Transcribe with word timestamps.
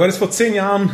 du 0.00 0.04
hattest 0.04 0.18
vor 0.18 0.30
zehn 0.30 0.54
Jahren 0.54 0.90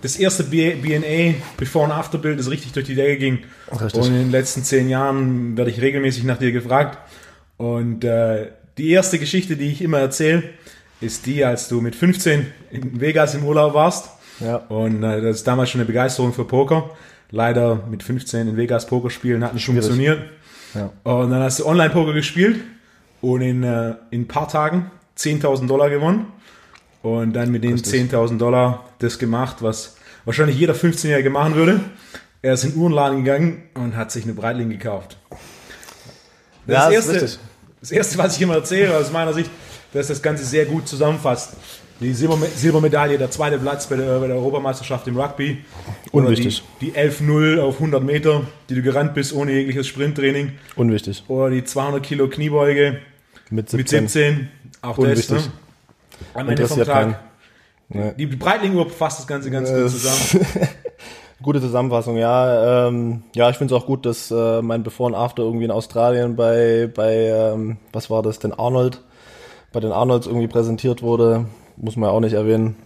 das 0.00 0.16
erste 0.16 0.44
BNA 0.44 1.34
Before 1.58 1.84
and 1.84 1.92
After 1.92 2.16
Bild, 2.16 2.38
das 2.38 2.50
richtig 2.50 2.72
durch 2.72 2.86
die 2.86 2.94
Decke 2.94 3.18
ging. 3.18 3.38
Richtig. 3.70 4.00
Und 4.00 4.08
in 4.08 4.14
den 4.14 4.30
letzten 4.30 4.64
zehn 4.64 4.88
Jahren 4.88 5.58
werde 5.58 5.70
ich 5.70 5.82
regelmäßig 5.82 6.24
nach 6.24 6.38
dir 6.38 6.52
gefragt. 6.52 6.98
Und 7.58 8.04
äh, 8.04 8.48
die 8.78 8.90
erste 8.90 9.18
Geschichte, 9.18 9.56
die 9.56 9.70
ich 9.70 9.82
immer 9.82 9.98
erzähle, 9.98 10.42
ist 11.02 11.26
die, 11.26 11.44
als 11.44 11.68
du 11.68 11.82
mit 11.82 11.94
15 11.94 12.46
in 12.70 13.00
Vegas 13.00 13.34
im 13.34 13.44
Urlaub 13.44 13.74
warst. 13.74 14.08
Ja. 14.40 14.56
Und 14.56 15.02
äh, 15.02 15.20
das 15.20 15.36
ist 15.36 15.46
damals 15.46 15.70
schon 15.70 15.80
eine 15.82 15.86
Begeisterung 15.86 16.32
für 16.32 16.44
Poker. 16.44 16.90
Leider 17.30 17.82
mit 17.90 18.02
15 18.02 18.48
in 18.48 18.56
Vegas 18.56 18.86
Poker 18.86 19.10
spielen 19.10 19.44
hat 19.44 19.52
nicht 19.52 19.64
Schwierig. 19.64 19.84
funktioniert. 19.84 20.20
Ja. 20.74 20.92
Und 21.02 21.30
dann 21.30 21.42
hast 21.42 21.58
du 21.58 21.66
Online-Poker 21.66 22.14
gespielt 22.14 22.60
und 23.20 23.42
in, 23.42 23.62
äh, 23.64 23.96
in 24.10 24.22
ein 24.22 24.28
paar 24.28 24.48
Tagen 24.48 24.90
10.000 25.18 25.66
Dollar 25.66 25.90
gewonnen. 25.90 26.26
Und 27.06 27.34
dann 27.34 27.52
mit 27.52 27.62
den 27.62 27.76
10.000 27.76 28.36
Dollar 28.36 28.84
das 28.98 29.20
gemacht, 29.20 29.58
was 29.60 29.94
wahrscheinlich 30.24 30.58
jeder 30.58 30.74
15-Jährige 30.74 31.30
machen 31.30 31.54
würde. 31.54 31.78
Er 32.42 32.54
ist 32.54 32.64
in 32.64 32.72
den 32.72 32.80
Uhrenladen 32.80 33.22
gegangen 33.22 33.62
und 33.74 33.96
hat 33.96 34.10
sich 34.10 34.24
eine 34.24 34.32
Breitling 34.32 34.70
gekauft. 34.70 35.16
Das, 36.66 36.90
ja, 36.90 36.90
das, 36.90 37.08
erste, 37.08 37.38
das 37.78 37.90
erste, 37.92 38.18
was 38.18 38.34
ich 38.34 38.42
immer 38.42 38.56
erzähle, 38.56 38.96
aus 38.96 39.12
meiner 39.12 39.32
Sicht, 39.32 39.48
dass 39.92 40.08
das 40.08 40.20
Ganze 40.20 40.44
sehr 40.44 40.66
gut 40.66 40.88
zusammenfasst. 40.88 41.52
Die 42.00 42.12
Silbermedaille, 42.12 43.18
der 43.18 43.30
zweite 43.30 43.58
Platz 43.58 43.86
bei 43.86 43.94
der, 43.94 44.18
bei 44.18 44.26
der 44.26 44.34
Europameisterschaft 44.34 45.06
im 45.06 45.16
Rugby. 45.16 45.64
Unwichtig. 46.10 46.64
Die, 46.80 46.90
die 46.90 46.98
11-0 46.98 47.60
auf 47.60 47.76
100 47.76 48.02
Meter, 48.02 48.48
die 48.68 48.74
du 48.74 48.82
gerannt 48.82 49.14
bist 49.14 49.32
ohne 49.32 49.52
jegliches 49.52 49.86
Sprinttraining. 49.86 50.58
Unwichtig. 50.74 51.22
Oder 51.28 51.50
die 51.50 51.62
200 51.62 52.02
Kilo 52.02 52.28
Kniebeuge 52.28 52.98
mit 53.50 53.70
17. 53.70 54.02
Mit 54.02 54.10
17. 54.10 54.48
Auch 54.82 54.98
Unwichtig. 54.98 55.28
das, 55.28 55.46
ne? 55.46 55.52
Am 56.34 56.48
Ende 56.48 56.66
vom 56.66 56.82
Tag. 56.84 57.20
Nee. 57.88 58.12
Die 58.18 58.26
Breitling-Uhr 58.26 58.90
fasst 58.90 59.20
das 59.20 59.26
Ganze 59.26 59.50
ganz 59.50 59.70
gut 59.70 59.90
zusammen. 59.90 60.46
Gute 61.42 61.60
Zusammenfassung, 61.60 62.16
ja. 62.16 62.88
Ähm, 62.88 63.22
ja, 63.34 63.50
ich 63.50 63.56
finde 63.56 63.74
es 63.74 63.80
auch 63.80 63.86
gut, 63.86 64.06
dass 64.06 64.30
äh, 64.30 64.62
mein 64.62 64.82
Before 64.82 65.12
und 65.12 65.14
After 65.14 65.42
irgendwie 65.42 65.66
in 65.66 65.70
Australien 65.70 66.34
bei, 66.34 66.90
bei 66.92 67.26
ähm, 67.26 67.76
was 67.92 68.08
war 68.08 68.22
das, 68.22 68.38
denn 68.38 68.54
Arnold, 68.54 69.02
bei 69.70 69.80
den 69.80 69.92
Arnolds 69.92 70.26
irgendwie 70.26 70.48
präsentiert 70.48 71.02
wurde. 71.02 71.46
Muss 71.76 71.96
man 71.96 72.08
ja 72.08 72.16
auch 72.16 72.20
nicht 72.20 72.32
erwähnen. 72.32 72.76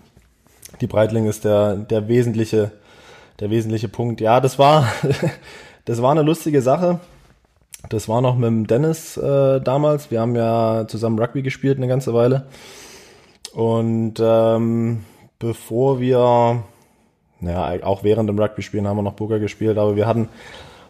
Die 0.81 0.89
Breitling 0.89 1.27
ist 1.27 1.45
der, 1.45 1.77
der 1.77 2.09
wesentliche, 2.09 2.73
der 3.39 3.51
wesentliche 3.51 3.89
Punkt. 3.89 4.21
Ja, 4.21 4.41
das 4.41 4.59
war, 4.59 4.89
das 5.85 6.03
war 6.03 6.11
eine 6.11 6.23
lustige 6.23 6.61
Sache. 6.61 6.99
Das 7.89 8.09
war 8.09 8.21
noch 8.21 8.37
mit 8.37 8.49
dem 8.49 8.67
Dennis 8.67 9.17
äh, 9.17 9.61
damals. 9.61 10.11
Wir 10.11 10.21
haben 10.21 10.35
ja 10.35 10.87
zusammen 10.89 11.19
Rugby 11.19 11.43
gespielt 11.43 11.79
eine 11.79 11.89
ganze 11.89 12.13
Weile. 12.15 12.47
Und 13.53 14.15
ähm, 14.21 15.05
bevor 15.39 16.01
wir, 16.01 16.63
naja, 17.41 17.85
auch 17.85 18.05
während 18.05 18.29
dem 18.29 18.39
Rugby-Spielen 18.39 18.87
haben 18.87 18.97
wir 18.97 19.03
noch 19.03 19.17
Poker 19.17 19.39
gespielt, 19.39 19.79
aber 19.79 19.97
wir 19.97 20.07
hatten 20.07 20.29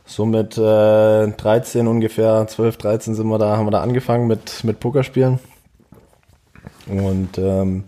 so 0.05 0.27
mit 0.27 0.59
äh, 0.59 1.29
13 1.29 1.87
ungefähr, 1.87 2.47
12, 2.47 2.77
13 2.77 3.15
sind 3.15 3.29
wir 3.29 3.39
da, 3.39 3.57
haben 3.57 3.67
wir 3.67 3.71
da 3.71 3.83
angefangen 3.83 4.27
mit, 4.27 4.65
mit 4.65 4.81
Pokerspielen. 4.81 5.39
Und 6.89 7.39
ähm, 7.39 7.85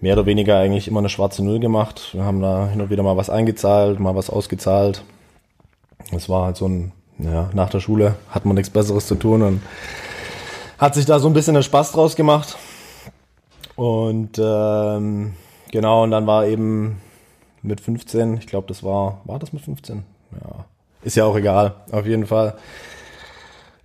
mehr 0.00 0.14
oder 0.14 0.26
weniger 0.26 0.58
eigentlich 0.58 0.86
immer 0.86 1.00
eine 1.00 1.08
schwarze 1.08 1.44
Null 1.44 1.58
gemacht. 1.58 2.10
Wir 2.12 2.24
haben 2.24 2.40
da 2.40 2.68
hin 2.68 2.80
und 2.80 2.90
wieder 2.90 3.02
mal 3.02 3.16
was 3.16 3.30
eingezahlt, 3.30 3.98
mal 3.98 4.14
was 4.14 4.30
ausgezahlt. 4.30 5.02
Es 6.12 6.28
war 6.28 6.44
halt 6.44 6.56
so 6.56 6.68
ein, 6.68 6.92
ja, 7.18 7.50
nach 7.52 7.70
der 7.70 7.80
Schule 7.80 8.14
hat 8.30 8.46
man 8.46 8.54
nichts 8.54 8.70
Besseres 8.70 9.06
zu 9.06 9.16
tun 9.16 9.42
und 9.42 9.62
hat 10.78 10.94
sich 10.94 11.06
da 11.06 11.18
so 11.18 11.26
ein 11.26 11.34
bisschen 11.34 11.56
einen 11.56 11.64
Spaß 11.64 11.92
draus 11.92 12.14
gemacht. 12.14 12.56
Und 13.78 14.40
ähm, 14.42 15.34
genau, 15.70 16.02
und 16.02 16.10
dann 16.10 16.26
war 16.26 16.48
eben 16.48 17.00
mit 17.62 17.80
15, 17.80 18.38
ich 18.38 18.48
glaube, 18.48 18.66
das 18.66 18.82
war, 18.82 19.20
war 19.24 19.38
das 19.38 19.52
mit 19.52 19.62
15? 19.62 20.02
Ja, 20.32 20.64
ist 21.04 21.16
ja 21.16 21.24
auch 21.24 21.36
egal, 21.36 21.76
auf 21.92 22.04
jeden 22.04 22.26
Fall. 22.26 22.56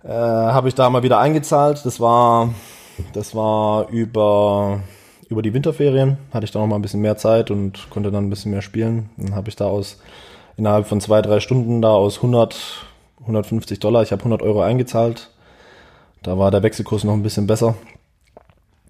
Äh, 0.02 0.08
habe 0.08 0.66
ich 0.66 0.74
da 0.74 0.90
mal 0.90 1.04
wieder 1.04 1.20
eingezahlt. 1.20 1.82
Das 1.84 2.00
war, 2.00 2.52
das 3.12 3.36
war 3.36 3.88
über, 3.88 4.80
über 5.28 5.42
die 5.42 5.54
Winterferien, 5.54 6.18
hatte 6.32 6.44
ich 6.44 6.50
da 6.50 6.58
noch 6.58 6.66
mal 6.66 6.74
ein 6.74 6.82
bisschen 6.82 7.00
mehr 7.00 7.16
Zeit 7.16 7.52
und 7.52 7.88
konnte 7.90 8.10
dann 8.10 8.26
ein 8.26 8.30
bisschen 8.30 8.50
mehr 8.50 8.62
spielen. 8.62 9.10
Dann 9.16 9.36
habe 9.36 9.48
ich 9.48 9.54
da 9.54 9.66
aus, 9.66 10.00
innerhalb 10.56 10.88
von 10.88 11.00
zwei, 11.00 11.22
drei 11.22 11.38
Stunden 11.38 11.80
da 11.80 11.90
aus 11.90 12.16
100, 12.16 12.84
150 13.20 13.78
Dollar, 13.78 14.02
ich 14.02 14.10
habe 14.10 14.22
100 14.22 14.42
Euro 14.42 14.60
eingezahlt. 14.60 15.30
Da 16.24 16.36
war 16.36 16.50
der 16.50 16.64
Wechselkurs 16.64 17.04
noch 17.04 17.12
ein 17.12 17.22
bisschen 17.22 17.46
besser. 17.46 17.76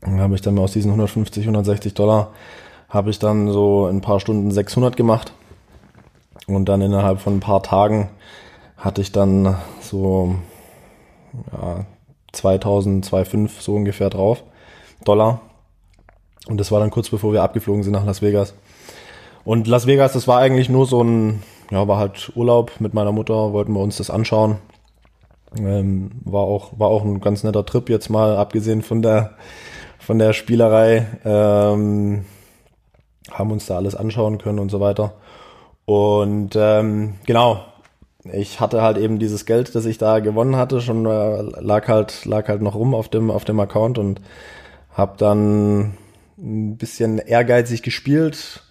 Dann 0.05 0.21
habe 0.21 0.35
ich 0.35 0.43
dann 0.43 0.59
aus 0.59 0.73
diesen 0.73 0.91
150, 0.91 1.45
160 1.45 1.95
Dollar 1.95 2.33
habe 2.89 3.11
ich 3.11 3.19
dann 3.19 3.51
so 3.51 3.89
in 3.89 3.97
ein 3.97 4.01
paar 4.01 4.21
Stunden 4.21 4.53
600 4.53 4.97
gemacht. 4.97 5.33
Und 6.47 6.69
dann 6.69 6.81
innerhalb 6.81 7.21
von 7.21 7.37
ein 7.37 7.41
paar 7.41 7.63
Tagen 7.63 8.11
hatte 8.77 9.01
ich 9.01 9.11
dann 9.11 9.57
so 9.81 10.37
ja, 11.53 11.85
2000, 12.33 13.05
2,5 13.07 13.51
so 13.61 13.75
ungefähr 13.75 14.11
drauf. 14.11 14.45
Dollar. 15.05 15.41
Und 16.47 16.59
das 16.59 16.71
war 16.71 16.81
dann 16.81 16.91
kurz 16.91 17.09
bevor 17.09 17.33
wir 17.33 17.43
abgeflogen 17.43 17.83
sind 17.83 17.95
nach 17.95 18.05
Las 18.05 18.23
Vegas. 18.23 18.55
Und 19.45 19.67
Las 19.67 19.87
Vegas, 19.87 20.13
das 20.13 20.29
war 20.29 20.39
eigentlich 20.39 20.69
nur 20.69 20.87
so 20.87 21.03
ein, 21.03 21.43
ja, 21.71 21.89
war 21.89 21.99
halt 21.99 22.33
Urlaub 22.35 22.73
mit 22.81 22.95
meiner 22.95 23.13
Mutter, 23.13 23.53
wollten 23.53 23.73
wir 23.73 23.81
uns 23.81 23.97
das 23.97 24.11
anschauen. 24.11 24.59
Ähm, 25.57 26.11
war 26.25 26.43
auch, 26.43 26.79
war 26.79 26.89
auch 26.89 27.05
ein 27.05 27.21
ganz 27.21 27.45
netter 27.45 27.65
Trip 27.65 27.89
jetzt 27.89 28.09
mal, 28.09 28.37
abgesehen 28.37 28.83
von 28.83 29.03
der, 29.03 29.37
von 30.05 30.19
der 30.19 30.33
Spielerei. 30.33 31.07
Ähm, 31.25 32.25
haben 33.31 33.51
uns 33.51 33.67
da 33.67 33.77
alles 33.77 33.95
anschauen 33.95 34.39
können 34.39 34.59
und 34.59 34.71
so 34.71 34.81
weiter. 34.81 35.15
Und 35.87 36.57
ähm, 36.57 37.15
genau, 37.27 37.65
ich 38.33 38.61
hatte 38.61 38.83
halt 38.83 38.97
eben 38.97 39.19
dieses 39.19 39.45
Geld, 39.45 39.75
das 39.75 39.85
ich 39.85 39.99
da 39.99 40.21
gewonnen 40.21 40.57
hatte, 40.57 40.81
schon 40.81 41.05
äh, 41.05 41.43
lag 41.61 41.89
halt 41.89 42.25
lag 42.25 42.49
halt 42.49 42.63
noch 42.63 42.75
rum 42.75 42.95
auf 42.95 43.09
dem 43.09 43.31
auf 43.31 43.45
dem 43.45 43.61
Account 43.61 43.99
und 43.99 44.21
habe 44.93 45.15
dann 45.19 45.95
ein 46.39 46.77
bisschen 46.77 47.19
ehrgeizig 47.19 47.83
gespielt, 47.83 48.63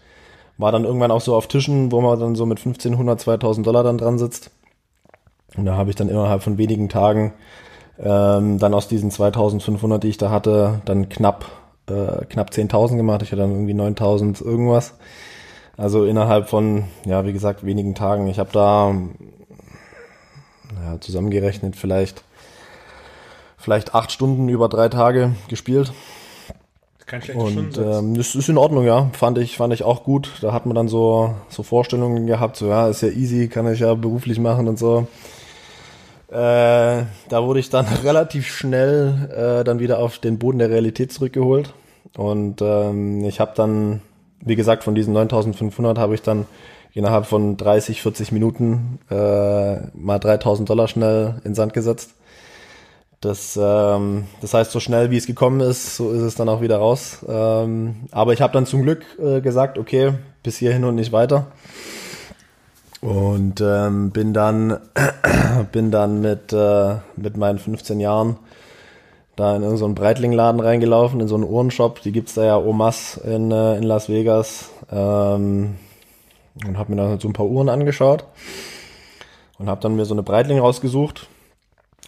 war 0.57 0.71
dann 0.71 0.85
irgendwann 0.85 1.11
auch 1.11 1.21
so 1.21 1.35
auf 1.35 1.47
Tischen, 1.47 1.91
wo 1.91 2.01
man 2.01 2.19
dann 2.19 2.35
so 2.35 2.45
mit 2.45 2.59
1500, 2.59 3.19
2000 3.19 3.65
Dollar 3.65 3.83
dann 3.83 3.97
dran 3.97 4.17
sitzt. 4.17 4.51
Und 5.55 5.65
da 5.65 5.75
habe 5.75 5.91
ich 5.91 5.95
dann 5.95 6.09
innerhalb 6.09 6.41
von 6.41 6.57
wenigen 6.57 6.89
Tagen 6.89 7.33
ähm, 7.99 8.59
dann 8.59 8.73
aus 8.73 8.87
diesen 8.87 9.11
2500, 9.11 10.03
die 10.03 10.09
ich 10.09 10.17
da 10.17 10.29
hatte, 10.29 10.81
dann 10.85 11.09
knapp, 11.09 11.45
äh, 11.87 12.25
knapp 12.25 12.51
10.000 12.51 12.97
gemacht. 12.97 13.21
Ich 13.21 13.31
hatte 13.31 13.41
dann 13.41 13.51
irgendwie 13.51 13.73
9.000 13.73 14.43
irgendwas. 14.43 14.95
Also 15.77 16.05
innerhalb 16.05 16.49
von, 16.49 16.85
ja, 17.05 17.25
wie 17.25 17.33
gesagt, 17.33 17.65
wenigen 17.65 17.95
Tagen. 17.95 18.27
Ich 18.27 18.39
habe 18.39 18.51
da 18.51 18.93
ja, 20.83 20.99
zusammengerechnet 20.99 21.75
vielleicht, 21.75 22.23
vielleicht 23.57 23.95
acht 23.95 24.11
Stunden 24.11 24.49
über 24.49 24.69
drei 24.69 24.89
Tage 24.89 25.35
gespielt. 25.47 25.93
Kein 27.05 27.21
schlechter 27.21 27.43
Und 27.43 27.77
ähm, 27.77 28.15
das 28.15 28.35
ist 28.35 28.49
in 28.49 28.57
Ordnung, 28.57 28.85
ja. 28.85 29.09
Fand 29.13 29.37
ich, 29.37 29.57
fand 29.57 29.73
ich 29.73 29.83
auch 29.83 30.03
gut. 30.03 30.31
Da 30.41 30.53
hat 30.53 30.65
man 30.65 30.75
dann 30.75 30.87
so, 30.87 31.35
so 31.49 31.63
Vorstellungen 31.63 32.27
gehabt, 32.27 32.55
so 32.55 32.67
ja, 32.67 32.87
ist 32.87 33.01
ja 33.01 33.09
easy, 33.09 33.49
kann 33.49 33.71
ich 33.71 33.79
ja 33.79 33.93
beruflich 33.93 34.39
machen 34.39 34.67
und 34.67 34.79
so. 34.79 35.07
Äh, 36.33 37.05
da 37.29 37.43
wurde 37.43 37.59
ich 37.59 37.69
dann 37.69 37.85
relativ 38.03 38.47
schnell 38.47 39.29
äh, 39.61 39.63
dann 39.63 39.79
wieder 39.79 39.99
auf 39.99 40.17
den 40.17 40.39
Boden 40.39 40.57
der 40.57 40.69
Realität 40.69 41.13
zurückgeholt. 41.13 41.73
Und 42.17 42.61
ähm, 42.61 43.23
ich 43.25 43.39
habe 43.39 43.53
dann, 43.55 44.01
wie 44.41 44.55
gesagt, 44.55 44.83
von 44.83 44.95
diesen 44.95 45.13
9500 45.13 45.97
habe 45.99 46.15
ich 46.15 46.23
dann 46.23 46.47
innerhalb 46.93 47.25
von 47.25 47.57
30, 47.57 48.01
40 48.01 48.31
Minuten 48.31 48.99
äh, 49.09 49.77
mal 49.95 50.19
3000 50.19 50.67
Dollar 50.67 50.87
schnell 50.87 51.41
in 51.43 51.53
Sand 51.53 51.73
gesetzt. 51.73 52.15
Das, 53.21 53.57
ähm, 53.61 54.25
das 54.41 54.53
heißt, 54.53 54.71
so 54.71 54.79
schnell 54.79 55.11
wie 55.11 55.17
es 55.17 55.27
gekommen 55.27 55.61
ist, 55.61 55.95
so 55.95 56.11
ist 56.11 56.21
es 56.21 56.35
dann 56.35 56.49
auch 56.49 56.61
wieder 56.61 56.77
raus. 56.77 57.19
Ähm, 57.27 58.07
aber 58.11 58.33
ich 58.33 58.41
habe 58.41 58.53
dann 58.53 58.65
zum 58.65 58.81
Glück 58.81 59.05
äh, 59.19 59.39
gesagt, 59.39 59.77
okay, 59.77 60.13
bis 60.41 60.57
hierhin 60.57 60.83
und 60.83 60.95
nicht 60.95 61.11
weiter. 61.11 61.47
Und 63.03 63.59
ähm, 63.59 64.11
bin 64.11 64.33
dann 64.33 64.79
bin 65.73 65.91
dann 65.91 66.21
mit 66.21 66.53
äh, 66.53 66.95
mit 67.17 67.35
meinen 67.35 67.59
15 67.59 67.99
Jahren 67.99 68.37
da 69.35 69.57
in 69.57 69.63
irgendeinen 69.63 69.95
Breitling-Laden 69.95 70.61
reingelaufen, 70.61 71.19
in 71.19 71.27
so 71.27 71.35
einen 71.35 71.43
Uhrenshop. 71.43 72.01
Die 72.01 72.13
gibt's 72.13 72.35
da 72.35 72.45
ja 72.45 72.57
Omas 72.57 73.17
in, 73.17 73.51
äh, 73.51 73.75
in 73.75 73.83
Las 73.83 74.07
Vegas. 74.07 74.69
Ähm, 74.89 75.75
und 76.65 76.77
habe 76.77 76.91
mir 76.91 77.01
dann 77.01 77.19
so 77.19 77.27
ein 77.27 77.33
paar 77.33 77.47
Uhren 77.47 77.67
angeschaut 77.67 78.25
und 79.57 79.67
habe 79.67 79.81
dann 79.81 79.97
mir 79.97 80.05
so 80.05 80.13
eine 80.13 80.23
Breitling 80.23 80.59
rausgesucht. 80.59 81.27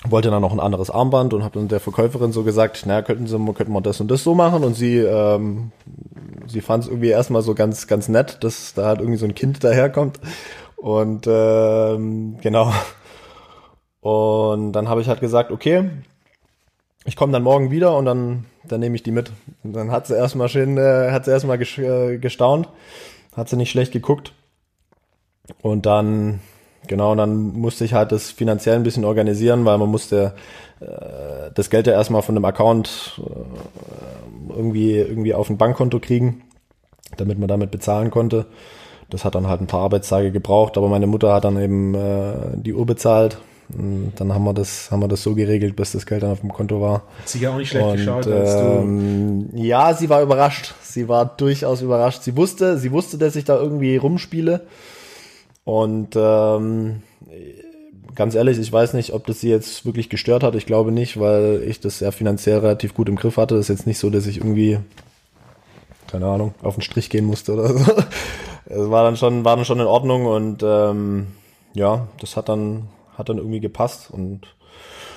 Wollte 0.08 0.30
dann 0.30 0.44
noch 0.44 0.54
ein 0.54 0.60
anderes 0.62 0.92
Armband 0.92 1.34
und 1.34 1.44
habe 1.44 1.60
dann 1.60 1.68
der 1.68 1.80
Verkäuferin 1.82 2.32
so 2.32 2.44
gesagt, 2.44 2.86
naja, 2.86 3.02
könnten 3.02 3.28
Sie 3.28 3.54
könnten 3.54 3.74
wir 3.74 3.82
das 3.82 4.00
und 4.00 4.10
das 4.12 4.24
so 4.24 4.36
machen 4.36 4.64
und 4.64 4.76
sie 4.76 5.00
ähm, 5.00 5.72
sie 6.48 6.62
fand 6.62 6.84
es 6.84 6.90
irgendwie 6.90 7.10
erstmal 7.10 7.42
so 7.42 7.56
ganz 7.56 7.88
ganz 7.88 8.08
nett, 8.08 8.38
dass 8.44 8.76
da 8.76 8.86
halt 8.86 9.00
irgendwie 9.00 9.18
so 9.18 9.26
ein 9.26 9.34
Kind 9.34 9.64
daherkommt 9.64 10.20
und 10.86 11.26
ähm, 11.26 12.38
genau. 12.42 12.72
Und 14.02 14.74
dann 14.74 14.88
habe 14.88 15.02
ich 15.02 15.08
halt 15.08 15.20
gesagt, 15.20 15.50
okay, 15.52 15.90
ich 17.06 17.16
komme 17.16 17.34
dann 17.34 17.42
morgen 17.42 17.72
wieder 17.72 17.98
und 17.98 18.06
dann, 18.06 18.46
dann 18.64 18.82
nehme 18.82 18.96
ich 18.96 19.02
die 19.02 19.10
mit. 19.10 19.32
Und 19.64 19.74
dann 19.74 19.90
hat 19.90 20.06
sie 20.06 20.16
erstmal 20.16 20.48
schön, 20.48 20.78
äh, 20.78 21.10
hat 21.10 21.26
sie 21.26 21.32
erstmal 21.32 21.60
äh, 21.60 22.20
gestaunt, 22.20 22.70
hat 23.36 23.50
sie 23.50 23.56
nicht 23.56 23.72
schlecht 23.72 23.94
geguckt. 23.94 24.34
Und 25.64 25.88
dann, 25.88 26.42
genau, 26.86 27.16
dann 27.16 27.54
musste 27.54 27.84
ich 27.84 27.96
halt 27.96 28.12
das 28.12 28.30
finanziell 28.30 28.76
ein 28.76 28.84
bisschen 28.84 29.06
organisieren, 29.06 29.66
weil 29.66 29.80
man 29.80 29.90
musste 29.90 30.36
äh, 30.82 31.50
das 31.56 31.72
Geld 31.72 31.88
ja 31.88 31.94
erstmal 31.94 32.22
von 32.22 32.36
dem 32.36 32.46
Account 32.46 33.20
äh, 33.26 34.54
irgendwie, 34.54 34.98
irgendwie 34.98 35.34
auf 35.34 35.50
ein 35.50 35.58
Bankkonto 35.58 36.00
kriegen, 36.00 36.44
damit 37.18 37.40
man 37.40 37.48
damit 37.48 37.72
bezahlen 37.72 38.12
konnte. 38.12 38.46
Das 39.10 39.24
hat 39.24 39.36
dann 39.36 39.48
halt 39.48 39.62
ein 39.62 39.68
paar 39.68 39.82
Arbeitstage 39.82 40.32
gebraucht, 40.32 40.78
aber 40.78 40.90
meine 40.90 41.08
Mutter 41.08 41.34
hat 41.34 41.46
dann 41.46 41.62
eben 41.62 41.94
äh, 41.94 42.34
die 42.56 42.74
Uhr 42.74 42.86
bezahlt 42.86 43.38
und 43.70 44.14
dann 44.16 44.34
haben 44.34 44.44
wir 44.44 44.54
das, 44.54 44.92
haben 44.92 45.02
wir 45.02 45.08
das 45.08 45.24
so 45.24 45.34
geregelt, 45.34 45.76
bis 45.76 45.92
das 45.92 46.06
Geld 46.06 46.24
dann 46.24 46.32
auf 46.32 46.42
dem 46.42 46.54
Konto 46.54 46.82
war. 46.82 47.04
Hat 47.20 47.30
sich 47.30 47.42
ja 47.42 47.52
auch 47.52 47.58
nicht 47.58 47.70
schlecht 47.70 47.86
und, 47.86 47.96
geschaut, 47.98 48.28
als 48.28 48.56
ähm, 48.56 49.50
du. 49.52 49.58
Ja, 49.58 49.94
sie 49.94 50.10
war 50.10 50.22
überrascht. 50.22 50.76
Sie 50.82 51.08
war 51.08 51.26
durchaus 51.26 51.82
überrascht. 51.82 52.22
Sie 52.22 52.38
wusste, 52.38 52.78
sie 52.78 52.92
wusste, 52.92 53.18
dass 53.18 53.36
ich 53.36 53.44
da 53.44 53.58
irgendwie 53.58 53.98
rumspiele. 53.98 54.62
Und 55.64 56.16
ähm, 56.16 57.02
ganz 58.14 58.36
ehrlich, 58.36 58.60
ich 58.60 58.72
weiß 58.72 58.94
nicht, 58.94 59.14
ob 59.14 59.26
das 59.26 59.42
sie 59.42 59.50
jetzt 59.50 59.84
wirklich 59.86 60.10
gestört 60.10 60.44
hat. 60.44 60.54
Ich 60.54 60.68
glaube 60.68 60.92
nicht, 60.92 61.20
weil 61.20 61.64
ich 61.68 61.80
das 61.80 62.00
ja 62.00 62.12
finanziell 62.12 62.60
relativ 62.60 62.94
gut 62.94 63.10
im 63.10 63.16
Griff 63.16 63.38
hatte. 63.38 63.56
Das 63.56 63.70
ist 63.70 63.80
jetzt 63.80 63.88
nicht 63.88 63.98
so, 63.98 64.12
dass 64.12 64.28
ich 64.28 64.38
irgendwie, 64.38 64.78
keine 66.08 66.28
Ahnung, 66.28 66.54
auf 66.62 66.76
den 66.76 66.84
Strich 66.84 67.10
gehen 67.10 67.26
musste 67.26 67.54
oder 67.54 67.74
so. 67.76 67.84
Es 68.68 68.90
war 68.90 69.04
dann 69.04 69.18
schon, 69.18 69.46
war 69.46 69.56
dann 69.56 69.66
schon 69.66 69.80
in 69.80 69.86
Ordnung 69.86 70.26
und 70.26 70.64
ähm, 70.64 71.28
ja, 71.74 72.08
das 72.20 72.36
hat 72.36 72.50
dann, 72.50 72.88
hat 73.18 73.30
dann 73.30 73.38
irgendwie 73.38 73.60
gepasst. 73.60 74.10
Und 74.12 74.42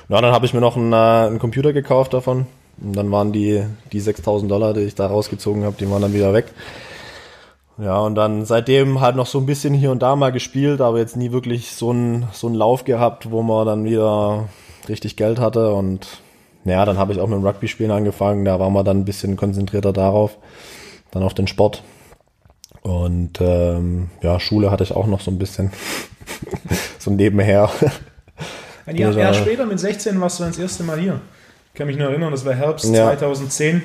ja, 0.08 0.20
dann 0.20 0.32
habe 0.32 0.44
ich 0.44 0.54
mir 0.54 0.60
noch 0.60 0.76
einen, 0.76 0.92
äh, 0.92 0.96
einen 0.96 1.38
Computer 1.38 1.72
gekauft 1.72 2.12
davon. 2.12 2.46
Und 2.80 2.94
dann 2.94 3.10
waren 3.10 3.32
die, 3.32 3.64
die 3.92 4.00
6000 4.00 4.50
Dollar, 4.50 4.74
die 4.74 4.80
ich 4.80 4.94
da 4.94 5.06
rausgezogen 5.06 5.64
habe, 5.64 5.76
die 5.78 5.90
waren 5.90 6.02
dann 6.02 6.14
wieder 6.14 6.32
weg. 6.32 6.52
Ja, 7.78 7.98
und 8.00 8.16
dann 8.16 8.44
seitdem 8.44 9.00
halt 9.00 9.14
noch 9.16 9.26
so 9.26 9.38
ein 9.38 9.46
bisschen 9.46 9.72
hier 9.72 9.92
und 9.92 10.02
da 10.02 10.16
mal 10.16 10.32
gespielt, 10.32 10.80
aber 10.80 10.98
jetzt 10.98 11.16
nie 11.16 11.30
wirklich 11.30 11.72
so 11.72 11.90
einen 11.90 12.26
so 12.32 12.48
einen 12.48 12.56
Lauf 12.56 12.84
gehabt, 12.84 13.30
wo 13.30 13.42
man 13.42 13.66
dann 13.66 13.84
wieder 13.84 14.48
richtig 14.88 15.16
Geld 15.16 15.38
hatte. 15.38 15.72
Und 15.72 16.08
naja, 16.64 16.84
dann 16.84 16.98
habe 16.98 17.12
ich 17.12 17.20
auch 17.20 17.28
mit 17.28 17.38
dem 17.38 17.46
Rugby-Spielen 17.46 17.92
angefangen. 17.92 18.44
Da 18.44 18.58
war 18.58 18.70
man 18.70 18.84
dann 18.84 18.98
ein 18.98 19.04
bisschen 19.04 19.36
konzentrierter 19.36 19.92
darauf, 19.92 20.36
dann 21.12 21.22
auf 21.22 21.34
den 21.34 21.46
Sport. 21.46 21.82
Und 22.88 23.38
ähm, 23.40 24.08
ja, 24.22 24.40
Schule 24.40 24.70
hatte 24.70 24.82
ich 24.82 24.92
auch 24.92 25.06
noch 25.06 25.20
so 25.20 25.30
ein 25.30 25.38
bisschen. 25.38 25.72
so 26.98 27.10
nebenher. 27.10 27.70
Ein 28.86 28.96
Jahr, 28.96 29.12
Jahr 29.12 29.34
später, 29.34 29.66
mit 29.66 29.78
16, 29.78 30.18
warst 30.22 30.38
du 30.38 30.44
dann 30.44 30.52
das 30.52 30.58
erste 30.58 30.84
Mal 30.84 30.98
hier. 30.98 31.20
Ich 31.74 31.78
kann 31.78 31.86
mich 31.86 31.98
nur 31.98 32.08
erinnern, 32.08 32.30
das 32.30 32.46
war 32.46 32.54
Herbst 32.54 32.86
ja. 32.86 33.10
2010. 33.10 33.82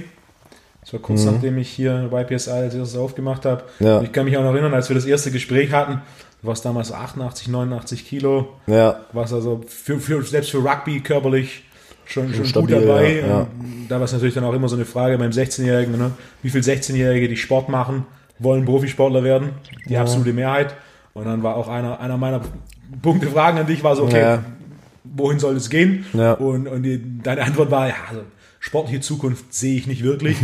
Das 0.80 0.94
war 0.94 1.02
kurz 1.02 1.26
mhm. 1.26 1.34
nachdem 1.34 1.58
ich 1.58 1.70
hier 1.70 2.10
YPSI 2.14 2.50
als 2.50 2.76
erstes 2.76 2.98
aufgemacht 2.98 3.44
habe. 3.44 3.64
Ja. 3.80 4.02
ich 4.02 4.14
kann 4.14 4.24
mich 4.24 4.38
auch 4.38 4.42
noch 4.42 4.54
erinnern, 4.54 4.74
als 4.74 4.88
wir 4.88 4.96
das 4.96 5.06
erste 5.06 5.32
Gespräch 5.32 5.74
hatten, 5.74 6.02
du 6.42 6.48
warst 6.48 6.64
damals 6.64 6.94
88, 6.94 7.50
89 7.50 8.08
Kilo. 8.08 8.54
Ja. 8.68 9.02
Warst 9.12 9.34
also 9.34 9.62
für, 9.68 10.00
für, 10.00 10.24
selbst 10.24 10.52
für 10.52 10.64
Rugby 10.64 11.02
körperlich 11.02 11.66
schon, 12.06 12.34
schon, 12.34 12.46
stabil, 12.46 12.78
gut 12.78 12.88
dabei. 12.88 13.20
Ja, 13.20 13.28
ja. 13.28 13.48
Da 13.90 13.98
war 13.98 14.06
es 14.06 14.14
natürlich 14.14 14.34
dann 14.34 14.46
auch 14.46 14.54
immer 14.54 14.70
so 14.70 14.78
eine 14.78 14.86
Frage 14.86 15.18
beim 15.18 15.32
16-Jährigen, 15.32 15.98
ne? 15.98 16.12
wie 16.42 16.50
viele 16.50 16.64
16-Jährige, 16.64 17.28
die 17.28 17.38
Sport 17.38 17.68
machen, 17.68 18.06
wollen 18.44 18.66
Profisportler 18.66 19.24
werden? 19.24 19.52
Die 19.88 19.98
absolute 19.98 20.34
Mehrheit. 20.34 20.76
Und 21.14 21.26
dann 21.26 21.44
war 21.44 21.56
auch 21.56 21.68
einer, 21.68 22.00
einer 22.00 22.18
meiner 22.18 22.42
Punkte 23.02 23.28
Fragen 23.28 23.58
an 23.58 23.68
dich 23.68 23.84
war 23.84 23.96
so, 23.96 24.04
okay, 24.04 24.22
ja. 24.22 24.44
wohin 25.04 25.40
soll 25.40 25.56
es 25.56 25.70
gehen? 25.70 26.06
Ja. 26.14 26.34
Und, 26.34 26.68
und 26.68 26.84
die, 26.84 27.02
deine 27.22 27.44
Antwort 27.44 27.72
war, 27.72 27.88
ja, 27.88 27.96
also 28.10 28.22
sportliche 28.60 29.02
Zukunft 29.02 29.54
sehe 29.54 29.76
ich 29.76 29.88
nicht 29.88 30.04
wirklich. 30.04 30.38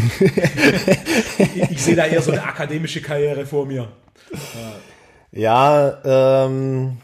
ich, 1.37 1.57
ich 1.71 1.83
sehe 1.83 1.95
da 1.95 2.05
eher 2.05 2.21
so 2.21 2.31
eine 2.31 2.43
akademische 2.43 3.01
Karriere 3.01 3.45
vor 3.45 3.65
mir. 3.65 3.87
Ja, 5.31 5.97
ähm, 6.45 6.97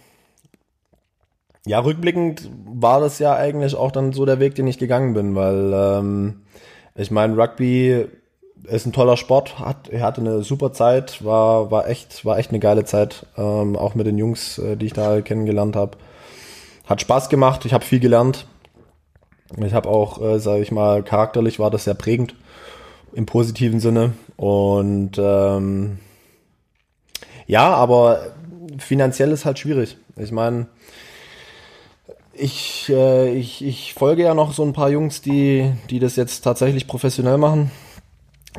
ja, 1.66 1.80
rückblickend 1.80 2.50
war 2.66 3.00
das 3.00 3.20
ja 3.20 3.36
eigentlich 3.36 3.76
auch 3.76 3.92
dann 3.92 4.14
so 4.14 4.26
der 4.26 4.40
Weg, 4.40 4.56
den 4.56 4.68
ich 4.68 4.78
gegangen 4.78 5.14
bin, 5.14 5.36
weil 5.36 5.72
ähm, 5.74 6.42
ich 6.96 7.12
meine, 7.12 7.36
Rugby 7.38 8.06
ist 8.68 8.86
ein 8.86 8.94
toller 8.94 9.18
Sport, 9.18 9.60
hat, 9.60 9.90
er 9.90 10.02
hatte 10.02 10.22
eine 10.22 10.44
super 10.44 10.74
Zeit, 10.74 11.24
war, 11.24 11.72
war 11.72 11.88
echt, 11.88 12.26
war 12.26 12.38
echt 12.38 12.50
eine 12.50 12.60
geile 12.60 12.86
Zeit, 12.86 13.26
ähm, 13.38 13.76
auch 13.76 13.96
mit 13.96 14.08
den 14.08 14.18
Jungs, 14.18 14.58
äh, 14.58 14.76
die 14.76 14.88
ich 14.88 14.94
da 14.94 15.22
kennengelernt 15.22 15.76
habe. 15.76 15.98
Hat 16.86 17.02
Spaß 17.02 17.30
gemacht, 17.30 17.66
ich 17.66 17.74
habe 17.74 17.86
viel 17.86 18.00
gelernt. 18.00 18.48
Ich 19.58 19.74
habe 19.74 19.90
auch, 19.90 20.22
äh, 20.22 20.40
sage 20.40 20.62
ich 20.62 20.72
mal, 20.72 21.04
charakterlich 21.04 21.60
war 21.60 21.72
das 21.72 21.86
sehr 21.86 21.94
prägend 21.94 22.36
im 23.14 23.26
positiven 23.26 23.80
Sinne. 23.80 24.14
Und 24.38 25.14
ähm, 25.18 26.00
ja, 27.48 27.74
aber 27.74 28.34
finanziell 28.78 29.32
ist 29.32 29.46
halt 29.46 29.60
schwierig. 29.60 29.98
Ich 30.18 30.32
meine, 30.32 30.68
ich, 32.34 32.90
äh, 32.90 33.34
ich, 33.34 33.64
ich 33.64 33.94
folge 33.94 34.24
ja 34.24 34.34
noch 34.34 34.54
so 34.54 34.64
ein 34.64 34.74
paar 34.74 34.90
Jungs, 34.90 35.22
die, 35.22 35.72
die 35.90 36.00
das 36.00 36.16
jetzt 36.16 36.42
tatsächlich 36.42 36.88
professionell 36.88 37.38
machen. 37.38 37.72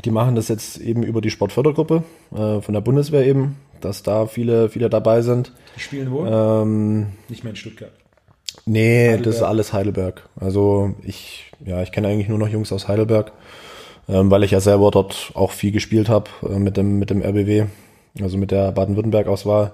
Die 0.04 0.10
machen 0.10 0.34
das 0.34 0.48
jetzt 0.48 0.78
eben 0.78 1.02
über 1.02 1.20
die 1.20 1.30
Sportfördergruppe 1.30 2.02
äh, 2.34 2.60
von 2.60 2.74
der 2.74 2.80
Bundeswehr 2.80 3.24
eben, 3.24 3.56
dass 3.80 4.02
da 4.02 4.26
viele, 4.26 4.68
viele 4.68 4.90
dabei 4.90 5.22
sind. 5.22 5.52
Die 5.76 5.80
spielen 5.80 6.10
wo? 6.10 6.24
Ähm, 6.26 7.08
Nicht 7.28 7.44
mehr 7.44 7.50
in 7.50 7.56
Stuttgart. 7.56 7.92
Nee, 8.64 9.08
Heidelberg. 9.08 9.24
das 9.24 9.36
ist 9.36 9.42
alles 9.42 9.72
Heidelberg. 9.72 10.28
Also 10.38 10.94
ich, 11.02 11.52
ja, 11.64 11.82
ich 11.82 11.92
kenne 11.92 12.08
eigentlich 12.08 12.28
nur 12.28 12.38
noch 12.38 12.48
Jungs 12.48 12.72
aus 12.72 12.88
Heidelberg, 12.88 13.32
ähm, 14.08 14.30
weil 14.30 14.44
ich 14.44 14.50
ja 14.50 14.60
selber 14.60 14.90
dort 14.90 15.32
auch 15.34 15.52
viel 15.52 15.72
gespielt 15.72 16.08
habe 16.08 16.30
äh, 16.42 16.58
mit 16.58 16.76
dem 16.76 16.98
mit 16.98 17.10
dem 17.10 17.22
RBW, 17.22 17.66
also 18.20 18.38
mit 18.38 18.50
der 18.50 18.72
Baden-Württemberg-Auswahl. 18.72 19.72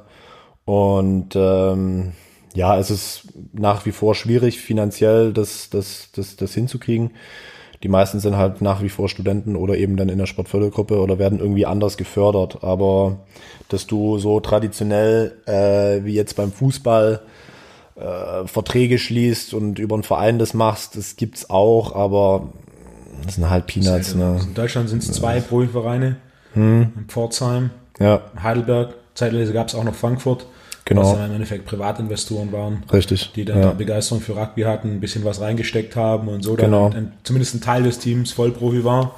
Und 0.64 1.34
ähm, 1.34 2.12
ja, 2.54 2.78
es 2.78 2.90
ist 2.90 3.28
nach 3.52 3.86
wie 3.86 3.92
vor 3.92 4.14
schwierig, 4.14 4.60
finanziell 4.60 5.32
das, 5.32 5.70
das, 5.70 6.10
das, 6.14 6.36
das 6.36 6.54
hinzukriegen. 6.54 7.12
Die 7.82 7.88
meisten 7.88 8.20
sind 8.20 8.37
halt 8.37 8.61
nach 8.61 8.82
wie 8.82 8.88
vor 8.88 9.08
Studenten 9.08 9.56
oder 9.56 9.76
eben 9.76 9.96
dann 9.96 10.08
in 10.08 10.19
der 10.19 10.26
Sportfördergruppe 10.26 11.00
oder 11.00 11.19
werden 11.19 11.40
irgendwie 11.40 11.67
anders 11.67 11.96
gefördert. 11.96 12.62
Aber 12.62 13.19
dass 13.69 13.87
du 13.87 14.19
so 14.19 14.38
traditionell 14.40 15.32
äh, 15.46 16.05
wie 16.05 16.14
jetzt 16.14 16.37
beim 16.37 16.52
Fußball 16.52 17.20
äh, 17.96 18.46
Verträge 18.46 18.99
schließt 18.99 19.52
und 19.55 19.79
über 19.79 19.96
einen 19.96 20.05
Verein 20.05 20.38
das 20.38 20.55
machst, 20.55 20.96
das 20.96 21.17
gibt's 21.17 21.51
auch, 21.51 21.94
aber 21.94 22.48
das 23.24 23.34
sind 23.34 23.51
halt 23.51 23.67
Peanuts. 23.67 24.15
Ne? 24.15 24.41
In 24.43 24.55
Deutschland 24.55 24.89
sind 24.89 25.03
es 25.03 25.12
zwei 25.12 25.41
Profivereine. 25.41 26.17
Hm. 26.55 26.93
In 26.96 27.05
Pforzheim, 27.08 27.70
ja. 27.98 28.22
Heidelberg, 28.41 28.94
zeitweise 29.15 29.53
gab 29.53 29.69
es 29.69 29.74
auch 29.74 29.84
noch 29.84 29.94
Frankfurt. 29.94 30.46
Genau. 30.84 31.03
Was 31.03 31.12
dann 31.12 31.27
im 31.27 31.34
Endeffekt 31.34 31.67
Privatinvestoren 31.67 32.51
waren. 32.53 32.82
Richtig. 32.93 33.32
Die 33.36 33.44
dann 33.44 33.60
ja. 33.60 33.70
Begeisterung 33.72 34.20
für 34.20 34.36
Rugby 34.36 34.62
hatten, 34.62 34.91
ein 34.91 35.01
bisschen 35.01 35.24
was 35.24 35.41
reingesteckt 35.41 35.94
haben 35.94 36.29
und 36.29 36.43
so 36.43 36.55
genau. 36.55 36.89
dann 36.89 36.98
ein, 36.98 37.12
zumindest 37.22 37.55
ein 37.55 37.60
Teil 37.60 37.84
des 37.84 37.98
Teams 37.98 38.32
Vollprofi 38.32 38.84
war. 38.84 39.15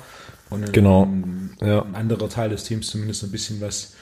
Und 0.50 0.64
ein, 0.64 0.72
genau. 0.72 1.04
ein, 1.04 1.56
ja. 1.62 1.82
ein 1.82 1.94
anderer 1.94 2.28
Teil 2.28 2.50
des 2.50 2.64
Teams 2.64 2.88
zumindest 2.88 3.24
ein 3.24 3.30
bisschen 3.30 3.60
was 3.60 3.94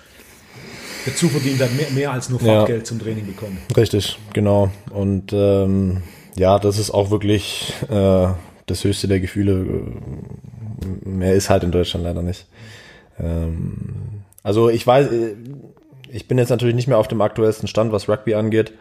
dazu 1.07 1.29
verdient 1.29 1.61
hat, 1.61 1.73
mehr, 1.75 1.91
mehr 1.91 2.13
als 2.13 2.31
nur 2.31 2.41
Fahrtgeld 2.41 2.81
ja. 2.81 2.85
zum 2.85 3.01
Training 3.01 3.27
bekommen. 3.27 3.59
Richtig, 3.77 4.19
genau. 4.33 4.71
Und 4.91 5.33
ähm, 5.33 6.03
ja, 6.37 6.59
das 6.59 6.79
ist 6.79 6.91
auch 6.91 7.11
wirklich 7.11 7.73
äh, 7.89 8.29
das 8.67 8.85
höchste 8.85 9.09
der 9.09 9.21
Gefühle. 9.21 9.83
Mehr 11.05 11.35
ist 11.35 11.51
halt 11.51 11.63
in 11.63 11.73
Deutschland 11.73 12.05
leider 12.05 12.23
nicht. 12.23 12.47
Ähm, 13.19 14.23
also 14.43 14.69
ich 14.69 14.87
weiß, 14.87 15.09
ich 16.13 16.29
bin 16.29 16.39
jetzt 16.39 16.51
natürlich 16.51 16.75
nicht 16.75 16.89
mehr 16.89 16.99
auf 16.99 17.09
dem 17.09 17.21
aktuellsten 17.21 17.67
Stand, 17.67 17.91
was 17.91 18.09
Rugby 18.09 18.35
angeht. 18.35 18.73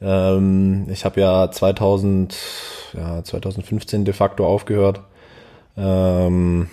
Ähm, 0.00 0.86
ich 0.90 1.04
habe 1.04 1.20
ja 1.20 1.50
2000, 1.50 2.36
ja 2.94 3.24
2015 3.24 4.04
de 4.04 4.14
facto 4.14 4.46
aufgehört. 4.46 5.00
Ähm, 5.76 6.68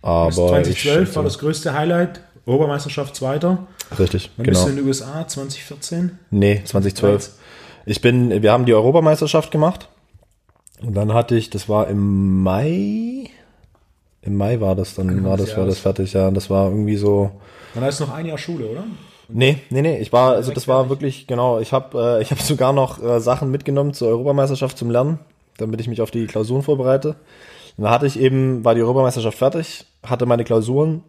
aber 0.00 0.32
2012 0.32 1.10
ich, 1.10 1.16
war 1.16 1.22
das 1.22 1.38
größte 1.38 1.74
Highlight, 1.74 2.20
Obermeisterschaft 2.46 3.14
Zweiter. 3.14 3.66
Richtig, 3.98 4.30
Wann 4.36 4.46
genau. 4.46 4.58
bist 4.58 4.66
du 4.66 4.70
in 4.70 4.76
den 4.76 4.86
USA? 4.86 5.28
2014? 5.28 6.18
Nee, 6.30 6.62
2012. 6.64 7.32
Ich 7.84 8.00
bin, 8.00 8.42
wir 8.42 8.52
haben 8.52 8.64
die 8.64 8.74
Europameisterschaft 8.74 9.50
gemacht. 9.50 9.88
Und 10.82 10.94
dann 10.94 11.12
hatte 11.12 11.36
ich, 11.36 11.50
das 11.50 11.68
war 11.68 11.88
im 11.88 12.42
Mai, 12.42 13.30
im 14.26 14.36
Mai 14.36 14.60
war 14.60 14.74
das, 14.74 14.94
dann 14.94 15.24
war 15.24 15.36
das, 15.36 15.56
war 15.56 15.66
das 15.66 15.78
fertig, 15.78 16.12
ja. 16.12 16.30
Das 16.30 16.50
war 16.50 16.68
irgendwie 16.68 16.96
so, 16.96 17.30
dann 17.76 17.84
hast 17.84 18.00
du 18.00 18.04
noch 18.04 18.14
ein 18.14 18.24
Jahr 18.24 18.38
Schule, 18.38 18.66
oder? 18.66 18.84
Nee, 19.28 19.58
nee, 19.68 19.82
nee, 19.82 19.98
ich 19.98 20.10
war, 20.10 20.32
also 20.32 20.50
das 20.50 20.66
war 20.66 20.88
wirklich, 20.88 21.26
genau, 21.26 21.60
ich 21.60 21.74
habe 21.74 22.18
äh, 22.18 22.22
ich 22.22 22.30
hab 22.30 22.40
sogar 22.42 22.72
noch 22.72 23.02
äh, 23.02 23.20
Sachen 23.20 23.50
mitgenommen 23.50 23.92
zur 23.92 24.08
Europameisterschaft 24.08 24.78
zum 24.78 24.90
Lernen, 24.90 25.18
damit 25.58 25.80
ich 25.80 25.88
mich 25.88 26.00
auf 26.00 26.10
die 26.10 26.26
Klausuren 26.26 26.62
vorbereite. 26.62 27.16
Und 27.76 27.84
da 27.84 27.90
hatte 27.90 28.06
ich 28.06 28.18
eben, 28.18 28.64
war 28.64 28.74
die 28.74 28.80
Europameisterschaft 28.80 29.36
fertig, 29.36 29.84
hatte 30.02 30.24
meine 30.24 30.44
Klausuren 30.44 31.02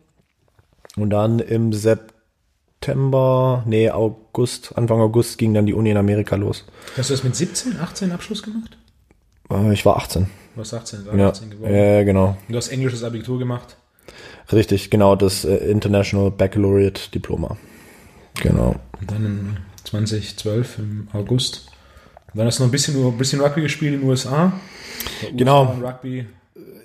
und 0.98 1.10
dann 1.10 1.40
im 1.40 1.72
September, 1.72 3.64
nee, 3.66 3.90
August, 3.90 4.78
Anfang 4.78 5.00
August 5.00 5.38
ging 5.38 5.54
dann 5.54 5.66
die 5.66 5.74
Uni 5.74 5.92
in 5.92 5.98
Amerika 5.98 6.36
los. 6.36 6.66
Hast 6.98 7.10
du 7.10 7.14
das 7.14 7.24
mit 7.24 7.34
17, 7.34 7.80
18 7.80 8.12
Abschluss 8.12 8.44
gemacht? 8.44 8.78
Äh, 9.50 9.72
ich 9.72 9.86
war 9.86 9.96
18. 9.96 10.28
Du 10.58 10.62
warst 10.62 10.74
18, 10.74 11.06
ja. 11.16 11.30
18 11.30 11.52
geworden. 11.52 11.76
Ja, 11.76 12.04
genau. 12.04 12.30
Und 12.30 12.54
du 12.54 12.58
hast 12.58 12.70
englisches 12.70 13.04
Abitur 13.04 13.38
gemacht? 13.38 13.78
Richtig, 14.52 14.90
genau, 14.90 15.16
das 15.16 15.46
äh, 15.46 15.56
International 15.56 16.32
Baccalaureate 16.32 17.12
Diploma. 17.14 17.58
Genau. 18.42 18.76
Und 19.00 19.12
dann 19.12 19.24
in 19.24 19.58
2012 19.84 20.80
im 20.80 21.08
August. 21.14 21.68
Und 22.34 22.40
dann 22.40 22.48
hast 22.48 22.58
du 22.58 22.64
noch 22.64 22.70
ein 22.70 22.72
bisschen, 22.72 23.06
ein 23.06 23.18
bisschen 23.20 23.40
Rugby 23.40 23.62
gespielt 23.62 23.94
in 23.94 24.00
den 24.00 24.10
USA. 24.10 24.52
Genau. 25.36 25.76
USA 25.76 25.90
Rugby. 25.90 26.26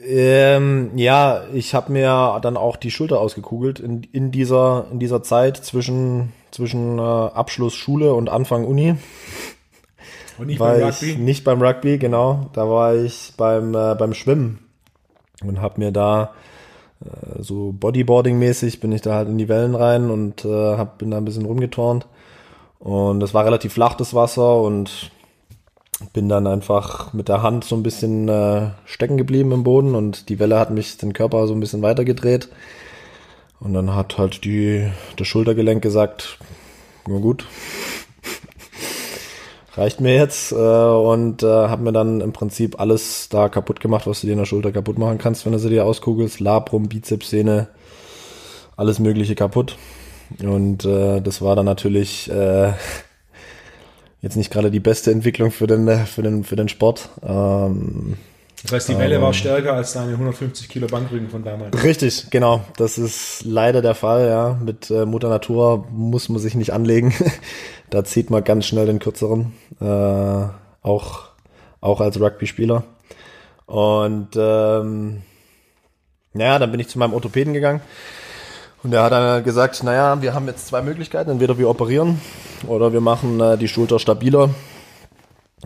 Ähm, 0.05 0.91
ja, 0.97 1.45
ich 1.55 1.75
habe 1.75 1.93
mir 1.93 2.41
dann 2.43 2.59
auch 2.59 2.76
die 2.76 2.91
Schulter 2.91 3.21
ausgekugelt 3.21 3.81
in, 3.81 4.02
in, 4.12 4.31
dieser, 4.31 4.88
in 4.93 4.99
dieser 4.99 5.23
Zeit 5.23 5.57
zwischen, 5.57 6.35
zwischen 6.50 6.99
äh, 6.99 7.00
Abschluss 7.00 7.75
Schule 7.75 8.12
und 8.12 8.29
Anfang 8.29 8.67
Uni. 8.67 8.97
Und 10.42 10.49
nicht 10.49 10.58
war 10.58 10.75
beim 10.75 10.88
Rugby? 10.88 11.16
nicht 11.16 11.44
beim 11.44 11.62
Rugby, 11.62 11.99
genau. 11.99 12.50
Da 12.52 12.68
war 12.68 12.96
ich 12.96 13.32
beim, 13.37 13.76
äh, 13.76 13.94
beim 13.94 14.12
Schwimmen 14.12 14.58
und 15.44 15.62
habe 15.62 15.78
mir 15.78 15.92
da 15.92 16.32
äh, 17.00 17.40
so 17.40 17.72
Bodyboarding-mäßig 17.78 18.80
bin 18.80 18.90
ich 18.90 19.02
da 19.02 19.14
halt 19.14 19.28
in 19.28 19.38
die 19.38 19.49
Wellen 19.49 19.76
rein 19.76 20.11
und 20.11 20.44
äh, 20.44 20.76
hab, 20.76 20.99
bin 20.99 21.12
da 21.12 21.18
ein 21.18 21.25
bisschen 21.25 21.46
rumgeturnt. 21.46 22.08
Und 22.80 23.20
das 23.20 23.34
war 23.34 23.44
relativ 23.44 23.72
flach, 23.75 23.94
das 23.94 24.14
Wasser 24.14 24.61
und 24.61 25.12
bin 26.12 26.28
dann 26.28 26.49
einfach 26.49 27.12
mit 27.12 27.28
der 27.28 27.42
Hand 27.42 27.62
so 27.62 27.76
ein 27.76 27.84
bisschen 27.84 28.28
äh, 28.28 28.70
stecken 28.84 29.16
geblieben 29.16 29.52
im 29.52 29.62
Boden 29.62 29.94
und 29.94 30.28
die 30.28 30.40
Welle 30.40 30.58
hat 30.58 30.72
mich 30.72 30.96
den 30.96 31.12
Körper 31.12 31.46
so 31.46 31.54
ein 31.54 31.61
bisschen 31.61 31.82
weitergedreht. 31.82 32.49
Und 33.61 33.75
dann 33.75 33.94
hat 33.94 34.18
halt 34.18 34.42
die, 34.42 34.90
das 35.16 35.28
Schultergelenk 35.28 35.80
gesagt, 35.80 36.40
na 37.06 37.18
gut, 37.18 37.46
reicht 39.75 40.00
mir 40.00 40.14
jetzt 40.14 40.52
äh, 40.52 40.55
und 40.55 41.43
äh, 41.43 41.47
habe 41.47 41.83
mir 41.83 41.93
dann 41.93 42.21
im 42.21 42.33
Prinzip 42.33 42.79
alles 42.81 43.29
da 43.29 43.49
kaputt 43.49 43.81
gemacht, 43.81 44.07
was 44.07 44.21
du 44.21 44.26
dir 44.26 44.35
in 44.35 44.38
der 44.38 44.47
Schulter 44.47 44.73
kaputt 44.73 44.99
machen 44.99 45.19
kannst, 45.19 45.45
wenn 45.45 45.52
du 45.52 45.59
sie 45.59 45.71
dir 45.71 45.87
auskugelst. 45.87 46.41
Labrum, 46.41 46.88
Bizepssehne, 46.88 47.69
alles 48.76 48.99
mögliche 48.99 49.35
kaputt. 49.35 49.76
Und 50.43 50.85
äh, 50.85 51.21
das 51.21 51.43
war 51.43 51.57
dann 51.57 51.67
natürlich 51.67 52.31
äh, 52.31 52.73
jetzt 54.23 54.37
nicht 54.37 54.50
gerade 54.50 54.71
die 54.71 54.81
beste 54.81 55.11
Entwicklung 55.11 55.50
für 55.50 55.67
den, 55.67 55.88
für 56.07 56.23
den, 56.23 56.45
für 56.45 56.57
den 56.57 56.69
Sport. 56.69 57.09
Ähm, 57.23 58.17
das 58.62 58.73
heißt, 58.73 58.88
die 58.90 58.99
Welle 58.99 59.21
war 59.21 59.33
stärker 59.33 59.75
als 59.75 59.92
deine 59.92 60.12
150 60.12 60.69
Kilo 60.69 60.87
Bankdrücken 60.87 61.28
von 61.28 61.42
damals. 61.42 61.83
Richtig, 61.83 62.31
genau. 62.31 62.64
Das 62.76 62.97
ist 62.97 63.45
leider 63.45 63.83
der 63.83 63.97
Fall, 63.97 64.28
ja. 64.28 64.59
Mit 64.62 64.88
äh, 64.90 65.04
Mutter 65.04 65.28
Natur 65.28 65.87
muss 65.90 66.28
man 66.28 66.40
sich 66.40 66.54
nicht 66.54 66.73
anlegen. 66.73 67.12
da 67.90 68.04
zieht 68.04 68.31
man 68.31 68.45
ganz 68.45 68.66
schnell 68.66 68.87
den 68.87 69.00
kürzeren. 69.00 69.52
Äh, 69.81 70.45
auch, 70.87 71.31
auch 71.81 72.00
als 72.00 72.21
Rugby-Spieler. 72.21 72.85
Und 73.66 74.28
ähm, 74.37 75.23
naja, 76.33 76.59
dann 76.61 76.71
bin 76.71 76.81
ich 76.81 76.88
zu 76.88 77.00
meinem 77.00 77.14
Orthopäden 77.14 77.54
gegangen. 77.54 77.81
Und 78.85 78.92
er 78.92 79.02
hat 79.02 79.12
dann 79.12 79.42
gesagt, 79.42 79.83
naja, 79.83 80.23
wir 80.23 80.35
haben 80.35 80.47
jetzt 80.47 80.69
zwei 80.69 80.83
Möglichkeiten. 80.83 81.31
Entweder 81.31 81.59
wir 81.59 81.69
operieren 81.69 82.21
oder 82.69 82.92
wir 82.92 83.00
machen 83.00 83.40
äh, 83.40 83.59
die 83.59 83.69
Schulter 83.69 83.99
stabiler 83.99 84.50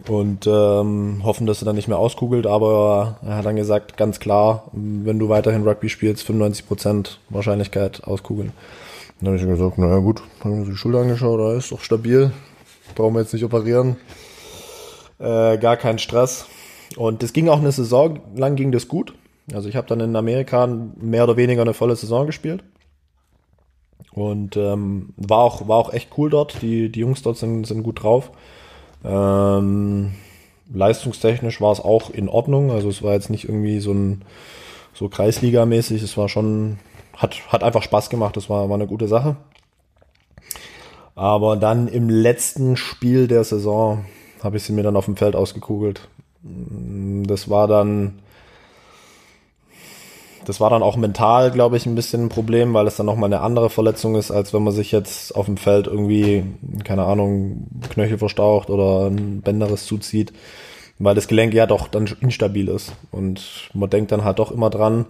und 0.08 0.46
ähm, 0.46 1.22
hoffen, 1.24 1.46
dass 1.46 1.62
er 1.62 1.64
dann 1.64 1.76
nicht 1.76 1.88
mehr 1.88 1.98
auskugelt. 1.98 2.46
Aber 2.46 3.18
er 3.24 3.36
hat 3.36 3.46
dann 3.46 3.56
gesagt, 3.56 3.96
ganz 3.96 4.20
klar, 4.20 4.64
wenn 4.72 5.18
du 5.18 5.28
weiterhin 5.28 5.66
Rugby 5.66 5.88
spielst, 5.88 6.28
95% 6.28 7.16
Wahrscheinlichkeit 7.30 8.04
auskugeln. 8.04 8.52
dann 9.20 9.28
habe 9.28 9.36
ich 9.36 9.46
gesagt, 9.46 9.78
naja 9.78 9.98
gut, 9.98 10.22
haben 10.44 10.64
wir 10.64 10.70
die 10.70 10.76
Schulter 10.76 11.00
angeschaut, 11.00 11.40
da 11.40 11.54
ist 11.54 11.72
doch 11.72 11.80
stabil, 11.80 12.30
brauchen 12.94 13.14
wir 13.14 13.20
jetzt 13.20 13.32
nicht 13.32 13.44
operieren. 13.44 13.96
Äh, 15.18 15.56
gar 15.58 15.76
kein 15.76 15.98
Stress. 15.98 16.46
Und 16.96 17.22
das 17.22 17.32
ging 17.32 17.48
auch 17.48 17.58
eine 17.58 17.72
Saison 17.72 18.20
lang 18.36 18.56
ging 18.56 18.70
das 18.72 18.88
gut. 18.88 19.14
Also 19.52 19.68
ich 19.68 19.76
habe 19.76 19.86
dann 19.86 20.00
in 20.00 20.16
Amerika 20.16 20.66
mehr 20.66 21.24
oder 21.24 21.36
weniger 21.36 21.62
eine 21.62 21.74
volle 21.74 21.96
Saison 21.96 22.26
gespielt. 22.26 22.62
Und 24.12 24.56
ähm, 24.56 25.12
war, 25.16 25.40
auch, 25.40 25.68
war 25.68 25.76
auch 25.76 25.92
echt 25.92 26.10
cool 26.16 26.30
dort. 26.30 26.62
Die, 26.62 26.90
die 26.90 27.00
Jungs 27.00 27.22
dort 27.22 27.36
sind, 27.36 27.66
sind 27.66 27.82
gut 27.82 28.02
drauf. 28.02 28.30
Ähm, 29.04 30.12
leistungstechnisch 30.72 31.60
war 31.60 31.72
es 31.72 31.80
auch 31.80 32.10
in 32.10 32.28
Ordnung. 32.28 32.70
Also 32.70 32.88
es 32.88 33.02
war 33.02 33.12
jetzt 33.12 33.30
nicht 33.30 33.44
irgendwie 33.44 33.80
so 33.80 33.92
ein 33.92 34.22
so 34.92 35.06
Kreisliga-mäßig. 35.06 36.02
Es 36.02 36.16
war 36.16 36.28
schon, 36.28 36.78
hat, 37.16 37.52
hat 37.52 37.62
einfach 37.62 37.82
Spaß 37.82 38.10
gemacht. 38.10 38.36
Das 38.36 38.48
war, 38.48 38.68
war 38.68 38.76
eine 38.76 38.86
gute 38.86 39.08
Sache. 39.08 39.36
Aber 41.14 41.56
dann 41.56 41.88
im 41.88 42.08
letzten 42.10 42.76
Spiel 42.76 43.26
der 43.26 43.44
Saison 43.44 44.04
habe 44.42 44.58
ich 44.58 44.64
sie 44.64 44.72
mir 44.72 44.82
dann 44.82 44.96
auf 44.96 45.06
dem 45.06 45.16
Feld 45.16 45.34
ausgekugelt. 45.34 46.08
Das 46.42 47.48
war 47.48 47.66
dann 47.66 48.20
das 50.46 50.60
war 50.60 50.70
dann 50.70 50.82
auch 50.82 50.96
mental, 50.96 51.50
glaube 51.50 51.76
ich, 51.76 51.86
ein 51.86 51.96
bisschen 51.96 52.26
ein 52.26 52.28
Problem, 52.28 52.72
weil 52.72 52.86
es 52.86 52.96
dann 52.96 53.06
nochmal 53.06 53.32
eine 53.32 53.42
andere 53.42 53.68
Verletzung 53.68 54.14
ist, 54.14 54.30
als 54.30 54.54
wenn 54.54 54.62
man 54.62 54.72
sich 54.72 54.92
jetzt 54.92 55.34
auf 55.34 55.46
dem 55.46 55.56
Feld 55.56 55.88
irgendwie, 55.88 56.44
keine 56.84 57.04
Ahnung, 57.04 57.66
Knöchel 57.90 58.18
verstaucht 58.18 58.70
oder 58.70 59.10
ein 59.10 59.42
Bänderes 59.42 59.86
zuzieht, 59.86 60.32
weil 61.00 61.16
das 61.16 61.26
Gelenk 61.26 61.52
ja 61.52 61.66
doch 61.66 61.88
dann 61.88 62.08
instabil 62.20 62.68
ist. 62.68 62.92
Und 63.10 63.70
man 63.74 63.90
denkt 63.90 64.12
dann 64.12 64.22
halt 64.22 64.38
doch 64.38 64.52
immer 64.52 64.70
dran. 64.70 65.06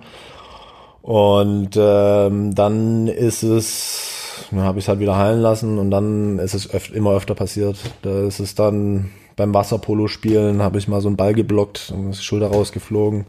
Und 1.02 1.76
ähm, 1.76 2.54
dann 2.54 3.06
ist 3.06 3.42
es, 3.42 4.46
dann 4.50 4.62
habe 4.62 4.78
ich 4.78 4.86
es 4.86 4.88
halt 4.88 5.00
wieder 5.00 5.18
heilen 5.18 5.40
lassen 5.42 5.78
und 5.78 5.90
dann 5.90 6.38
ist 6.38 6.54
es 6.54 6.72
öf 6.72 6.90
immer 6.94 7.12
öfter 7.12 7.34
passiert. 7.34 7.76
Da 8.00 8.22
ist 8.26 8.40
es 8.40 8.54
dann 8.54 9.10
beim 9.36 9.52
Wasserpolo 9.52 10.08
spielen, 10.08 10.62
habe 10.62 10.78
ich 10.78 10.88
mal 10.88 11.02
so 11.02 11.08
einen 11.08 11.18
Ball 11.18 11.34
geblockt 11.34 11.92
und 11.94 12.10
ist 12.10 12.20
die 12.20 12.24
Schulter 12.24 12.48
rausgeflogen. 12.48 13.26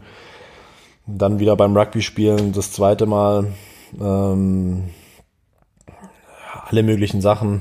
Dann 1.10 1.38
wieder 1.38 1.56
beim 1.56 1.74
Rugby 1.74 2.02
spielen, 2.02 2.52
das 2.52 2.70
zweite 2.72 3.06
Mal. 3.06 3.52
Ähm, 3.98 4.90
alle 6.66 6.82
möglichen 6.82 7.22
Sachen. 7.22 7.60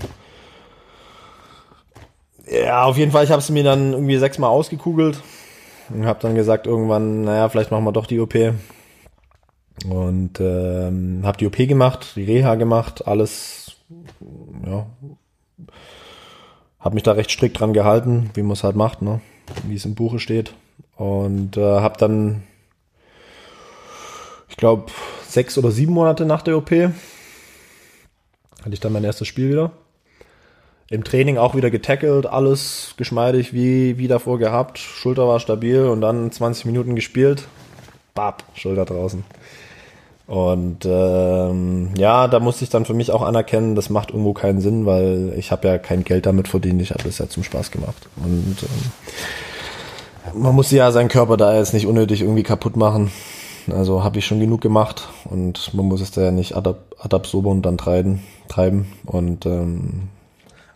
Ja, 2.45 2.83
auf 2.83 2.97
jeden 2.97 3.11
Fall, 3.11 3.23
ich 3.23 3.31
habe 3.31 3.39
es 3.39 3.49
mir 3.49 3.63
dann 3.63 3.93
irgendwie 3.93 4.17
sechsmal 4.17 4.49
ausgekugelt 4.49 5.21
und 5.89 6.05
habe 6.05 6.19
dann 6.21 6.35
gesagt 6.35 6.67
irgendwann, 6.67 7.23
naja, 7.23 7.47
vielleicht 7.47 7.71
machen 7.71 7.85
wir 7.85 7.93
doch 7.93 8.05
die 8.05 8.19
OP. 8.19 8.35
Und 9.85 10.39
ähm, 10.39 11.21
habe 11.23 11.37
die 11.37 11.47
OP 11.47 11.55
gemacht, 11.55 12.13
die 12.15 12.23
Reha 12.23 12.55
gemacht, 12.55 13.07
alles, 13.07 13.77
ja, 14.65 14.87
habe 16.79 16.95
mich 16.95 17.03
da 17.03 17.13
recht 17.13 17.31
strikt 17.31 17.59
dran 17.59 17.73
gehalten, 17.73 18.29
wie 18.33 18.41
man 18.41 18.53
es 18.53 18.63
halt 18.63 18.75
macht, 18.75 19.01
ne, 19.01 19.21
wie 19.67 19.75
es 19.75 19.85
im 19.85 19.95
Buche 19.95 20.19
steht. 20.19 20.53
Und 20.95 21.57
äh, 21.57 21.79
habe 21.79 21.97
dann 21.97 22.43
ich 24.57 24.59
glaube, 24.59 24.85
sechs 25.27 25.55
oder 25.59 25.69
sieben 25.69 25.93
Monate 25.93 26.25
nach 26.25 26.41
der 26.41 26.57
OP 26.57 26.71
hatte 26.71 28.73
ich 28.73 28.79
dann 28.79 28.91
mein 28.91 29.03
erstes 29.03 29.27
Spiel 29.27 29.51
wieder. 29.51 29.69
Im 30.89 31.03
Training 31.03 31.37
auch 31.37 31.53
wieder 31.53 31.69
getackelt, 31.69 32.25
alles 32.25 32.95
geschmeidig 32.97 33.53
wie, 33.53 33.99
wie 33.99 34.07
davor 34.07 34.39
gehabt. 34.39 34.79
Schulter 34.79 35.27
war 35.27 35.39
stabil 35.39 35.85
und 35.85 36.01
dann 36.01 36.31
20 36.31 36.65
Minuten 36.65 36.95
gespielt. 36.95 37.43
Bap, 38.15 38.45
Schulter 38.55 38.85
draußen. 38.85 39.23
Und 40.25 40.85
ähm, 40.85 41.91
ja, 41.95 42.27
da 42.27 42.39
musste 42.39 42.63
ich 42.63 42.71
dann 42.71 42.85
für 42.85 42.95
mich 42.95 43.11
auch 43.11 43.21
anerkennen, 43.21 43.75
das 43.75 43.91
macht 43.91 44.09
irgendwo 44.09 44.33
keinen 44.33 44.59
Sinn, 44.59 44.87
weil 44.87 45.35
ich 45.37 45.51
habe 45.51 45.67
ja 45.67 45.77
kein 45.77 46.03
Geld 46.03 46.25
damit 46.25 46.47
verdient, 46.47 46.81
ich 46.81 46.89
habe 46.89 47.03
das 47.03 47.19
ja 47.19 47.29
zum 47.29 47.43
Spaß 47.43 47.69
gemacht. 47.69 48.09
Und 48.15 48.57
ähm, 48.63 50.41
man 50.41 50.55
muss 50.55 50.71
ja 50.71 50.91
seinen 50.91 51.09
Körper 51.09 51.37
da 51.37 51.55
jetzt 51.55 51.75
nicht 51.75 51.85
unnötig 51.85 52.21
irgendwie 52.21 52.41
kaputt 52.41 52.75
machen. 52.75 53.11
Also 53.71 54.03
habe 54.03 54.19
ich 54.19 54.25
schon 54.25 54.39
genug 54.39 54.61
gemacht 54.61 55.09
und 55.25 55.73
man 55.73 55.85
muss 55.85 56.01
es 56.01 56.11
da 56.11 56.21
ja 56.21 56.31
nicht 56.31 56.55
ad, 56.55 56.69
ad 56.99 57.15
absurdum 57.15 57.61
dann 57.61 57.77
treiben. 57.77 58.23
treiben. 58.47 58.87
Und 59.05 59.45
ähm, 59.45 60.09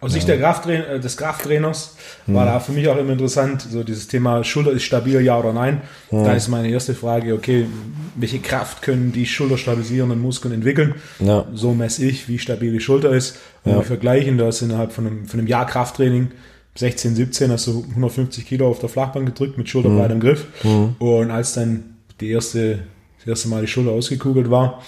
aus 0.02 0.14
Sicht 0.14 0.28
der 0.28 0.40
Krafttrain 0.40 0.84
äh, 0.84 1.00
des 1.00 1.16
Krafttrainers 1.16 1.96
hm. 2.26 2.34
war 2.34 2.46
da 2.46 2.60
für 2.60 2.72
mich 2.72 2.88
auch 2.88 2.98
immer 2.98 3.12
interessant, 3.12 3.62
so 3.62 3.84
dieses 3.84 4.08
Thema 4.08 4.44
Schulter 4.44 4.72
ist 4.72 4.82
stabil, 4.82 5.22
ja 5.22 5.38
oder 5.38 5.54
nein. 5.54 5.82
Hm. 6.10 6.24
Da 6.24 6.34
ist 6.34 6.48
meine 6.48 6.70
erste 6.70 6.96
Frage, 6.96 7.36
okay, 7.36 7.68
welche 8.16 8.40
Kraft 8.40 8.82
können 8.82 9.12
die 9.12 9.28
schulterstabilisierenden 9.28 10.20
Muskeln 10.20 10.56
entwickeln? 10.56 10.96
Ja. 11.20 11.46
So 11.54 11.76
messe 11.76 12.04
ich, 12.04 12.28
wie 12.28 12.40
stabil 12.40 12.72
die 12.72 12.80
Schulter 12.80 13.12
ist. 13.12 13.38
Und 13.64 13.74
ja. 13.74 13.78
wir 13.78 13.84
vergleichen 13.84 14.40
das 14.40 14.64
innerhalb 14.64 14.92
von 14.92 15.06
einem, 15.06 15.26
von 15.28 15.40
einem 15.40 15.48
Jahr 15.48 15.68
Krafttraining 15.68 16.32
16, 16.76 17.16
17 17.16 17.52
hast 17.52 17.68
du 17.68 17.86
150 17.90 18.48
Kilo 18.48 18.70
auf 18.70 18.80
der 18.80 18.90
Flachbank 18.90 19.28
gedrückt 19.28 19.58
mit 19.58 19.70
schulterbreitem 19.70 20.20
hm. 20.20 20.20
Griff. 20.20 20.46
Hm. 20.62 20.96
Und 20.98 21.30
als 21.30 21.54
dann 21.54 21.98
die 22.22 22.30
erste, 22.30 22.80
das 23.20 23.28
erste 23.28 23.50
Mal 23.50 23.62
die 23.62 23.68
Schulter 23.68 23.92
ausgekugelt 23.92 24.50
war. 24.50 24.82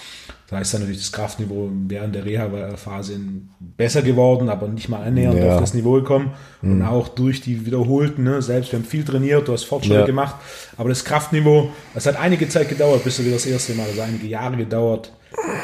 Da 0.48 0.60
ist 0.60 0.72
dann 0.72 0.82
natürlich 0.82 1.00
das 1.00 1.10
Kraftniveau 1.10 1.70
während 1.88 2.14
der 2.14 2.24
Reha-Phase 2.24 3.18
besser 3.58 4.02
geworden, 4.02 4.48
aber 4.48 4.68
nicht 4.68 4.88
mal 4.88 5.02
annähernd 5.02 5.38
ja. 5.38 5.54
auf 5.54 5.60
das 5.60 5.74
Niveau 5.74 5.94
gekommen. 5.94 6.32
Mhm. 6.60 6.72
Und 6.72 6.82
auch 6.82 7.08
durch 7.08 7.40
die 7.40 7.66
wiederholten, 7.66 8.24
ne, 8.24 8.40
selbst 8.42 8.70
wir 8.70 8.78
haben 8.78 8.84
viel 8.84 9.04
trainiert, 9.04 9.48
du 9.48 9.52
hast 9.52 9.64
Fortschritte 9.64 10.00
ja. 10.00 10.06
gemacht, 10.06 10.36
aber 10.76 10.90
das 10.90 11.04
Kraftniveau, 11.04 11.70
das 11.94 12.06
hat 12.06 12.16
einige 12.16 12.48
Zeit 12.48 12.68
gedauert, 12.68 13.02
bis 13.04 13.16
du 13.16 13.24
wieder 13.24 13.34
das 13.34 13.46
erste 13.46 13.74
Mal, 13.74 13.86
also 13.86 14.02
einige 14.02 14.26
Jahre 14.26 14.56
gedauert, 14.56 15.12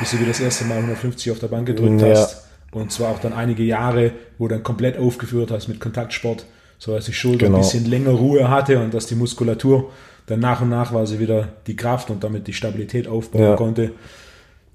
bis 0.00 0.12
du 0.12 0.17
wieder 0.17 0.29
das 0.29 0.41
erste 0.41 0.65
Mal 0.65 0.79
150 0.79 1.31
auf 1.31 1.39
der 1.39 1.49
Bank 1.49 1.67
gedrückt 1.67 2.00
ja. 2.00 2.09
hast. 2.09 2.47
Und 2.73 2.91
zwar 2.91 3.11
auch 3.11 3.19
dann 3.19 3.33
einige 3.33 3.65
Jahre, 3.65 4.12
wo 4.39 4.49
du 4.49 4.55
dann 4.55 4.62
komplett 4.62 4.97
aufgeführt 4.97 5.50
hast 5.50 5.69
mit 5.69 5.79
Kontaktsport 5.79 6.47
so 6.81 6.95
dass 6.95 7.05
die 7.05 7.12
Schulter 7.12 7.47
genau. 7.47 7.59
ein 7.59 7.62
bisschen 7.62 7.85
länger 7.85 8.12
Ruhe 8.12 8.49
hatte 8.49 8.79
und 8.81 8.95
dass 8.95 9.07
die 9.07 9.15
Muskulatur 9.15 9.91
dann 10.31 10.41
nach 10.41 10.61
und 10.61 10.69
nach 10.69 10.93
war 10.93 11.07
sie 11.07 11.19
wieder 11.19 11.49
die 11.67 11.75
Kraft 11.75 12.09
und 12.09 12.23
damit 12.23 12.47
die 12.47 12.53
Stabilität 12.53 13.09
aufbauen 13.09 13.43
ja. 13.43 13.57
konnte, 13.57 13.91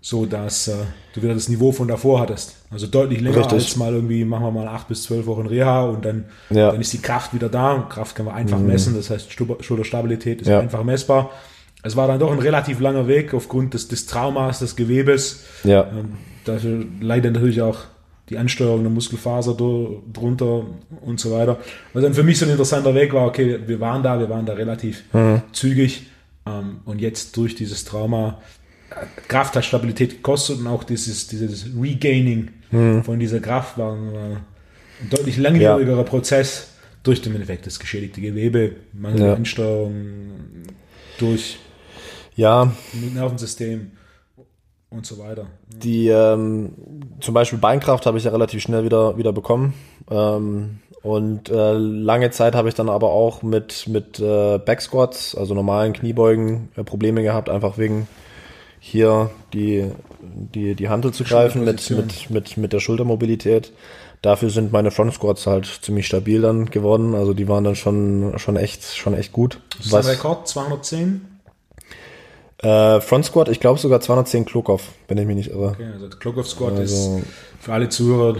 so 0.02 0.26
dass 0.26 0.68
äh, 0.68 0.74
du 1.14 1.22
wieder 1.22 1.34
das 1.34 1.48
Niveau 1.48 1.72
von 1.72 1.88
davor 1.88 2.20
hattest. 2.20 2.58
Also 2.70 2.88
deutlich 2.88 3.22
länger 3.22 3.38
Richtig. 3.38 3.54
als 3.54 3.76
mal 3.78 3.94
irgendwie, 3.94 4.26
machen 4.26 4.44
wir 4.44 4.52
mal 4.52 4.68
acht 4.68 4.90
bis 4.90 5.04
zwölf 5.04 5.26
Wochen 5.28 5.48
Reha 5.48 5.86
und 5.86 6.04
dann, 6.04 6.26
ja. 6.50 6.72
dann 6.72 6.82
ist 6.82 6.92
die 6.92 7.02
Kraft 7.02 7.34
wieder 7.34 7.48
da. 7.48 7.88
Kraft 7.90 8.18
kann 8.18 8.26
man 8.26 8.36
einfach 8.36 8.60
mhm. 8.60 8.68
messen, 8.68 8.96
das 8.96 9.10
heißt 9.10 9.32
Schulterstabilität 9.32 10.42
ist 10.42 10.50
ja. 10.50 10.60
einfach 10.60 10.84
messbar. 10.84 11.32
Es 11.84 11.96
war 11.96 12.08
dann 12.08 12.20
doch 12.20 12.32
ein 12.32 12.40
relativ 12.40 12.82
langer 12.82 13.08
Weg 13.08 13.34
aufgrund 13.34 13.76
des, 13.76 13.88
des 13.88 14.08
Traumas, 14.08 14.60
des 14.60 14.76
Gewebes. 14.76 15.46
Ja. 15.64 15.84
Ähm, 15.84 16.18
dafür 16.44 16.84
leidet 17.00 17.34
natürlich 17.34 17.62
auch 17.62 17.78
die 18.30 18.38
Ansteuerung 18.38 18.82
der 18.82 18.92
Muskelfaser 18.92 19.56
drunter 19.56 20.66
und 21.02 21.20
so 21.20 21.32
weiter. 21.32 21.60
Was 21.94 22.04
dann 22.04 22.14
für 22.14 22.24
mich 22.24 22.40
so 22.40 22.46
ein 22.46 22.52
interessanter 22.52 22.96
Weg 22.96 23.14
war, 23.14 23.28
okay, 23.28 23.60
wir 23.66 23.80
waren 23.80 24.02
da, 24.02 24.20
wir 24.20 24.30
waren 24.30 24.46
da 24.46 24.54
relativ 24.54 25.04
mhm. 25.14 25.42
zügig 25.52 26.08
ähm, 26.48 26.80
und 26.86 27.02
jetzt 27.02 27.38
durch 27.38 27.56
dieses 27.56 27.86
Trauma, 27.86 28.42
äh, 28.90 29.06
Kraft 29.28 29.56
hat 29.56 29.66
Stabilität 29.66 30.12
gekostet 30.12 30.60
und 30.60 30.68
auch 30.68 30.84
dieses, 30.84 31.28
dieses 31.28 31.68
Regaining 31.80 32.50
mhm. 32.72 33.04
von 33.04 33.20
dieser 33.20 33.40
Kraft 33.40 33.78
war 33.78 33.94
ein, 33.94 34.16
ein 35.02 35.10
deutlich 35.10 35.38
langwierigerer 35.38 35.98
ja. 35.98 36.04
Prozess 36.04 36.72
durch 37.04 37.22
den 37.22 37.40
Effekt 37.40 37.68
das 37.68 37.80
geschädigte 37.80 38.22
Gewebe, 38.22 38.78
mangelnde 38.94 39.28
ja. 39.28 39.34
Ansteuerung 39.36 39.94
durch 41.20 41.58
ja. 42.36 42.74
Nervensystem 43.14 43.92
und 44.96 45.06
so 45.06 45.20
weiter. 45.20 45.48
Die 45.68 46.08
ähm, 46.08 46.74
zum 47.20 47.34
Beispiel 47.34 47.60
Beinkraft 47.60 48.06
habe 48.06 48.18
ich 48.18 48.24
ja 48.24 48.32
relativ 48.32 48.62
schnell 48.62 48.84
wieder 48.84 49.18
wieder 49.18 49.34
bekommen. 49.34 49.74
Ähm, 50.10 50.80
und 51.04 51.50
äh, 51.50 51.74
lange 51.74 52.32
Zeit 52.32 52.56
habe 52.56 52.68
ich 52.70 52.76
dann 52.76 52.90
aber 52.90 53.12
auch 53.12 53.44
mit 53.44 53.88
mit 53.88 54.20
äh, 54.20 54.58
Backsquats, 54.58 55.36
also 55.36 55.54
normalen 55.54 55.94
Kniebeugen, 55.94 56.70
äh, 56.76 56.84
Probleme 56.84 57.22
gehabt, 57.22 57.50
einfach 57.50 57.78
wegen 57.78 58.08
hier 58.80 59.30
die 59.54 59.92
die 60.22 60.76
die 60.76 60.90
Hantel 60.90 61.14
zu 61.14 61.24
greifen 61.24 61.64
mit 61.66 61.90
mit 61.92 62.30
mit 62.30 62.58
mit 62.58 62.74
der 62.74 62.80
Schultermobilität. 62.80 63.72
Dafür 64.22 64.50
sind 64.50 64.72
meine 64.72 64.90
Front 64.90 65.14
Squats 65.14 65.46
halt 65.46 65.66
ziemlich 65.82 66.08
stabil 66.08 66.42
dann 66.42 66.66
geworden. 66.66 67.14
Also 67.14 67.34
die 67.34 67.48
waren 67.48 67.64
dann 67.64 67.76
schon 67.76 68.34
schon 68.38 68.56
echt 68.56 68.84
schon 68.84 69.14
echt 69.14 69.32
gut. 69.32 69.60
Das 69.78 69.88
ist 69.88 69.92
Was, 69.92 70.08
Rekord 70.08 70.48
210? 70.48 71.35
Äh, 72.60 73.02
Front 73.02 73.26
Squat, 73.26 73.50
ich 73.50 73.60
glaube 73.60 73.80
sogar 73.80 74.02
210 74.02 74.46
Klokov, 74.46 74.84
wenn 75.08 75.18
ich 75.18 75.26
mich 75.26 75.36
nicht 75.36 75.52
irre. 75.52 75.72
Okay, 75.72 75.88
also 75.94 76.10
Klokov 76.10 76.48
Squat 76.48 76.74
also, 76.74 77.18
ist 77.18 77.26
für 77.60 77.74
alle 77.74 77.90
Zuhörer 77.90 78.38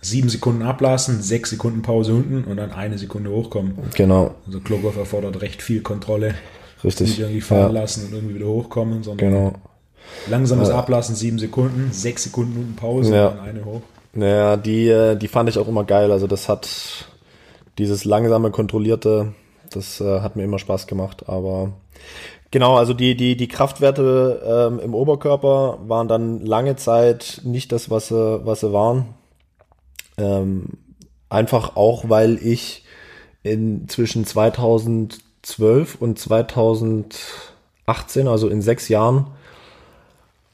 sieben 0.00 0.28
Sekunden 0.28 0.62
ablassen, 0.62 1.22
sechs 1.22 1.50
Sekunden 1.50 1.82
Pause 1.82 2.12
unten 2.12 2.44
und 2.44 2.58
dann 2.58 2.72
eine 2.72 2.98
Sekunde 2.98 3.30
hochkommen. 3.30 3.78
Genau. 3.94 4.34
Also 4.46 4.60
Klokov 4.60 4.96
erfordert 4.96 5.40
recht 5.40 5.62
viel 5.62 5.80
Kontrolle. 5.80 6.34
Richtig. 6.84 7.08
Nicht 7.08 7.20
irgendwie 7.20 7.40
fallen 7.40 7.74
ja. 7.74 7.80
lassen 7.80 8.06
und 8.06 8.12
irgendwie 8.12 8.34
wieder 8.34 8.46
hochkommen, 8.46 9.02
sondern 9.02 9.30
genau. 9.30 9.52
langsames 10.28 10.68
ja. 10.68 10.76
Ablassen, 10.76 11.14
sieben 11.14 11.38
Sekunden, 11.38 11.90
sechs 11.92 12.24
Sekunden 12.24 12.58
unten 12.58 12.76
Pause 12.76 13.14
ja. 13.14 13.28
und 13.28 13.38
dann 13.38 13.44
eine 13.46 13.64
hoch. 13.64 13.80
Naja, 14.12 14.56
die, 14.58 14.88
äh, 14.88 15.16
die 15.16 15.28
fand 15.28 15.48
ich 15.48 15.58
auch 15.58 15.66
immer 15.66 15.84
geil. 15.84 16.12
Also 16.12 16.26
das 16.26 16.48
hat 16.50 16.68
dieses 17.78 18.04
langsame, 18.04 18.50
kontrollierte, 18.50 19.32
das 19.70 20.00
äh, 20.00 20.20
hat 20.20 20.36
mir 20.36 20.44
immer 20.44 20.58
Spaß 20.58 20.86
gemacht. 20.86 21.28
Aber 21.28 21.72
Genau, 22.54 22.76
also 22.76 22.94
die, 22.94 23.16
die, 23.16 23.36
die 23.36 23.48
Kraftwerte 23.48 24.70
ähm, 24.70 24.78
im 24.78 24.94
Oberkörper 24.94 25.80
waren 25.88 26.06
dann 26.06 26.46
lange 26.46 26.76
Zeit 26.76 27.40
nicht 27.42 27.72
das, 27.72 27.90
was 27.90 28.06
sie, 28.06 28.46
was 28.46 28.60
sie 28.60 28.72
waren. 28.72 29.06
Ähm, 30.18 30.66
einfach 31.28 31.74
auch, 31.74 32.08
weil 32.08 32.38
ich 32.40 32.84
in 33.42 33.88
zwischen 33.88 34.24
2012 34.24 35.96
und 35.96 36.16
2018, 36.16 38.28
also 38.28 38.48
in 38.48 38.62
sechs 38.62 38.88
Jahren, 38.88 39.32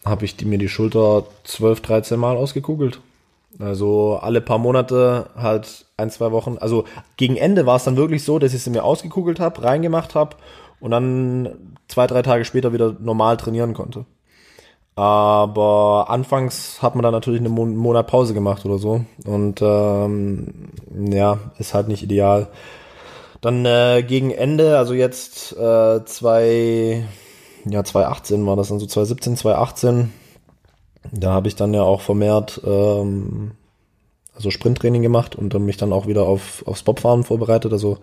habe 0.02 0.24
ich 0.24 0.36
die, 0.36 0.46
mir 0.46 0.56
die 0.56 0.70
Schulter 0.70 1.26
12, 1.44 1.82
13 1.82 2.18
Mal 2.18 2.38
ausgekugelt. 2.38 3.00
Also 3.58 4.18
alle 4.22 4.40
paar 4.40 4.56
Monate 4.56 5.28
halt 5.36 5.84
ein, 6.00 6.10
zwei 6.10 6.32
Wochen. 6.32 6.58
Also 6.58 6.84
gegen 7.16 7.36
Ende 7.36 7.66
war 7.66 7.76
es 7.76 7.84
dann 7.84 7.96
wirklich 7.96 8.24
so, 8.24 8.38
dass 8.38 8.54
ich 8.54 8.62
sie 8.62 8.70
mir 8.70 8.84
ausgekugelt 8.84 9.40
habe, 9.40 9.62
reingemacht 9.62 10.14
habe 10.14 10.36
und 10.80 10.90
dann 10.90 11.76
zwei, 11.88 12.06
drei 12.06 12.22
Tage 12.22 12.44
später 12.44 12.72
wieder 12.72 12.96
normal 12.98 13.36
trainieren 13.36 13.74
konnte. 13.74 14.06
Aber 14.96 16.06
anfangs 16.08 16.82
hat 16.82 16.94
man 16.94 17.02
dann 17.02 17.12
natürlich 17.12 17.40
einen 17.40 17.54
Monat 17.54 18.06
Pause 18.06 18.34
gemacht 18.34 18.66
oder 18.66 18.78
so. 18.78 19.04
Und 19.24 19.62
ähm, 19.62 20.70
ja, 21.10 21.38
ist 21.58 21.74
halt 21.74 21.88
nicht 21.88 22.02
ideal. 22.02 22.48
Dann 23.40 23.64
äh, 23.64 24.04
gegen 24.06 24.30
Ende, 24.30 24.76
also 24.76 24.92
jetzt 24.92 25.56
äh, 25.56 26.04
zwei, 26.04 27.04
ja 27.64 27.84
2018 27.84 28.44
war 28.46 28.56
das 28.56 28.68
dann 28.68 28.78
so 28.78 28.86
2017, 28.86 29.36
2018. 29.36 30.12
Da 31.12 31.32
habe 31.32 31.48
ich 31.48 31.56
dann 31.56 31.72
ja 31.72 31.82
auch 31.82 32.02
vermehrt 32.02 32.60
ähm, 32.66 33.52
also 34.40 34.50
Sprinttraining 34.50 35.02
gemacht 35.02 35.36
und 35.36 35.52
mich 35.60 35.76
dann 35.76 35.92
auch 35.92 36.06
wieder 36.06 36.22
auf 36.22 36.66
aufs 36.66 36.82
Bobfahren 36.82 37.24
vorbereitet. 37.24 37.72
Also 37.72 37.98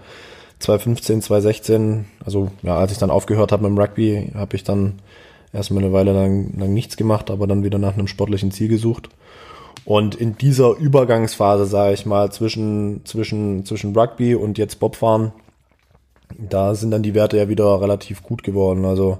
2015, 0.59 1.23
2016, 1.23 2.05
also 2.23 2.51
ja, 2.61 2.77
als 2.77 2.91
ich 2.91 2.99
dann 2.99 3.09
aufgehört 3.09 3.51
habe 3.51 3.67
mit 3.67 3.71
dem 3.71 3.79
Rugby, 3.79 4.31
habe 4.35 4.55
ich 4.55 4.63
dann 4.63 4.93
erstmal 5.51 5.83
eine 5.83 5.93
Weile 5.93 6.13
lang, 6.13 6.53
lang 6.57 6.73
nichts 6.73 6.95
gemacht, 6.95 7.31
aber 7.31 7.47
dann 7.47 7.63
wieder 7.63 7.79
nach 7.79 7.93
einem 7.93 8.07
sportlichen 8.07 8.51
Ziel 8.51 8.67
gesucht. 8.67 9.09
Und 9.83 10.15
in 10.15 10.37
dieser 10.37 10.77
Übergangsphase, 10.77 11.65
sage 11.65 11.93
ich 11.93 12.05
mal, 12.05 12.31
zwischen, 12.31 13.01
zwischen, 13.05 13.65
zwischen 13.65 13.95
Rugby 13.95 14.35
und 14.35 14.57
jetzt 14.57 14.79
Bobfahren, 14.79 15.31
da 16.37 16.75
sind 16.75 16.91
dann 16.91 17.03
die 17.03 17.15
Werte 17.15 17.37
ja 17.37 17.49
wieder 17.49 17.81
relativ 17.81 18.21
gut 18.21 18.43
geworden. 18.43 18.85
Also 18.85 19.17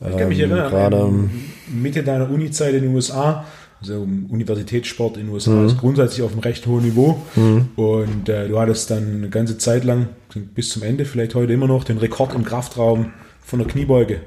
ich 0.00 0.16
kann 0.16 0.28
mich 0.28 0.40
ähm, 0.40 0.50
erinnern, 0.50 0.70
gerade 0.70 1.30
Mitte 1.68 2.02
deiner 2.02 2.30
Uni-Zeit 2.30 2.74
in 2.74 2.82
den 2.82 2.94
USA 2.94 3.44
also 3.80 4.06
Universitätssport 4.28 5.16
in 5.16 5.26
den 5.26 5.32
USA 5.32 5.52
mhm. 5.52 5.66
ist 5.66 5.78
grundsätzlich 5.78 6.22
auf 6.22 6.32
einem 6.32 6.40
recht 6.40 6.66
hohen 6.66 6.84
Niveau. 6.84 7.20
Mhm. 7.34 7.70
Und 7.76 8.28
äh, 8.28 8.48
du 8.48 8.58
hattest 8.58 8.90
dann 8.90 9.16
eine 9.16 9.28
ganze 9.30 9.58
Zeit 9.58 9.84
lang, 9.84 10.08
bis 10.54 10.70
zum 10.70 10.82
Ende, 10.82 11.04
vielleicht 11.04 11.34
heute 11.34 11.52
immer 11.52 11.66
noch, 11.66 11.84
den 11.84 11.98
Rekord 11.98 12.34
im 12.34 12.44
Kraftraum 12.44 13.12
von 13.42 13.58
der 13.58 13.68
Kniebeuge. 13.68 14.20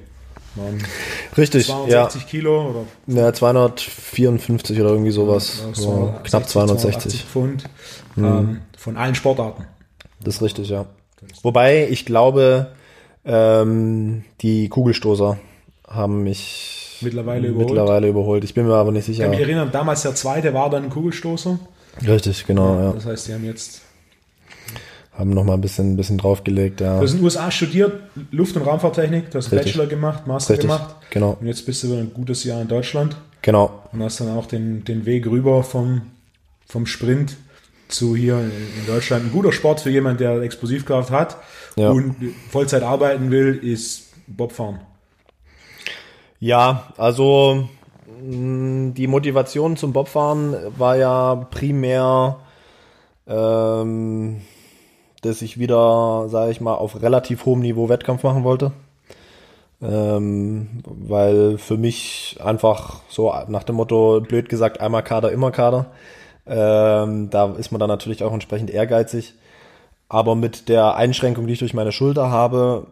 Waren 0.56 0.84
Richtig, 1.38 1.66
260 1.68 2.22
ja. 2.22 2.28
Kilo 2.28 2.70
oder? 2.70 3.22
Ja, 3.22 3.34
254 3.34 4.80
oder 4.80 4.90
irgendwie 4.90 5.12
sowas. 5.12 5.64
Ja, 5.66 5.74
so 5.74 6.14
knapp 6.24 6.48
260. 6.48 7.24
Pfund 7.24 7.64
mhm. 8.16 8.26
ähm, 8.26 8.62
von 8.78 8.98
allen 8.98 9.16
Sportarten. 9.16 9.66
Das 10.24 10.36
ist 10.36 10.42
richtig, 10.42 10.70
ja. 10.70 10.86
Wobei 11.42 11.88
ich 11.90 12.06
glaube, 12.06 12.74
ähm, 13.26 14.26
die 14.42 14.70
Kugelstoßer 14.70 15.38
haben 15.88 16.24
mich 16.24 16.83
mittlerweile 17.04 17.48
überholt. 17.48 17.70
Mittlerweile 17.70 18.08
überholt. 18.08 18.44
Ich 18.44 18.54
bin 18.54 18.68
mir 18.68 18.76
aber 18.76 18.92
nicht 18.92 19.06
sicher. 19.06 19.24
Ich 19.24 19.24
kann 19.24 19.32
mich 19.32 19.40
erinnern, 19.40 19.70
damals 19.72 20.02
der 20.02 20.16
zweite 20.16 20.54
war 20.54 20.70
dann 20.70 20.86
ein 20.86 20.90
Kugelstoßer. 20.90 21.60
Richtig, 22.08 22.46
genau, 22.46 22.80
ja. 22.80 22.92
Das 22.94 23.06
heißt, 23.06 23.28
die 23.28 23.34
haben 23.34 23.46
jetzt 23.46 23.82
haben 25.14 25.30
noch 25.30 25.44
mal 25.44 25.54
ein 25.54 25.62
bisschen, 25.62 25.94
ein 25.94 25.98
bisschen 25.98 26.18
draufgelegt, 26.18 26.82
ja. 26.82 26.98
Du 26.98 27.04
hast 27.04 27.12
in 27.12 27.18
den 27.18 27.26
USA 27.26 27.52
studiert, 27.52 28.02
Luft- 28.32 28.56
und 28.56 28.64
Raumfahrttechnik, 28.64 29.30
du 29.30 29.38
hast 29.38 29.52
Richtig. 29.52 29.74
Bachelor 29.74 29.88
gemacht, 29.88 30.26
Master 30.26 30.54
Richtig. 30.54 30.70
gemacht. 30.70 30.96
Genau. 31.12 31.38
Und 31.40 31.48
jetzt 31.48 31.66
bist 31.66 31.84
du 31.84 31.94
ein 31.94 32.12
gutes 32.14 32.44
Jahr 32.44 32.62
in 32.62 32.68
Deutschland. 32.68 33.16
Genau. 33.44 33.84
Und 33.92 34.02
hast 34.02 34.22
dann 34.22 34.30
auch 34.30 34.48
den, 34.48 34.84
den 34.86 35.06
Weg 35.06 35.28
rüber 35.28 35.64
vom, 35.64 36.02
vom 36.66 36.88
Sprint 36.88 37.36
zu 37.90 38.16
hier 38.16 38.40
in 38.40 38.88
Deutschland. 38.88 39.26
Ein 39.26 39.32
guter 39.32 39.52
Sport 39.52 39.82
für 39.82 39.92
jemanden, 39.92 40.18
der 40.18 40.42
Explosivkraft 40.42 41.12
hat 41.12 41.38
ja. 41.76 41.92
und 41.92 42.16
Vollzeit 42.50 42.82
arbeiten 42.82 43.30
will, 43.30 43.60
ist 43.62 44.08
Bobfahren. 44.26 44.80
Ja, 46.44 46.84
also 46.98 47.70
mm, 48.22 48.94
die 48.96 49.08
Motivation 49.08 49.78
zum 49.78 49.94
Bobfahren 49.94 50.54
war 50.78 50.98
ja 50.98 51.36
primär, 51.36 52.36
ähm, 53.26 54.42
dass 55.22 55.42
ich 55.42 55.58
wieder, 55.58 56.28
sage 56.28 56.52
ich 56.52 56.60
mal, 56.60 56.74
auf 56.74 57.02
relativ 57.02 57.46
hohem 57.46 57.62
Niveau 57.62 57.88
Wettkampf 57.88 58.24
machen 58.24 58.44
wollte. 58.44 58.74
Ähm, 59.82 60.84
weil 60.84 61.58
für 61.58 61.78
mich 61.78 62.38
einfach 62.44 63.00
so 63.08 63.34
nach 63.48 63.64
dem 63.64 63.78
Motto, 63.78 64.20
blöd 64.20 64.50
gesagt, 64.50 64.82
einmal 64.82 65.04
Kader, 65.04 65.32
immer 65.32 65.52
Kader. 65.52 65.92
Ähm, 66.46 67.30
da 67.30 67.54
ist 67.54 67.72
man 67.72 67.80
dann 67.80 67.88
natürlich 67.88 68.22
auch 68.22 68.34
entsprechend 68.34 68.70
ehrgeizig. 68.70 69.34
Aber 70.10 70.36
mit 70.36 70.68
der 70.68 70.96
Einschränkung, 70.98 71.48
die 71.48 71.54
ich 71.54 71.60
durch 71.60 71.74
meine 71.74 71.94
Schulter 71.94 72.32
habe, 72.32 72.88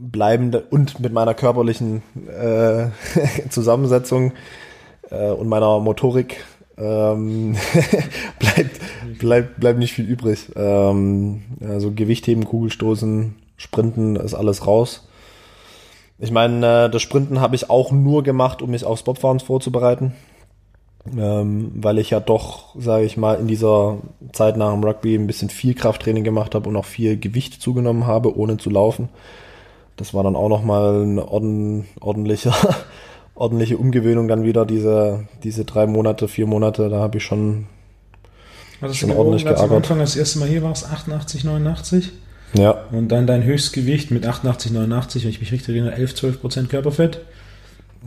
bleibende 0.00 0.62
und 0.70 0.98
mit 1.00 1.12
meiner 1.12 1.34
körperlichen 1.34 2.02
äh, 2.26 2.86
Zusammensetzung 3.50 4.32
äh, 5.10 5.30
und 5.30 5.48
meiner 5.48 5.78
Motorik 5.80 6.44
ähm, 6.78 7.56
bleibt, 8.38 8.80
bleibt, 9.18 9.60
bleibt 9.60 9.78
nicht 9.78 9.92
viel 9.92 10.06
übrig. 10.06 10.50
Ähm, 10.56 11.42
also 11.60 11.92
Gewichtheben, 11.92 12.44
Kugelstoßen, 12.46 13.34
Sprinten 13.56 14.16
ist 14.16 14.34
alles 14.34 14.66
raus. 14.66 15.06
Ich 16.18 16.30
meine, 16.30 16.84
äh, 16.86 16.90
das 16.90 17.02
Sprinten 17.02 17.40
habe 17.40 17.56
ich 17.56 17.68
auch 17.68 17.92
nur 17.92 18.22
gemacht, 18.22 18.62
um 18.62 18.70
mich 18.70 18.84
aufs 18.84 19.02
Bobfahren 19.02 19.40
vorzubereiten. 19.40 20.14
ähm, 21.16 21.72
weil 21.74 21.98
ich 21.98 22.10
ja 22.10 22.20
doch, 22.20 22.74
sage 22.78 23.04
ich 23.04 23.16
mal, 23.16 23.34
in 23.34 23.48
dieser 23.48 23.98
Zeit 24.32 24.56
nach 24.56 24.72
dem 24.72 24.84
Rugby 24.84 25.14
ein 25.14 25.26
bisschen 25.26 25.48
viel 25.50 25.74
Krafttraining 25.74 26.24
gemacht 26.24 26.54
habe 26.54 26.68
und 26.68 26.76
auch 26.76 26.84
viel 26.84 27.18
Gewicht 27.18 27.60
zugenommen 27.60 28.06
habe, 28.06 28.36
ohne 28.36 28.58
zu 28.58 28.70
laufen. 28.70 29.08
Das 30.00 30.14
war 30.14 30.24
dann 30.24 30.34
auch 30.34 30.48
nochmal 30.48 31.02
eine 31.02 31.28
orden, 31.28 31.84
ordentliche, 32.00 32.54
ordentliche 33.34 33.76
Umgewöhnung 33.76 34.28
dann 34.28 34.44
wieder, 34.44 34.64
diese, 34.64 35.26
diese 35.44 35.66
drei 35.66 35.86
Monate, 35.86 36.26
vier 36.26 36.46
Monate, 36.46 36.88
da 36.88 37.00
habe 37.00 37.18
ich 37.18 37.24
schon, 37.24 37.66
also 38.80 38.94
schon 38.94 39.10
ordentlich 39.10 39.44
gearbeitet. 39.44 39.70
Am 39.70 39.76
Anfang 39.76 39.98
das 39.98 40.16
erste 40.16 40.38
Mal 40.38 40.48
hier 40.48 40.62
warst, 40.62 40.90
88, 40.90 41.44
89? 41.44 42.12
Ja. 42.54 42.86
Und 42.90 43.08
dann 43.08 43.26
dein 43.26 43.44
Höchstgewicht 43.44 44.10
mit 44.10 44.24
88, 44.24 44.72
89, 44.72 45.24
wenn 45.24 45.30
ich 45.32 45.40
mich 45.40 45.52
richtig 45.52 45.68
erinnere, 45.68 45.92
11, 45.96 46.14
12 46.14 46.40
Prozent 46.40 46.70
Körperfett. 46.70 47.20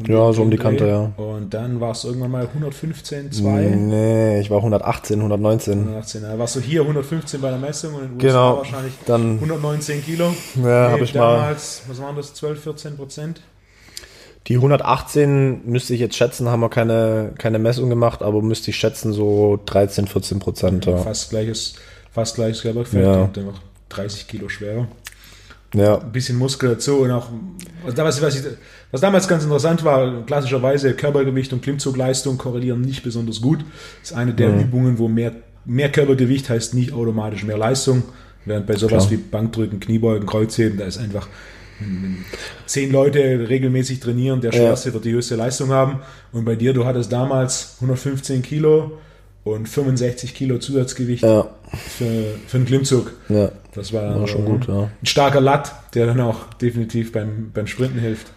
Ja, 0.08 0.34
so 0.34 0.41
um 0.41 0.49
die 0.49 0.58
Kante, 0.58 0.88
ja. 0.88 1.23
Und 1.23 1.53
dann 1.53 1.79
warst 1.79 2.03
du 2.03 2.08
irgendwann 2.08 2.32
mal 2.32 2.47
115, 2.47 3.32
2. 3.32 3.62
Nee, 3.75 4.39
ich 4.39 4.49
war 4.49 4.58
118, 4.58 5.17
119. 5.17 5.79
118, 5.79 6.21
da 6.23 6.39
warst 6.39 6.56
du 6.56 6.62
hier 6.62 6.82
115 6.82 7.39
bei 7.39 7.49
der 7.49 7.60
Messung 7.60 7.93
und 7.93 8.03
in 8.03 8.08
den 8.08 8.15
USA 8.15 8.27
genau, 8.27 8.58
wahrscheinlich 8.58 8.93
dann, 9.06 9.36
119 9.36 10.03
Kilo. 10.03 10.25
Ja, 10.56 10.62
nee, 10.88 10.91
habe 10.93 11.03
ich 11.03 11.13
damals, 11.13 11.84
mal. 11.86 11.91
was 11.91 12.01
waren 12.01 12.15
das, 12.15 12.34
12, 12.34 12.63
14 12.63 12.97
Prozent? 12.97 13.41
Die 14.47 14.56
118 14.56 15.62
müsste 15.65 15.93
ich 15.93 15.99
jetzt 15.99 16.15
schätzen, 16.15 16.49
haben 16.49 16.60
wir 16.60 16.69
keine, 16.69 17.34
keine 17.38 17.60
Messung 17.60 17.89
gemacht, 17.89 18.23
aber 18.23 18.41
müsste 18.41 18.71
ich 18.71 18.77
schätzen 18.77 19.13
so 19.13 19.60
13, 19.65 20.08
14 20.08 20.39
Prozent. 20.39 20.86
Ja. 20.86 20.97
Fast 20.97 21.29
gleiches, 21.29 21.75
fast 22.12 22.36
gleiches 22.36 22.63
Körperfett 22.63 23.03
ja. 23.03 23.23
einfach 23.23 23.62
30 23.89 24.27
Kilo 24.27 24.49
schwerer. 24.49 24.88
Ja. 25.74 26.00
Ein 26.00 26.12
bisschen 26.12 26.38
Muskulatur 26.38 27.00
und 27.00 27.12
auch, 27.12 27.30
was 27.84 27.96
damals, 27.96 28.22
was, 28.22 28.36
ich, 28.36 28.46
was 28.92 29.02
damals 29.02 29.28
ganz 29.28 29.44
interessant 29.44 29.84
war, 29.84 30.24
klassischerweise 30.26 30.94
Körpergewicht 30.94 31.52
und 31.52 31.64
Klimmzugleistung 31.64 32.38
korrelieren 32.38 32.82
nicht 32.82 33.04
besonders 33.04 33.42
gut. 33.42 33.66
Das 34.02 34.12
ist 34.12 34.18
eine 34.18 34.34
der 34.34 34.50
mhm. 34.50 34.62
Übungen, 34.62 35.00
wo 35.00 35.08
mehr, 35.08 35.34
mehr 35.66 35.92
Körpergewicht 35.92 36.50
heißt 36.50 36.76
nicht 36.76 36.94
automatisch 36.94 37.44
mehr 37.44 37.58
Leistung. 37.58 38.04
Während 38.46 38.68
bei 38.68 38.76
sowas 38.76 39.08
Klar. 39.08 39.12
wie 39.12 39.18
Bankdrücken, 39.18 39.80
Kniebeugen, 39.80 40.28
Kreuzheben, 40.28 40.78
da 40.78 40.86
ist 40.86 40.98
einfach, 40.98 41.30
wenn 41.80 42.26
zehn 42.66 42.92
Leute 42.92 43.48
regelmäßig 43.48 44.02
trainieren, 44.02 44.42
der 44.42 44.52
Schwerste 44.52 44.90
ja. 44.90 44.94
wird 44.94 45.06
die 45.06 45.14
höchste 45.14 45.36
Leistung 45.36 45.70
haben. 45.70 46.02
Und 46.34 46.44
bei 46.44 46.56
dir, 46.56 46.74
du 46.74 46.86
hattest 46.86 47.12
damals 47.12 47.78
115 47.80 48.42
Kilo 48.42 49.00
und 49.43 49.67
65 49.67 50.34
Kilo 50.34 50.58
Zusatzgewicht 50.58 51.23
ja. 51.23 51.47
für, 51.71 52.36
für 52.47 52.58
einen 52.58 52.65
Klimmzug. 52.65 53.13
Ja. 53.29 53.51
Das 53.73 53.91
war, 53.91 54.19
war 54.19 54.27
schon 54.27 54.45
gut, 54.45 54.67
ja. 54.67 54.89
ein 55.01 55.06
starker 55.06 55.41
Latt, 55.41 55.73
der 55.95 56.06
dann 56.06 56.21
auch 56.21 56.53
definitiv 56.62 57.12
beim, 57.12 57.51
beim 57.53 57.67
Sprinten 57.67 57.99
hilft. 57.99 58.27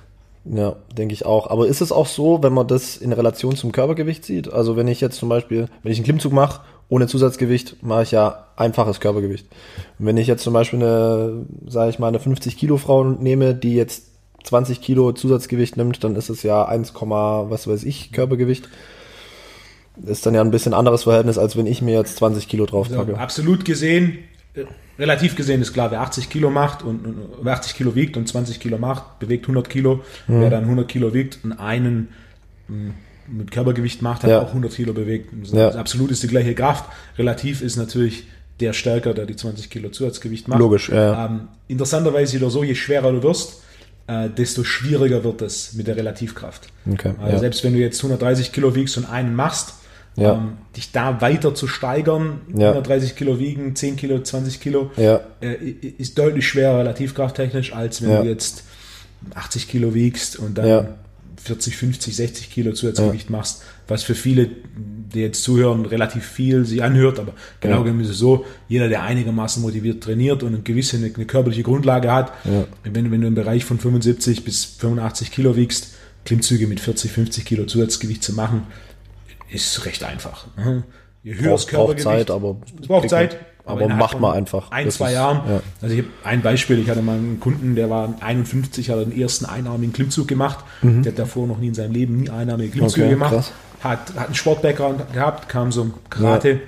Ja, 0.44 0.76
denke 0.96 1.12
ich 1.12 1.26
auch. 1.26 1.50
Aber 1.50 1.66
ist 1.66 1.80
es 1.80 1.92
auch 1.92 2.06
so, 2.06 2.42
wenn 2.42 2.52
man 2.52 2.68
das 2.68 2.96
in 2.96 3.12
Relation 3.12 3.56
zum 3.56 3.72
Körpergewicht 3.72 4.24
sieht? 4.24 4.52
Also 4.52 4.76
wenn 4.76 4.88
ich 4.88 5.00
jetzt 5.00 5.18
zum 5.18 5.28
Beispiel, 5.28 5.68
wenn 5.82 5.92
ich 5.92 5.98
einen 5.98 6.04
Klimmzug 6.04 6.32
mache, 6.32 6.60
ohne 6.88 7.08
Zusatzgewicht, 7.08 7.82
mache 7.82 8.04
ich 8.04 8.12
ja 8.12 8.46
einfaches 8.56 9.00
Körpergewicht. 9.00 9.46
Und 9.98 10.06
wenn 10.06 10.16
ich 10.16 10.28
jetzt 10.28 10.44
zum 10.44 10.54
Beispiel 10.54 10.78
eine, 10.80 11.46
sage 11.66 11.90
ich 11.90 11.98
mal, 11.98 12.08
eine 12.08 12.20
50 12.20 12.56
Kilo 12.56 12.76
Frau 12.76 13.02
nehme, 13.02 13.54
die 13.54 13.74
jetzt 13.74 14.04
20 14.44 14.80
Kilo 14.80 15.10
Zusatzgewicht 15.12 15.76
nimmt, 15.76 16.04
dann 16.04 16.14
ist 16.14 16.30
es 16.30 16.44
ja 16.44 16.64
1, 16.64 16.94
was 16.94 17.66
weiß 17.66 17.82
ich 17.82 18.12
Körpergewicht 18.12 18.68
ist 20.04 20.26
dann 20.26 20.34
ja 20.34 20.40
ein 20.40 20.50
bisschen 20.50 20.74
anderes 20.74 21.04
Verhältnis, 21.04 21.38
als 21.38 21.56
wenn 21.56 21.66
ich 21.66 21.82
mir 21.82 21.94
jetzt 21.94 22.16
20 22.16 22.48
Kilo 22.48 22.66
draufpacke. 22.66 23.00
Also 23.00 23.14
absolut 23.16 23.64
gesehen, 23.64 24.18
äh, 24.54 24.64
relativ 24.98 25.36
gesehen 25.36 25.62
ist 25.62 25.72
klar, 25.72 25.90
wer 25.90 26.00
80 26.00 26.28
Kilo 26.30 26.50
macht 26.50 26.82
und, 26.82 27.04
und 27.04 27.16
wer 27.42 27.54
80 27.54 27.74
Kilo 27.74 27.94
wiegt 27.94 28.16
und 28.16 28.28
20 28.28 28.60
Kilo 28.60 28.78
macht, 28.78 29.18
bewegt 29.18 29.44
100 29.44 29.68
Kilo. 29.68 30.02
Mhm. 30.26 30.40
Wer 30.40 30.50
dann 30.50 30.64
100 30.64 30.88
Kilo 30.88 31.14
wiegt 31.14 31.38
und 31.44 31.52
einen 31.52 32.08
hm, 32.68 32.94
mit 33.28 33.50
Körpergewicht 33.50 34.02
macht, 34.02 34.22
hat 34.22 34.30
ja. 34.30 34.40
auch 34.40 34.48
100 34.48 34.72
Kilo 34.72 34.92
bewegt. 34.92 35.30
Ja. 35.52 35.70
Absolut 35.70 36.10
ist 36.10 36.22
die 36.22 36.28
gleiche 36.28 36.54
Kraft. 36.54 36.84
Relativ 37.18 37.60
ist 37.60 37.76
natürlich 37.76 38.26
der 38.60 38.72
stärker, 38.72 39.14
der 39.14 39.26
die 39.26 39.36
20 39.36 39.68
Kilo 39.68 39.90
Zusatzgewicht 39.90 40.48
macht. 40.48 40.58
Logisch, 40.58 40.88
ja. 40.88 41.26
Ähm, 41.26 41.48
interessanterweise 41.68 42.38
oder 42.38 42.50
so, 42.50 42.64
je 42.64 42.74
schwerer 42.74 43.12
du 43.12 43.22
wirst, 43.22 43.62
äh, 44.06 44.30
desto 44.30 44.64
schwieriger 44.64 45.24
wird 45.24 45.42
es 45.42 45.74
mit 45.74 45.86
der 45.86 45.96
Relativkraft. 45.96 46.68
Okay, 46.90 47.14
also 47.18 47.32
ja. 47.32 47.38
selbst 47.38 47.64
wenn 47.64 47.74
du 47.74 47.80
jetzt 47.80 47.98
130 47.98 48.52
Kilo 48.52 48.74
wiegst 48.74 48.96
und 48.96 49.04
einen 49.04 49.34
machst, 49.34 49.74
ja. 50.16 50.34
ähm, 50.34 50.58
dich 50.76 50.92
da 50.92 51.20
weiter 51.20 51.54
zu 51.54 51.68
steigern, 51.68 52.40
ja. 52.54 52.68
130 52.70 53.16
Kilo 53.16 53.38
wiegen, 53.38 53.76
10 53.76 53.96
Kilo, 53.96 54.20
20 54.20 54.60
Kilo, 54.60 54.90
ja. 54.96 55.20
äh, 55.40 55.54
ist 55.54 56.18
deutlich 56.18 56.48
schwerer 56.48 56.78
relativkrafttechnisch, 56.78 57.74
als 57.74 58.02
wenn 58.02 58.22
du 58.22 58.28
jetzt 58.28 58.64
80 59.34 59.68
Kilo 59.68 59.94
wiegst 59.94 60.38
und 60.38 60.58
dann 60.58 60.88
40, 61.46 61.76
50, 61.76 62.16
60 62.16 62.50
Kilo 62.50 62.72
Zusatzgewicht 62.72 63.30
machst, 63.30 63.62
was 63.86 64.02
für 64.02 64.14
viele, 64.14 64.50
die 64.76 65.20
jetzt 65.20 65.42
zuhören, 65.42 65.86
relativ 65.86 66.26
viel 66.26 66.64
sie 66.64 66.82
anhört, 66.82 67.20
aber 67.20 67.34
genau 67.60 67.82
genommen 67.82 68.00
ist 68.00 68.10
es 68.10 68.18
so, 68.18 68.44
jeder, 68.68 68.88
der 68.88 69.02
einigermaßen 69.02 69.62
motiviert 69.62 70.02
trainiert 70.02 70.42
und 70.42 70.54
eine 70.54 70.62
gewisse, 70.62 70.96
eine, 70.96 71.12
eine 71.14 71.24
körperliche 71.24 71.62
Grundlage 71.62 72.12
hat, 72.12 72.32
wenn, 72.82 73.12
wenn 73.12 73.20
du 73.20 73.28
im 73.28 73.34
Bereich 73.34 73.64
von 73.64 73.78
75 73.78 74.44
bis 74.44 74.64
85 74.64 75.30
Kilo 75.30 75.56
wiegst, 75.56 75.94
Klimmzüge 76.24 76.66
mit 76.66 76.80
40, 76.80 77.12
50 77.12 77.44
Kilo 77.44 77.66
Zusatzgewicht 77.66 78.24
zu 78.24 78.32
machen, 78.32 78.64
ist 79.48 79.84
recht 79.84 80.04
einfach. 80.04 80.46
Ne? 80.56 80.84
Je 81.22 81.34
höher 81.34 81.52
das 81.52 81.66
Körpergewicht. 81.66 82.04
Braucht 82.04 82.18
Zeit, 82.18 82.30
aber. 82.30 82.56
Es 82.80 82.86
braucht 82.86 83.10
Zeit. 83.10 83.38
Aber, 83.64 83.84
aber 83.84 83.94
macht 83.94 84.20
man 84.20 84.32
einfach. 84.32 84.70
Ein, 84.70 84.86
das 84.86 84.94
zwei 84.94 85.08
ist, 85.08 85.14
Jahren. 85.14 85.40
Ja. 85.48 85.60
Also 85.82 85.94
ich 85.94 86.02
habe 86.02 86.10
ein 86.22 86.40
Beispiel, 86.40 86.78
ich 86.78 86.88
hatte 86.88 87.02
mal 87.02 87.16
einen 87.16 87.40
Kunden, 87.40 87.74
der 87.74 87.90
war 87.90 88.14
51, 88.20 88.90
hat 88.90 89.00
den 89.00 89.20
ersten 89.20 89.44
einarmigen 89.44 89.92
Klimmzug 89.92 90.28
gemacht. 90.28 90.64
Mhm. 90.82 91.02
Der 91.02 91.12
hat 91.12 91.18
davor 91.18 91.48
noch 91.48 91.58
nie 91.58 91.68
in 91.68 91.74
seinem 91.74 91.92
Leben 91.92 92.20
nie 92.20 92.30
einarmige 92.30 92.70
Klimmzüge 92.70 93.06
okay, 93.06 93.14
gemacht. 93.14 93.52
Hat, 93.80 94.14
hat 94.14 94.26
einen 94.26 94.34
Sport-Background 94.36 95.12
gehabt, 95.12 95.48
kam 95.48 95.72
so 95.72 95.90
Karate. 96.08 96.50
Ja 96.50 96.58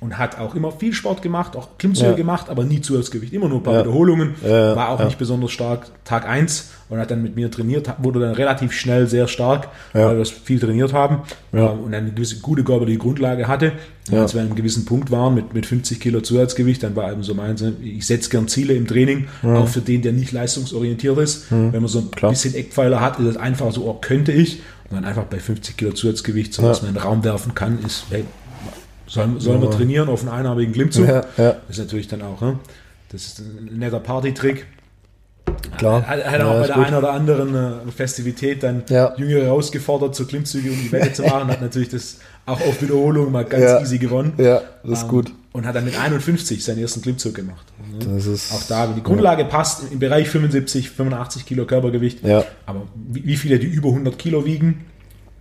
und 0.00 0.18
hat 0.18 0.38
auch 0.38 0.54
immer 0.54 0.72
viel 0.72 0.92
Sport 0.92 1.22
gemacht, 1.22 1.56
auch 1.56 1.78
Klimmzüge 1.78 2.10
ja. 2.10 2.16
gemacht, 2.16 2.48
aber 2.48 2.64
nie 2.64 2.80
Zusatzgewicht, 2.80 3.32
immer 3.32 3.48
nur 3.48 3.58
ein 3.58 3.62
paar 3.62 3.74
ja. 3.74 3.80
Wiederholungen, 3.80 4.34
ja, 4.42 4.76
war 4.76 4.90
auch 4.90 5.04
nicht 5.04 5.18
besonders 5.18 5.52
stark 5.52 5.86
Tag 6.04 6.28
1 6.28 6.70
und 6.88 6.98
hat 6.98 7.10
dann 7.10 7.22
mit 7.22 7.34
mir 7.34 7.50
trainiert, 7.50 7.92
wurde 7.98 8.20
dann 8.20 8.34
relativ 8.34 8.72
schnell 8.72 9.06
sehr 9.06 9.26
stark, 9.28 9.68
weil 9.92 10.16
wir 10.16 10.24
viel 10.24 10.60
trainiert 10.60 10.92
haben 10.92 11.22
ähm, 11.52 11.80
und 11.84 11.94
eine 11.94 12.12
gewisse 12.12 12.38
gute 12.40 12.62
körperliche 12.62 12.98
Grundlage 12.98 13.48
hatte. 13.48 13.72
Und 14.08 14.18
als 14.18 14.34
wir 14.34 14.40
an 14.40 14.48
einem 14.48 14.56
gewissen 14.56 14.84
Punkt 14.84 15.10
waren 15.10 15.34
mit, 15.34 15.52
mit 15.52 15.66
50 15.66 15.98
Kilo 15.98 16.20
Zusatzgewicht, 16.20 16.82
dann 16.82 16.94
war 16.94 17.10
eben 17.10 17.24
so 17.24 17.34
meins, 17.34 17.64
ich 17.82 18.06
setze 18.06 18.30
gern 18.30 18.46
Ziele 18.46 18.74
im 18.74 18.86
Training, 18.86 19.26
auch 19.42 19.66
für 19.66 19.80
den, 19.80 20.02
der 20.02 20.12
nicht 20.12 20.30
leistungsorientiert 20.30 21.18
ist. 21.18 21.50
Wenn 21.50 21.72
man 21.72 21.88
so 21.88 21.98
ein 21.98 22.10
Klar. 22.12 22.30
bisschen 22.30 22.54
Eckpfeiler 22.54 23.00
hat, 23.00 23.18
ist 23.18 23.26
es 23.26 23.36
einfach 23.36 23.72
so, 23.72 23.84
oh, 23.84 23.98
könnte 24.00 24.30
ich. 24.30 24.60
Und 24.88 24.96
dann 24.96 25.04
einfach 25.04 25.24
bei 25.24 25.40
50 25.40 25.76
Kilo 25.76 25.92
Zusatzgewicht, 25.92 26.54
so 26.54 26.62
was 26.62 26.82
man 26.82 26.90
in 26.90 26.94
den 26.94 27.02
Raum 27.02 27.24
werfen 27.24 27.54
kann, 27.54 27.80
ist, 27.84 28.04
hey, 28.10 28.24
Sollen, 29.06 29.38
sollen 29.40 29.62
wir 29.62 29.70
trainieren 29.70 30.08
auf 30.08 30.20
einen 30.20 30.30
einarmigen 30.30 30.72
Klimmzug? 30.72 31.06
Ja, 31.06 31.24
ja. 31.36 31.56
Das 31.68 31.70
ist 31.70 31.78
natürlich 31.78 32.08
dann 32.08 32.22
auch, 32.22 32.40
ne? 32.40 32.58
das 33.10 33.26
ist 33.26 33.38
ein 33.40 33.78
netter 33.78 34.00
Partytrick. 34.00 34.66
Klar. 35.78 36.06
Hat, 36.06 36.24
hat 36.24 36.40
auch 36.40 36.54
ja, 36.54 36.60
bei 36.60 36.66
der 36.66 36.76
einen 36.78 36.96
oder 36.96 37.12
anderen 37.12 37.54
äh, 37.54 37.92
Festivität 37.92 38.62
dann 38.62 38.82
ja. 38.88 39.14
Jüngere 39.16 39.44
herausgefordert, 39.44 40.14
zu 40.14 40.26
Klimmzüge 40.26 40.70
um 40.70 40.76
die 40.76 40.90
Wette 40.90 41.12
zu 41.12 41.22
machen, 41.22 41.48
hat 41.48 41.60
natürlich 41.60 41.88
das 41.88 42.18
auch 42.46 42.60
auf 42.60 42.82
Wiederholung 42.82 43.30
mal 43.32 43.44
ganz 43.44 43.64
ja. 43.64 43.80
easy 43.80 43.98
gewonnen. 43.98 44.32
Ja, 44.38 44.62
das 44.82 44.98
ist 44.98 45.04
ähm, 45.04 45.08
gut. 45.08 45.32
Und 45.52 45.66
hat 45.66 45.74
dann 45.74 45.84
mit 45.84 45.98
51 45.98 46.64
seinen 46.64 46.78
ersten 46.78 47.00
Klimmzug 47.00 47.34
gemacht. 47.34 47.64
Das 48.00 48.26
ist, 48.26 48.52
auch 48.52 48.62
da, 48.64 48.86
die 48.88 49.02
Grundlage 49.02 49.44
passt 49.44 49.90
im 49.90 49.98
Bereich 49.98 50.28
75, 50.28 50.90
85 50.90 51.46
Kilo 51.46 51.64
Körpergewicht. 51.64 52.22
Ja. 52.24 52.44
Aber 52.66 52.82
wie, 52.94 53.24
wie 53.24 53.36
viele, 53.36 53.58
die 53.58 53.66
über 53.66 53.88
100 53.88 54.18
Kilo 54.18 54.44
wiegen, 54.44 54.84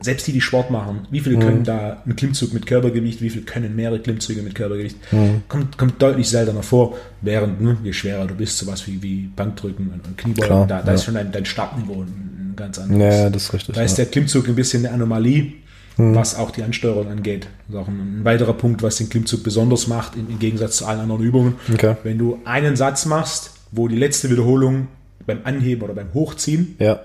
selbst 0.02 0.28
die, 0.28 0.34
die 0.34 0.42
Sport 0.42 0.72
machen, 0.72 1.08
wie 1.10 1.20
viele 1.20 1.38
mhm. 1.38 1.42
können 1.42 1.64
da 1.64 2.02
einen 2.04 2.16
Klimmzug 2.16 2.54
mit 2.54 2.66
Körpergewicht, 2.66 3.22
wie 3.22 3.30
viele 3.30 3.46
können 3.46 3.76
mehrere 3.76 4.00
Klimmzüge 4.00 4.42
mit 4.42 4.56
Körpergewicht, 4.56 4.98
mhm. 5.12 5.44
kommt, 5.48 5.78
kommt 5.78 6.02
deutlich 6.02 6.30
seltener 6.30 6.64
vor, 6.64 6.98
während 7.22 7.62
ne, 7.62 7.78
je 7.84 7.94
schwerer 7.94 8.28
du 8.28 8.36
bist, 8.36 8.58
sowas 8.58 8.86
wie, 8.88 9.02
wie 9.02 9.30
Bankdrücken 9.36 9.92
und, 9.94 10.06
und 10.06 10.18
Kniebeugen, 10.18 10.68
da, 10.68 10.82
da 10.82 10.88
ja. 10.88 10.94
ist 10.94 11.06
schon 11.06 11.14
dein, 11.14 11.32
dein 11.32 11.46
Startniveau 11.46 12.02
ein, 12.02 12.08
ein 12.08 12.54
ganz 12.56 12.78
anderes. 12.78 13.16
Ja, 13.16 13.30
das 13.30 13.44
ist 13.44 13.54
richtig. 13.54 13.76
Da 13.76 13.82
ist 13.84 13.98
der 13.98 14.06
Klimmzug 14.06 14.48
ein 14.48 14.56
bisschen 14.56 14.86
eine 14.86 14.94
Anomalie, 14.94 15.54
mhm. 15.98 16.14
was 16.14 16.36
auch 16.36 16.52
die 16.52 16.64
Ansteuerung 16.64 17.10
angeht. 17.10 17.48
Das 17.68 17.76
ist 17.76 17.82
auch 17.82 17.88
ein, 17.88 18.20
ein, 18.20 18.26
weiterer 18.26 18.54
Punkt, 18.54 18.84
was 18.84 18.98
den 18.98 19.10
Klimmzug 19.10 19.44
besonders 19.44 19.88
macht, 19.88 20.18
im, 20.18 20.30
im 20.30 20.40
Gegensatz 20.40 20.78
zu 20.78 20.86
allen 20.86 21.00
anderen 21.00 21.24
Übungen. 21.24 21.56
Okay. 21.74 21.96
Wenn 22.04 22.18
du 22.18 22.40
einen 22.44 22.76
Satz 22.76 23.06
machst, 23.06 23.52
wo 23.72 23.88
die 23.88 23.98
letzte 23.98 24.30
Wiederholung 24.30 24.88
beim 25.26 25.40
Anheben 25.46 25.82
oder 25.84 25.94
beim 25.94 26.14
Hochziehen 26.14 26.76
ja 26.80 27.00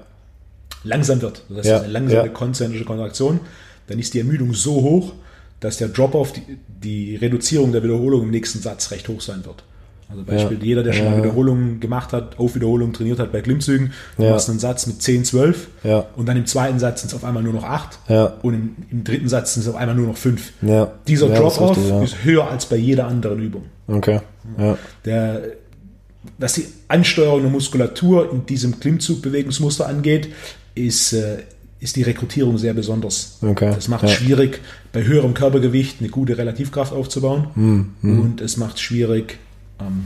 langsam 0.84 1.20
wird. 1.22 1.42
Das 1.48 1.58
heißt, 1.58 1.68
ja, 1.68 1.80
eine 1.80 1.92
langsame 1.92 2.26
ja. 2.26 2.28
konzentrische 2.28 2.84
Kontraktion. 2.84 3.40
Dann 3.86 3.98
ist 3.98 4.14
die 4.14 4.20
Ermüdung 4.20 4.54
so 4.54 4.82
hoch, 4.82 5.12
dass 5.60 5.76
der 5.76 5.88
Drop-off, 5.88 6.32
die, 6.32 6.42
die, 6.82 7.16
Reduzierung 7.16 7.72
der 7.72 7.82
Wiederholung 7.82 8.22
im 8.22 8.30
nächsten 8.30 8.60
Satz 8.60 8.90
recht 8.90 9.08
hoch 9.08 9.20
sein 9.20 9.44
wird. 9.44 9.62
Also 10.08 10.24
Beispiel, 10.24 10.58
ja. 10.58 10.64
jeder, 10.64 10.82
der 10.82 10.92
schon 10.92 11.04
mal 11.04 11.18
Wiederholungen 11.18 11.78
gemacht 11.78 12.12
hat, 12.12 12.36
auf 12.38 12.56
Wiederholungen 12.56 12.92
trainiert 12.92 13.20
hat 13.20 13.30
bei 13.30 13.42
Klimmzügen, 13.42 13.92
du 14.16 14.24
ja. 14.24 14.32
hast 14.32 14.50
einen 14.50 14.58
Satz 14.58 14.88
mit 14.88 15.00
10, 15.00 15.24
12 15.24 15.68
ja. 15.84 16.06
und 16.16 16.28
dann 16.28 16.36
im 16.36 16.46
zweiten 16.46 16.80
Satz 16.80 17.02
sind 17.02 17.08
es 17.10 17.14
auf 17.14 17.22
einmal 17.22 17.44
nur 17.44 17.52
noch 17.52 17.62
8 17.62 17.98
ja. 18.08 18.24
und 18.42 18.54
im, 18.54 18.76
im, 18.90 19.04
dritten 19.04 19.28
Satz 19.28 19.54
sind 19.54 19.62
es 19.62 19.68
auf 19.68 19.76
einmal 19.76 19.94
nur 19.94 20.08
noch 20.08 20.16
5. 20.16 20.52
Ja. 20.62 20.92
Dieser 21.06 21.28
Drop-off 21.28 21.76
ist, 21.76 22.12
ist, 22.12 22.24
höher 22.24 22.50
als 22.50 22.66
bei 22.66 22.74
jeder 22.74 23.06
anderen 23.06 23.40
Übung. 23.40 23.66
Okay. 23.86 24.20
Der, 25.04 25.42
was 26.38 26.54
die 26.54 26.66
Ansteuerung 26.88 27.42
der 27.42 27.50
Muskulatur 27.50 28.32
in 28.32 28.46
diesem 28.46 28.80
Klimmzugbewegungsmuster 28.80 29.86
angeht, 29.86 30.28
ist, 30.74 31.12
äh, 31.12 31.38
ist 31.80 31.96
die 31.96 32.02
Rekrutierung 32.02 32.58
sehr 32.58 32.74
besonders. 32.74 33.38
Okay. 33.42 33.72
Das 33.74 33.88
macht 33.88 34.04
es 34.04 34.10
Ja. 34.10 34.16
schwierig, 34.16 34.60
bei 34.92 35.02
höherem 35.04 35.34
Körpergewicht 35.34 35.96
eine 36.00 36.08
gute 36.10 36.36
Relativkraft 36.36 36.92
aufzubauen. 36.92 37.48
Hm, 37.54 37.92
Und 38.02 38.40
es 38.40 38.56
macht 38.56 38.74
es 38.76 38.82
schwierig, 38.82 39.38
ähm, 39.80 40.04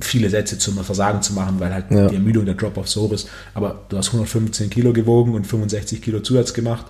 viele 0.00 0.30
Sätze 0.30 0.58
zum 0.58 0.76
Versagen 0.78 1.22
zu 1.22 1.32
machen, 1.34 1.56
weil 1.58 1.72
halt 1.74 1.86
Ja. 1.90 2.08
die 2.08 2.14
Ermüdung, 2.14 2.44
der 2.46 2.54
Drop-off 2.54 2.88
so 2.88 3.02
hoch 3.02 3.12
ist. 3.12 3.28
Aber 3.54 3.84
du 3.88 3.96
hast 3.96 4.12
115 4.12 4.70
Kilo 4.70 4.92
gewogen 4.92 5.34
und 5.34 5.46
65 5.46 6.00
Kilo 6.02 6.20
Zusatz 6.20 6.54
gemacht. 6.54 6.86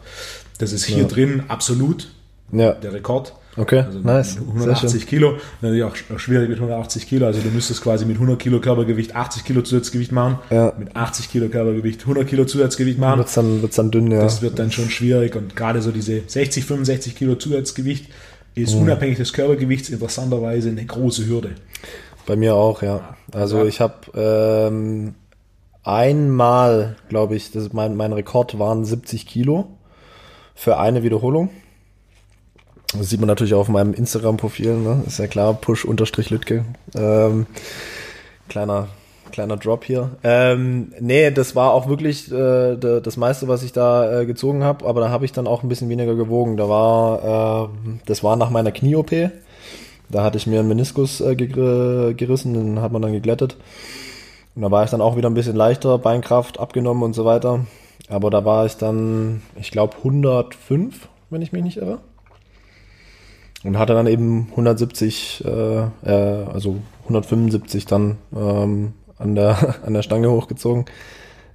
Das 0.59 0.73
ist 0.73 0.85
hier 0.85 0.99
Ja. 0.99 1.05
drin 1.09 1.45
absolut 1.49 2.09
der 2.53 2.93
Rekord. 2.93 3.33
Okay, 3.57 3.81
Also 3.81 3.99
nice. 4.01 4.35
mit 4.37 4.45
Sehr 4.45 4.55
180 4.55 5.01
schön. 5.03 5.09
Kilo, 5.09 5.35
natürlich 5.61 5.85
auch 5.85 5.95
sch- 5.95 6.15
auch 6.15 6.19
schwierig 6.19 6.49
mit 6.49 6.59
180 6.59 7.07
Kilo. 7.09 7.27
Also 7.27 7.41
du 7.41 7.49
müsstest 7.51 7.83
quasi 7.83 8.05
mit 8.07 8.17
100 8.17 8.39
Kilo 8.39 8.61
Körpergewicht 8.61 9.15
80 9.17 9.45
Kilo 9.45 9.63
Zusatzgewicht 9.63 10.13
machen. 10.13 10.39
Ja. 10.51 10.73
Mit 10.79 10.95
80 10.97 11.31
Kilo 11.31 11.49
Körpergewicht 11.49 12.03
100 12.03 12.27
Kilo 12.27 12.45
Zusatzgewicht 12.45 12.99
machen. 12.99 13.19
Wird's 13.19 13.35
dann, 13.35 13.63
wird's 13.63 13.77
dann 13.77 13.91
dünn, 13.91 14.11
ja. 14.11 14.23
Das 14.23 14.43
wird 14.43 14.59
dann 14.59 14.71
schon 14.73 14.91
schwierig 14.91 15.35
und 15.37 15.57
gerade 15.57 15.83
so 15.83 15.91
diese 15.91 16.23
60, 16.27 16.65
65 16.65 17.17
Kilo 17.17 17.35
Zusatzgewicht 17.37 18.07
ist 18.55 18.75
Mhm. 18.75 18.83
unabhängig 18.83 19.17
des 19.19 19.33
Körpergewichts 19.33 19.91
interessanterweise 19.91 20.69
eine 20.71 20.85
große 20.85 21.27
Hürde. 21.27 21.51
Bei 22.27 22.37
mir 22.37 22.55
auch, 22.55 22.83
ja. 22.83 23.17
Also 23.33 23.59
Ja. 23.59 23.65
ich 23.65 23.81
habe 23.81 23.95
ähm, 24.15 25.15
einmal, 25.83 26.97
glaube 27.09 27.37
ich, 27.37 27.51
das, 27.53 27.73
mein, 27.73 27.97
mein 27.97 28.13
Rekord 28.13 28.59
waren 28.59 28.85
70 28.85 29.27
Kilo 29.27 29.69
für 30.55 30.79
eine 30.79 31.03
Wiederholung. 31.03 31.51
Das 32.97 33.09
sieht 33.09 33.21
man 33.21 33.29
natürlich 33.29 33.55
auch 33.55 33.61
auf 33.61 33.69
meinem 33.69 33.95
Instagram-Profil, 33.95 34.77
ne? 34.77 35.03
ist 35.07 35.19
ja 35.19 35.29
klar, 35.29 35.55
push-lütke. 35.55 36.65
Ähm, 36.97 37.47
kleiner, 38.49 38.89
kleiner 39.31 39.57
Drop 39.57 39.85
hier. 39.85 40.11
Ähm, 40.25 40.93
nee, 40.99 41.31
das 41.31 41.55
war 41.55 41.73
auch 41.73 41.89
wirklich 41.89 42.33
äh, 42.33 42.77
das 42.77 43.17
meiste, 43.17 43.47
was 43.47 43.63
ich 43.63 43.73
da 43.73 44.21
äh, 44.23 44.27
gezogen 44.27 44.65
habe, 44.65 44.87
aber 44.87 45.01
da 45.03 45.11
habe 45.11 45.25
ich 45.25 45.31
dann 45.33 45.47
auch 45.47 45.63
ein 45.63 45.69
bisschen 45.69 45.89
weniger 45.89 46.17
gewogen. 46.17 46.57
Da 46.57 46.69
war, 46.69 47.69
äh, 47.71 47.99
das 48.07 48.25
war 48.25 48.35
nach 48.35 48.51
meiner 48.51 48.73
Knie-OP. 48.73 49.13
Da 50.09 50.25
hatte 50.25 50.39
ich 50.39 50.49
mir 50.49 50.59
einen 50.59 50.69
Meniskus 50.69 51.21
äh, 51.21 51.35
gegr- 51.37 52.15
gerissen, 52.15 52.55
den 52.55 52.81
hat 52.83 52.91
man 52.91 53.03
dann 53.03 53.13
geglättet. 53.13 53.57
Und 54.57 54.63
da 54.63 54.71
war 54.73 54.83
ich 54.83 54.91
dann 54.91 55.01
auch 55.01 55.17
wieder 55.17 55.31
ein 55.31 55.35
bisschen 55.35 55.55
leichter, 55.55 55.97
Beinkraft 55.99 56.59
abgenommen 56.59 57.05
und 57.05 57.13
so 57.15 57.25
weiter. 57.25 57.67
Aber 58.09 58.31
da 58.31 58.45
war 58.45 58.67
ich 58.67 58.77
dann, 58.77 59.43
ich 59.61 59.71
glaube, 59.71 59.97
105, 59.99 61.09
wenn 61.31 61.43
ich 61.43 61.53
mich 61.53 61.63
nicht 61.63 61.77
irre. 61.77 61.99
Und 63.63 63.79
hatte 63.79 63.93
dann 63.93 64.07
eben 64.07 64.49
170, 64.51 65.45
äh, 65.45 65.81
äh, 66.05 66.45
also 66.53 66.77
175 67.05 67.85
dann 67.85 68.17
ähm, 68.35 68.95
an, 69.19 69.35
der, 69.35 69.77
an 69.87 69.95
der 69.95 70.03
Stange 70.03 70.31
hochgezogen. 70.31 70.87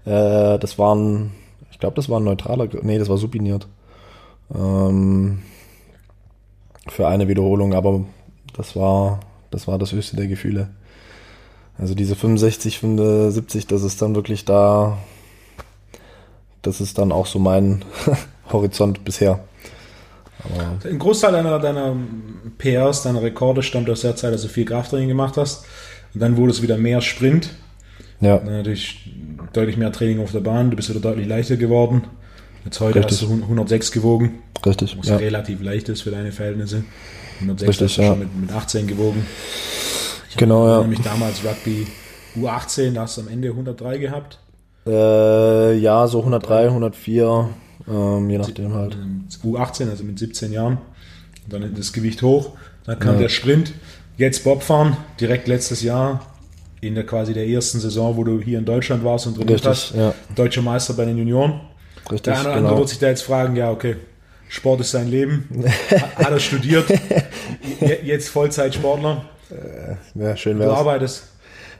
Äh, 0.05 0.59
das 0.59 0.77
waren, 0.77 1.31
ich 1.71 1.79
glaube, 1.79 1.95
das 1.95 2.09
war 2.09 2.19
ein 2.19 2.23
neutraler, 2.23 2.67
nee, 2.83 2.99
das 2.99 3.09
war 3.09 3.17
supiniert. 3.17 3.67
Ähm, 4.53 5.41
für 6.87 7.07
eine 7.07 7.27
Wiederholung, 7.27 7.73
aber 7.73 8.01
das 8.55 8.75
war, 8.75 9.19
das 9.49 9.67
war 9.67 9.79
das 9.79 9.91
höchste 9.91 10.15
der 10.15 10.27
Gefühle. 10.27 10.69
Also 11.77 11.95
diese 11.95 12.15
65, 12.15 12.79
75, 12.79 13.67
das 13.67 13.83
ist 13.83 14.01
dann 14.01 14.15
wirklich 14.15 14.45
da, 14.45 14.97
das 16.61 16.79
ist 16.79 16.97
dann 16.97 17.11
auch 17.11 17.25
so 17.25 17.39
mein 17.39 17.83
Horizont 18.51 19.03
bisher. 19.03 19.43
Aber 20.43 20.77
Ein 20.89 20.99
Großteil 20.99 21.31
deiner, 21.31 21.59
deiner 21.59 21.95
PRs, 22.57 23.03
deiner 23.03 23.21
Rekorde 23.21 23.63
stammt 23.63 23.89
aus 23.89 24.01
der 24.01 24.15
Zeit, 24.15 24.33
dass 24.33 24.41
du 24.41 24.47
viel 24.47 24.65
Krafttraining 24.65 25.07
gemacht 25.07 25.37
hast. 25.37 25.65
Und 26.13 26.21
dann 26.21 26.37
wurde 26.37 26.51
es 26.51 26.61
wieder 26.61 26.77
mehr 26.77 27.01
Sprint. 27.01 27.49
ja, 28.21 28.37
Dann 28.37 28.57
natürlich 28.57 29.09
deutlich 29.53 29.77
mehr 29.77 29.91
Training 29.91 30.21
auf 30.21 30.31
der 30.31 30.39
Bahn. 30.41 30.69
Du 30.69 30.75
bist 30.75 30.89
wieder 30.89 30.99
deutlich 30.99 31.27
leichter 31.27 31.57
geworden. 31.57 32.03
Jetzt 32.63 32.79
heute 32.79 32.99
Richtig. 32.99 33.21
hast 33.21 33.29
du 33.29 33.43
106 33.43 33.91
gewogen, 33.91 34.39
richtig. 34.65 34.97
was 34.97 35.07
Ja. 35.07 35.17
relativ 35.17 35.61
leicht 35.61 35.87
ist 35.89 36.01
für 36.01 36.09
deine 36.09 36.31
Verhältnisse. 36.31 36.83
106 37.41 37.69
Richtig, 37.69 37.87
hast 37.89 37.97
du 37.97 38.01
ja. 38.01 38.07
schon 38.09 38.19
mit, 38.19 38.35
mit 38.35 38.51
18 38.51 38.87
gewogen. 38.87 39.25
Ich 40.29 40.35
Genau, 40.35 40.67
ja. 40.67 40.81
Nämlich 40.81 41.01
damals 41.01 41.43
Rugby 41.45 41.85
U18, 42.35 42.93
da 42.93 43.01
hast 43.01 43.17
du 43.17 43.21
am 43.21 43.27
Ende 43.27 43.49
103 43.49 43.99
gehabt. 43.99 44.39
Äh, 44.87 45.77
ja, 45.77 46.07
so 46.07 46.19
103, 46.19 46.65
104, 46.65 47.49
ähm, 47.87 48.29
je 48.29 48.37
nachdem 48.37 48.73
halt. 48.73 48.95
Ähm, 48.95 49.25
U18, 49.43 49.89
also 49.89 50.03
mit 50.03 50.17
17 50.19 50.51
Jahren. 50.51 50.77
Und 51.45 51.53
dann 51.53 51.73
das 51.75 51.93
Gewicht 51.93 52.21
hoch. 52.21 52.51
Dann 52.85 52.99
kam 52.99 53.15
Ja. 53.15 53.21
der 53.21 53.29
Sprint. 53.29 53.73
Jetzt 54.17 54.43
Bobfahren, 54.43 54.95
direkt 55.19 55.47
letztes 55.47 55.81
Jahr. 55.81 56.25
In 56.81 56.93
der 56.95 57.05
quasi 57.05 57.33
der 57.33 57.47
ersten 57.47 57.79
Saison, 57.79 58.15
wo 58.15 58.23
du 58.23 58.39
hier 58.39 58.59
in 58.59 58.65
Deutschland 58.65 59.03
warst 59.03 59.25
und 59.27 59.35
trainiert 59.37 59.65
hast. 59.65 59.95
ja. 59.95 60.13
Deutscher 60.35 60.61
Meister 60.61 60.93
bei 60.93 61.05
den 61.05 61.17
Junioren. 61.17 61.61
Richtig, 62.11 62.21
Der 62.23 62.33
eine 62.33 62.41
oder 62.43 62.51
andere 62.53 62.65
genau. 62.67 62.77
wird 62.79 62.89
sich 62.89 62.99
da 62.99 63.07
jetzt 63.07 63.23
fragen, 63.23 63.55
ja, 63.55 63.71
okay, 63.71 63.95
Sport 64.49 64.81
ist 64.81 64.91
sein 64.91 65.09
Leben. 65.09 65.49
Hat 66.15 66.29
er 66.29 66.39
studiert. 66.39 66.85
Je- 67.81 67.99
Jetzt 68.03 68.29
Vollzeitsportler. 68.29 69.25
Ja, 70.13 70.35
schön 70.37 70.57
Du 70.57 70.63
wär's. 70.65 70.77
arbeitest. 70.77 71.23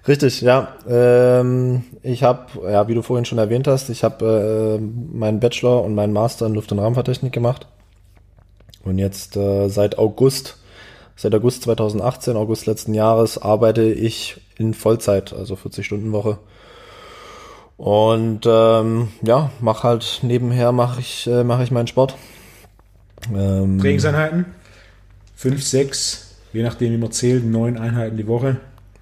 Richtig, 0.07 0.41
ja. 0.41 0.75
Ähm, 0.87 1.83
ich 2.03 2.23
habe, 2.23 2.71
ja, 2.71 2.87
wie 2.87 2.93
du 2.93 3.01
vorhin 3.01 3.25
schon 3.25 3.39
erwähnt 3.39 3.67
hast, 3.67 3.89
ich 3.89 4.03
habe 4.03 4.79
äh, 4.79 5.15
meinen 5.15 5.39
Bachelor 5.39 5.83
und 5.83 5.95
meinen 5.95 6.13
Master 6.13 6.45
in 6.45 6.53
Luft- 6.53 6.71
und 6.71 6.79
Raumfahrttechnik 6.79 7.33
gemacht. 7.33 7.67
Und 8.83 8.99
jetzt 8.99 9.35
äh, 9.35 9.67
seit 9.67 9.97
August, 9.97 10.57
seit 11.15 11.33
August 11.33 11.63
2018, 11.63 12.37
August 12.37 12.67
letzten 12.67 12.93
Jahres, 12.93 13.39
arbeite 13.39 13.83
ich 13.83 14.39
in 14.57 14.75
Vollzeit, 14.75 15.33
also 15.33 15.55
40-Stunden-Woche. 15.55 16.37
Und 17.77 18.41
ähm, 18.45 19.09
ja, 19.23 19.49
mach 19.59 19.83
halt 19.83 20.19
nebenher 20.21 20.71
mache 20.71 21.01
ich 21.01 21.27
äh, 21.27 21.43
mache 21.43 21.63
ich 21.63 21.71
meinen 21.71 21.87
Sport. 21.87 22.15
Ähm, 23.33 23.79
Trainingseinheiten. 23.79 24.45
Fünf, 25.35 25.63
sechs, 25.63 26.35
je 26.53 26.63
nachdem, 26.63 26.93
wie 26.93 26.97
man 26.97 27.11
zählt, 27.11 27.43
neun 27.43 27.77
Einheiten 27.77 28.15
die 28.15 28.27
Woche. 28.27 28.57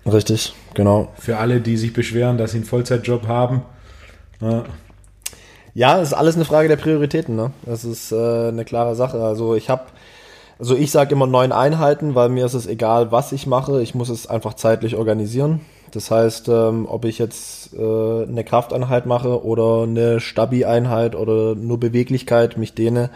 Richtig, 0.06 0.54
genau. 0.74 1.10
Für 1.18 1.38
alle, 1.38 1.62
die 1.62 1.78
sich 1.78 1.94
beschweren, 1.94 2.38
dass 2.38 2.52
sie 2.52 2.58
einen 2.58 2.66
Vollzeitjob 2.66 3.28
haben. 3.28 3.63
Ja, 4.42 4.66
Ja, 5.74 6.02
ist 6.02 6.13
alles 6.13 6.36
eine 6.36 6.46
Frage 6.46 6.68
der 6.68 6.76
Prioritäten, 6.76 7.36
ne? 7.36 7.52
Das 7.66 7.84
ist 7.86 8.12
äh, 8.12 8.50
eine 8.50 8.66
klare 8.66 8.96
Sache. 8.96 9.24
Also 9.24 9.56
ich 9.56 9.70
habe, 9.70 9.84
also 10.60 10.76
ich 10.76 10.92
sage 10.92 11.16
immer 11.16 11.26
neun 11.26 11.52
Einheiten, 11.52 12.16
weil 12.16 12.30
mir 12.30 12.46
ist 12.46 12.54
es 12.54 12.68
egal, 12.68 13.12
was 13.12 13.32
ich 13.32 13.48
mache. 13.48 13.82
Ich 13.82 13.96
muss 13.96 14.10
es 14.10 14.28
einfach 14.28 14.54
zeitlich 14.56 14.96
organisieren. 14.98 15.62
Das 15.92 16.12
heißt, 16.12 16.50
ähm, 16.50 16.88
ob 16.89 17.06
ich 17.06 17.18
jetzt 17.20 17.74
äh, 17.74 17.78
eine 18.24 18.44
Krafteinheit 18.44 19.06
mache 19.06 19.44
oder 19.46 19.84
eine 19.84 20.20
Stabi-Einheit 20.20 21.16
oder 21.16 21.56
nur 21.56 21.80
Beweglichkeit, 21.80 22.58
mich 22.58 22.74
dehne, 22.74 23.10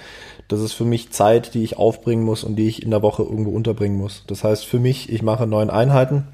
das 0.47 0.61
ist 0.61 0.73
für 0.73 0.85
mich 0.85 1.11
Zeit, 1.11 1.53
die 1.53 1.63
ich 1.63 1.77
aufbringen 1.77 2.23
muss 2.23 2.43
und 2.43 2.55
die 2.55 2.67
ich 2.67 2.83
in 2.83 2.91
der 2.91 3.01
Woche 3.01 3.23
irgendwo 3.23 3.49
unterbringen 3.51 3.97
muss. 3.97 4.23
Das 4.27 4.43
heißt 4.43 4.65
für 4.65 4.79
mich, 4.79 5.11
ich 5.11 5.21
mache 5.21 5.45
neun 5.47 5.69
Einheiten. 5.69 6.27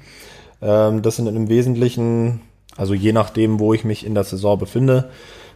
Ähm, 0.62 1.02
das 1.02 1.16
sind 1.16 1.26
im 1.26 1.48
Wesentlichen, 1.48 2.40
also 2.76 2.94
je 2.94 3.12
nachdem, 3.12 3.60
wo 3.60 3.74
ich 3.74 3.84
mich 3.84 4.04
in 4.06 4.14
der 4.14 4.24
Saison 4.24 4.58
befinde, 4.58 5.10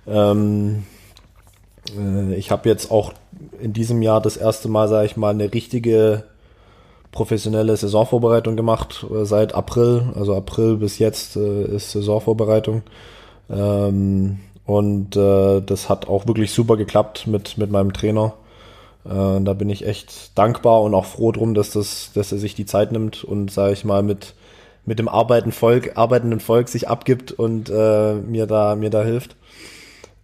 ähm, 0.07 0.85
äh, 1.97 2.35
ich 2.35 2.51
habe 2.51 2.69
jetzt 2.69 2.91
auch 2.91 3.13
in 3.61 3.73
diesem 3.73 4.03
Jahr 4.03 4.21
das 4.21 4.37
erste 4.37 4.69
Mal, 4.69 4.89
sage 4.89 5.07
ich 5.07 5.17
mal, 5.17 5.31
eine 5.31 5.53
richtige 5.53 6.25
professionelle 7.13 7.77
Saisonvorbereitung 7.77 8.57
gemacht 8.57 9.07
äh, 9.11 9.25
seit 9.25 9.55
April. 9.55 10.13
Also 10.15 10.35
April 10.37 10.77
bis 10.77 10.99
jetzt 10.99 11.37
äh, 11.37 11.65
ist 11.65 11.93
Saisonvorbereitung. 11.93 12.83
Ähm, 13.51 14.39
und 14.67 15.17
äh, 15.17 15.63
das 15.63 15.89
hat 15.89 16.09
auch 16.09 16.27
wirklich 16.27 16.53
super 16.53 16.77
geklappt 16.77 17.27
mit, 17.27 17.57
mit 17.57 17.71
meinem 17.71 17.93
Trainer. 17.93 18.35
Äh, 19.07 19.41
da 19.41 19.55
bin 19.55 19.71
ich 19.71 19.87
echt 19.87 20.39
dankbar 20.39 20.83
und 20.83 20.95
auch 20.95 21.07
froh 21.07 21.33
drum, 21.33 21.55
dass, 21.55 21.71
das, 21.71 22.11
dass 22.15 22.33
er 22.33 22.39
sich 22.39 22.55
die 22.55 22.67
Zeit 22.67 22.93
nimmt 22.93 23.25
und, 23.25 23.51
sage 23.51 23.73
ich 23.73 23.85
mal, 23.85 24.03
mit, 24.03 24.35
mit 24.89 24.99
dem 24.99 25.09
arbeitenden 25.09 25.53
Volk, 25.53 25.93
arbeitenden 25.97 26.41
Volk 26.41 26.69
sich 26.69 26.89
abgibt 26.89 27.31
und 27.31 27.69
äh, 27.69 28.15
mir, 28.15 28.47
da, 28.47 28.75
mir 28.75 28.89
da 28.89 29.05
hilft. 29.05 29.37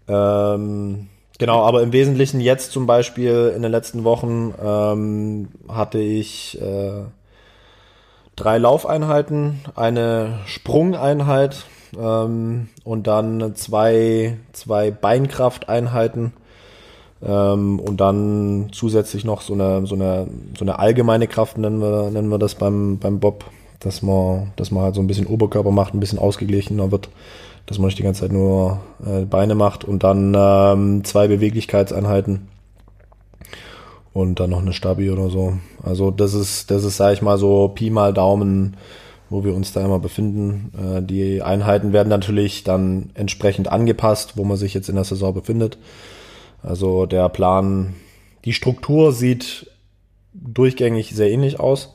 Ähm, 0.08 1.08
genau, 1.38 1.62
aber 1.64 1.82
im 1.82 1.92
Wesentlichen 1.92 2.40
jetzt 2.40 2.72
zum 2.72 2.86
Beispiel 2.86 3.52
in 3.54 3.60
den 3.60 3.70
letzten 3.70 4.04
Wochen 4.04 4.54
ähm, 4.64 5.48
hatte 5.68 5.98
ich 5.98 6.58
äh, 6.62 7.02
drei 8.36 8.56
Laufeinheiten, 8.56 9.60
eine 9.76 10.40
Sprungeinheit 10.46 11.64
ähm, 11.98 12.70
und 12.84 13.06
dann 13.06 13.54
zwei, 13.56 14.38
zwei 14.52 14.90
Beinkrafteinheiten 14.90 16.32
ähm, 17.22 17.80
und 17.80 18.00
dann 18.00 18.70
zusätzlich 18.72 19.26
noch 19.26 19.42
so 19.42 19.52
eine, 19.52 19.86
so 19.86 19.94
eine, 19.94 20.26
so 20.56 20.64
eine 20.64 20.78
allgemeine 20.78 21.28
Kraft 21.28 21.58
nennen 21.58 21.82
wir, 21.82 22.10
nennen 22.10 22.30
wir 22.30 22.38
das 22.38 22.54
beim, 22.54 22.98
beim 22.98 23.20
Bob, 23.20 23.44
dass 23.84 24.02
man, 24.02 24.52
dass 24.56 24.70
man 24.70 24.84
halt 24.84 24.94
so 24.94 25.00
ein 25.00 25.06
bisschen 25.06 25.26
Oberkörper 25.26 25.70
macht, 25.70 25.94
ein 25.94 26.00
bisschen 26.00 26.18
ausgeglichener 26.18 26.90
wird 26.90 27.08
dass 27.66 27.78
man 27.78 27.86
nicht 27.86 27.98
die 27.98 28.02
ganze 28.02 28.20
Zeit 28.20 28.32
nur 28.32 28.80
äh, 29.06 29.24
Beine 29.24 29.54
macht 29.54 29.84
und 29.84 30.02
dann 30.02 30.34
ähm, 30.36 31.02
zwei 31.02 31.28
Beweglichkeitseinheiten 31.28 32.48
und 34.12 34.38
dann 34.38 34.50
noch 34.50 34.60
eine 34.60 34.74
Stabi 34.74 35.10
oder 35.10 35.30
so. 35.30 35.54
Also 35.82 36.10
das 36.10 36.34
ist, 36.34 36.70
das 36.70 36.84
ist, 36.84 36.98
sag 36.98 37.14
ich 37.14 37.22
mal, 37.22 37.38
so 37.38 37.68
Pi 37.68 37.88
mal 37.88 38.12
Daumen 38.12 38.76
wo 39.30 39.42
wir 39.42 39.54
uns 39.54 39.72
da 39.72 39.84
immer 39.84 39.98
befinden. 39.98 40.70
Äh, 40.78 41.02
die 41.02 41.42
Einheiten 41.42 41.92
werden 41.92 42.08
natürlich 42.08 42.62
dann 42.62 43.10
entsprechend 43.14 43.68
angepasst, 43.68 44.36
wo 44.36 44.44
man 44.44 44.56
sich 44.56 44.74
jetzt 44.74 44.88
in 44.88 44.94
der 44.94 45.04
Saison 45.04 45.34
befindet. 45.34 45.78
Also 46.62 47.06
der 47.06 47.28
Plan, 47.30 47.94
die 48.44 48.52
Struktur 48.52 49.12
sieht 49.12 49.70
durchgängig 50.34 51.14
sehr 51.14 51.30
ähnlich 51.30 51.58
aus. 51.58 51.93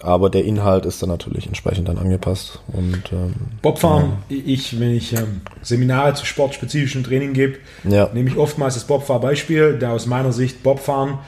Aber 0.00 0.28
der 0.28 0.44
Inhalt 0.44 0.84
ist 0.84 1.02
dann 1.02 1.08
natürlich 1.08 1.46
entsprechend 1.46 1.88
dann 1.88 1.98
angepasst. 1.98 2.60
Und, 2.68 3.02
ähm, 3.12 3.34
Bobfahren, 3.62 4.18
ja. 4.28 4.36
ich, 4.44 4.78
wenn 4.78 4.90
ich 4.90 5.14
ähm, 5.14 5.40
Seminare 5.62 6.14
zu 6.14 6.26
sportspezifischen 6.26 7.02
Training 7.02 7.32
gebe, 7.32 7.58
ja. 7.84 8.10
nehme 8.12 8.28
ich 8.28 8.36
oftmals 8.36 8.74
das 8.74 8.84
Bobfahrbeispiel, 8.84 9.78
da 9.78 9.92
aus 9.92 10.06
meiner 10.06 10.32
Sicht 10.32 10.62
Bobfahren 10.62 11.18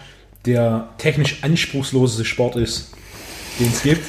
der 0.44 0.88
technisch 0.98 1.42
anspruchsloseste 1.42 2.24
Sport 2.24 2.57
ist, 2.57 2.92
den 3.59 3.68
es 3.68 3.83
gibt. 3.83 4.04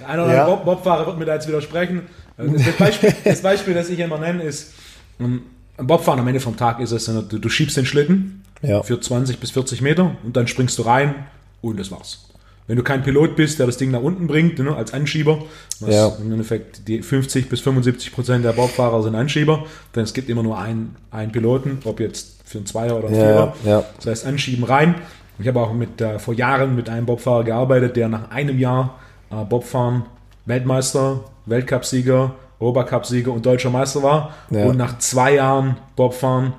Der 0.00 0.08
eine 0.08 0.24
oder 0.24 0.34
ja. 0.34 0.46
Bob 0.46 0.64
Bobfahrer 0.64 1.06
wird 1.06 1.18
mir 1.18 1.24
da 1.24 1.34
jetzt 1.34 1.48
widersprechen. 1.48 2.02
Also 2.36 2.56
das 2.56 2.76
Beispiel, 2.76 3.14
das 3.24 3.42
Beispiel, 3.42 3.74
das 3.74 3.90
ich 3.90 3.98
immer 3.98 4.18
nenne, 4.18 4.42
ist, 4.42 4.72
ähm, 5.20 5.42
Bobfahren 5.76 6.20
am 6.20 6.28
Ende 6.28 6.40
vom 6.40 6.56
Tag 6.56 6.80
ist 6.80 6.92
es, 6.92 7.06
du, 7.06 7.22
du 7.22 7.48
schiebst 7.48 7.76
den 7.76 7.86
Schlitten 7.86 8.42
ja. 8.62 8.82
für 8.82 9.00
20 9.00 9.38
bis 9.38 9.50
40 9.50 9.80
Meter 9.80 10.16
und 10.22 10.36
dann 10.36 10.46
springst 10.46 10.78
du 10.78 10.82
rein 10.82 11.14
und 11.60 11.78
das 11.78 11.90
war's. 11.90 12.28
Wenn 12.66 12.76
du 12.76 12.82
kein 12.82 13.02
Pilot 13.02 13.34
bist, 13.34 13.58
der 13.58 13.66
das 13.66 13.76
Ding 13.76 13.90
nach 13.90 14.02
unten 14.02 14.26
bringt, 14.28 14.58
ne, 14.58 14.74
als 14.74 14.94
Anschieber, 14.94 15.42
was 15.80 15.94
ja. 15.94 16.12
im 16.20 16.30
Endeffekt 16.30 16.86
die 16.86 17.02
50 17.02 17.48
bis 17.48 17.60
75 17.60 18.12
Prozent 18.12 18.44
der 18.44 18.52
Bobfahrer 18.52 19.02
sind 19.02 19.14
Anschieber, 19.14 19.64
denn 19.94 20.04
es 20.04 20.14
gibt 20.14 20.28
immer 20.28 20.42
nur 20.42 20.58
einen, 20.58 20.96
einen 21.10 21.32
Piloten, 21.32 21.78
ob 21.84 21.98
jetzt 21.98 22.36
für 22.44 22.58
einen 22.58 22.66
Zweier 22.66 22.96
oder 22.96 23.08
einen 23.08 23.16
ja, 23.16 23.22
Vierer. 23.22 23.56
Ja. 23.64 23.84
Das 23.96 24.06
heißt, 24.06 24.26
anschieben 24.26 24.64
rein. 24.64 24.94
Ich 25.38 25.48
habe 25.48 25.60
auch 25.60 25.72
mit, 25.72 26.00
äh, 26.00 26.18
vor 26.18 26.34
Jahren 26.34 26.76
mit 26.76 26.88
einem 26.88 27.06
Bobfahrer 27.06 27.44
gearbeitet, 27.44 27.96
der 27.96 28.08
nach 28.08 28.30
einem 28.30 28.58
Jahr 28.58 29.00
äh, 29.30 29.44
Bobfahren 29.44 30.04
Weltmeister, 30.46 31.24
Weltcupsieger, 31.46 32.34
Obercupsieger 32.58 33.32
und 33.32 33.44
deutscher 33.44 33.70
Meister 33.70 34.02
war 34.02 34.34
ja. 34.50 34.66
und 34.66 34.76
nach 34.76 34.98
zwei 34.98 35.34
Jahren 35.34 35.78
Bobfahren 35.96 36.52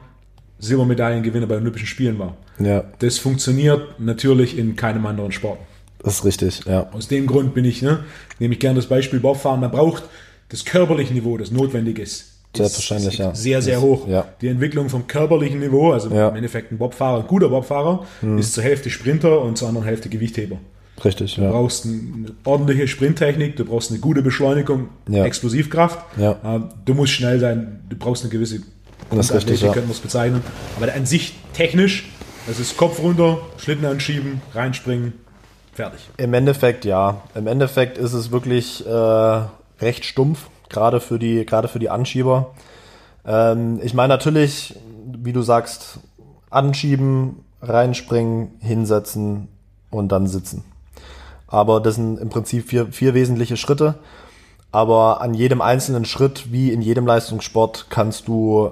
Silbermedaillengewinner 0.60 1.48
bei 1.48 1.56
Olympischen 1.56 1.88
Spielen 1.88 2.20
war. 2.20 2.36
Das 3.00 3.18
funktioniert 3.20 4.00
natürlich 4.00 4.58
in 4.58 4.76
keinem 4.76 5.06
anderen 5.06 5.32
Sport. 5.32 5.60
Das 6.04 6.16
ist 6.16 6.26
richtig, 6.26 6.62
ja. 6.66 6.90
Aus 6.92 7.08
dem 7.08 7.28
Grund 7.28 7.54
bin 7.54 7.66
ich, 7.66 7.82
ne, 7.82 8.04
nehme 8.40 8.54
ich 8.54 8.60
gerne 8.60 8.76
das 8.76 8.88
Beispiel 8.88 9.20
Bobfahren. 9.20 9.62
Man 9.62 9.72
braucht 9.72 10.04
das 10.50 10.66
körperliche 10.66 11.14
Niveau, 11.14 11.38
das 11.38 11.52
notwendig 11.52 12.00
ist. 12.00 12.34
Selbstverständlich, 12.56 13.18
ja. 13.18 13.34
Sehr, 13.34 13.62
sehr 13.64 13.82
hoch. 13.82 14.08
Ja. 14.08 14.26
Die 14.42 14.48
Entwicklung 14.48 14.90
vom 14.90 15.08
körperlichen 15.08 15.60
Niveau, 15.60 15.92
also 15.92 16.14
ja. 16.14 16.30
im 16.30 16.36
Endeffekt 16.36 16.72
ein 16.72 16.78
Bobfahrer, 16.78 17.22
ein 17.22 17.28
guter 17.28 17.50
Bobfahrer, 17.50 18.06
hm. 18.20 18.38
ist 18.38 18.54
zur 18.54 18.64
Hälfte 18.64 18.92
Sprinter 18.92 19.42
und 19.42 19.58
zur 19.58 19.70
anderen 19.70 19.88
Hälfte 19.88 20.10
Gewichtheber. 20.10 20.58
Richtig, 21.04 21.36
du 21.36 21.42
ja. 21.42 21.50
brauchst 21.50 21.86
eine 21.86 22.32
ordentliche 22.44 22.88
Sprinttechnik, 22.88 23.56
du 23.56 23.66
brauchst 23.66 23.90
eine 23.90 24.00
gute 24.00 24.22
Beschleunigung, 24.22 24.90
ja. 25.10 25.26
Explosivkraft. 25.26 26.00
Ja. 26.18 26.40
Ähm, 26.44 26.70
du 26.86 26.94
musst 26.94 27.14
schnell 27.14 27.40
sein, 27.40 27.80
du 27.90 27.96
brauchst 27.96 28.24
eine 28.24 28.32
gewisse 28.32 28.62
das 29.10 29.30
ist 29.30 29.36
richtig, 29.36 29.62
ja. 29.62 29.72
können 29.72 29.88
wir 29.88 29.94
es 29.94 30.00
bezeichnen. 30.00 30.42
Aber 30.78 30.92
an 30.94 31.06
sich 31.06 31.34
technisch, 31.54 32.10
das 32.48 32.60
ist 32.60 32.78
Kopf 32.78 33.00
runter, 33.00 33.40
Schlitten 33.58 33.86
anschieben, 33.86 34.42
reinspringen, 34.54 35.14
fertig. 35.74 36.10
Im 36.18 36.34
Endeffekt 36.34 36.86
ja. 36.86 37.22
Im 37.36 37.48
Endeffekt 37.48 37.98
ist 37.98 38.14
es 38.14 38.32
wirklich 38.32 38.86
äh, 38.86 39.42
recht 39.80 40.06
stumpf, 40.06 40.48
gerade 40.70 41.00
für 41.00 41.20
die, 41.20 41.46
gerade 41.46 41.68
für 41.68 41.80
die 41.80 41.90
Anschieber. 41.90 42.54
Ähm, 43.26 43.80
ich 43.84 43.94
meine 43.94 44.10
natürlich, 44.10 44.76
wie 45.06 45.34
du 45.34 45.42
sagst, 45.42 46.00
anschieben, 46.50 47.44
reinspringen, 47.62 48.52
hinsetzen 48.60 49.48
und 49.90 50.12
dann 50.12 50.28
sitzen. 50.28 50.64
Aber 51.48 51.80
das 51.80 51.96
sind 51.96 52.20
im 52.20 52.30
Prinzip 52.30 52.68
vier, 52.68 52.88
vier 52.88 53.14
wesentliche 53.14 53.58
Schritte. 53.58 53.96
Aber 54.72 55.22
an 55.22 55.36
jedem 55.36 55.62
einzelnen 55.62 56.04
Schritt, 56.04 56.52
wie 56.52 56.72
in 56.72 56.82
jedem 56.82 57.06
Leistungssport, 57.06 57.88
kannst 57.90 58.28
du 58.28 58.72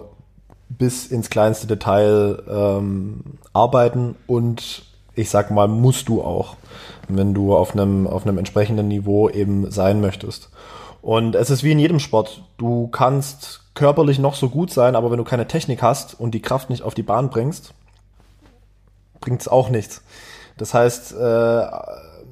bis 0.68 1.06
ins 1.06 1.30
kleinste 1.30 1.68
Detail 1.68 2.42
ähm, 2.50 3.22
arbeiten 3.54 4.16
und 4.26 4.84
ich 5.16 5.30
sag 5.30 5.52
mal, 5.52 5.68
musst 5.68 6.10
du 6.10 6.22
auch, 6.22 6.56
wenn 7.08 7.34
du 7.34 7.56
auf 7.56 7.74
einem, 7.74 8.08
auf 8.08 8.26
einem 8.26 8.38
entsprechenden 8.38 8.88
Niveau 8.88 9.30
eben 9.30 9.70
sein 9.72 10.02
möchtest. 10.02 10.50
Und 11.02 11.36
es 11.36 11.50
ist 11.50 11.64
wie 11.64 11.72
in 11.72 11.80
jedem 11.80 12.00
Sport. 12.00 12.44
Du 12.58 12.88
kannst 12.88 13.62
körperlich 13.74 14.20
noch 14.20 14.36
so 14.36 14.50
gut 14.50 14.72
sein, 14.72 14.96
aber 14.96 15.12
wenn 15.12 15.18
du 15.18 15.24
keine 15.24 15.48
Technik 15.48 15.82
hast 15.82 16.20
und 16.20 16.32
die 16.32 16.42
Kraft 16.42 16.70
nicht 16.70 16.84
auf 16.84 16.94
die 16.94 17.04
Bahn 17.04 17.30
bringst, 17.30 17.74
bringt 19.20 19.42
es 19.42 19.48
auch 19.48 19.70
nichts. 19.70 20.02
Das 20.58 20.74
heißt, 20.74 21.14
äh, 21.14 21.62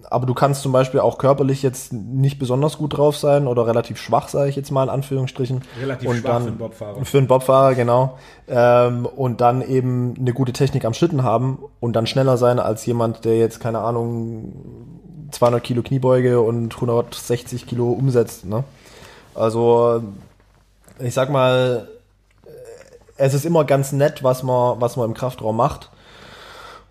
aber 0.10 0.26
du 0.26 0.34
kannst 0.34 0.62
zum 0.62 0.72
Beispiel 0.72 1.00
auch 1.00 1.17
körperlich 1.17 1.62
jetzt 1.62 1.93
nicht 1.93 2.39
besonders 2.39 2.78
gut 2.78 2.98
drauf 2.98 3.17
sein 3.17 3.48
oder 3.48 3.67
relativ 3.67 4.00
schwach, 4.00 4.28
sage 4.28 4.50
ich 4.50 4.56
jetzt 4.56 4.72
mal 4.72 4.84
in 4.84 4.89
Anführungsstrichen. 4.89 5.62
Relativ 5.80 6.10
und 6.10 6.17
schwach 6.17 6.30
dann, 6.30 6.41
für 6.41 6.48
einen 6.50 6.58
Bobfahrer. 6.58 7.06
Für 7.06 7.17
einen 7.19 7.28
Bobfahrer, 7.28 7.76
genau. 7.76 8.17
Ähm, 8.48 9.06
und 9.06 9.41
dann 9.41 9.62
eben 9.62 10.15
eine 10.19 10.34
gute 10.34 10.52
Technik 10.52 10.86
am 10.86 10.93
Schlitten 10.93 11.24
haben 11.24 11.60
und 11.80 11.95
dann 11.95 12.08
schneller 12.08 12.38
sein 12.38 12.60
als 12.60 12.86
jemand, 12.86 13.24
der 13.24 13.38
jetzt, 13.38 13.60
keine 13.60 13.80
Ahnung, 13.80 14.54
200 15.32 15.63
Kilo 15.63 15.84
Kniebeuge 15.84 16.41
und 16.41 16.74
160 16.74 17.67
Kilo 17.67 17.91
umsetzt. 17.91 18.45
Ne? 18.45 18.63
Also, 19.36 20.02
ich 21.00 21.13
sag 21.13 21.30
mal, 21.30 21.88
es 23.15 23.36
ist 23.36 23.45
immer 23.45 23.63
ganz 23.63 23.91
nett, 23.91 24.24
was 24.24 24.41
man, 24.41 24.82
was 24.82 24.98
man 24.98 25.06
im 25.06 25.13
Kraftraum 25.13 25.56
macht 25.56 25.91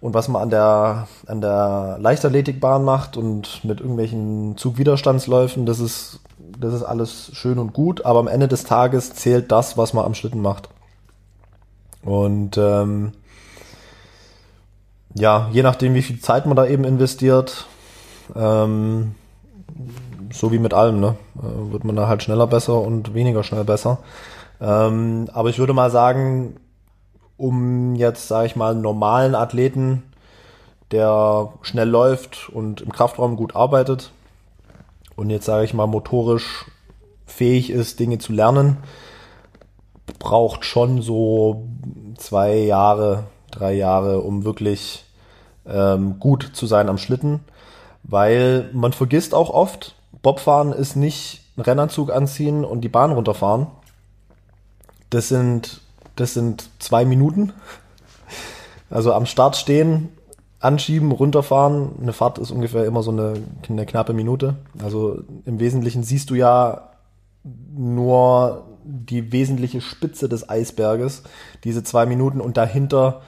und 0.01 0.15
was 0.15 0.29
man 0.29 0.43
an 0.43 0.51
der, 0.51 1.09
an 1.27 1.41
der 1.41 1.97
Leichtathletikbahn 2.01 2.85
macht 2.85 3.17
und 3.17 3.65
mit 3.65 3.81
irgendwelchen 3.81 4.57
Zugwiderstandsläufen, 4.57 5.67
das 5.67 5.81
ist, 5.81 6.21
das 6.59 6.73
ist 6.73 6.85
alles 6.85 7.31
schön 7.35 7.59
und 7.59 7.73
gut, 7.73 8.05
aber 8.05 8.21
am 8.21 8.29
Ende 8.29 8.47
des 8.47 8.65
Tages 8.65 9.13
zählt 9.15 9.51
das, 9.51 9.77
was 9.77 9.95
man 9.95 10.05
am 10.05 10.15
Schlitten 10.15 10.41
macht. 10.41 10.69
Und 12.05 12.57
ähm, 12.59 13.13
ja, 15.15 15.49
je 15.53 15.63
nachdem, 15.63 15.95
wie 15.95 16.03
viel 16.03 16.21
Zeit 16.21 16.47
man 16.47 16.57
da 16.57 16.67
eben 16.67 16.85
investiert, 16.85 17.67
ähm, 18.37 19.15
so 20.33 20.53
wie 20.53 20.59
mit 20.59 20.75
allem, 20.75 21.01
ne, 21.01 21.17
äh, 21.39 21.73
wird 21.73 21.85
man 21.85 21.97
da 21.97 22.07
halt 22.07 22.23
schneller 22.23 22.47
besser 22.47 22.81
und 22.81 23.15
weniger 23.15 23.43
schnell 23.43 23.65
besser. 23.65 23.99
Ähm, 24.61 25.29
aber 25.33 25.49
ich 25.49 25.59
würde 25.59 25.73
mal 25.73 25.91
sagen, 25.91 26.57
um 27.39 27.95
jetzt, 27.95 28.29
sage 28.29 28.47
ich 28.47 28.57
mal, 28.57 28.73
einen 28.73 28.83
normalen 28.83 29.35
Athleten, 29.35 30.03
der 30.91 31.53
schnell 31.63 31.89
läuft 31.89 32.51
und 32.51 32.83
im 32.83 32.93
Kraftraum 32.93 33.37
gut 33.37 33.57
arbeitet 33.57 34.11
und 35.17 35.31
jetzt, 35.31 35.47
sage 35.47 35.65
ich 35.65 35.73
mal, 35.73 35.87
motorisch 35.87 36.67
fähig 37.27 37.71
ist, 37.71 38.01
Dinge 38.01 38.19
zu 38.19 38.33
lernen, 38.33 38.79
braucht 40.19 40.65
schon 40.65 41.03
so 41.03 41.65
zwei 42.17 42.57
Jahre, 42.57 43.25
drei 43.51 43.75
Jahre, 43.75 44.21
um 44.21 44.45
wirklich 44.45 45.05
ähm, 45.67 46.19
gut 46.19 46.51
zu 46.53 46.67
sein 46.67 46.89
am 46.89 46.99
Schlitten, 46.99 47.41
weil 48.03 48.71
man 48.73 48.93
vergisst 48.93 49.35
auch 49.35 49.51
oft, 49.51 49.95
Bobfahren 50.23 50.73
ist 50.73 50.97
nicht 50.97 51.43
ein 51.57 51.63
Rennanzug 51.63 52.11
anziehen 52.11 52.65
und 52.65 52.81
die 52.81 52.89
Bahn 52.89 53.13
runterfahren. 53.13 53.69
Das 55.11 55.29
sind 55.29 55.81
das 56.21 56.35
sind 56.35 56.69
zwei 56.79 57.05
Minuten. 57.05 57.53
Also 58.91 59.13
am 59.13 59.27
Start 59.27 59.57
stehen, 59.57 60.09
anschieben, 60.61 61.13
runterfahren. 61.13 61.91
Eine 62.01 62.13
Fahrt 62.13 62.39
ist 62.39 62.51
ungefähr 62.51 62.85
immer 62.87 63.03
so 63.03 63.11
eine, 63.11 63.35
eine 63.69 63.87
knappe 63.87 64.13
Minute. 64.13 64.57
Also 64.83 65.23
im 65.45 65.61
Wesentlichen 65.61 66.03
siehst 66.03 66.31
du 66.31 66.35
ja 66.35 66.91
nur 67.45 68.65
die 68.85 69.33
wesentliche 69.33 69.81
Spitze 69.81 70.29
des 70.29 70.49
Eisberges, 70.49 71.23
diese 71.65 71.85
zwei 71.85 72.07
Minuten 72.07 72.41
und 72.41 72.57
dahinter 72.57 73.21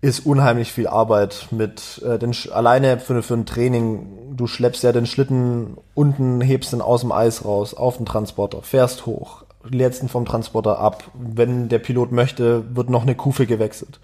ist 0.00 0.26
unheimlich 0.26 0.70
viel 0.70 0.86
Arbeit 0.86 1.48
mit 1.50 2.02
äh, 2.04 2.18
den 2.18 2.36
alleine 2.52 2.98
für, 3.00 3.22
für 3.22 3.34
ein 3.34 3.46
Training. 3.46 4.36
Du 4.36 4.46
schleppst 4.46 4.82
ja 4.82 4.92
den 4.92 5.06
Schlitten 5.06 5.78
unten, 5.94 6.42
hebst 6.42 6.74
ihn 6.74 6.82
aus 6.82 7.00
dem 7.00 7.10
Eis 7.10 7.44
raus 7.44 7.72
auf 7.72 7.96
den 7.96 8.04
Transporter, 8.04 8.60
fährst 8.62 9.06
hoch, 9.06 9.43
letzten 9.68 10.08
vom 10.08 10.24
Transporter 10.24 10.78
ab. 10.78 11.04
Wenn 11.14 11.68
der 11.68 11.78
Pilot 11.78 12.12
möchte, 12.12 12.64
wird 12.74 12.90
noch 12.90 13.02
eine 13.02 13.14
Kufe 13.14 13.46
gewechselt. 13.46 13.98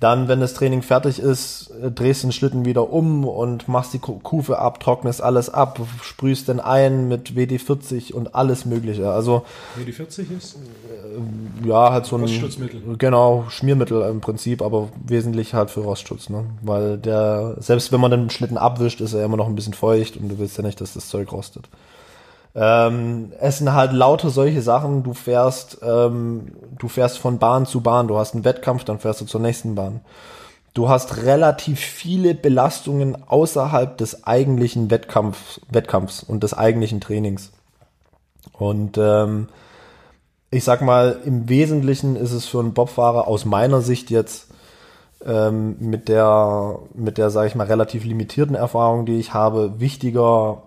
Dann, 0.00 0.28
wenn 0.28 0.40
das 0.40 0.54
Training 0.54 0.80
fertig 0.80 1.18
ist, 1.18 1.72
äh, 1.82 1.90
drehst 1.90 2.22
du 2.22 2.28
den 2.28 2.32
Schlitten 2.32 2.64
wieder 2.64 2.90
um 2.90 3.26
und 3.26 3.68
machst 3.68 3.92
die 3.92 3.98
Kufe 3.98 4.58
ab, 4.58 4.80
trocknest 4.80 5.22
alles 5.22 5.50
ab, 5.50 5.78
sprühst 6.02 6.48
den 6.48 6.58
ein 6.58 7.06
mit 7.06 7.36
WD-40 7.36 8.14
und 8.14 8.34
alles 8.34 8.64
Mögliche. 8.64 9.10
Also 9.10 9.44
WD-40 9.78 10.38
ist? 10.38 10.56
Äh, 10.56 11.68
ja, 11.68 11.92
halt 11.92 12.06
so 12.06 12.16
ein 12.16 12.22
Rostschutzmittel. 12.22 12.96
Genau, 12.96 13.44
Schmiermittel 13.50 14.00
im 14.08 14.22
Prinzip, 14.22 14.62
aber 14.62 14.88
wesentlich 15.04 15.52
halt 15.52 15.70
für 15.70 15.80
Rostschutz, 15.80 16.30
ne? 16.30 16.46
Weil 16.62 16.96
der, 16.96 17.56
selbst 17.58 17.92
wenn 17.92 18.00
man 18.00 18.10
den 18.10 18.30
Schlitten 18.30 18.56
abwischt, 18.56 19.02
ist 19.02 19.12
er 19.12 19.22
immer 19.22 19.36
noch 19.36 19.48
ein 19.48 19.54
bisschen 19.54 19.74
feucht 19.74 20.16
und 20.16 20.30
du 20.30 20.38
willst 20.38 20.56
ja 20.56 20.64
nicht, 20.64 20.80
dass 20.80 20.94
das 20.94 21.10
Zeug 21.10 21.30
rostet. 21.30 21.68
Ähm, 22.54 23.32
es 23.40 23.58
sind 23.58 23.72
halt 23.72 23.92
lauter 23.92 24.30
solche 24.30 24.62
Sachen. 24.62 25.02
Du 25.02 25.14
fährst, 25.14 25.78
ähm, 25.82 26.52
du 26.78 26.88
fährst 26.88 27.18
von 27.18 27.38
Bahn 27.38 27.66
zu 27.66 27.80
Bahn. 27.80 28.08
Du 28.08 28.18
hast 28.18 28.34
einen 28.34 28.44
Wettkampf, 28.44 28.84
dann 28.84 28.98
fährst 28.98 29.20
du 29.20 29.24
zur 29.26 29.40
nächsten 29.40 29.74
Bahn. 29.74 30.00
du 30.74 30.88
hast 30.88 31.24
relativ 31.24 31.80
viele 31.80 32.34
Belastungen 32.34 33.16
außerhalb 33.28 33.96
des 33.98 34.24
eigentlichen 34.24 34.90
Wettkampfs, 34.90 35.60
Wettkampfs 35.70 36.22
und 36.22 36.42
des 36.42 36.54
eigentlichen 36.54 37.00
Trainings. 37.00 37.52
Und 38.52 38.98
ähm, 38.98 39.48
ich 40.50 40.64
sag 40.64 40.82
mal, 40.82 41.20
im 41.24 41.48
Wesentlichen 41.48 42.16
ist 42.16 42.32
es 42.32 42.46
für 42.46 42.60
einen 42.60 42.74
Bobfahrer 42.74 43.26
aus 43.28 43.44
meiner 43.44 43.80
Sicht 43.80 44.10
jetzt 44.10 44.48
ähm, 45.24 45.76
mit 45.80 46.08
der, 46.08 46.78
mit 46.94 47.18
der, 47.18 47.30
sage 47.30 47.48
ich 47.48 47.54
mal, 47.54 47.66
relativ 47.66 48.04
limitierten 48.04 48.54
Erfahrung, 48.54 49.06
die 49.06 49.18
ich 49.18 49.34
habe, 49.34 49.80
wichtiger, 49.80 50.62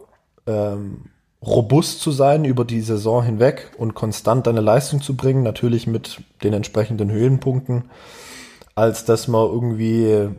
ähm, 0.47 1.05
robust 1.45 1.99
zu 1.99 2.11
sein 2.11 2.45
über 2.45 2.65
die 2.65 2.81
Saison 2.81 3.23
hinweg 3.23 3.71
und 3.77 3.95
konstant 3.95 4.47
deine 4.47 4.61
Leistung 4.61 5.01
zu 5.01 5.15
bringen, 5.15 5.43
natürlich 5.43 5.87
mit 5.87 6.21
den 6.43 6.53
entsprechenden 6.53 7.11
Höhenpunkten, 7.11 7.85
als 8.75 9.05
dass 9.05 9.27
man 9.27 9.45
irgendwie 9.45 10.29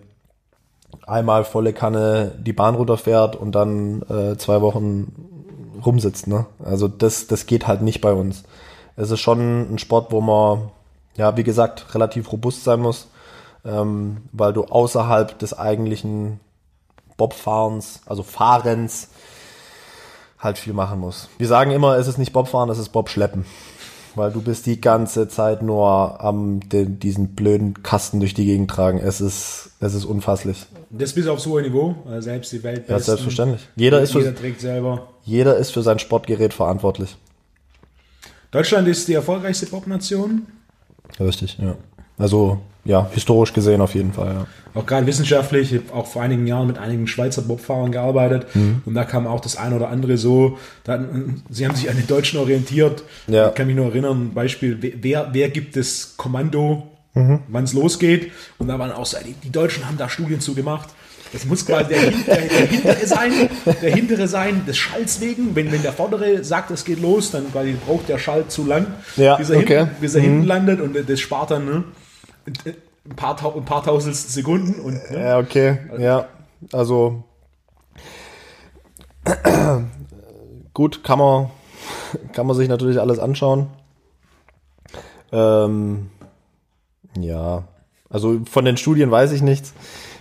einmal 1.07 1.45
volle 1.45 1.73
Kanne 1.73 2.33
die 2.39 2.53
Bahn 2.53 2.75
runterfährt 2.75 3.37
und 3.37 3.53
dann 3.53 4.03
äh, 4.03 4.37
zwei 4.37 4.61
Wochen 4.61 5.13
rumsitzt. 5.85 6.27
Ne? 6.27 6.47
Also 6.65 6.89
das, 6.89 7.27
das 7.27 7.47
geht 7.47 7.67
halt 7.67 7.83
nicht 7.83 8.01
bei 8.01 8.13
uns. 8.13 8.45
Es 8.97 9.11
ist 9.11 9.21
schon 9.21 9.75
ein 9.75 9.79
Sport, 9.79 10.13
wo 10.13 10.21
man, 10.21 10.71
ja, 11.17 11.37
wie 11.37 11.45
gesagt, 11.45 11.95
relativ 11.95 12.33
robust 12.33 12.65
sein 12.65 12.81
muss, 12.81 13.09
ähm, 13.65 14.19
weil 14.33 14.53
du 14.53 14.65
außerhalb 14.65 15.39
des 15.39 15.57
eigentlichen 15.57 16.41
Bobfahrens, 17.17 18.03
also 18.07 18.23
Fahrens, 18.23 19.11
halt 20.45 20.59
viel 20.59 20.73
machen 20.73 21.01
muss. 21.01 21.29
Wir 21.39 21.49
sagen 21.49 21.71
immer, 21.71 21.97
es 21.97 22.07
ist 22.07 22.19
nicht 22.19 22.33
Bobfahren, 22.33 22.71
es 22.71 22.79
ist 22.79 22.91
Bobschleppen. 22.91 23.45
Weil 24.17 24.31
du 24.31 24.41
bist 24.41 24.67
die 24.67 24.81
ganze 24.81 25.27
Zeit 25.27 25.63
nur 25.63 26.21
am 26.21 26.61
den, 26.69 27.01
diesen 27.01 27.35
blöden 27.35 27.83
Kasten 27.83 28.21
durch 28.21 28.33
die 28.33 28.45
Gegend 28.45 28.71
tragen. 28.71 28.99
Es 28.99 29.21
ist, 29.21 29.71
es 29.81 29.95
ist 29.95 30.05
unfasslich. 30.05 30.67
Das 30.91 31.15
bis 31.15 31.27
aufs 31.27 31.47
hohe 31.47 31.63
Niveau, 31.63 31.97
selbst 32.21 32.53
die 32.53 32.63
Welt. 32.63 32.89
Ja, 32.89 33.01
selbstverständlich. 33.01 33.67
Jeder, 33.75 34.01
ist 34.01 34.15
jeder 34.15 34.27
für, 34.27 34.35
trägt 34.37 34.61
selber. 34.61 35.09
Jeder 35.25 35.57
ist 35.57 35.73
für 35.73 35.83
sein 35.83 35.99
Sportgerät 35.99 36.55
verantwortlich. 36.55 37.17
Deutschland 38.53 38.87
ist 38.87 39.09
die 39.09 39.15
erfolgreichste 39.15 39.67
Popnation. 39.67 40.47
Richtig, 41.19 41.59
ja. 41.59 41.75
Also 42.17 42.61
ja, 42.85 43.09
historisch 43.13 43.53
gesehen 43.53 43.81
auf 43.81 43.95
jeden 43.95 44.13
Fall, 44.13 44.35
ja. 44.35 44.47
Auch 44.75 44.87
gerade 44.87 45.07
wissenschaftlich, 45.07 45.73
ich 45.73 45.83
habe 45.83 45.95
auch 45.95 46.07
vor 46.07 46.23
einigen 46.23 46.49
Jahren 46.49 46.67
mit 46.67 46.79
einigen 46.79 47.07
Schweizer 47.07 47.43
Bobfahrern 47.43 47.93
gearbeitet 47.93 48.47
mhm. 48.55 48.83
und 48.85 48.95
da 48.95 49.05
kam 49.05 49.29
auch 49.29 49.39
das 49.39 49.57
eine 49.57 49.77
oder 49.77 49.89
andere 49.89 50.19
so, 50.19 50.59
da, 50.83 50.99
sie 51.49 51.67
haben 51.67 51.77
sich 51.77 51.89
an 51.89 51.97
den 51.97 52.09
Deutschen 52.09 52.41
orientiert. 52.41 53.05
Ja. 53.29 53.49
Ich 53.49 53.55
kann 53.55 53.69
mich 53.69 53.77
nur 53.77 53.87
erinnern, 53.87 54.33
Beispiel, 54.35 54.79
wer, 55.01 55.29
wer 55.33 55.49
gibt 55.51 55.77
das 55.77 56.15
Kommando, 56.17 56.89
mhm. 57.15 57.41
wann 57.47 57.65
es 57.65 57.73
losgeht? 57.73 58.33
Und 58.59 58.67
da 58.67 58.77
waren 58.81 58.91
auch 58.91 59.07
so, 59.07 59.17
die, 59.25 59.35
die 59.35 59.53
Deutschen 59.53 59.87
haben 59.87 59.97
da 59.97 60.09
Studien 60.09 60.41
zu 60.41 60.55
gemacht. 60.55 60.89
Das 61.33 61.45
muss 61.47 61.67
quasi 61.67 61.89
der, 61.89 62.11
der, 62.11 62.49
der, 62.49 62.67
hintere 62.67 63.07
sein, 63.07 63.33
der 63.83 63.95
hintere 63.95 64.29
sein 64.29 64.67
des 64.67 64.77
Schalls 64.77 65.21
wegen. 65.21 65.55
Wenn, 65.57 65.71
wenn 65.73 65.83
der 65.83 65.93
vordere 65.93 66.45
sagt, 66.45 66.71
es 66.71 66.85
geht 66.85 67.01
los, 67.01 67.33
dann 67.33 67.51
quasi 67.51 67.77
braucht 67.87 68.09
der 68.09 68.19
Schall 68.19 68.47
zu 68.47 68.65
lang, 68.65 68.87
ja, 69.17 69.37
bis 69.37 69.51
er, 69.51 69.59
okay. 69.59 69.79
hinten, 69.79 69.97
bis 70.01 70.15
er 70.15 70.21
mhm. 70.21 70.25
hinten 70.25 70.47
landet 70.47 70.81
und 70.81 70.97
das 71.09 71.21
spart 71.21 71.51
dann, 71.51 71.65
ne? 71.65 71.85
Ein 72.47 73.17
paar, 73.17 73.57
ein 73.57 73.65
paar 73.65 73.83
Tausendstel 73.83 74.31
Sekunden. 74.31 74.81
Und, 74.81 75.11
ne? 75.11 75.21
Ja, 75.21 75.39
okay, 75.39 75.79
ja. 75.99 76.29
Also 76.73 77.25
gut, 80.75 81.05
kann 81.05 81.19
man, 81.19 81.51
kann 82.33 82.47
man 82.47 82.57
sich 82.57 82.69
natürlich 82.69 83.01
alles 83.01 83.19
anschauen. 83.19 83.69
Ähm, 85.33 86.11
ja, 87.19 87.65
also 88.11 88.41
von 88.51 88.65
den 88.65 88.77
Studien 88.77 89.11
weiß 89.11 89.33
ich 89.33 89.43
nichts. 89.43 89.73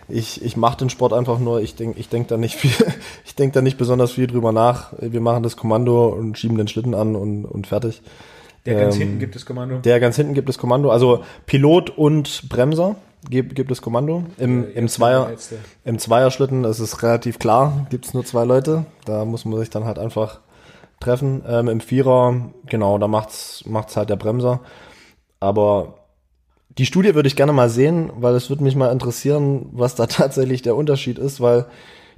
Ich, 0.10 0.44
ich 0.44 0.58
mache 0.58 0.78
den 0.78 0.90
Sport 0.90 1.14
einfach 1.14 1.40
nur, 1.40 1.62
ich 1.62 1.76
denke 1.76 2.00
ich 2.00 2.10
denk 2.10 2.28
da 2.28 2.38
nicht 2.38 2.56
viel, 2.56 2.72
ich 3.26 3.36
denke 3.36 3.54
da 3.54 3.62
nicht 3.62 3.78
besonders 3.78 4.12
viel 4.12 4.28
drüber 4.28 4.52
nach. 4.52 4.94
Wir 5.00 5.22
machen 5.22 5.44
das 5.44 5.58
Kommando 5.58 6.08
und 6.08 6.38
schieben 6.38 6.58
den 6.58 6.68
Schlitten 6.68 6.94
an 6.94 7.16
und, 7.16 7.46
und 7.46 7.68
fertig. 7.68 8.02
Der 8.66 8.76
ganz 8.76 8.96
ähm, 8.96 9.02
hinten 9.02 9.20
gibt 9.20 9.36
das 9.36 9.46
Kommando. 9.46 9.78
Der 9.78 10.00
ganz 10.00 10.16
hinten 10.16 10.34
gibt 10.34 10.50
das 10.50 10.58
Kommando. 10.58 10.90
Also 10.90 11.24
Pilot 11.46 11.90
und 11.90 12.50
Bremser 12.50 12.96
gibt, 13.30 13.56
gibt 13.56 13.72
es 13.72 13.82
Kommando. 13.82 14.24
Im, 14.38 14.74
im, 14.74 14.88
Zweier, 14.88 15.32
Im 15.84 16.00
Zweierschlitten 16.00 16.64
ist 16.64 16.80
es 16.80 17.04
relativ 17.04 17.40
klar, 17.40 17.88
gibt 17.90 18.06
es 18.06 18.14
nur 18.14 18.26
zwei 18.26 18.46
Leute. 18.46 18.86
Da 19.06 19.26
muss 19.26 19.46
man 19.46 19.60
sich 19.60 19.70
dann 19.70 19.86
halt 19.86 20.00
einfach 20.00 20.40
treffen. 21.00 21.44
Ähm, 21.48 21.68
Im 21.68 21.82
Vierer, 21.82 22.52
genau, 22.66 22.98
da 22.98 23.08
macht's, 23.08 23.64
macht's 23.66 23.98
halt 23.98 24.10
der 24.10 24.16
Bremser. 24.16 24.62
Aber 25.40 25.96
die 26.78 26.86
Studie 26.86 27.16
würde 27.16 27.28
ich 27.28 27.36
gerne 27.36 27.54
mal 27.54 27.70
sehen, 27.70 28.12
weil 28.16 28.36
es 28.36 28.50
würde 28.50 28.64
mich 28.64 28.76
mal 28.76 28.92
interessieren, 28.92 29.70
was 29.72 29.96
da 29.96 30.06
tatsächlich 30.08 30.62
der 30.62 30.76
Unterschied 30.76 31.20
ist, 31.20 31.42
weil 31.42 31.66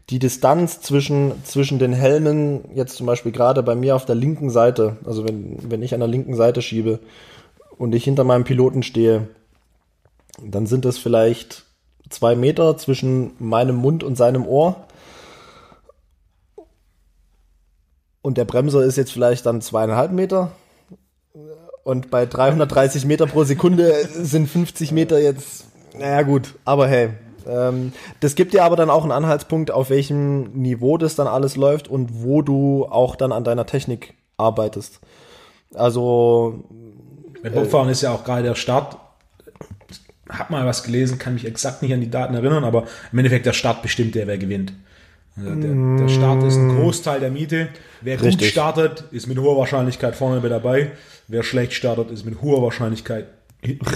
die 0.10 0.20
Distanz 0.20 0.82
zwischen, 0.82 1.43
zwischen 1.43 1.80
den 1.80 1.93
Helmen, 1.93 2.66
jetzt 2.76 2.95
zum 2.95 3.08
Beispiel 3.08 3.32
gerade 3.32 3.64
bei 3.64 3.76
mir 3.76 3.95
auf 3.95 4.06
der 4.06 4.16
linken 4.16 4.49
Seite, 4.49 4.97
also 5.06 5.28
wenn, 5.28 5.58
wenn 5.70 5.82
ich 5.82 5.93
an 5.93 5.99
der 5.99 6.10
linken 6.10 6.36
Seite 6.36 6.62
schiebe 6.62 6.99
und 7.78 7.95
ich 7.95 8.03
hinter 8.03 8.24
meinem 8.24 8.43
Piloten 8.43 8.84
stehe, 8.84 9.28
dann 10.43 10.68
sind 10.68 10.86
das 10.86 10.97
vielleicht 10.97 11.64
zwei 12.10 12.36
Meter 12.36 12.78
zwischen 12.78 13.32
meinem 13.39 13.76
Mund 13.78 14.03
und 14.03 14.16
seinem 14.16 14.45
Ohr. 14.45 14.86
Und 18.22 18.38
der 18.38 18.45
Bremser 18.45 18.84
ist 18.84 18.97
jetzt 18.97 19.12
vielleicht 19.12 19.45
dann 19.45 19.62
zweieinhalb 19.62 20.12
Meter. 20.12 20.51
Und 21.84 22.10
bei 22.10 22.26
330 22.26 23.06
Meter 23.06 23.28
pro 23.28 23.43
Sekunde 23.43 24.08
sind 24.08 24.47
50 24.47 24.91
Meter 24.91 25.20
jetzt, 25.20 25.66
naja 25.97 26.24
gut, 26.24 26.56
aber 26.66 26.88
hey, 26.88 27.12
ähm, 27.47 27.93
das 28.19 28.35
gibt 28.35 28.53
dir 28.53 28.63
aber 28.63 28.75
dann 28.75 28.89
auch 28.89 29.03
einen 29.03 29.11
Anhaltspunkt, 29.11 29.71
auf 29.71 29.89
welchem 29.89 30.51
Niveau 30.53 30.97
das 30.97 31.15
dann 31.15 31.27
alles 31.27 31.55
läuft 31.55 31.87
und 31.87 32.23
wo 32.23 32.41
du 32.41 32.85
auch 32.85 33.15
dann 33.15 33.31
an 33.31 33.43
deiner 33.43 33.65
Technik 33.65 34.13
arbeitest. 34.37 34.99
Also. 35.73 36.63
Bei 37.43 37.49
Bobfahren 37.49 37.89
äh, 37.89 37.91
ist 37.91 38.01
ja 38.01 38.13
auch 38.13 38.23
gerade 38.23 38.43
der 38.43 38.55
Start. 38.55 38.97
Hab 40.27 40.49
mal 40.49 40.65
was 40.65 40.83
gelesen, 40.83 41.19
kann 41.19 41.35
mich 41.35 41.45
exakt 41.45 41.83
nicht 41.83 41.93
an 41.93 42.01
die 42.01 42.09
Daten 42.09 42.33
erinnern, 42.33 42.63
aber 42.63 42.85
im 43.11 43.19
Endeffekt 43.19 43.45
der 43.45 43.53
Start 43.53 43.83
bestimmt 43.83 44.15
der, 44.15 44.25
wer 44.25 44.39
gewinnt. 44.39 44.73
Also 45.37 45.53
der, 45.53 45.97
der, 45.99 46.07
Start 46.07 46.43
ist 46.43 46.55
ein 46.55 46.77
Großteil 46.77 47.19
der 47.19 47.29
Miete. 47.29 47.67
Wer 48.01 48.21
Richtig. 48.21 48.39
gut 48.39 48.47
startet, 48.47 49.03
ist 49.11 49.27
mit 49.27 49.37
hoher 49.37 49.57
Wahrscheinlichkeit 49.57 50.15
vorne 50.15 50.39
mit 50.39 50.49
dabei. 50.49 50.93
Wer 51.27 51.43
schlecht 51.43 51.73
startet, 51.73 52.09
ist 52.09 52.25
mit 52.25 52.41
hoher 52.41 52.61
Wahrscheinlichkeit 52.61 53.27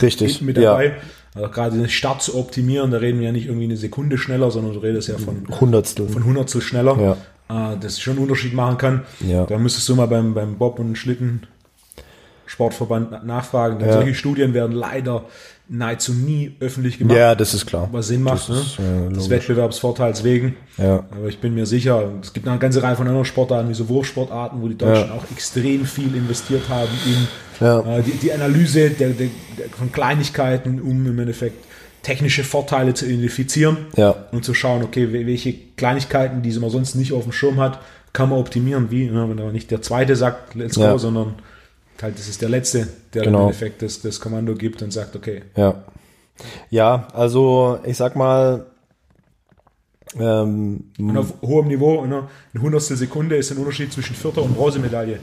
Richtig. 0.01 0.41
mit 0.41 0.57
dabei. 0.57 0.85
Ja. 0.85 0.91
Also 1.36 1.49
gerade 1.49 1.77
den 1.77 1.89
Start 1.89 2.21
zu 2.21 2.38
optimieren, 2.38 2.91
da 2.91 2.97
reden 2.97 3.19
wir 3.19 3.27
ja 3.27 3.32
nicht 3.32 3.45
irgendwie 3.45 3.65
eine 3.65 3.77
Sekunde 3.77 4.17
schneller, 4.17 4.49
sondern 4.51 4.73
du 4.73 4.80
redest 4.80 5.07
ja 5.09 5.17
von 5.17 5.47
Hundertstel. 5.59 6.07
Von 6.09 6.25
Hundertstel 6.25 6.61
schneller. 6.61 7.17
Ja. 7.49 7.73
Äh, 7.73 7.77
das 7.80 7.99
schon 7.99 8.13
einen 8.13 8.23
Unterschied 8.23 8.53
machen 8.53 8.77
kann. 8.77 9.03
Ja. 9.19 9.45
Da 9.45 9.57
müsstest 9.57 9.88
du 9.89 9.95
mal 9.95 10.07
beim, 10.07 10.34
beim 10.34 10.57
Bob 10.57 10.80
und 10.80 10.97
Schlitten 10.97 11.47
Sportverband 12.45 13.25
nachfragen. 13.25 13.80
Denn 13.80 13.89
ja. 13.89 13.93
solche 13.93 14.15
Studien 14.15 14.53
werden 14.53 14.75
leider 14.75 15.25
nahezu 15.70 16.13
nie 16.13 16.55
öffentlich 16.59 16.97
gemacht. 16.97 17.17
Ja, 17.17 17.36
das 17.36 17.53
ist 17.53 17.65
klar. 17.65 17.88
Was 17.91 18.07
Sinn 18.07 18.24
macht, 18.24 18.49
das 18.49 18.49
ne? 18.49 18.55
Ist, 18.55 18.80
äh, 18.80 19.13
des 19.13 19.30
Wettbewerbsvorteils 19.30 20.24
wegen. 20.24 20.55
Ja. 20.78 21.05
Aber 21.11 21.28
ich 21.28 21.39
bin 21.39 21.53
mir 21.53 21.65
sicher, 21.65 22.11
es 22.22 22.34
gibt 22.34 22.47
eine 22.47 22.57
ganze 22.57 22.82
Reihe 22.82 22.95
von 22.95 23.07
anderen 23.07 23.26
Sportarten, 23.26 23.70
wie 23.70 23.74
so 23.74 23.88
Wurfsportarten, 23.88 24.61
wo 24.61 24.67
die 24.67 24.78
Deutschen 24.78 25.09
ja. 25.09 25.13
auch 25.13 25.24
extrem 25.32 25.86
viel 25.86 26.15
investiert 26.15 26.67
haben 26.70 26.89
in 27.05 27.65
ja. 27.65 27.97
äh, 27.97 28.01
die, 28.01 28.11
die, 28.11 28.34
Analyse 28.34 28.89
der, 28.89 29.09
der, 29.09 29.28
der, 29.57 29.70
von 29.78 29.91
Kleinigkeiten, 29.91 30.82
um 30.82 31.05
im 31.05 31.20
Endeffekt 31.20 31.65
technische 32.01 32.43
Vorteile 32.43 32.93
zu 32.93 33.05
identifizieren 33.05 33.78
ja. 33.95 34.15
und 34.32 34.43
zu 34.43 34.53
schauen, 34.53 34.84
okay, 34.84 35.11
welche 35.11 35.53
Kleinigkeiten, 35.76 36.41
die 36.41 36.57
man 36.57 36.70
sonst 36.70 36.95
nicht 36.95 37.13
auf 37.13 37.24
dem 37.24 37.32
Schirm 37.32 37.59
hat, 37.59 37.80
kann 38.13 38.30
man 38.30 38.39
optimieren. 38.39 38.89
Wie, 38.89 39.05
ne? 39.05 39.30
wenn 39.30 39.39
aber 39.39 39.51
nicht 39.51 39.70
der 39.70 39.82
Zweite 39.82 40.15
sagt, 40.15 40.55
let's 40.55 40.76
go, 40.76 40.97
sondern 40.97 41.36
halt, 42.03 42.17
das 42.17 42.27
ist 42.27 42.41
der 42.41 42.49
Letzte, 42.49 42.87
der 43.13 43.23
genau. 43.23 43.39
im 43.39 43.43
Endeffekt 43.45 43.81
das, 43.81 44.01
das 44.01 44.19
Kommando 44.19 44.55
gibt 44.55 44.81
und 44.81 44.91
sagt, 44.91 45.15
okay. 45.15 45.43
Ja. 45.55 45.83
Ja, 46.69 47.07
also 47.13 47.79
ich 47.83 47.97
sag 47.97 48.15
mal, 48.15 48.65
ähm, 50.17 50.85
und 50.97 51.17
auf 51.17 51.33
hohem 51.41 51.67
Niveau, 51.67 52.05
ne, 52.05 52.27
eine 52.53 52.63
Hundertstel 52.63 52.97
Sekunde 52.97 53.35
ist 53.35 53.51
ein 53.51 53.57
Unterschied 53.57 53.93
zwischen 53.93 54.15
Vierter 54.15 54.41
und 54.41 54.55
Bronzemedaille. 54.55 55.19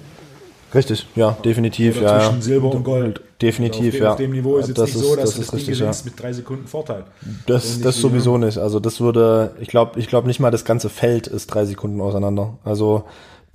Richtig, 0.75 1.07
ja, 1.15 1.33
definitiv. 1.45 1.99
Oder 1.99 2.19
ja, 2.19 2.21
zwischen 2.21 2.43
Silber 2.43 2.71
und 2.71 2.85
Gold. 2.85 3.21
Definitiv, 3.41 3.87
auf 3.87 3.93
dem, 3.93 4.03
ja. 4.03 4.11
Auf 4.11 4.17
dem 4.17 4.31
Niveau 4.33 4.57
ist 4.57 4.69
es 4.69 4.75
das 4.75 4.95
nicht 4.95 5.05
so, 5.05 5.17
dass 5.17 5.25
das 5.25 5.31
ist 5.31 5.37
du 5.37 5.43
das 5.43 5.55
richtig, 5.55 5.79
gewinnst 5.79 6.05
ja. 6.05 6.11
mit 6.11 6.23
drei 6.23 6.33
Sekunden 6.33 6.67
Vorteil. 6.67 7.05
Das, 7.47 7.81
das 7.81 7.97
sowieso 7.97 8.37
nicht. 8.37 8.59
Also 8.59 8.81
das 8.81 9.01
würde, 9.01 9.55
ich 9.61 9.69
glaube, 9.69 9.99
ich 9.99 10.09
glaube 10.09 10.27
nicht 10.27 10.41
mal 10.41 10.51
das 10.51 10.65
ganze 10.65 10.89
Feld 10.89 11.27
ist 11.27 11.47
drei 11.47 11.65
Sekunden 11.65 12.01
auseinander. 12.01 12.59
Also 12.65 13.05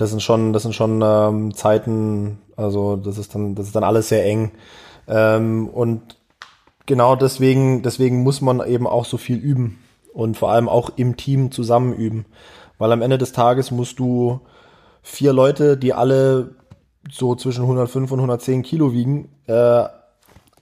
das 0.02 0.10
sind 0.10 0.24
schon, 0.24 0.52
das 0.52 0.64
sind 0.64 0.74
schon 0.74 1.00
ähm, 1.04 1.54
Zeiten, 1.54 2.40
also 2.56 2.96
das 2.96 3.20
ist 3.20 3.36
dann, 3.36 3.54
das 3.54 3.68
ist 3.68 3.76
dann 3.76 3.84
alles 3.84 4.10
sehr 4.10 4.26
eng. 4.26 4.52
Ähm, 5.08 5.68
und 5.68 6.18
genau 6.88 7.16
deswegen, 7.16 7.84
deswegen 7.84 8.24
muss 8.24 8.42
man 8.42 8.66
eben 8.66 8.88
auch 8.88 9.06
so 9.06 9.18
viel 9.18 9.38
üben 9.38 9.78
und 10.12 10.38
vor 10.38 10.52
allem 10.52 10.68
auch 10.68 10.90
im 10.96 11.18
Team 11.18 11.52
zusammen 11.52 11.94
üben. 11.94 12.26
Weil 12.80 12.92
am 12.92 13.04
Ende 13.04 13.20
des 13.20 13.32
Tages 13.32 13.70
musst 13.70 14.00
du 14.00 14.40
vier 15.04 15.34
Leute, 15.34 15.78
die 15.78 15.94
alle 15.94 16.56
so 17.12 17.36
zwischen 17.36 17.62
105 17.62 18.12
und 18.12 18.20
110 18.20 18.64
Kilo 18.64 18.94
wiegen, 18.94 19.30
äh, 19.46 19.84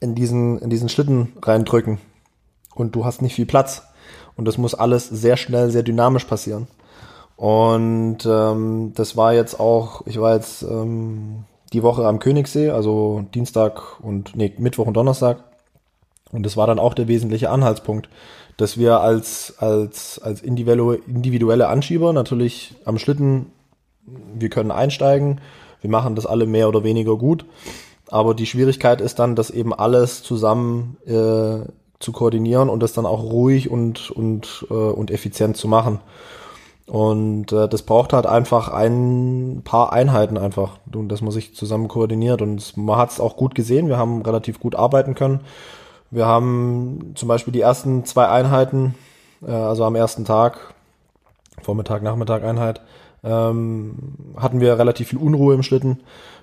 in 0.01 0.15
diesen, 0.15 0.59
in 0.59 0.69
diesen 0.69 0.89
Schlitten 0.89 1.31
reindrücken. 1.41 1.97
und 2.75 2.93
du 2.93 3.05
hast 3.05 3.21
nicht 3.21 3.35
viel 3.35 3.45
Platz. 3.45 3.83
Und 4.35 4.45
das 4.45 4.57
muss 4.57 4.73
alles 4.75 5.07
sehr 5.07 5.37
schnell, 5.37 5.69
sehr 5.69 5.83
dynamisch 5.83 6.25
passieren. 6.25 6.67
Und 7.39 8.17
ähm, 8.25 8.91
das 8.95 9.15
war 9.15 9.33
jetzt 9.33 9.61
auch, 9.61 10.05
ich 10.05 10.19
war 10.19 10.35
jetzt 10.35 10.61
ähm, 10.61 11.45
die 11.71 11.83
Woche 11.83 12.05
am 12.05 12.19
Königssee, 12.19 12.69
also 12.71 13.23
Dienstag 13.33 14.01
und 14.01 14.35
nee, 14.35 14.53
Mittwoch 14.57 14.87
und 14.87 14.93
Donnerstag. 14.95 15.45
Und 16.33 16.45
das 16.45 16.57
war 16.57 16.67
dann 16.67 16.79
auch 16.79 16.93
der 16.93 17.07
wesentliche 17.07 17.49
Anhaltspunkt, 17.49 18.09
dass 18.57 18.77
wir 18.77 18.99
als, 18.99 19.53
als, 19.57 20.19
als 20.21 20.41
individuelle 20.41 21.69
Anschieber 21.69 22.11
natürlich 22.11 22.75
am 22.83 22.99
Schlitten, 22.99 23.53
wir 24.05 24.49
können 24.49 24.71
einsteigen, 24.71 25.39
wir 25.79 25.89
machen 25.89 26.15
das 26.15 26.25
alle 26.25 26.45
mehr 26.45 26.67
oder 26.67 26.83
weniger 26.83 27.15
gut. 27.15 27.45
Aber 28.09 28.33
die 28.33 28.47
Schwierigkeit 28.47 28.99
ist 28.99 29.17
dann, 29.17 29.37
das 29.37 29.49
eben 29.49 29.73
alles 29.73 30.23
zusammen 30.23 30.97
äh, 31.05 31.65
zu 31.99 32.11
koordinieren 32.11 32.67
und 32.67 32.83
das 32.83 32.91
dann 32.91 33.05
auch 33.05 33.23
ruhig 33.23 33.71
und, 33.71 34.11
und, 34.11 34.67
äh, 34.69 34.73
und 34.73 35.09
effizient 35.09 35.55
zu 35.55 35.69
machen. 35.69 36.01
Und 36.89 37.51
äh, 37.51 37.69
das 37.69 37.83
braucht 37.83 38.13
halt 38.13 38.25
einfach 38.25 38.69
ein 38.69 39.61
paar 39.63 39.93
Einheiten 39.93 40.39
einfach, 40.39 40.79
und 40.91 41.09
dass 41.09 41.21
man 41.21 41.31
sich 41.31 41.53
zusammen 41.53 41.87
koordiniert. 41.87 42.41
Und 42.41 42.75
man 42.77 42.97
hat 42.97 43.11
es 43.11 43.19
auch 43.19 43.37
gut 43.37 43.53
gesehen, 43.53 43.89
wir 43.89 43.97
haben 43.97 44.23
relativ 44.23 44.59
gut 44.59 44.75
arbeiten 44.75 45.13
können. 45.13 45.41
Wir 46.09 46.25
haben 46.25 47.11
zum 47.13 47.27
Beispiel 47.27 47.53
die 47.53 47.61
ersten 47.61 48.05
zwei 48.05 48.27
Einheiten, 48.27 48.95
äh, 49.45 49.51
also 49.51 49.85
am 49.85 49.95
ersten 49.95 50.25
Tag, 50.25 50.73
Vormittag, 51.61 52.01
Nachmittag 52.01 52.43
Einheit, 52.43 52.81
ähm, 53.23 54.33
hatten 54.37 54.59
wir 54.59 54.79
relativ 54.79 55.09
viel 55.09 55.19
Unruhe 55.19 55.53
im 55.53 55.61
Schlitten. 55.61 55.99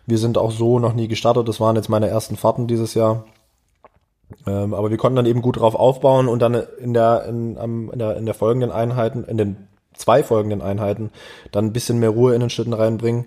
Wir 0.06 0.18
sind 0.18 0.38
auch 0.38 0.52
so 0.52 0.78
noch 0.78 0.92
nie 0.92 1.08
gestartet. 1.08 1.48
Das 1.48 1.58
waren 1.58 1.74
jetzt 1.74 1.88
meine 1.88 2.06
ersten 2.06 2.36
Fahrten 2.36 2.68
dieses 2.68 2.94
Jahr. 2.94 3.24
Ähm, 4.46 4.74
aber 4.74 4.90
wir 4.90 4.96
konnten 4.96 5.16
dann 5.16 5.26
eben 5.26 5.42
gut 5.42 5.58
drauf 5.58 5.74
aufbauen 5.74 6.28
und 6.28 6.40
dann 6.40 6.54
in 6.80 6.94
der, 6.94 7.24
in, 7.24 7.56
in 7.56 7.98
der, 7.98 8.16
in 8.16 8.26
der 8.26 8.34
folgenden 8.34 8.70
Einheiten, 8.70 9.24
in 9.24 9.38
den 9.38 9.56
zwei 9.96 10.22
folgenden 10.22 10.62
Einheiten, 10.62 11.10
dann 11.52 11.66
ein 11.66 11.72
bisschen 11.72 11.98
mehr 11.98 12.10
Ruhe 12.10 12.34
in 12.34 12.40
den 12.40 12.50
Schlitten 12.50 12.72
reinbringen. 12.72 13.26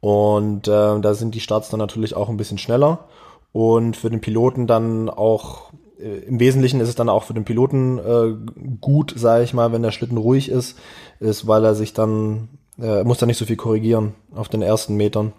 Und 0.00 0.68
äh, 0.68 1.00
da 1.00 1.14
sind 1.14 1.34
die 1.34 1.40
Starts 1.40 1.70
dann 1.70 1.80
natürlich 1.80 2.14
auch 2.14 2.28
ein 2.28 2.36
bisschen 2.36 2.58
schneller. 2.58 3.06
Und 3.52 3.96
für 3.96 4.10
den 4.10 4.20
Piloten 4.20 4.66
dann 4.66 5.10
auch, 5.10 5.72
äh, 6.00 6.18
im 6.26 6.38
Wesentlichen 6.38 6.80
ist 6.80 6.88
es 6.88 6.94
dann 6.94 7.08
auch 7.08 7.24
für 7.24 7.34
den 7.34 7.44
Piloten 7.44 7.98
äh, 7.98 8.34
gut, 8.80 9.14
sage 9.16 9.44
ich 9.44 9.54
mal, 9.54 9.72
wenn 9.72 9.82
der 9.82 9.90
Schlitten 9.90 10.18
ruhig 10.18 10.50
ist, 10.50 10.78
ist, 11.20 11.46
weil 11.46 11.64
er 11.64 11.74
sich 11.74 11.92
dann, 11.94 12.48
äh, 12.80 13.02
muss 13.04 13.18
dann 13.18 13.26
nicht 13.26 13.38
so 13.38 13.46
viel 13.46 13.56
korrigieren 13.56 14.14
auf 14.34 14.48
den 14.48 14.62
ersten 14.62 14.94
Metern. 14.96 15.32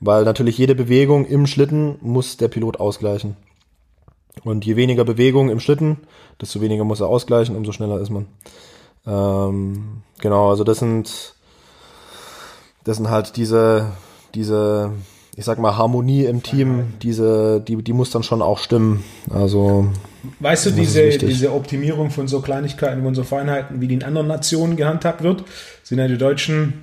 Weil 0.00 0.24
natürlich 0.24 0.58
jede 0.58 0.76
Bewegung 0.76 1.24
im 1.24 1.46
Schlitten 1.46 1.96
muss 2.00 2.36
der 2.36 2.48
Pilot 2.48 2.78
ausgleichen. 2.78 3.36
Und 4.44 4.64
je 4.64 4.76
weniger 4.76 5.04
Bewegung 5.04 5.50
im 5.50 5.58
Schlitten, 5.58 5.98
desto 6.40 6.60
weniger 6.60 6.84
muss 6.84 7.00
er 7.00 7.08
ausgleichen, 7.08 7.56
umso 7.56 7.72
schneller 7.72 8.00
ist 8.00 8.10
man. 8.10 8.26
Ähm, 9.08 10.02
genau, 10.20 10.50
also 10.50 10.64
das 10.64 10.78
sind, 10.78 11.34
das 12.84 12.98
sind 12.98 13.08
halt 13.08 13.36
diese, 13.36 13.92
diese, 14.34 14.92
ich 15.34 15.44
sag 15.44 15.58
mal, 15.58 15.76
Harmonie 15.76 16.24
im 16.24 16.42
Team, 16.42 16.94
diese, 17.02 17.60
die, 17.60 17.76
die 17.82 17.92
muss 17.92 18.10
dann 18.10 18.22
schon 18.22 18.42
auch 18.42 18.58
stimmen. 18.58 19.02
Also. 19.30 19.88
Weißt 20.40 20.66
du, 20.66 20.70
diese, 20.72 21.08
diese 21.16 21.52
Optimierung 21.52 22.10
von 22.10 22.28
so 22.28 22.40
Kleinigkeiten, 22.40 23.02
von 23.02 23.14
so 23.14 23.24
Feinheiten, 23.24 23.80
wie 23.80 23.88
die 23.88 23.94
in 23.94 24.02
anderen 24.02 24.26
Nationen 24.26 24.76
gehandhabt 24.76 25.22
wird, 25.22 25.44
sind 25.82 25.98
ja 25.98 26.08
die 26.08 26.18
Deutschen 26.18 26.82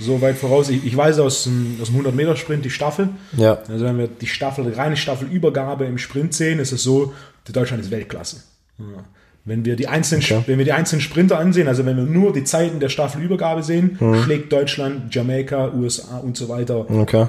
so 0.00 0.20
weit 0.20 0.36
voraus. 0.36 0.68
Ich, 0.68 0.84
ich 0.84 0.96
weiß 0.96 1.20
aus 1.20 1.44
dem, 1.44 1.78
aus 1.80 1.88
dem 1.88 2.04
100-Meter-Sprint 2.04 2.64
die 2.64 2.70
Staffel. 2.70 3.10
Ja. 3.36 3.58
Also 3.68 3.84
wenn 3.84 3.96
wir 3.96 4.08
die 4.08 4.26
Staffel, 4.26 4.64
die 4.64 4.72
reine 4.72 4.96
Staffelübergabe 4.96 5.84
im 5.84 5.98
Sprint 5.98 6.34
sehen, 6.34 6.58
ist 6.58 6.72
es 6.72 6.82
so, 6.82 7.14
Deutschland 7.50 7.82
ist 7.82 7.90
Weltklasse. 7.90 8.42
Ja. 8.78 9.04
Wenn 9.44 9.64
wir 9.64 9.74
die 9.74 9.88
einzelnen, 9.88 10.22
okay. 10.22 10.42
wenn 10.46 10.58
wir 10.58 10.64
die 10.64 10.72
einzelnen 10.72 11.00
Sprinter 11.00 11.38
ansehen, 11.38 11.66
also 11.66 11.84
wenn 11.84 11.96
wir 11.96 12.04
nur 12.04 12.32
die 12.32 12.44
Zeiten 12.44 12.78
der 12.78 12.88
Staffelübergabe 12.88 13.62
sehen, 13.62 13.96
mhm. 13.98 14.22
schlägt 14.22 14.52
Deutschland, 14.52 15.12
Jamaika, 15.14 15.72
USA 15.74 16.18
und 16.18 16.36
so 16.36 16.48
weiter 16.48 16.88
okay. 16.88 17.26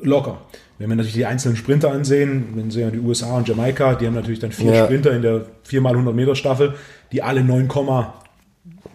locker. 0.00 0.38
Wenn 0.78 0.90
wir 0.90 0.96
natürlich 0.96 1.14
die 1.16 1.26
einzelnen 1.26 1.56
Sprinter 1.56 1.90
ansehen, 1.90 2.48
wenn 2.54 2.70
Sie 2.70 2.80
ja 2.80 2.90
die 2.90 2.98
USA 2.98 3.36
und 3.36 3.48
Jamaika, 3.48 3.94
die 3.94 4.06
haben 4.06 4.14
natürlich 4.14 4.40
dann 4.40 4.52
vier 4.52 4.72
ja. 4.72 4.84
Sprinter 4.84 5.12
in 5.12 5.22
der 5.22 5.46
4x100 5.68 6.12
Meter 6.12 6.34
Staffel, 6.36 6.74
die 7.12 7.22
alle 7.22 7.42
9, 7.42 7.66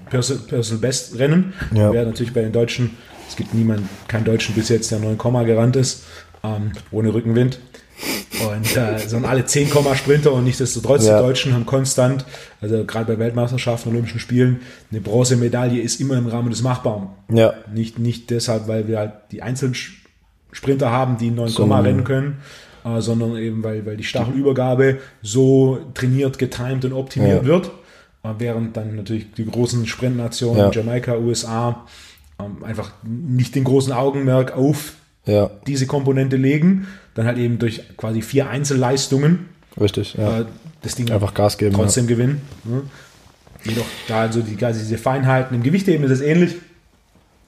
Personal 0.10 0.80
Best 0.80 1.18
rennen. 1.18 1.54
Ja. 1.74 1.92
Wäre 1.92 2.06
natürlich 2.06 2.34
bei 2.34 2.42
den 2.42 2.52
Deutschen 2.52 2.92
es 3.32 3.38
gibt 3.38 3.54
niemanden, 3.54 3.88
keinen 4.10 4.26
Deutschen 4.26 4.54
bis 4.56 4.68
jetzt, 4.68 4.92
der 4.92 5.00
9, 5.00 5.18
gerannt 5.46 5.78
ist, 5.78 6.04
ähm, 6.44 6.74
ohne 6.92 7.14
Rückenwind. 7.14 7.60
Und 8.48 8.76
äh, 8.76 8.98
sondern 9.00 9.32
alle 9.32 9.46
10, 9.46 9.70
Sprinter 9.96 10.32
und 10.34 10.44
nichtsdestotrotz 10.44 11.06
ja. 11.06 11.18
die 11.18 11.24
Deutschen 11.24 11.54
haben 11.54 11.66
konstant, 11.66 12.26
also 12.60 12.84
gerade 12.86 13.06
bei 13.14 13.20
Weltmeisterschaften, 13.20 13.90
Olympischen 13.90 14.20
Spielen, 14.20 14.62
eine 14.90 15.02
Bronzemedaille 15.02 15.82
ist 15.82 16.02
immer 16.02 16.18
im 16.18 16.28
Rahmen 16.28 16.50
des 16.50 16.64
Machbaren. 16.64 17.10
Ja. 17.32 17.54
Nicht, 17.74 18.00
nicht 18.00 18.30
deshalb, 18.30 18.68
weil 18.68 18.88
wir 18.88 19.00
halt 19.00 19.14
die 19.32 19.42
einzelnen 19.42 19.76
Sprinter 20.52 20.92
haben, 20.92 21.18
die 21.18 21.30
9, 21.30 21.48
so. 21.50 21.66
rennen 21.66 22.04
können, 22.04 22.40
äh, 22.84 23.02
sondern 23.02 23.38
eben, 23.38 23.64
weil, 23.64 23.86
weil 23.86 23.98
die 23.98 24.04
Stachelübergabe 24.04 25.00
so 25.22 25.80
trainiert, 25.94 26.40
getimed 26.40 26.86
und 26.86 26.94
optimiert 26.94 27.44
ja. 27.44 27.48
wird. 27.48 27.72
Äh, 28.24 28.30
während 28.40 28.76
dann 28.78 28.96
natürlich 28.96 29.32
die 29.34 29.46
großen 29.46 29.86
Sprintnationen, 29.88 30.58
ja. 30.58 30.72
Jamaika, 30.72 31.18
USA, 31.18 31.86
ähm, 32.40 32.64
einfach 32.64 32.92
nicht 33.04 33.56
den 33.56 33.64
großen 33.64 33.94
Augenmerk 33.94 34.56
auf 34.56 34.94
ja. 35.26 35.52
diese 35.68 35.88
Komponente 35.88 36.38
legen, 36.38 36.88
dann 37.14 37.26
halt 37.26 37.38
eben 37.38 37.60
durch 37.60 37.82
quasi 37.98 38.22
vier 38.22 38.50
Einzelleistungen 38.50 39.50
Richtig, 39.80 40.16
ja. 40.16 40.42
Äh, 40.42 40.46
das 40.82 40.96
Ding 40.96 41.12
einfach 41.12 41.34
Gas 41.34 41.58
geben, 41.58 41.76
trotzdem 41.76 42.06
ja. 42.06 42.10
gewinnen. 42.10 42.42
Ne? 42.64 42.82
Jedoch 43.64 43.86
da 44.08 44.22
also 44.22 44.42
die, 44.42 44.56
diese 44.56 44.98
Feinheiten 44.98 45.56
im 45.56 45.64
Gewichtheben 45.64 46.04
ist 46.06 46.12
es 46.12 46.22
ähnlich. 46.22 46.56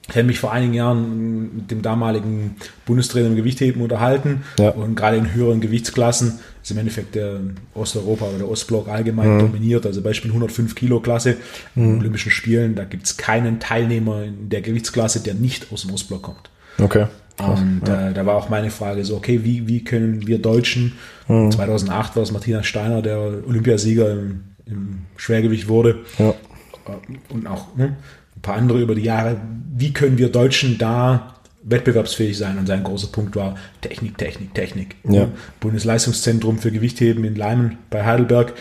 Ich 0.08 0.16
habe 0.16 0.24
mich 0.24 0.38
vor 0.38 0.52
einigen 0.52 0.74
Jahren 0.74 1.56
mit 1.56 1.70
dem 1.70 1.80
damaligen 1.80 2.56
Bundestrainer 2.84 3.28
im 3.28 3.36
Gewichtheben 3.36 3.80
unterhalten 3.80 4.44
ja. 4.58 4.68
und 4.68 4.96
gerade 4.96 5.16
in 5.16 5.32
höheren 5.32 5.62
Gewichtsklassen 5.62 6.40
ist 6.62 6.70
im 6.70 6.76
Endeffekt 6.76 7.14
der 7.14 7.40
Osteuropa 7.72 8.26
oder 8.26 8.38
der 8.38 8.48
Ostblock 8.50 8.88
allgemein 8.88 9.36
mhm. 9.36 9.38
dominiert. 9.40 9.86
Also 9.86 10.02
Beispiel 10.02 10.30
105 10.30 10.74
Kilo 10.74 11.00
Klasse 11.00 11.38
mhm. 11.74 12.00
Olympischen 12.00 12.30
Spielen, 12.30 12.74
da 12.74 12.84
gibt 12.84 13.06
es 13.06 13.16
keinen 13.16 13.60
Teilnehmer 13.60 14.24
in 14.24 14.50
der 14.50 14.60
Gewichtsklasse, 14.60 15.20
der 15.20 15.34
nicht 15.34 15.72
aus 15.72 15.82
dem 15.82 15.94
Ostblock 15.94 16.22
kommt. 16.22 16.50
Okay. 16.78 17.06
Und 17.38 17.82
ja. 17.86 18.10
äh, 18.10 18.14
da 18.14 18.26
war 18.26 18.36
auch 18.36 18.48
meine 18.48 18.70
Frage 18.70 19.04
so, 19.04 19.16
okay, 19.16 19.40
wie, 19.42 19.66
wie 19.66 19.82
können 19.82 20.26
wir 20.26 20.38
Deutschen, 20.38 20.92
mhm. 21.26 21.50
2008 21.50 22.16
war 22.16 22.22
es 22.22 22.32
Martina 22.32 22.62
Steiner, 22.62 23.02
der 23.02 23.18
Olympiasieger 23.46 24.12
im, 24.12 24.44
im 24.66 24.98
Schwergewicht 25.16 25.68
wurde, 25.68 26.00
ja. 26.18 26.30
Äh, 26.30 27.32
und 27.32 27.46
auch 27.46 27.74
ne, 27.76 27.96
ein 28.36 28.42
paar 28.42 28.56
andere 28.56 28.80
über 28.80 28.94
die 28.94 29.02
Jahre, 29.02 29.40
wie 29.76 29.92
können 29.92 30.18
wir 30.18 30.30
Deutschen 30.30 30.78
da 30.78 31.34
wettbewerbsfähig 31.64 32.36
sein? 32.36 32.58
Und 32.58 32.66
sein 32.66 32.84
großer 32.84 33.08
Punkt 33.08 33.34
war 33.36 33.56
Technik, 33.80 34.18
Technik, 34.18 34.54
Technik. 34.54 34.96
Ja. 35.02 35.28
Bundesleistungszentrum 35.60 36.58
für 36.58 36.70
Gewichtheben 36.70 37.24
in 37.24 37.34
Leimen 37.34 37.78
bei 37.90 38.04
Heidelberg, 38.04 38.52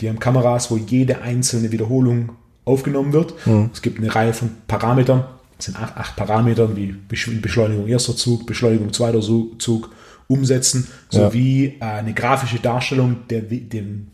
die 0.00 0.08
haben 0.08 0.18
Kameras, 0.18 0.70
wo 0.70 0.76
jede 0.76 1.22
einzelne 1.22 1.70
Wiederholung 1.70 2.32
aufgenommen 2.64 3.12
wird. 3.12 3.34
Mhm. 3.46 3.70
Es 3.72 3.82
gibt 3.82 3.98
eine 3.98 4.14
Reihe 4.14 4.32
von 4.32 4.50
Parametern, 4.68 5.24
sind 5.64 5.80
acht, 5.80 5.96
acht 5.96 6.16
Parameter 6.16 6.76
wie 6.76 6.94
Beschleunigung 7.08 7.88
erster 7.88 8.16
Zug, 8.16 8.46
Beschleunigung 8.46 8.92
zweiter 8.92 9.20
Zug, 9.20 9.90
Umsetzen, 10.28 10.88
sowie 11.10 11.76
ja. 11.78 11.86
Äh, 11.86 11.98
eine 11.98 12.14
grafische 12.14 12.58
Darstellung 12.58 13.26
der, 13.28 13.42
dem, 13.42 14.08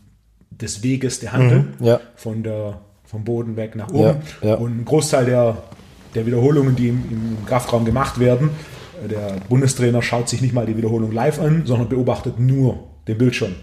des 0.49 0.83
Weges 0.83 1.19
der 1.19 1.33
Handel 1.33 1.59
mhm, 1.79 1.85
ja. 1.85 1.99
von 2.15 2.43
der, 2.43 2.81
vom 3.05 3.23
Boden 3.23 3.55
weg 3.55 3.75
nach 3.75 3.89
oben. 3.89 4.17
Ja, 4.41 4.55
Und 4.55 4.79
ein 4.79 4.85
Großteil 4.85 5.25
der, 5.25 5.57
der 6.15 6.25
Wiederholungen, 6.25 6.75
die 6.75 6.89
im, 6.89 7.03
im 7.09 7.45
Kraftraum 7.45 7.85
gemacht 7.85 8.19
werden, 8.19 8.49
äh, 9.03 9.07
der 9.07 9.37
Bundestrainer 9.47 10.01
schaut 10.01 10.29
sich 10.29 10.41
nicht 10.41 10.53
mal 10.53 10.65
die 10.65 10.75
Wiederholung 10.75 11.11
live 11.11 11.39
an, 11.39 11.63
sondern 11.65 11.87
beobachtet 11.87 12.39
nur 12.39 12.83
den 13.07 13.17
Bildschirm. 13.17 13.55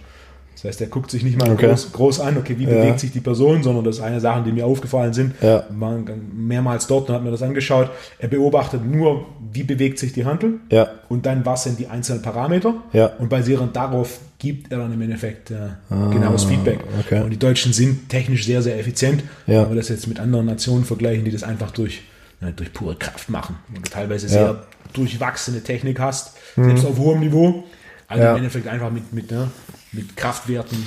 Das 0.56 0.64
heißt, 0.64 0.80
er 0.80 0.86
guckt 0.86 1.10
sich 1.10 1.22
nicht 1.22 1.38
mal 1.38 1.50
okay. 1.50 1.68
groß, 1.68 1.92
groß, 1.92 2.20
an, 2.20 2.38
okay, 2.38 2.54
wie 2.58 2.64
ja. 2.64 2.70
bewegt 2.70 3.00
sich 3.00 3.12
die 3.12 3.20
Person, 3.20 3.62
sondern 3.62 3.84
das 3.84 3.96
ist 3.96 4.02
eine 4.02 4.20
Sache, 4.20 4.42
die 4.42 4.52
mir 4.52 4.64
aufgefallen 4.64 5.12
sind. 5.12 5.34
Ja. 5.42 5.64
Waren 5.68 6.06
mehrmals 6.34 6.86
dort 6.86 7.10
und 7.10 7.14
hat 7.14 7.22
mir 7.22 7.30
das 7.30 7.42
angeschaut. 7.42 7.90
Er 8.18 8.28
beobachtet 8.28 8.82
nur, 8.82 9.26
wie 9.52 9.64
bewegt 9.64 9.98
sich 9.98 10.14
die 10.14 10.24
Handel 10.24 10.60
ja. 10.70 10.88
und 11.10 11.26
dann, 11.26 11.44
was 11.44 11.64
sind 11.64 11.78
die 11.78 11.88
einzelnen 11.88 12.22
Parameter. 12.22 12.72
Ja. 12.94 13.12
Und 13.18 13.28
basierend 13.28 13.76
darauf 13.76 14.18
gibt 14.38 14.72
er 14.72 14.78
dann 14.78 14.94
im 14.94 15.02
Endeffekt 15.02 15.50
äh, 15.50 15.56
ah, 15.90 16.08
genaues 16.10 16.44
Feedback. 16.44 16.80
Okay. 17.00 17.22
Und 17.22 17.30
die 17.30 17.38
Deutschen 17.38 17.74
sind 17.74 18.08
technisch 18.08 18.46
sehr, 18.46 18.62
sehr 18.62 18.78
effizient. 18.78 19.24
Ja. 19.46 19.62
Wenn 19.62 19.70
wir 19.72 19.76
das 19.76 19.90
jetzt 19.90 20.06
mit 20.06 20.18
anderen 20.18 20.46
Nationen 20.46 20.84
vergleichen, 20.84 21.26
die 21.26 21.32
das 21.32 21.42
einfach 21.42 21.70
durch, 21.70 22.00
ja, 22.40 22.50
durch 22.50 22.72
pure 22.72 22.96
Kraft 22.96 23.28
machen 23.28 23.56
und 23.74 23.90
teilweise 23.90 24.26
sehr 24.26 24.64
durchwachsene 24.94 25.62
Technik 25.62 26.00
hast, 26.00 26.34
mhm. 26.56 26.64
selbst 26.64 26.86
auf 26.86 26.96
hohem 26.96 27.20
Niveau. 27.20 27.64
Also 28.08 28.22
im 28.22 28.36
Endeffekt 28.36 28.68
einfach 28.68 28.90
mit, 28.90 29.12
mit 29.12 29.30
ne, 29.32 29.50
mit 29.96 30.16
Kraftwerten 30.16 30.86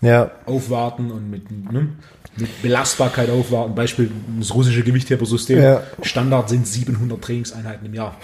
ja. 0.00 0.30
aufwarten 0.46 1.10
und 1.10 1.30
mit, 1.30 1.50
ne, 1.50 1.88
mit 2.36 2.62
Belastbarkeit 2.62 3.30
aufwarten. 3.30 3.74
Beispiel 3.74 4.10
das 4.38 4.54
russische 4.54 4.82
Gewichthebersystem. 4.82 5.62
Ja. 5.62 5.82
Standard 6.02 6.48
sind 6.48 6.66
700 6.66 7.22
Trainingseinheiten 7.22 7.86
im 7.86 7.94
Jahr. 7.94 8.16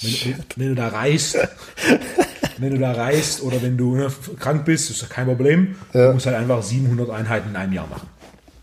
wenn, 0.00 0.34
wenn, 0.56 0.68
du 0.68 0.74
da 0.74 0.88
reist, 0.88 1.38
wenn 2.58 2.70
du 2.70 2.78
da 2.78 2.92
reist 2.92 3.42
oder 3.42 3.62
wenn 3.62 3.76
du 3.76 3.96
ne, 3.96 4.08
krank 4.38 4.64
bist, 4.64 4.90
ist 4.90 5.02
das 5.02 5.08
kein 5.08 5.26
Problem. 5.26 5.76
Ja. 5.92 6.08
Du 6.08 6.14
musst 6.14 6.26
halt 6.26 6.36
einfach 6.36 6.62
700 6.62 7.10
Einheiten 7.10 7.50
in 7.50 7.56
einem 7.56 7.72
Jahr 7.72 7.86
machen. 7.88 8.08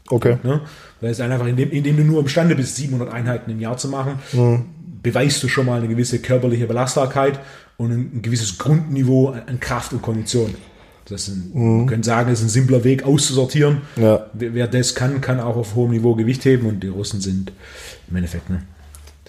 Okay. 0.10 0.38
Ne? 0.44 0.62
Das 1.02 1.12
ist 1.12 1.22
einfach, 1.22 1.46
indem, 1.46 1.72
indem 1.72 1.98
du 1.98 2.04
nur 2.04 2.22
imstande 2.22 2.56
bist, 2.56 2.76
700 2.76 3.12
Einheiten 3.12 3.52
im 3.52 3.60
Jahr 3.60 3.78
zu 3.78 3.88
machen, 3.88 4.20
mhm. 4.32 4.66
beweist 5.02 5.42
du 5.44 5.48
schon 5.48 5.66
mal 5.66 5.80
eine 5.80 5.88
gewisse 5.88 6.20
körperliche 6.20 6.68
Belastbarkeit 6.68 7.40
und 7.78 7.92
ein, 7.92 8.12
ein 8.16 8.22
gewisses 8.22 8.58
Grundniveau 8.58 9.30
an 9.30 9.60
Kraft 9.60 9.94
und 9.94 10.02
Kondition. 10.02 10.56
Das 11.06 11.28
ist 11.28 11.36
ein, 11.36 11.52
mhm. 11.54 11.78
Man 11.78 11.88
könnte 11.88 12.06
sagen, 12.06 12.30
das 12.30 12.40
ist 12.40 12.46
ein 12.46 12.50
simpler 12.50 12.84
Weg 12.84 13.04
auszusortieren. 13.04 13.82
Ja. 13.98 14.28
Wer, 14.34 14.54
wer, 14.54 14.68
das 14.68 14.96
kann, 14.96 15.22
kann 15.22 15.40
auch 15.40 15.56
auf 15.56 15.76
hohem 15.76 15.92
Niveau 15.92 16.16
Gewicht 16.16 16.46
heben 16.46 16.68
und 16.68 16.82
die 16.82 16.88
Russen 16.88 17.22
sind 17.22 17.52
im 18.10 18.16
Endeffekt, 18.16 18.50
ne? 18.50 18.64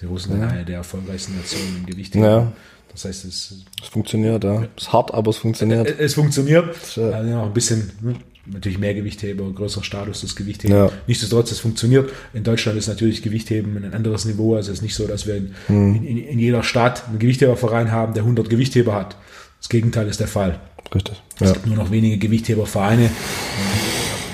Die 0.01 0.05
Russen 0.05 0.33
ja. 0.33 0.39
sind 0.39 0.49
eine 0.49 0.65
der 0.65 0.77
erfolgreichsten 0.77 1.35
Nationen 1.35 1.77
im 1.79 1.85
Gewicht. 1.85 2.15
Ja. 2.15 2.51
Das 2.91 3.05
heißt, 3.05 3.25
es, 3.25 3.65
es 3.81 3.87
funktioniert, 3.89 4.43
ja. 4.43 4.63
Es 4.75 4.83
ist 4.83 4.93
hart, 4.93 5.13
aber 5.13 5.29
es 5.29 5.37
funktioniert. 5.37 5.87
Es, 5.87 5.99
es 5.99 6.13
funktioniert. 6.13 6.75
Ja. 6.95 7.09
Also 7.09 7.39
ein 7.39 7.53
bisschen, 7.53 7.91
ne? 8.01 8.15
natürlich 8.45 8.77
mehr 8.77 8.93
Gewichtheber, 8.93 9.49
größerer 9.51 9.83
Status 9.83 10.21
des 10.21 10.35
Gewichtheben. 10.35 10.75
Ja. 10.75 10.91
Nichtsdestotrotz, 11.07 11.51
es 11.51 11.59
funktioniert. 11.59 12.11
In 12.33 12.43
Deutschland 12.43 12.77
ist 12.77 12.87
natürlich 12.87 13.21
Gewichtheben 13.21 13.75
ein 13.77 13.93
anderes 13.93 14.25
Niveau. 14.25 14.55
Also 14.55 14.71
es 14.71 14.79
ist 14.79 14.83
nicht 14.83 14.95
so, 14.95 15.07
dass 15.07 15.27
wir 15.27 15.35
in, 15.35 15.55
hm. 15.67 15.95
in, 15.95 16.17
in 16.17 16.39
jeder 16.39 16.63
Stadt 16.63 17.07
einen 17.07 17.19
Gewichtheberverein 17.19 17.91
haben, 17.91 18.13
der 18.13 18.23
100 18.23 18.49
Gewichtheber 18.49 18.93
hat. 18.93 19.17
Das 19.59 19.69
Gegenteil 19.69 20.07
ist 20.07 20.19
der 20.19 20.27
Fall. 20.27 20.59
Richtig. 20.93 21.21
Es 21.39 21.47
ja. 21.47 21.53
gibt 21.53 21.67
nur 21.67 21.75
noch 21.75 21.91
wenige 21.91 22.17
Gewichthebervereine. 22.17 23.09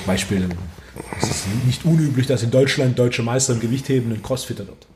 Beispiel, 0.05 0.49
es 1.21 1.29
ist 1.29 1.45
nicht 1.65 1.85
unüblich, 1.85 2.27
dass 2.27 2.43
in 2.43 2.51
Deutschland 2.51 2.97
deutscher 2.97 3.23
Meister 3.23 3.53
im 3.53 3.59
Gewichtheben 3.59 4.11
ein 4.11 4.21
Crossfitter 4.21 4.67
wird. 4.67 4.87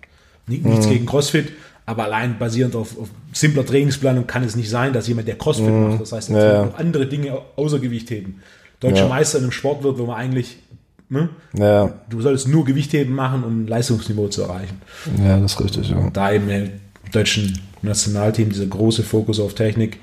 Nichts 0.47 0.85
mhm. 0.85 0.91
gegen 0.91 1.05
Crossfit, 1.05 1.53
aber 1.85 2.05
allein 2.05 2.37
basierend 2.37 2.75
auf, 2.75 2.97
auf, 2.99 3.09
simpler 3.31 3.65
Trainingsplanung 3.65 4.27
kann 4.27 4.43
es 4.43 4.55
nicht 4.55 4.69
sein, 4.69 4.93
dass 4.93 5.07
jemand, 5.07 5.27
der 5.27 5.37
Crossfit 5.37 5.67
mhm. 5.67 5.89
macht, 5.89 6.01
das 6.01 6.11
heißt, 6.11 6.29
er 6.31 6.53
ja. 6.53 6.65
noch 6.65 6.77
andere 6.77 7.07
Dinge 7.07 7.39
außer 7.55 7.79
Gewichtheben, 7.79 8.41
deutscher 8.79 9.03
ja. 9.03 9.07
Meister 9.07 9.39
in 9.39 9.45
einem 9.45 9.51
Sport 9.51 9.83
wird, 9.83 9.97
wo 9.97 10.05
man 10.05 10.17
eigentlich 10.17 10.57
Ne? 11.07 11.29
Ja. 11.53 11.93
Du 12.09 12.19
solltest 12.21 12.47
nur 12.47 12.65
Gewichtheben 12.65 13.13
machen, 13.13 13.43
um 13.43 13.63
ein 13.63 13.67
Leistungsniveau 13.67 14.27
zu 14.27 14.41
erreichen. 14.41 14.81
Ja, 15.23 15.39
das 15.39 15.53
ist 15.53 15.61
richtig. 15.63 15.89
Ja. 15.91 16.09
Da 16.11 16.31
eben 16.31 16.49
im 16.49 16.71
deutschen 17.11 17.59
Nationalteam 17.83 18.49
dieser 18.49 18.65
große 18.65 19.03
Fokus 19.03 19.39
auf 19.39 19.53
Technik 19.53 19.99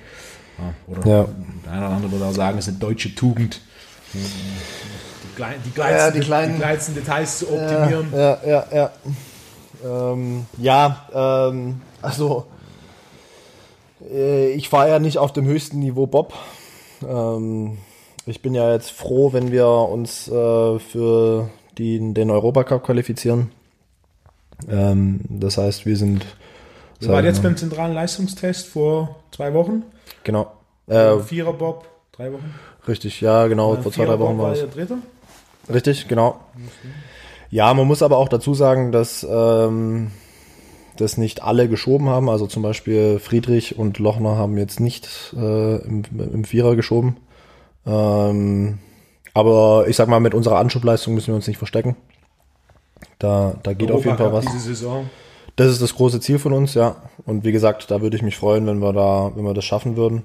oder 0.87 1.07
ja. 1.07 1.27
der 1.65 1.73
eine 1.73 1.87
oder 1.87 1.97
andere 1.97 2.13
würde 2.13 2.25
auch 2.27 2.33
sagen, 2.33 2.59
es 2.59 2.67
ist 2.67 2.75
eine 2.75 2.81
deutsche 2.81 3.15
Tugend, 3.15 3.61
die, 4.13 4.19
klein, 5.37 5.55
die, 5.65 5.71
kleinsten, 5.71 5.99
ja, 5.99 6.11
die, 6.11 6.21
kleinen, 6.21 6.55
die 6.55 6.61
kleinsten 6.61 6.95
Details 6.95 7.39
zu 7.39 7.53
optimieren. 7.53 8.09
Ja, 8.13 8.39
ja, 8.45 8.67
ja. 8.73 8.91
Ja, 9.83 10.13
ähm, 10.13 10.47
ja 10.59 11.51
ähm, 11.51 11.81
also 12.01 12.47
äh, 14.11 14.53
ich 14.53 14.69
fahre 14.69 14.91
ja 14.91 14.99
nicht 14.99 15.19
auf 15.19 15.33
dem 15.33 15.47
höchsten 15.47 15.79
Niveau 15.79 16.07
Bob. 16.07 16.35
Ähm, 17.07 17.79
ich 18.27 18.43
bin 18.43 18.55
ja 18.55 18.73
jetzt 18.73 18.91
froh, 18.91 19.33
wenn 19.33 19.51
wir 19.51 19.67
uns 19.67 20.29
äh, 20.29 20.79
für 20.79 21.51
die, 21.79 22.13
den 22.13 22.31
Europacup 22.31 22.85
qualifizieren. 22.85 23.51
Ähm, 24.69 25.21
das 25.29 25.59
heißt, 25.59 25.87
wir 25.87 25.97
sind. 25.97 26.25
Wir 27.01 27.09
waren 27.09 27.25
jetzt 27.25 27.43
beim 27.43 27.57
zentralen 27.57 27.95
Leistungstest 27.95 28.69
vor 28.69 29.17
zwei 29.33 29.55
Wochen. 29.55 29.83
Genau. 30.25 30.53
Äh, 30.87 31.19
Vierer 31.21 31.53
Bob, 31.53 31.87
drei 32.13 32.33
Wochen. 32.33 32.55
Richtig, 32.87 33.21
ja, 33.21 33.47
genau. 33.47 33.75
Äh, 33.75 33.83
vor 33.83 33.93
zwei, 33.93 34.05
drei 34.07 34.19
Wochen 34.19 34.39
war 34.39 34.53
es. 34.53 34.65
Richtig, 35.73 36.09
genau. 36.09 36.41
Ja, 37.51 37.73
man 37.75 37.87
muss 37.87 38.03
aber 38.03 38.19
auch 38.19 38.29
dazu 38.29 38.55
sagen, 38.55 38.93
dass 38.93 39.27
ähm, 39.29 40.11
das 40.97 41.19
nicht 41.19 41.43
alle 41.43 41.69
geschoben 41.69 42.09
haben. 42.09 42.29
Also 42.29 42.47
zum 42.47 42.63
Beispiel 42.63 43.19
Friedrich 43.19 43.79
und 43.79 43.99
Lochner 43.99 44.37
haben 44.37 44.59
jetzt 44.59 44.81
nicht 44.81 45.09
äh, 45.37 45.77
im, 45.77 46.03
im 46.11 46.45
Vierer 46.45 46.77
geschoben. 46.77 47.19
Ähm, 47.87 48.79
aber 49.35 49.87
ich 49.89 49.97
sag 49.97 50.09
mal, 50.09 50.21
mit 50.21 50.35
unserer 50.35 50.59
Anschubleistung 50.59 51.15
müssen 51.15 51.29
wir 51.29 51.37
uns 51.37 51.47
nicht 51.47 51.59
verstecken. 51.59 51.97
Da, 53.19 53.55
da 53.63 53.73
geht 53.73 53.91
Europa 53.91 53.99
auf 53.99 54.05
jeden 54.05 54.19
Fall 54.19 54.33
was. 54.33 54.45
Diese 54.47 54.75
Saison. 54.75 55.09
Das 55.57 55.71
ist 55.71 55.83
das 55.83 55.95
große 55.95 56.21
Ziel 56.21 56.39
von 56.39 56.53
uns, 56.53 56.75
ja. 56.75 56.97
Und 57.27 57.45
wie 57.45 57.53
gesagt, 57.53 57.91
da 57.91 58.01
würde 58.01 58.17
ich 58.17 58.23
mich 58.23 58.37
freuen, 58.37 58.67
wenn 58.67 58.79
wir 58.79 58.93
da, 58.93 59.33
wenn 59.35 59.45
wir 59.45 59.55
das 59.55 59.65
schaffen 59.65 59.97
würden. 59.97 60.23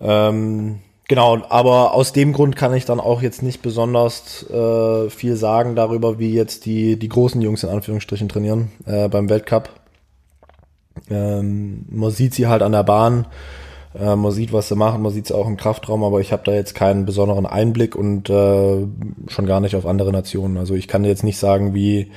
Ähm, 0.00 0.78
genau, 1.08 1.38
aber 1.48 1.94
aus 1.94 2.12
dem 2.12 2.32
Grund 2.32 2.56
kann 2.56 2.74
ich 2.74 2.84
dann 2.84 3.00
auch 3.00 3.22
jetzt 3.22 3.42
nicht 3.42 3.60
besonders 3.60 4.48
äh, 4.50 5.10
viel 5.10 5.36
sagen 5.36 5.74
darüber, 5.74 6.18
wie 6.18 6.32
jetzt 6.32 6.64
die, 6.64 6.96
die 6.96 7.08
großen 7.08 7.42
Jungs 7.42 7.64
in 7.64 7.70
Anführungsstrichen 7.70 8.28
trainieren 8.28 8.70
äh, 8.86 9.08
beim 9.08 9.28
Weltcup. 9.28 9.68
Ähm, 11.10 11.84
man 11.90 12.10
sieht 12.10 12.34
sie 12.34 12.46
halt 12.46 12.62
an 12.62 12.72
der 12.72 12.84
Bahn, 12.84 13.26
äh, 13.98 14.16
man 14.16 14.32
sieht, 14.32 14.52
was 14.52 14.68
sie 14.68 14.76
machen, 14.76 15.02
man 15.02 15.12
sieht 15.12 15.26
sie 15.26 15.34
auch 15.34 15.46
im 15.46 15.56
Kraftraum, 15.56 16.04
aber 16.04 16.20
ich 16.20 16.32
habe 16.32 16.42
da 16.44 16.52
jetzt 16.52 16.74
keinen 16.74 17.04
besonderen 17.04 17.46
Einblick 17.46 17.96
und 17.96 18.30
äh, 18.30 18.86
schon 19.28 19.46
gar 19.46 19.60
nicht 19.60 19.76
auf 19.76 19.86
andere 19.86 20.12
Nationen. 20.12 20.56
Also 20.56 20.74
ich 20.74 20.88
kann 20.88 21.04
jetzt 21.04 21.24
nicht 21.24 21.38
sagen, 21.38 21.74
wie 21.74 22.10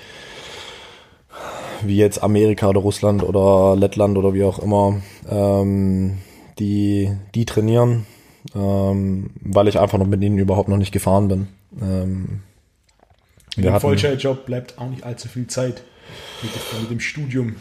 wie 1.86 1.98
jetzt 1.98 2.24
Amerika 2.24 2.70
oder 2.70 2.82
Russland 2.82 3.24
oder 3.24 3.76
Lettland 3.76 4.18
oder 4.18 4.34
wie 4.34 4.44
auch 4.44 4.60
immer, 4.60 5.02
ähm, 5.30 6.20
die, 6.60 7.12
die 7.36 7.46
trainieren, 7.46 8.06
ähm, 8.56 9.32
weil 9.42 9.68
ich 9.68 9.80
einfach 9.80 9.98
noch 9.98 10.08
mit 10.08 10.22
ihnen 10.22 10.38
überhaupt 10.38 10.70
noch 10.70 10.78
nicht 10.78 10.92
gefahren 10.92 11.28
bin. 11.28 11.48
Ähm, 11.82 12.42
wir 13.56 13.72
Im 13.72 13.80
Vollzeitjob 13.80 14.46
bleibt 14.46 14.78
auch 14.80 14.90
nicht 14.90 15.04
allzu 15.04 15.28
viel 15.28 15.48
Zeit 15.48 15.84
mit, 16.42 16.52
mit 16.82 16.92
dem 16.92 17.00
Studium. 17.00 17.56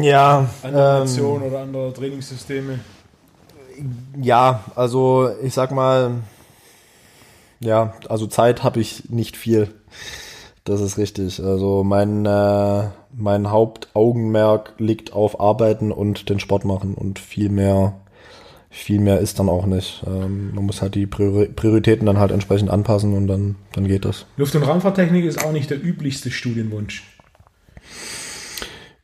Ja. 0.00 0.50
Andere 0.62 1.06
ähm, 1.08 1.42
oder 1.42 1.60
andere 1.60 1.92
Trainingssysteme. 1.92 2.80
Ja, 4.20 4.64
also 4.74 5.30
ich 5.42 5.54
sag 5.54 5.70
mal, 5.70 6.16
ja, 7.60 7.94
also 8.08 8.26
Zeit 8.26 8.62
habe 8.62 8.80
ich 8.80 9.08
nicht 9.10 9.36
viel. 9.36 9.68
Das 10.64 10.80
ist 10.80 10.98
richtig. 10.98 11.42
Also 11.42 11.84
mein, 11.84 12.26
äh, 12.26 12.88
mein 13.12 13.50
Hauptaugenmerk 13.50 14.74
liegt 14.78 15.12
auf 15.12 15.40
Arbeiten 15.40 15.92
und 15.92 16.28
den 16.28 16.40
Sport 16.40 16.64
machen 16.64 16.94
und 16.94 17.18
viel 17.18 17.48
mehr, 17.48 18.00
viel 18.70 19.00
mehr 19.00 19.18
ist 19.18 19.38
dann 19.38 19.48
auch 19.48 19.66
nicht. 19.66 20.04
Ähm, 20.06 20.54
man 20.54 20.66
muss 20.66 20.82
halt 20.82 20.94
die 20.94 21.06
Prioritäten 21.06 22.06
dann 22.06 22.18
halt 22.18 22.30
entsprechend 22.30 22.70
anpassen 22.70 23.14
und 23.16 23.26
dann, 23.26 23.56
dann 23.72 23.86
geht 23.86 24.04
das. 24.04 24.26
Luft- 24.36 24.54
und 24.54 24.62
Raumfahrttechnik 24.62 25.24
ist 25.24 25.44
auch 25.44 25.52
nicht 25.52 25.70
der 25.70 25.82
üblichste 25.82 26.30
Studienwunsch. 26.30 27.04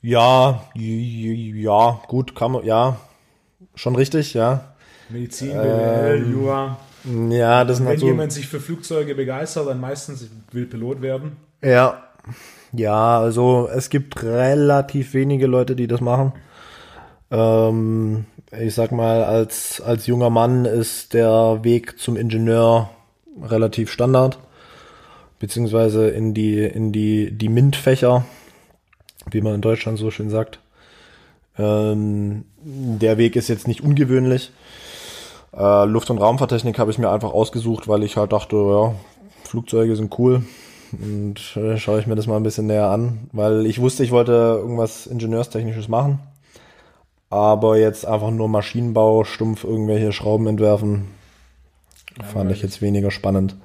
Ja, 0.03 0.65
ja, 0.75 2.01
gut, 2.07 2.37
kann 2.37 2.53
man, 2.53 2.65
ja, 2.65 2.97
schon 3.75 3.97
richtig, 3.97 4.35
ja. 4.35 4.77
Medizin, 5.09 5.51
BWL, 5.53 6.23
ähm, 6.23 6.33
Jura. 6.33 6.79
Ja, 7.31 7.65
das 7.65 7.81
Wenn 7.81 7.87
halt 7.87 8.01
so 8.01 8.07
jemand 8.07 8.33
sich 8.33 8.49
für 8.49 8.61
Flugzeuge 8.61 9.15
begeistert, 9.15 9.69
dann 9.69 9.81
meistens 9.81 10.29
will 10.51 10.67
Pilot 10.67 11.03
werden. 11.03 11.37
Ja. 11.63 12.03
Ja, 12.73 13.19
also 13.19 13.69
es 13.73 13.91
gibt 13.91 14.23
relativ 14.23 15.15
wenige 15.15 15.47
Leute, 15.47 15.77
die 15.77 15.87
das 15.87 16.01
machen. 16.01 16.33
Ähm, 17.31 18.27
ich 18.59 18.75
sag 18.75 18.93
mal, 18.93 19.25
als, 19.25 19.81
als 19.81 20.07
junger 20.07 20.31
Mann 20.31 20.65
ist 20.65 21.15
der 21.15 21.61
Weg 21.63 21.99
zum 21.99 22.17
Ingenieur 22.17 22.91
relativ 23.43 23.91
Standard. 23.91 24.39
Beziehungsweise 25.39 26.09
in 26.09 26.33
die, 26.33 26.61
in 26.61 26.93
die, 26.93 27.31
die 27.31 27.49
MINT-Fächer, 27.49 28.25
wie 29.31 29.43
man 29.43 29.55
in 29.55 29.61
Deutschland 29.61 29.99
so 29.99 30.11
schön 30.11 30.31
sagt. 30.31 30.61
Ähm, 31.59 32.45
der 32.63 33.19
Weg 33.19 33.37
ist 33.37 33.49
jetzt 33.49 33.69
nicht 33.69 33.83
ungewöhnlich. 33.83 34.51
Äh, 35.55 35.85
Luft- 35.85 36.11
und 36.11 36.19
Raumfahrttechnik 36.19 36.79
habe 36.79 36.91
ich 36.91 36.99
mir 36.99 37.11
einfach 37.11 37.33
ausgesucht, 37.33 37.89
weil 37.89 38.03
ich 38.03 38.17
halt 38.17 38.33
dachte, 38.33 38.57
ja, 38.57 38.95
Flugzeuge 39.45 39.97
sind 39.97 40.19
cool. 40.19 40.43
Und 40.93 41.57
äh, 41.57 41.77
schaue 41.79 42.01
ich 42.01 42.07
mir 42.07 42.15
das 42.15 42.27
mal 42.27 42.37
ein 42.37 42.43
bisschen 42.43 42.67
näher 42.67 42.89
an, 42.89 43.29
weil 43.33 43.67
ich 43.67 43.81
wusste, 43.81 44.05
ich 44.05 44.11
wollte 44.11 44.33
irgendwas 44.33 45.07
Ingenieurstechnisches 45.07 45.89
machen. 45.89 46.21
Aber 47.29 47.77
jetzt 47.77 48.07
einfach 48.07 48.31
nur 48.31 48.49
Maschinenbau, 48.49 49.25
stumpf 49.25 49.65
irgendwelche 49.65 50.13
Schrauben 50.13 50.47
entwerfen, 50.47 51.07
ja, 52.19 52.25
fand 52.25 52.53
ich 52.53 52.63
jetzt 52.63 52.81
weniger 52.83 53.11
spannend. 53.11 53.57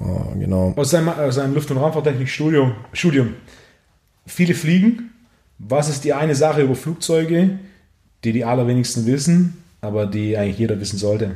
Oh, 0.00 0.32
genau. 0.38 0.74
Aus 0.76 0.90
seinem, 0.90 1.08
aus 1.08 1.34
seinem 1.34 1.54
Luft- 1.54 1.70
und 1.70 1.78
Raumfahrttechnik-Studium, 1.78 2.72
Studium. 2.92 3.34
Viele 4.26 4.54
fliegen. 4.54 5.10
Was 5.58 5.88
ist 5.88 6.04
die 6.04 6.12
eine 6.12 6.36
Sache 6.36 6.62
über 6.62 6.76
Flugzeuge, 6.76 7.58
die 8.22 8.32
die 8.32 8.44
allerwenigsten 8.44 9.06
wissen, 9.06 9.62
aber 9.80 10.06
die 10.06 10.36
eigentlich 10.36 10.58
jeder 10.58 10.80
wissen 10.80 10.98
sollte. 10.98 11.32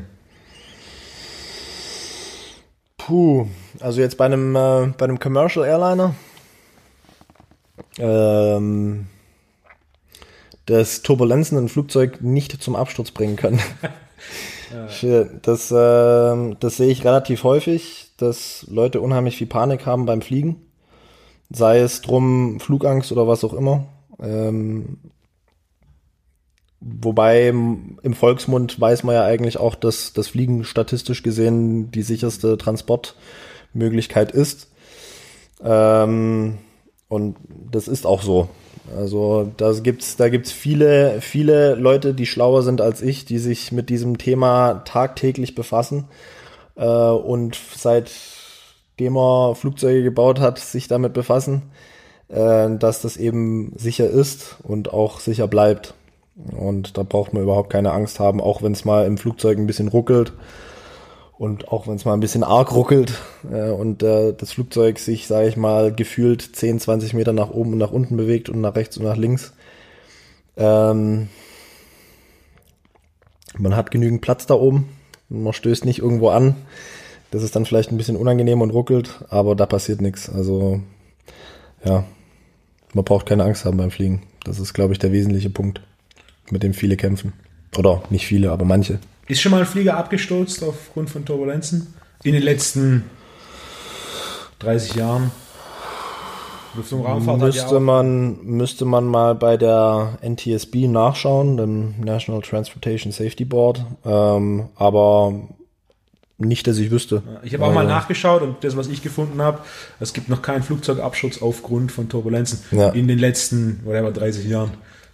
Puh, 3.06 3.48
also 3.80 4.00
jetzt 4.00 4.16
bei 4.16 4.26
einem, 4.26 4.54
äh, 4.54 4.92
bei 4.96 5.06
einem 5.06 5.18
Commercial 5.18 5.66
Airliner, 5.66 6.14
ähm, 7.98 9.06
dass 10.66 11.02
Turbulenzen 11.02 11.58
ein 11.58 11.68
Flugzeug 11.68 12.22
nicht 12.22 12.62
zum 12.62 12.76
Absturz 12.76 13.10
bringen 13.10 13.34
können. 13.34 13.60
ja. 15.02 15.24
Das, 15.42 15.70
äh, 15.72 16.54
das 16.60 16.76
sehe 16.76 16.90
ich 16.92 17.04
relativ 17.04 17.42
häufig, 17.42 18.12
dass 18.18 18.66
Leute 18.70 19.00
unheimlich 19.00 19.36
viel 19.36 19.48
Panik 19.48 19.84
haben 19.84 20.06
beim 20.06 20.22
Fliegen. 20.22 20.64
Sei 21.50 21.80
es 21.80 22.02
drum 22.02 22.60
Flugangst 22.60 23.10
oder 23.10 23.26
was 23.26 23.42
auch 23.42 23.52
immer. 23.52 23.84
Ähm, 24.20 24.98
wobei 26.82 27.48
im 27.48 28.14
Volksmund 28.14 28.80
weiß 28.80 29.04
man 29.04 29.14
ja 29.14 29.24
eigentlich 29.24 29.58
auch, 29.58 29.74
dass 29.74 30.12
das 30.12 30.28
Fliegen 30.28 30.64
statistisch 30.64 31.22
gesehen 31.22 31.90
die 31.90 32.02
sicherste 32.02 32.58
Transportmöglichkeit 32.58 34.32
ist. 34.32 34.68
Ähm, 35.62 36.58
und 37.08 37.36
das 37.70 37.88
ist 37.88 38.06
auch 38.06 38.22
so. 38.22 38.48
Also 38.96 39.52
da 39.56 39.72
gibt's, 39.72 40.16
da 40.16 40.28
gibt's 40.28 40.50
viele, 40.50 41.20
viele 41.20 41.76
Leute, 41.76 42.14
die 42.14 42.26
schlauer 42.26 42.62
sind 42.62 42.80
als 42.80 43.00
ich, 43.00 43.24
die 43.24 43.38
sich 43.38 43.70
mit 43.70 43.88
diesem 43.88 44.18
Thema 44.18 44.82
tagtäglich 44.84 45.54
befassen 45.54 46.08
äh, 46.74 46.84
und 46.84 47.58
seitdem 47.76 49.16
er 49.16 49.54
Flugzeuge 49.54 50.02
gebaut 50.02 50.40
hat, 50.40 50.58
sich 50.58 50.88
damit 50.88 51.12
befassen, 51.12 51.62
äh, 52.28 52.70
dass 52.76 53.02
das 53.02 53.16
eben 53.16 53.72
sicher 53.76 54.10
ist 54.10 54.56
und 54.64 54.92
auch 54.92 55.20
sicher 55.20 55.46
bleibt. 55.46 55.94
Und 56.34 56.96
da 56.96 57.02
braucht 57.02 57.32
man 57.32 57.42
überhaupt 57.42 57.70
keine 57.70 57.92
Angst 57.92 58.18
haben, 58.18 58.40
auch 58.40 58.62
wenn 58.62 58.72
es 58.72 58.84
mal 58.84 59.06
im 59.06 59.18
Flugzeug 59.18 59.58
ein 59.58 59.66
bisschen 59.66 59.88
ruckelt 59.88 60.32
und 61.42 61.68
auch 61.68 61.88
wenn 61.88 61.96
es 61.96 62.04
mal 62.04 62.14
ein 62.14 62.20
bisschen 62.20 62.44
arg 62.44 62.72
ruckelt 62.72 63.14
äh, 63.50 63.70
und 63.70 64.02
äh, 64.02 64.32
das 64.32 64.52
Flugzeug 64.52 64.98
sich, 64.98 65.26
sage 65.26 65.48
ich 65.48 65.56
mal, 65.56 65.92
gefühlt 65.92 66.40
10, 66.40 66.80
20 66.80 67.14
Meter 67.14 67.32
nach 67.32 67.50
oben 67.50 67.72
und 67.72 67.78
nach 67.78 67.92
unten 67.92 68.16
bewegt 68.16 68.48
und 68.48 68.60
nach 68.60 68.76
rechts 68.76 68.96
und 68.96 69.04
nach 69.04 69.16
links. 69.16 69.52
Ähm, 70.56 71.28
man 73.58 73.76
hat 73.76 73.90
genügend 73.90 74.20
Platz 74.20 74.46
da 74.46 74.54
oben. 74.54 74.88
Man 75.28 75.52
stößt 75.52 75.84
nicht 75.84 75.98
irgendwo 75.98 76.28
an. 76.28 76.54
Das 77.30 77.42
ist 77.42 77.56
dann 77.56 77.66
vielleicht 77.66 77.90
ein 77.90 77.96
bisschen 77.96 78.16
unangenehm 78.16 78.60
und 78.60 78.70
ruckelt, 78.70 79.24
aber 79.28 79.56
da 79.56 79.66
passiert 79.66 80.00
nichts. 80.00 80.30
Also 80.30 80.80
ja, 81.84 82.04
man 82.94 83.04
braucht 83.04 83.26
keine 83.26 83.44
Angst 83.44 83.64
haben 83.64 83.78
beim 83.78 83.90
Fliegen. 83.90 84.22
Das 84.44 84.60
ist, 84.60 84.74
glaube 84.74 84.92
ich, 84.92 84.98
der 84.98 85.12
wesentliche 85.12 85.50
Punkt, 85.50 85.82
mit 86.52 86.62
dem 86.62 86.74
viele 86.74 86.96
kämpfen. 86.96 87.32
Oder 87.76 88.02
nicht 88.10 88.26
viele, 88.26 88.52
aber 88.52 88.64
manche. 88.64 88.98
Ist 89.26 89.40
schon 89.40 89.50
mal 89.50 89.60
ein 89.60 89.66
Flieger 89.66 89.96
abgestürzt 89.96 90.62
aufgrund 90.62 91.10
von 91.10 91.24
Turbulenzen? 91.24 91.94
In 92.22 92.34
den 92.34 92.42
letzten 92.42 93.04
30 94.60 94.94
Jahren? 94.94 95.30
Müsste 96.74 97.80
man, 97.80 98.44
müsste 98.44 98.84
man 98.84 99.04
mal 99.04 99.34
bei 99.34 99.56
der 99.56 100.18
NTSB 100.22 100.88
nachschauen, 100.88 101.56
dem 101.56 102.00
National 102.00 102.40
Transportation 102.40 103.12
Safety 103.12 103.44
Board. 103.44 103.84
Ähm, 104.06 104.68
aber 104.76 105.34
nicht, 106.38 106.66
dass 106.66 106.78
ich 106.78 106.90
wüsste. 106.90 107.22
Ich 107.42 107.52
habe 107.54 107.64
auch 107.64 107.74
mal 107.74 107.86
nachgeschaut 107.86 108.42
und 108.42 108.64
das, 108.64 108.76
was 108.76 108.88
ich 108.88 109.02
gefunden 109.02 109.42
habe, 109.42 109.58
es 110.00 110.12
gibt 110.12 110.28
noch 110.28 110.42
keinen 110.42 110.62
Flugzeugabschutz 110.62 111.42
aufgrund 111.42 111.92
von 111.92 112.08
Turbulenzen 112.08 112.60
ja. 112.70 112.88
in 112.90 113.06
den 113.06 113.18
letzten, 113.18 113.80
whatever, 113.84 114.10
30 114.10 114.46
Jahren. 114.46 114.70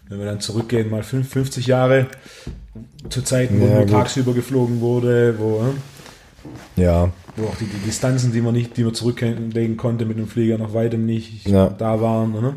Wenn 0.09 0.19
wir 0.19 0.27
dann 0.27 0.41
zurückgehen, 0.41 0.91
mal 0.91 1.03
50 1.03 1.67
Jahre, 1.67 2.07
zu 3.11 3.23
Zeiten, 3.23 3.61
wo 3.61 3.67
ja, 3.67 3.77
nur 3.77 3.87
tagsüber 3.87 4.33
geflogen 4.33 4.81
wurde, 4.81 5.39
wo, 5.39 5.63
ja. 6.77 7.11
wo 7.37 7.47
auch 7.47 7.57
die, 7.57 7.67
die, 7.67 7.87
Distanzen, 7.87 8.33
die 8.33 8.41
man 8.41 8.55
nicht, 8.55 8.77
die 8.77 8.85
man 8.85 8.95
zurücklegen 8.95 9.77
konnte 9.77 10.05
mit 10.05 10.19
dem 10.19 10.29
Flieger 10.29 10.59
noch 10.59 10.75
weitem 10.75 11.07
nicht 11.07 11.47
ja. 11.47 11.69
da 11.69 12.01
waren. 12.01 12.33
Ne? 12.33 12.55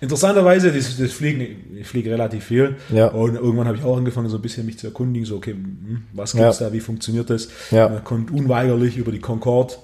Interessanterweise, 0.00 0.72
das, 0.72 0.96
das 0.98 1.12
Fliegen, 1.12 1.76
ich 1.78 1.86
fliege 1.86 2.10
relativ 2.10 2.44
viel. 2.44 2.76
Ja. 2.90 3.08
Und 3.08 3.36
irgendwann 3.36 3.66
habe 3.66 3.78
ich 3.78 3.84
auch 3.84 3.96
angefangen, 3.96 4.28
so 4.28 4.36
ein 4.36 4.42
bisschen 4.42 4.66
mich 4.66 4.78
zu 4.78 4.88
erkundigen, 4.88 5.26
so, 5.26 5.36
okay, 5.36 5.52
hm, 5.52 6.04
was 6.12 6.32
gibt's 6.32 6.58
ja. 6.58 6.68
da, 6.68 6.72
wie 6.72 6.80
funktioniert 6.80 7.30
das? 7.30 7.48
Man 7.70 8.04
kommt 8.04 8.30
unweigerlich 8.30 8.96
über 8.96 9.12
die 9.12 9.20
Concorde. 9.20 9.74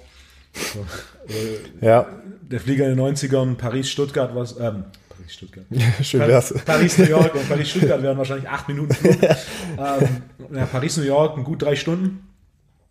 So, 0.54 0.80
äh, 1.28 1.86
ja. 1.86 2.06
Der 2.42 2.60
Flieger 2.60 2.88
in 2.88 2.96
den 2.96 3.04
90ern, 3.04 3.56
Paris-Stuttgart, 3.56 4.34
was, 4.34 4.58
ähm, 4.60 4.84
Paris-Stuttgart. 5.16 5.64
Schön 6.02 6.20
wär's. 6.20 6.54
Paris-New 6.64 7.06
York 7.06 7.34
und 7.34 7.48
Paris-Stuttgart 7.48 8.02
wären 8.02 8.18
wahrscheinlich 8.18 8.48
acht 8.48 8.68
Minuten 8.68 8.94
Flug. 8.94 9.22
ähm, 9.22 10.08
ja, 10.54 10.66
Paris-New 10.66 11.04
York, 11.04 11.42
gut 11.44 11.62
drei 11.62 11.76
Stunden. 11.76 12.26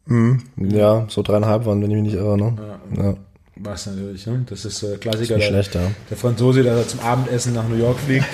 Mhm. 0.06 0.44
Ja, 0.58 1.06
so 1.10 1.22
dreieinhalb 1.22 1.66
waren, 1.66 1.82
wenn 1.82 1.90
ich 1.92 1.96
mich 1.96 2.14
nicht 2.14 2.16
irre. 2.16 2.38
Ne? 2.38 2.56
Ja. 2.96 3.04
ja. 3.04 3.16
Was 3.58 3.86
natürlich, 3.86 4.28
ne? 4.28 4.46
Das 4.50 4.66
ist 4.66 4.84
äh, 4.84 4.98
Klassiker. 4.98 5.38
Ist 5.38 5.46
schlecht, 5.46 5.74
der, 5.74 5.84
ja. 5.84 5.92
der 6.10 6.18
Franzose, 6.18 6.64
der 6.64 6.88
zum 6.88 7.00
Abendessen 7.00 7.54
nach 7.54 7.68
New 7.68 7.78
York 7.78 7.98
fliegt, 8.00 8.28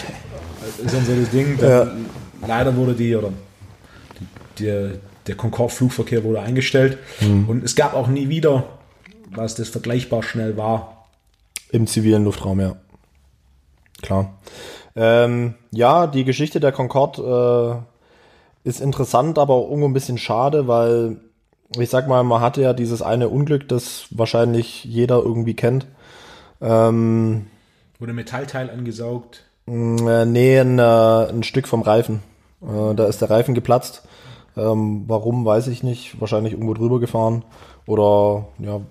ist 0.84 0.94
dann 0.94 1.06
so 1.06 1.16
das 1.16 1.30
Ding. 1.30 1.60
Ja. 1.62 1.92
Leider 2.46 2.76
wurde 2.76 2.94
die, 2.94 3.16
oder 3.16 3.32
die, 4.20 4.64
der, 4.64 4.92
der 5.28 5.36
Concorde-Flugverkehr 5.36 6.24
wurde 6.24 6.42
eingestellt. 6.42 6.98
Mhm. 7.20 7.48
Und 7.48 7.64
es 7.64 7.76
gab 7.76 7.94
auch 7.94 8.08
nie 8.08 8.30
wieder, 8.30 8.80
was 9.30 9.56
das 9.56 9.70
vergleichbar 9.70 10.24
schnell 10.24 10.58
war. 10.58 11.08
Im 11.70 11.88
zivilen 11.88 12.26
Luftraum, 12.26 12.60
ja. 12.60 12.76
Klar. 14.02 14.34
Ähm, 14.96 15.56
ja, 15.72 16.08
die 16.08 16.26
Geschichte 16.26 16.60
der 16.60 16.72
Concorde 16.72 17.86
äh, 18.66 18.68
ist 18.68 18.82
interessant, 18.82 19.40
aber 19.40 19.56
auch 19.56 19.70
irgendwo 19.70 19.88
ein 19.88 19.94
bisschen 19.94 20.18
schade, 20.18 20.68
weil 20.68 21.18
ich 21.78 21.90
sag 21.90 22.08
mal, 22.08 22.24
man 22.24 22.42
hatte 22.42 22.62
ja 22.62 22.74
dieses 22.74 23.02
eine 23.02 23.30
Unglück, 23.30 23.68
das 23.70 24.08
wahrscheinlich 24.12 24.84
jeder 24.84 25.20
irgendwie 25.20 25.54
kennt. 25.54 25.88
Ähm, 26.60 27.48
Wurde 28.00 28.14
Metallteil 28.14 28.70
angesaugt? 28.70 29.44
Äh, 29.68 30.26
nee, 30.26 30.60
ein, 30.60 30.80
äh, 30.80 31.30
ein 31.30 31.44
Stück 31.44 31.68
vom 31.68 31.82
Reifen. 31.82 32.22
Äh, 32.62 32.96
da 32.96 33.06
ist 33.06 33.22
der 33.22 33.30
Reifen 33.30 33.56
geplatzt. 33.56 34.04
Ähm, 34.58 35.06
warum, 35.08 35.46
weiß 35.46 35.68
ich 35.68 35.82
nicht. 35.82 36.20
Wahrscheinlich 36.20 36.54
irgendwo 36.54 36.74
drüber 36.74 37.00
gefahren. 37.00 37.46
Oder 37.86 38.46
ja, 38.60 38.82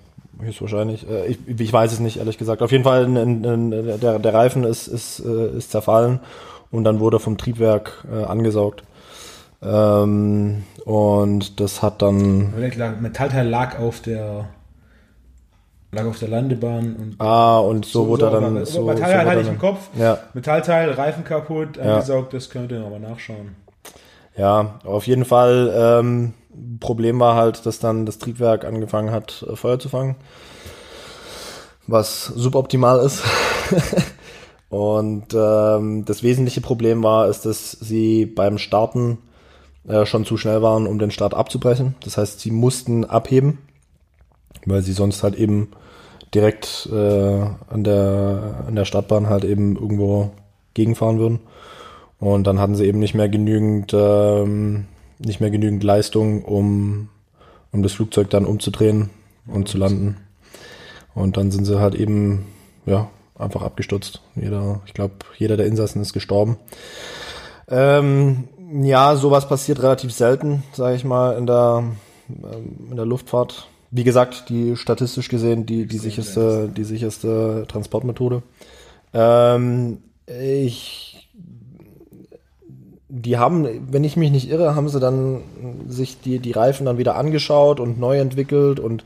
höchstwahrscheinlich. 0.42 1.08
Äh, 1.08 1.26
ich, 1.26 1.38
ich 1.60 1.72
weiß 1.72 1.92
es 1.92 2.00
nicht, 2.00 2.18
ehrlich 2.18 2.38
gesagt. 2.38 2.62
Auf 2.62 2.72
jeden 2.72 2.84
Fall, 2.84 3.04
in, 3.04 3.44
in, 3.44 3.70
der, 4.00 4.18
der 4.18 4.34
Reifen 4.34 4.64
ist, 4.64 4.86
ist, 4.86 5.20
äh, 5.20 5.56
ist 5.56 5.70
zerfallen 5.70 6.20
und 6.70 6.84
dann 6.84 7.00
wurde 7.00 7.18
vom 7.18 7.38
Triebwerk 7.38 8.04
äh, 8.12 8.24
angesaugt. 8.24 8.82
Ähm, 9.62 10.64
und 10.84 11.60
das 11.60 11.82
hat 11.82 12.02
dann. 12.02 12.52
Metallteil 13.00 13.48
lag 13.48 13.78
auf 13.78 14.00
der 14.00 14.48
lag 15.92 16.06
auf 16.06 16.18
der 16.18 16.28
Landebahn 16.28 16.96
und 16.96 17.16
ah 17.20 17.58
und 17.58 17.84
so, 17.84 18.04
so 18.04 18.08
wurde 18.08 18.26
er 18.26 18.30
dann 18.30 18.64
so, 18.64 18.84
Metallteil 18.84 19.24
so 19.24 19.30
hatte 19.30 19.40
ich 19.40 19.48
im 19.48 19.58
Kopf 19.58 19.88
ja. 19.98 20.18
Metallteil 20.34 20.92
Reifen 20.92 21.24
kaputt 21.24 21.78
angesaugt 21.78 22.32
ja. 22.32 22.38
das 22.38 22.48
könnt 22.48 22.70
ihr 22.70 22.84
aber 22.84 23.00
nachschauen 23.00 23.56
ja 24.36 24.78
auf 24.84 25.08
jeden 25.08 25.24
Fall 25.24 25.72
ähm, 25.74 26.34
Problem 26.80 27.20
war 27.20 27.36
halt, 27.36 27.66
dass 27.66 27.78
dann 27.78 28.06
das 28.06 28.18
Triebwerk 28.18 28.64
angefangen 28.64 29.10
hat, 29.10 29.44
äh, 29.48 29.56
Feuer 29.56 29.78
zu 29.78 29.88
fangen. 29.88 30.16
Was 31.86 32.26
suboptimal 32.26 33.00
ist. 33.00 33.22
Und 34.70 35.34
ähm, 35.34 36.04
das 36.04 36.22
wesentliche 36.22 36.60
Problem 36.60 37.02
war, 37.02 37.28
ist, 37.28 37.44
dass 37.44 37.72
sie 37.72 38.24
beim 38.24 38.56
Starten 38.58 39.18
äh, 39.88 40.06
schon 40.06 40.24
zu 40.24 40.36
schnell 40.36 40.62
waren, 40.62 40.86
um 40.86 40.98
den 40.98 41.10
Start 41.10 41.34
abzubrechen. 41.34 41.96
Das 42.04 42.16
heißt, 42.16 42.40
sie 42.40 42.52
mussten 42.52 43.04
abheben, 43.04 43.58
weil 44.66 44.82
sie 44.82 44.92
sonst 44.92 45.24
halt 45.24 45.34
eben 45.34 45.72
direkt 46.34 46.88
äh, 46.92 46.96
an, 47.68 47.82
der, 47.82 48.64
an 48.68 48.76
der 48.76 48.84
Startbahn 48.84 49.28
halt 49.28 49.44
eben 49.44 49.74
irgendwo 49.74 50.30
gegenfahren 50.74 51.18
würden. 51.18 51.40
Und 52.20 52.46
dann 52.46 52.60
hatten 52.60 52.76
sie 52.76 52.86
eben 52.86 52.98
nicht 52.98 53.14
mehr 53.14 53.28
genügend 53.28 53.92
ähm, 53.94 54.86
nicht 55.24 55.40
mehr 55.40 55.50
genügend 55.50 55.82
Leistung, 55.82 56.44
um, 56.44 57.08
um 57.72 57.82
das 57.82 57.92
Flugzeug 57.92 58.30
dann 58.30 58.46
umzudrehen 58.46 59.10
und 59.46 59.68
zu 59.68 59.78
landen. 59.78 60.16
Und 61.14 61.36
dann 61.36 61.50
sind 61.50 61.64
sie 61.64 61.80
halt 61.80 61.94
eben, 61.94 62.46
ja, 62.86 63.08
einfach 63.38 63.62
abgestürzt. 63.62 64.20
Jeder, 64.36 64.80
ich 64.86 64.94
glaube, 64.94 65.14
jeder 65.36 65.56
der 65.56 65.66
Insassen 65.66 66.00
ist 66.02 66.12
gestorben. 66.12 66.56
Ähm, 67.68 68.48
ja, 68.82 69.16
sowas 69.16 69.48
passiert 69.48 69.82
relativ 69.82 70.12
selten, 70.12 70.62
sage 70.72 70.96
ich 70.96 71.04
mal, 71.04 71.36
in 71.36 71.46
der, 71.46 71.84
ähm, 72.28 72.88
in 72.90 72.96
der 72.96 73.06
Luftfahrt. 73.06 73.68
Wie 73.90 74.04
gesagt, 74.04 74.48
die 74.48 74.76
statistisch 74.76 75.28
gesehen 75.28 75.66
die, 75.66 75.86
die 75.86 75.98
sicherste, 75.98 76.68
die 76.68 76.84
sicherste 76.84 77.64
Transportmethode. 77.66 78.42
Ähm, 79.12 79.98
ich 80.26 81.09
die 83.10 83.38
haben, 83.38 83.66
wenn 83.90 84.04
ich 84.04 84.16
mich 84.16 84.30
nicht 84.30 84.48
irre, 84.48 84.74
haben 84.74 84.88
sie 84.88 85.00
dann 85.00 85.42
sich 85.88 86.20
die, 86.20 86.38
die 86.38 86.52
Reifen 86.52 86.86
dann 86.86 86.96
wieder 86.96 87.16
angeschaut 87.16 87.80
und 87.80 87.98
neu 87.98 88.18
entwickelt 88.20 88.78
und 88.78 89.04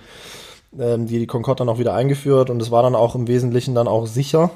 ähm, 0.79 1.07
die, 1.07 1.19
die 1.19 1.27
Concorde 1.27 1.59
dann 1.59 1.69
auch 1.71 1.79
wieder 1.79 1.95
eingeführt 1.95 2.51
und 2.51 2.61
es 2.61 2.71
war 2.71 2.83
dann 2.83 2.95
auch 2.95 3.15
im 3.15 3.27
Wesentlichen 3.27 3.75
dann 3.75 3.89
auch 3.89 4.07
sicher. 4.07 4.51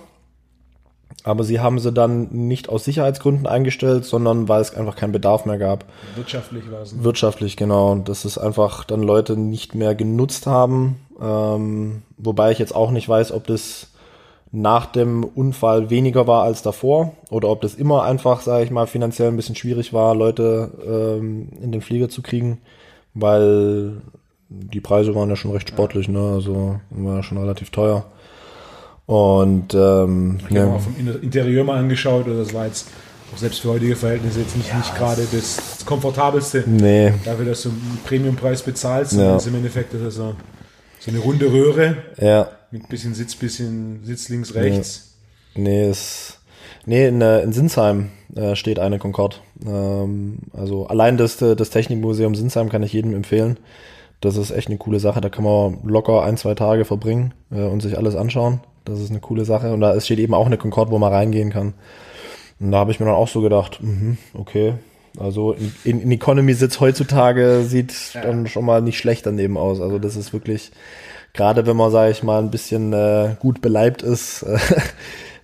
Aber 1.24 1.44
sie 1.44 1.61
haben 1.61 1.78
sie 1.78 1.92
dann 1.92 2.28
nicht 2.30 2.68
aus 2.68 2.84
Sicherheitsgründen 2.84 3.46
eingestellt, 3.46 4.05
sondern 4.05 4.49
weil 4.49 4.61
es 4.61 4.74
einfach 4.74 4.94
keinen 4.94 5.12
Bedarf 5.12 5.46
mehr 5.46 5.59
gab. 5.59 5.84
Wirtschaftlich 6.14 6.70
war 6.70 6.82
es. 6.82 6.92
Ne? 6.92 7.03
Wirtschaftlich, 7.03 7.57
genau. 7.57 7.96
Dass 7.96 8.24
es 8.24 8.38
einfach 8.38 8.84
dann 8.84 9.03
Leute 9.03 9.36
nicht 9.36 9.74
mehr 9.74 9.94
genutzt 9.94 10.46
haben. 10.46 10.96
Ähm, 11.20 12.03
wobei 12.18 12.53
ich 12.53 12.59
jetzt 12.59 12.74
auch 12.74 12.92
nicht 12.92 13.09
weiß, 13.09 13.32
ob 13.32 13.46
das 13.46 13.88
nach 14.51 14.86
dem 14.86 15.24
Unfall 15.24 15.90
weniger 15.90 16.26
war 16.26 16.42
als 16.44 16.62
davor 16.62 17.12
oder 17.30 17.49
ob 17.49 17.61
das 17.61 17.74
immer 17.74 18.05
einfach, 18.05 18.40
sage 18.40 18.64
ich 18.64 18.70
mal, 18.70 18.86
finanziell 18.86 19.28
ein 19.28 19.36
bisschen 19.36 19.57
schwierig 19.57 19.92
war, 19.92 20.14
Leute 20.14 20.70
ähm, 20.86 21.51
in 21.61 21.72
den 21.72 21.82
Flieger 21.82 22.09
zu 22.09 22.22
kriegen, 22.22 22.59
weil 23.14 24.01
die 24.49 24.80
Preise 24.80 25.14
waren 25.14 25.28
ja 25.28 25.36
schon 25.36 25.53
recht 25.53 25.68
sportlich, 25.68 26.09
ne? 26.09 26.32
Also 26.34 26.80
war 26.90 27.16
ja 27.16 27.22
schon 27.22 27.38
relativ 27.38 27.70
teuer. 27.70 28.07
Und 29.05 29.74
ähm, 29.74 30.38
ich 30.38 30.44
habe 30.46 30.55
ja. 30.55 30.66
mal 30.66 30.78
vom 30.78 30.94
Interieur 31.22 31.64
mal 31.64 31.78
angeschaut, 31.78 32.26
das 32.26 32.55
war 32.55 32.66
jetzt 32.66 32.88
selbst 33.36 33.61
für 33.61 33.68
heutige 33.70 33.94
Verhältnisse 33.94 34.40
jetzt 34.40 34.57
nicht, 34.57 34.70
ja. 34.70 34.78
nicht 34.78 34.96
gerade 34.96 35.22
das, 35.30 35.57
das, 35.57 35.86
komfortabelste. 35.86 36.64
Nee. 36.66 37.12
Dafür, 37.24 37.44
dass 37.44 37.62
du 37.62 37.68
einen 37.68 38.01
Premiumpreis 38.05 38.62
bezahlst, 38.62 39.12
ja. 39.12 39.36
ist 39.36 39.46
im 39.46 39.55
Endeffekt 39.55 39.94
das 39.94 40.14
so, 40.14 40.34
so 40.99 41.11
eine 41.11 41.20
runde 41.20 41.53
Röhre. 41.53 41.96
Ja. 42.18 42.49
Mit 42.70 42.88
bisschen 42.88 43.14
Sitz, 43.14 43.34
bisschen 43.34 44.00
Sitz 44.04 44.28
links, 44.28 44.54
rechts. 44.54 45.14
Nee, 45.54 45.62
nee 45.62 45.90
ist, 45.90 46.40
nee 46.84 47.06
in, 47.06 47.20
äh, 47.22 47.40
in 47.40 47.52
Sinsheim 47.52 48.10
äh, 48.34 48.56
steht 48.56 48.78
eine 48.78 48.98
Concorde. 48.98 49.36
Ähm, 49.66 50.38
also 50.52 50.86
allein 50.86 51.16
das, 51.16 51.38
das 51.38 51.70
Technikmuseum 51.70 52.34
Sinsheim 52.34 52.68
kann 52.68 52.82
ich 52.82 52.92
jedem 52.92 53.14
empfehlen. 53.14 53.58
Das 54.20 54.36
ist 54.36 54.50
echt 54.50 54.68
eine 54.68 54.78
coole 54.78 55.00
Sache. 55.00 55.20
Da 55.20 55.28
kann 55.28 55.44
man 55.44 55.78
locker 55.84 56.22
ein, 56.22 56.36
zwei 56.36 56.54
Tage 56.54 56.84
verbringen 56.84 57.32
äh, 57.50 57.62
und 57.62 57.80
sich 57.80 57.96
alles 57.96 58.16
anschauen. 58.16 58.60
Das 58.84 59.00
ist 59.00 59.10
eine 59.10 59.20
coole 59.20 59.44
Sache. 59.44 59.72
Und 59.72 59.80
da 59.80 59.98
steht 60.00 60.18
eben 60.18 60.34
auch 60.34 60.46
eine 60.46 60.58
Concorde, 60.58 60.90
wo 60.90 60.98
man 60.98 61.12
reingehen 61.12 61.50
kann. 61.50 61.74
Und 62.60 62.72
da 62.72 62.78
habe 62.78 62.90
ich 62.90 63.00
mir 63.00 63.06
dann 63.06 63.14
auch 63.14 63.28
so 63.28 63.40
gedacht, 63.40 63.78
mh, 63.80 64.16
okay, 64.34 64.74
also 65.18 65.54
in, 65.84 66.00
in 66.00 66.10
Economy-Sitz 66.10 66.80
heutzutage 66.80 67.62
sieht 67.64 67.94
ja. 68.14 68.22
dann 68.22 68.46
schon 68.46 68.64
mal 68.64 68.82
nicht 68.82 68.98
schlecht 68.98 69.26
daneben 69.26 69.56
aus. 69.56 69.80
Also 69.80 69.98
das 69.98 70.16
ist 70.16 70.32
wirklich, 70.32 70.72
gerade 71.39 71.66
wenn 71.66 71.76
man, 71.76 71.93
sage 71.93 72.11
ich 72.11 72.24
mal, 72.24 72.41
ein 72.41 72.51
bisschen 72.51 72.93
äh, 72.93 73.36
gut 73.39 73.62
beleibt 73.62 74.03
ist, 74.03 74.43
äh, 74.43 74.59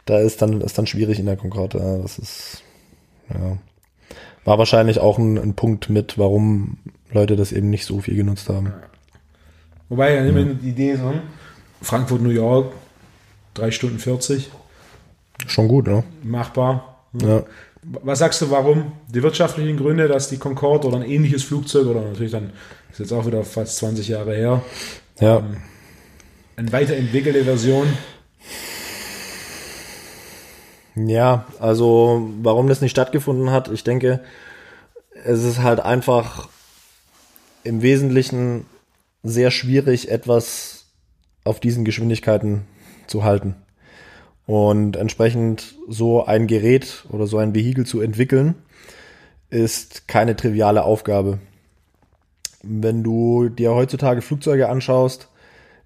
da 0.05 0.19
ist 0.19 0.43
dann, 0.43 0.61
ist 0.61 0.77
dann 0.77 0.89
schwierig 0.89 1.21
in 1.21 1.27
der 1.27 1.37
Concorde. 1.37 1.79
Ja, 1.79 1.99
das 1.99 2.19
ist, 2.19 2.63
ja. 3.33 3.57
War 4.45 4.59
wahrscheinlich 4.59 4.99
auch 4.99 5.19
ein, 5.19 5.39
ein, 5.39 5.55
Punkt 5.55 5.89
mit, 5.89 6.19
warum 6.19 6.79
Leute 7.13 7.37
das 7.37 7.53
eben 7.53 7.71
nicht 7.71 7.87
so 7.87 8.01
viel 8.01 8.17
genutzt 8.17 8.51
haben. 8.51 8.75
Wobei, 9.89 10.15
ja, 10.15 10.25
ja. 10.25 10.33
die 10.33 10.69
Idee 10.69 10.97
so, 10.97 11.15
Frankfurt, 11.81 12.21
New 12.21 12.31
York, 12.31 12.73
drei 13.55 13.71
Stunden 13.71 14.01
40. 14.01 14.51
Schon 15.47 15.69
gut, 15.69 15.87
ne? 15.87 16.03
Machbar. 16.25 16.99
Ja. 17.15 17.45
Was 18.03 18.19
sagst 18.19 18.43
du, 18.43 18.51
warum? 18.51 18.93
Die 19.09 19.23
wirtschaftlichen 19.23 19.77
Gründe, 19.77 20.09
dass 20.09 20.29
die 20.29 20.39
Concorde 20.39 20.89
oder 20.89 20.97
ein 20.97 21.09
ähnliches 21.09 21.45
Flugzeug 21.45 21.87
oder 21.87 22.03
natürlich 22.03 22.33
dann, 22.33 22.53
ist 22.91 22.99
jetzt 22.99 23.13
auch 23.13 23.27
wieder 23.27 23.45
fast 23.45 23.77
20 23.77 24.09
Jahre 24.09 24.35
her, 24.35 24.63
ja. 25.21 25.39
ähm, 25.39 25.57
eine 26.57 26.73
weiterentwickelte 26.73 27.45
Version. 27.45 27.87
Ja, 30.95 31.47
also 31.59 32.31
warum 32.43 32.69
das 32.69 32.81
nicht 32.81 32.93
stattgefunden 32.93 33.51
hat, 33.51 33.69
ich 33.69 33.83
denke, 33.83 34.21
es 35.25 35.43
ist 35.43 35.63
halt 35.63 35.81
einfach 35.81 36.49
im 37.65 37.83
Wesentlichen 37.83 38.67
sehr 39.23 39.51
schwierig, 39.51 40.11
etwas 40.11 40.85
auf 41.43 41.59
diesen 41.59 41.85
Geschwindigkeiten 41.85 42.63
zu 43.07 43.25
halten. 43.25 43.57
Und 44.47 44.97
entsprechend 44.97 45.75
so 45.89 46.25
ein 46.25 46.47
Gerät 46.47 47.05
oder 47.09 47.27
so 47.27 47.39
ein 47.39 47.55
Vehikel 47.55 47.87
zu 47.87 48.01
entwickeln, 48.01 48.55
ist 49.51 50.07
keine 50.07 50.37
triviale 50.37 50.85
Aufgabe. 50.85 51.39
Wenn 52.63 53.03
du 53.03 53.49
dir 53.49 53.75
heutzutage 53.75 54.23
Flugzeuge 54.23 54.69
anschaust, 54.69 55.29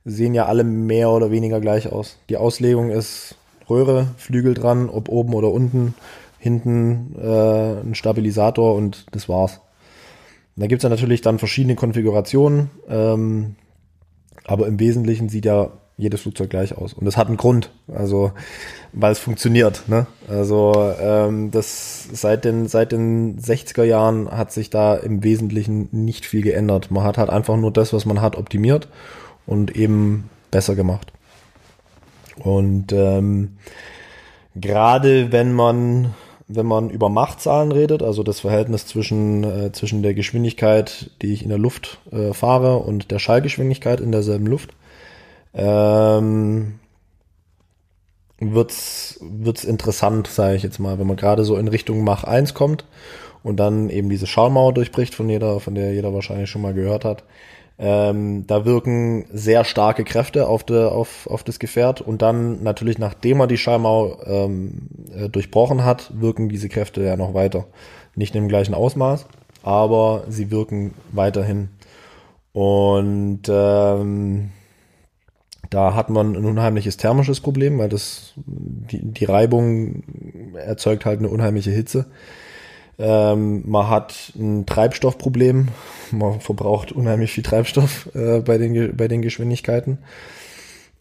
sehen 0.08 0.34
ja 0.34 0.46
alle 0.46 0.64
mehr 0.64 1.10
oder 1.10 1.30
weniger 1.30 1.60
gleich 1.60 1.92
aus. 1.92 2.18
Die 2.28 2.36
Auslegung 2.36 2.90
ist 2.90 3.36
Röhre, 3.68 4.08
Flügel 4.16 4.54
dran, 4.54 4.88
ob 4.88 5.08
oben 5.08 5.34
oder 5.34 5.52
unten, 5.52 5.94
hinten 6.38 7.14
äh, 7.20 7.80
ein 7.80 7.94
Stabilisator 7.94 8.74
und 8.74 9.06
das 9.12 9.28
war's. 9.28 9.60
Da 10.56 10.66
gibt's 10.66 10.82
ja 10.82 10.88
natürlich 10.88 11.20
dann 11.20 11.38
verschiedene 11.38 11.76
Konfigurationen, 11.76 12.70
ähm, 12.88 13.56
aber 14.44 14.66
im 14.66 14.80
Wesentlichen 14.80 15.28
sieht 15.28 15.44
ja 15.44 15.70
jedes 15.96 16.22
Flugzeug 16.22 16.50
gleich 16.50 16.76
aus. 16.76 16.94
Und 16.94 17.04
das 17.04 17.16
hat 17.16 17.26
einen 17.26 17.36
Grund, 17.36 17.70
also 17.92 18.32
weil 18.92 19.12
es 19.12 19.18
funktioniert. 19.18 19.88
Ne? 19.88 20.06
Also 20.28 20.72
ähm, 21.00 21.50
das 21.50 22.08
seit 22.12 22.44
den 22.44 22.68
seit 22.68 22.92
den 22.92 23.38
60er 23.38 23.82
Jahren 23.82 24.30
hat 24.30 24.52
sich 24.52 24.70
da 24.70 24.94
im 24.94 25.22
Wesentlichen 25.24 25.88
nicht 25.90 26.24
viel 26.24 26.42
geändert. 26.42 26.90
Man 26.90 27.02
hat 27.04 27.18
halt 27.18 27.30
einfach 27.30 27.56
nur 27.56 27.72
das, 27.72 27.92
was 27.92 28.06
man 28.06 28.22
hat, 28.22 28.36
optimiert 28.36 28.88
und 29.48 29.74
eben 29.74 30.30
besser 30.52 30.76
gemacht. 30.76 31.12
Und 32.36 32.92
ähm, 32.92 33.56
gerade 34.54 35.32
wenn 35.32 35.52
man 35.52 36.14
wenn 36.50 36.64
man 36.64 36.88
über 36.88 37.10
Machtzahlen 37.10 37.72
redet, 37.72 38.02
also 38.02 38.22
das 38.22 38.40
Verhältnis 38.40 38.86
zwischen, 38.86 39.44
äh, 39.44 39.70
zwischen 39.72 40.02
der 40.02 40.14
Geschwindigkeit, 40.14 41.10
die 41.20 41.34
ich 41.34 41.42
in 41.42 41.50
der 41.50 41.58
Luft 41.58 41.98
äh, 42.10 42.32
fahre 42.32 42.78
und 42.78 43.10
der 43.10 43.18
Schallgeschwindigkeit 43.18 44.00
in 44.00 44.12
derselben 44.12 44.46
Luft, 44.46 44.70
ähm, 45.52 46.78
wird's 48.40 49.20
wird's 49.20 49.64
interessant, 49.64 50.26
sage 50.26 50.56
ich 50.56 50.62
jetzt 50.62 50.78
mal, 50.78 50.98
wenn 50.98 51.06
man 51.06 51.18
gerade 51.18 51.44
so 51.44 51.56
in 51.56 51.68
Richtung 51.68 52.02
Mach 52.02 52.24
1 52.24 52.54
kommt 52.54 52.86
und 53.42 53.60
dann 53.60 53.90
eben 53.90 54.08
diese 54.08 54.26
Schallmauer 54.26 54.72
durchbricht, 54.72 55.14
von 55.14 55.28
jeder, 55.28 55.60
von 55.60 55.74
der 55.74 55.92
jeder 55.92 56.14
wahrscheinlich 56.14 56.48
schon 56.48 56.62
mal 56.62 56.72
gehört 56.72 57.04
hat. 57.04 57.24
Ähm, 57.80 58.44
da 58.48 58.64
wirken 58.64 59.26
sehr 59.32 59.64
starke 59.64 60.02
Kräfte 60.02 60.48
auf, 60.48 60.64
de, 60.64 60.86
auf, 60.86 61.28
auf 61.28 61.44
das 61.44 61.60
Gefährt 61.60 62.00
und 62.00 62.22
dann 62.22 62.62
natürlich, 62.64 62.98
nachdem 62.98 63.40
er 63.40 63.46
die 63.46 63.56
Schallmauer 63.56 64.26
ähm, 64.26 64.88
äh, 65.14 65.28
durchbrochen 65.28 65.84
hat, 65.84 66.10
wirken 66.18 66.48
diese 66.48 66.68
Kräfte 66.68 67.04
ja 67.04 67.16
noch 67.16 67.34
weiter. 67.34 67.66
Nicht 68.16 68.34
im 68.34 68.48
gleichen 68.48 68.74
Ausmaß, 68.74 69.26
aber 69.62 70.24
sie 70.28 70.50
wirken 70.50 70.92
weiterhin. 71.12 71.68
Und 72.52 73.42
ähm, 73.48 74.50
da 75.70 75.94
hat 75.94 76.10
man 76.10 76.34
ein 76.34 76.44
unheimliches 76.44 76.96
thermisches 76.96 77.40
Problem, 77.40 77.78
weil 77.78 77.88
das 77.88 78.32
die, 78.36 79.04
die 79.04 79.24
Reibung 79.24 80.02
erzeugt 80.54 81.04
halt 81.04 81.20
eine 81.20 81.28
unheimliche 81.28 81.70
Hitze. 81.70 82.06
Ähm, 82.98 83.62
man 83.66 83.88
hat 83.88 84.32
ein 84.36 84.66
Treibstoffproblem. 84.66 85.68
Man 86.10 86.40
verbraucht 86.40 86.92
unheimlich 86.92 87.32
viel 87.32 87.44
Treibstoff 87.44 88.08
äh, 88.14 88.40
bei, 88.40 88.58
den, 88.58 88.96
bei 88.96 89.08
den 89.08 89.22
Geschwindigkeiten. 89.22 89.98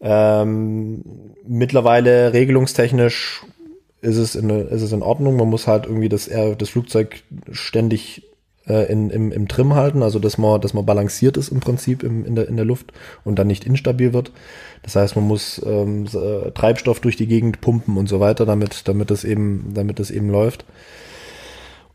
Ähm, 0.00 1.02
mittlerweile 1.46 2.32
regelungstechnisch 2.32 3.42
ist 4.00 4.16
es, 4.16 4.36
in, 4.36 4.48
ist 4.50 4.82
es 4.82 4.92
in 4.92 5.02
Ordnung. 5.02 5.36
Man 5.36 5.48
muss 5.48 5.66
halt 5.66 5.86
irgendwie 5.86 6.08
das, 6.08 6.30
das 6.58 6.68
Flugzeug 6.68 7.22
ständig 7.50 8.22
äh, 8.68 8.90
in, 8.92 9.10
im, 9.10 9.32
im 9.32 9.48
Trim 9.48 9.74
halten, 9.74 10.02
also 10.02 10.18
dass 10.18 10.38
man, 10.38 10.60
dass 10.60 10.74
man 10.74 10.86
balanciert 10.86 11.36
ist 11.36 11.48
im 11.48 11.60
Prinzip 11.60 12.02
im, 12.02 12.24
in, 12.24 12.36
der, 12.36 12.48
in 12.48 12.56
der 12.56 12.64
Luft 12.64 12.92
und 13.24 13.38
dann 13.38 13.46
nicht 13.46 13.64
instabil 13.64 14.12
wird. 14.12 14.30
Das 14.82 14.94
heißt, 14.94 15.16
man 15.16 15.26
muss 15.26 15.60
ähm, 15.66 16.06
äh, 16.06 16.50
Treibstoff 16.52 17.00
durch 17.00 17.16
die 17.16 17.26
Gegend 17.26 17.60
pumpen 17.60 17.96
und 17.96 18.08
so 18.08 18.20
weiter, 18.20 18.46
damit, 18.46 18.86
damit 18.86 19.10
das 19.10 19.24
eben, 19.24 19.72
damit 19.74 19.98
das 19.98 20.10
eben 20.10 20.30
läuft. 20.30 20.64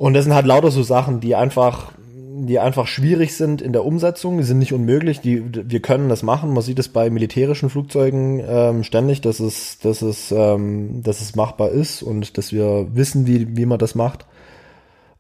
Und 0.04 0.16
das 0.16 0.26
sind 0.26 0.34
halt 0.34 0.45
lauter 0.45 0.70
so 0.70 0.84
Sachen, 0.84 1.22
die 1.22 1.34
einfach, 1.34 1.93
die 1.97 2.60
einfach 2.60 2.88
schwierig 2.88 3.38
sind 3.38 3.62
in 3.62 3.72
der 3.72 3.86
Umsetzung, 3.86 4.38
die 4.38 4.43
sind 4.43 4.60
nicht 4.60 4.74
unmöglich, 4.74 5.22
die, 5.22 5.41
wir 5.54 5.82
können 5.82 6.10
das 6.10 6.24
machen. 6.24 6.54
Man 6.54 6.62
sieht 6.62 6.78
es 6.78 6.89
bei 6.89 7.10
militärischen 7.10 7.70
Flugzeugen 7.70 8.43
ähm, 8.45 8.84
ständig, 8.84 9.22
dass 9.22 9.39
es, 9.39 9.80
dass 9.80 10.01
es, 10.01 10.30
ähm, 10.34 11.04
dass 11.04 11.22
es 11.22 11.38
machbar 11.38 11.70
ist 11.70 12.04
und 12.04 12.38
dass 12.38 12.51
wir 12.51 12.93
wissen, 12.93 13.28
wie, 13.28 13.56
wie 13.56 13.66
man 13.66 13.80
das 13.80 13.95
macht. 13.95 14.26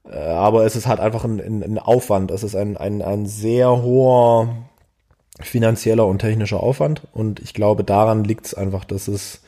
Äh, 0.05 0.17
aber 0.17 0.65
es 0.65 0.75
ist 0.75 0.85
halt 0.85 0.99
einfach 0.99 1.23
ein, 1.23 1.39
ein, 1.39 1.63
ein 1.63 1.79
Aufwand. 1.79 2.29
Es 2.29 2.43
ist 2.43 2.57
ein, 2.57 2.75
ein, 2.75 3.01
ein 3.01 3.25
sehr 3.25 3.69
hoher 3.83 4.49
finanzieller 5.39 6.05
und 6.05 6.19
technischer 6.19 6.61
Aufwand. 6.61 7.03
Und 7.13 7.39
ich 7.39 7.53
glaube, 7.53 7.85
daran 7.85 8.25
liegt 8.25 8.47
es 8.47 8.53
einfach, 8.53 8.83
dass 8.83 9.07
es, 9.07 9.43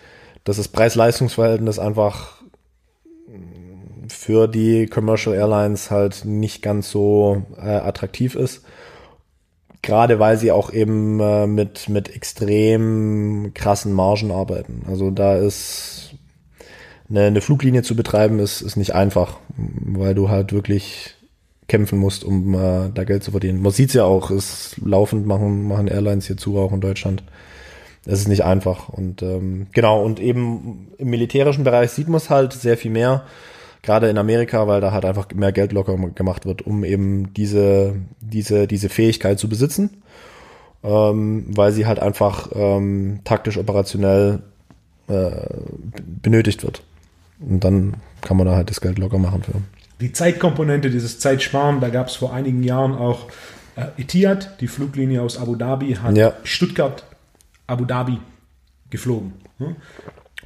dass 0.45 0.55
das 0.55 0.69
Preis-Leistungs-Verhältnis 0.69 1.77
einfach 1.77 2.34
für 4.07 4.47
die 4.47 4.87
Commercial 4.87 5.35
Airlines 5.35 5.91
halt 5.91 6.25
nicht 6.25 6.61
ganz 6.61 6.91
so 6.91 7.43
äh, 7.57 7.69
attraktiv 7.69 8.35
ist. 8.35 8.63
Gerade 9.81 10.19
weil 10.19 10.37
sie 10.37 10.51
auch 10.51 10.73
eben 10.73 11.19
äh, 11.19 11.45
mit, 11.45 11.89
mit 11.89 12.13
extrem 12.15 13.51
krassen 13.53 13.93
Margen 13.93 14.31
arbeiten. 14.31 14.83
Also 14.87 15.11
da 15.11 15.35
ist 15.35 16.15
eine, 17.09 17.25
eine 17.25 17.41
Fluglinie 17.41 17.83
zu 17.83 17.95
betreiben 17.95 18.39
ist, 18.39 18.61
ist 18.61 18.77
nicht 18.77 18.95
einfach, 18.95 19.37
weil 19.57 20.15
du 20.15 20.29
halt 20.29 20.53
wirklich 20.53 21.15
kämpfen 21.67 21.99
musst, 21.99 22.23
um 22.23 22.53
äh, 22.53 22.89
da 22.93 23.03
Geld 23.03 23.23
zu 23.23 23.31
verdienen. 23.31 23.61
Man 23.61 23.71
sieht's 23.71 23.93
ja 23.93 24.03
auch, 24.03 24.31
ist 24.31 24.77
laufend 24.83 25.25
machen, 25.25 25.67
machen 25.67 25.87
Airlines 25.87 26.27
hier 26.27 26.37
zu, 26.37 26.57
auch 26.57 26.71
in 26.71 26.81
Deutschland. 26.81 27.23
Es 28.05 28.19
ist 28.19 28.27
nicht 28.27 28.43
einfach. 28.43 28.89
Und 28.89 29.23
ähm, 29.23 29.67
genau, 29.73 30.03
und 30.03 30.19
eben 30.19 30.91
im 30.97 31.09
militärischen 31.09 31.63
Bereich 31.63 31.91
sieht 31.91 32.07
man 32.07 32.17
es 32.17 32.29
halt 32.29 32.53
sehr 32.53 32.77
viel 32.77 32.91
mehr, 32.91 33.23
gerade 33.85 34.09
in 34.09 34.17
Amerika, 34.17 34.67
weil 34.67 34.81
da 34.81 34.91
halt 34.91 35.05
einfach 35.05 35.27
mehr 35.33 35.51
Geld 35.51 35.71
locker 35.71 35.95
gemacht 35.95 36.45
wird, 36.45 36.63
um 36.63 36.83
eben 36.83 37.33
diese, 37.33 37.95
diese, 38.19 38.67
diese 38.67 38.89
Fähigkeit 38.89 39.39
zu 39.39 39.47
besitzen. 39.47 40.01
Ähm, 40.83 41.45
weil 41.47 41.71
sie 41.71 41.87
halt 41.87 41.99
einfach 41.99 42.49
ähm, 42.53 43.21
taktisch 43.23 43.57
operationell 43.57 44.39
äh, 45.07 45.31
benötigt 46.21 46.63
wird. 46.63 46.83
Und 47.39 47.63
dann 47.63 47.95
kann 48.21 48.37
man 48.37 48.45
da 48.45 48.55
halt 48.55 48.69
das 48.69 48.81
Geld 48.81 48.99
locker 48.99 49.17
machen 49.17 49.43
für. 49.43 49.53
Die 49.99 50.11
Zeitkomponente, 50.11 50.89
dieses 50.89 51.19
Zeitsparen, 51.19 51.79
da 51.79 51.89
gab 51.89 52.07
es 52.07 52.15
vor 52.15 52.33
einigen 52.33 52.63
Jahren 52.63 52.93
auch 52.93 53.27
äh, 53.75 54.01
Etihad, 54.01 54.61
die 54.61 54.67
Fluglinie 54.67 55.21
aus 55.21 55.37
Abu 55.37 55.55
Dhabi, 55.55 55.93
hat 55.95 56.17
ja. 56.17 56.33
Stuttgart, 56.43 57.03
Abu 57.65 57.85
Dhabi 57.85 58.19
geflogen. 58.89 59.33
Hm? 59.57 59.75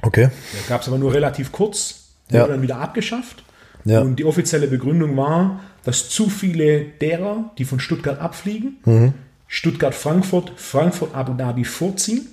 Okay. 0.02 0.30
Da 0.52 0.68
gab 0.68 0.82
es 0.82 0.88
aber 0.88 0.98
nur 0.98 1.12
relativ 1.12 1.52
kurz, 1.52 1.99
wurde 2.30 2.42
ja. 2.42 2.46
dann 2.48 2.62
wieder 2.62 2.76
abgeschafft. 2.78 3.42
Ja. 3.84 4.00
Und 4.00 4.16
die 4.16 4.24
offizielle 4.24 4.66
Begründung 4.66 5.16
war, 5.16 5.60
dass 5.84 6.08
zu 6.10 6.28
viele 6.28 6.84
derer, 7.00 7.50
die 7.58 7.64
von 7.64 7.80
Stuttgart 7.80 8.20
abfliegen, 8.20 8.76
Mhm. 8.84 9.14
Stuttgart-Frankfurt, 9.48 10.52
Frankfurt-Abu 10.56 11.34
Dhabi 11.34 11.64
vorziehen. 11.64 12.28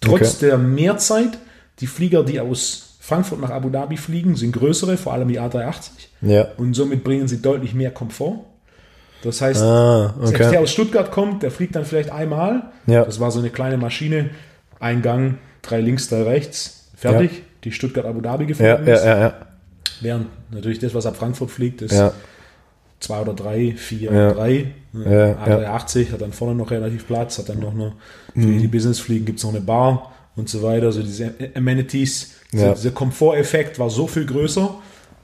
Trotz 0.00 0.38
der 0.38 0.58
Mehrzeit, 0.58 1.38
die 1.80 1.86
Flieger, 1.86 2.22
die 2.22 2.38
aus 2.40 2.96
Frankfurt 3.00 3.40
nach 3.40 3.50
Abu 3.50 3.68
Dhabi 3.68 3.96
fliegen, 3.96 4.36
sind 4.36 4.52
größere, 4.52 4.96
vor 4.96 5.12
allem 5.12 5.28
die 5.28 5.40
A380. 5.40 5.90
Ja. 6.22 6.46
Und 6.56 6.74
somit 6.74 7.02
bringen 7.02 7.26
sie 7.26 7.42
deutlich 7.42 7.74
mehr 7.74 7.90
Komfort. 7.90 8.44
Das 9.22 9.40
heißt, 9.42 9.60
Ah, 9.60 10.14
selbst 10.22 10.40
okay. 10.40 10.50
der 10.52 10.60
aus 10.60 10.70
Stuttgart 10.70 11.10
kommt, 11.10 11.42
der 11.42 11.50
fliegt 11.50 11.74
dann 11.74 11.84
vielleicht 11.84 12.10
einmal. 12.10 12.70
Ja. 12.86 13.04
Das 13.04 13.20
war 13.20 13.30
so 13.30 13.40
eine 13.40 13.50
kleine 13.50 13.76
Maschine, 13.76 14.30
ein 14.78 15.02
Gang, 15.02 15.38
drei 15.62 15.80
links, 15.80 16.08
drei 16.08 16.22
rechts, 16.22 16.90
fertig. 16.96 17.42
Die 17.64 17.72
Stuttgart-Abu 17.72 18.20
Dhabi 18.20 18.44
Ja, 18.44 18.48
geflogen 18.48 18.86
ja, 18.86 18.94
ist. 18.94 19.04
ja, 19.04 19.18
ja. 19.20 19.34
Während 20.00 20.26
natürlich 20.50 20.78
das, 20.78 20.94
was 20.94 21.06
ab 21.06 21.16
Frankfurt 21.16 21.50
fliegt, 21.50 21.82
ist 21.82 21.92
Ja, 21.92 22.12
zwei 23.00 23.20
oder 23.20 23.34
drei, 23.34 23.74
vier 23.76 24.10
Ja. 24.12 24.26
oder 24.30 24.34
drei. 24.34 24.66
Ja, 24.92 25.34
A380 25.44 26.12
hat 26.12 26.20
dann 26.20 26.32
vorne 26.32 26.54
noch 26.54 26.70
relativ 26.70 27.06
Platz, 27.06 27.38
hat 27.38 27.48
dann 27.48 27.60
noch 27.60 27.72
eine, 27.74 27.92
für 28.34 28.40
Mhm. 28.40 28.58
die 28.60 28.66
Businessfliegen 28.68 29.24
gibt 29.24 29.38
es 29.38 29.44
noch 29.44 29.52
eine 29.52 29.60
Bar 29.60 30.12
und 30.36 30.48
so 30.48 30.62
weiter. 30.62 30.86
Also 30.86 31.02
diese 31.02 31.32
Amenities, 31.54 32.32
dieser- 32.52 32.66
Ja. 32.68 32.74
dieser 32.74 32.90
Komforteffekt 32.90 33.78
war 33.78 33.88
so 33.90 34.06
viel 34.06 34.26
größer, 34.26 34.74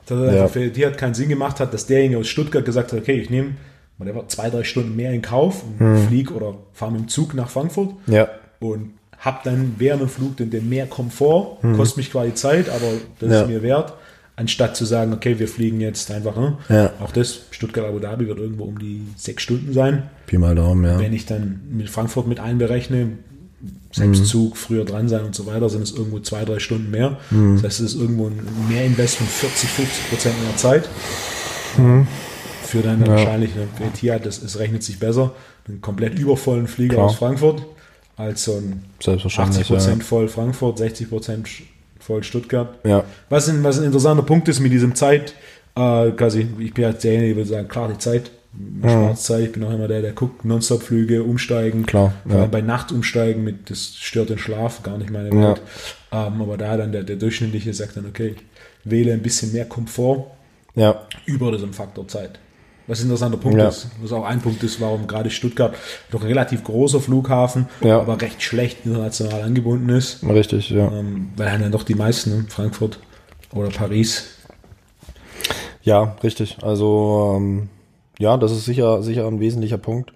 dass 0.06 0.18
er 0.20 0.34
Ja. 0.36 0.48
für 0.48 0.68
die 0.68 0.86
hat 0.86 0.98
keinen 0.98 1.14
Sinn 1.14 1.28
gemacht 1.28 1.58
hat, 1.58 1.74
dass 1.74 1.86
derjenige 1.86 2.20
aus 2.20 2.28
Stuttgart 2.28 2.64
gesagt 2.64 2.92
hat, 2.92 3.00
okay, 3.00 3.18
ich 3.20 3.30
nehme 3.30 3.52
whatever, 3.98 4.28
zwei, 4.28 4.50
drei 4.50 4.62
Stunden 4.62 4.94
mehr 4.94 5.10
in 5.12 5.22
Kauf 5.22 5.64
und 5.64 5.80
Mhm. 5.80 6.06
flieg 6.06 6.30
oder 6.30 6.54
fahre 6.74 6.92
mit 6.92 7.00
dem 7.02 7.08
Zug 7.08 7.34
nach 7.34 7.48
Frankfurt 7.48 7.94
ja, 8.06 8.28
und 8.60 8.90
habe 9.18 9.38
dann 9.44 9.74
während 9.78 10.02
dem 10.02 10.08
Flug 10.08 10.36
den, 10.36 10.50
den 10.50 10.68
mehr 10.68 10.86
Komfort, 10.86 11.58
kostet 11.76 11.96
mich 11.98 12.12
quasi 12.12 12.34
Zeit, 12.34 12.68
aber 12.68 12.86
das 13.18 13.28
Mhm. 13.28 13.34
Ja. 13.34 13.40
ist 13.42 13.48
mir 13.48 13.62
wert, 13.62 13.94
anstatt 14.36 14.76
zu 14.76 14.84
sagen, 14.84 15.12
okay, 15.14 15.38
wir 15.38 15.48
fliegen 15.48 15.80
jetzt 15.80 16.10
einfach, 16.10 16.36
ne? 16.36 16.58
Ja. 16.68 16.92
auch 17.00 17.10
das, 17.12 17.40
Stuttgart-Abu 17.50 17.98
Dhabi 17.98 18.26
wird 18.28 18.38
irgendwo 18.38 18.64
um 18.64 18.78
die 18.78 19.02
sechs 19.16 19.42
Stunden 19.42 19.72
sein. 19.72 20.04
Pi 20.26 20.36
mal 20.38 20.54
Daumen, 20.54 20.84
ja. 20.84 20.98
Wenn 20.98 21.12
ich 21.14 21.24
dann 21.26 21.60
mit 21.70 21.88
Frankfurt 21.88 22.26
mit 22.26 22.38
einberechne, 22.40 23.12
selbst 23.90 24.26
Zug 24.26 24.58
früher 24.58 24.84
dran 24.84 25.08
sein 25.08 25.24
und 25.24 25.34
so 25.34 25.46
weiter, 25.46 25.70
sind 25.70 25.80
es 25.82 25.92
irgendwo 25.92 26.20
zwei, 26.20 26.44
drei 26.44 26.58
Stunden 26.58 26.90
mehr. 26.90 27.16
Das 27.30 27.62
heißt, 27.64 27.80
es 27.80 27.94
ist 27.94 28.00
irgendwo 28.00 28.26
ein 28.26 28.38
Mehrinvest 28.68 29.16
von 29.16 29.26
40, 29.26 29.68
50 29.70 30.08
Prozent 30.10 30.34
mehr 30.44 30.56
Zeit. 30.56 30.88
Für 32.64 32.82
dann 32.82 33.06
wahrscheinlich, 33.06 33.54
ne, 33.54 33.62
für 33.76 33.84
Etihad, 33.84 34.26
das, 34.26 34.42
es 34.42 34.58
rechnet 34.58 34.82
sich 34.82 34.98
besser, 34.98 35.32
einen 35.68 35.80
komplett 35.80 36.18
übervollen 36.18 36.66
Flieger 36.66 36.94
Klar. 36.96 37.06
aus 37.06 37.14
Frankfurt, 37.16 37.62
als 38.16 38.44
so 38.44 38.56
ein 38.56 38.84
Selbstverständlich. 39.02 39.60
80 39.62 39.68
Prozent 39.68 40.04
voll 40.04 40.28
Frankfurt, 40.28 40.78
60 40.78 41.08
Prozent 41.08 41.48
voll 41.98 42.22
Stuttgart. 42.22 42.78
Ja. 42.84 42.90
ja. 42.90 43.04
Was 43.28 43.48
ein, 43.48 43.62
was 43.64 43.78
ein 43.78 43.84
interessanter 43.84 44.22
Punkt 44.22 44.48
ist 44.48 44.60
mit 44.60 44.72
diesem 44.72 44.94
Zeit, 44.94 45.34
äh, 45.74 46.10
quasi, 46.12 46.46
ich 46.58 46.72
bin 46.72 46.84
halt 46.84 47.02
derjenige, 47.04 47.28
der 47.28 47.36
würde 47.36 47.50
sagen, 47.50 47.68
klar, 47.68 47.88
die 47.88 47.98
Zeit, 47.98 48.30
Schwarzzeit, 48.80 49.44
ich 49.44 49.52
bin 49.52 49.64
auch 49.64 49.70
immer 49.72 49.86
der, 49.86 50.00
der 50.00 50.12
guckt, 50.12 50.44
Nonstop-Flüge, 50.46 51.22
umsteigen. 51.22 51.84
Klar, 51.84 52.14
Vor 52.24 52.36
ja. 52.36 52.42
allem 52.42 52.50
bei 52.50 52.62
Nacht 52.62 52.90
umsteigen, 52.90 53.44
mit, 53.44 53.68
das 53.70 53.96
stört 53.96 54.30
den 54.30 54.38
Schlaf, 54.38 54.82
gar 54.82 54.96
nicht 54.96 55.10
meine 55.10 55.28
Ja. 55.28 55.48
Welt. 55.50 55.62
Ähm, 56.10 56.40
aber 56.40 56.56
da 56.56 56.76
dann 56.78 56.92
der, 56.92 57.02
der 57.02 57.16
Durchschnittliche 57.16 57.74
sagt 57.74 57.98
dann, 57.98 58.06
okay, 58.06 58.34
ich 58.36 58.42
wähle 58.90 59.12
ein 59.12 59.20
bisschen 59.20 59.52
mehr 59.52 59.66
Komfort 59.66 60.30
Ja. 60.74 61.02
über 61.26 61.52
diesem 61.52 61.74
Faktor 61.74 62.08
Zeit. 62.08 62.38
Was 62.88 63.00
ein 63.00 63.04
interessanter 63.04 63.38
Punkt 63.38 63.58
Ja. 63.58 63.68
ist. 63.68 63.88
Was 64.00 64.12
auch 64.12 64.24
ein 64.24 64.40
Punkt 64.40 64.62
ist, 64.62 64.80
warum 64.80 65.06
gerade 65.06 65.28
Stuttgart 65.30 65.74
doch 66.10 66.20
ein 66.20 66.26
relativ 66.28 66.62
großer 66.62 67.00
Flughafen, 67.00 67.66
Ja. 67.80 67.98
aber 68.00 68.20
recht 68.20 68.42
schlecht 68.42 68.84
international 68.84 69.42
angebunden 69.42 69.88
ist. 69.88 70.22
Richtig, 70.22 70.70
ja. 70.70 70.86
Ähm, 70.92 71.30
weil 71.36 71.50
haben 71.50 71.62
dann 71.62 71.72
doch 71.72 71.82
die 71.82 71.94
meisten, 71.96 72.30
ne? 72.30 72.44
Frankfurt 72.48 73.00
oder 73.52 73.68
Paris. 73.70 74.26
Ja, 75.82 76.16
richtig. 76.22 76.58
Also 76.62 77.34
ähm, 77.36 77.68
ja, 78.18 78.36
das 78.36 78.52
ist 78.52 78.64
sicher, 78.64 79.02
sicher 79.02 79.26
ein 79.26 79.40
wesentlicher 79.40 79.78
Punkt. 79.78 80.12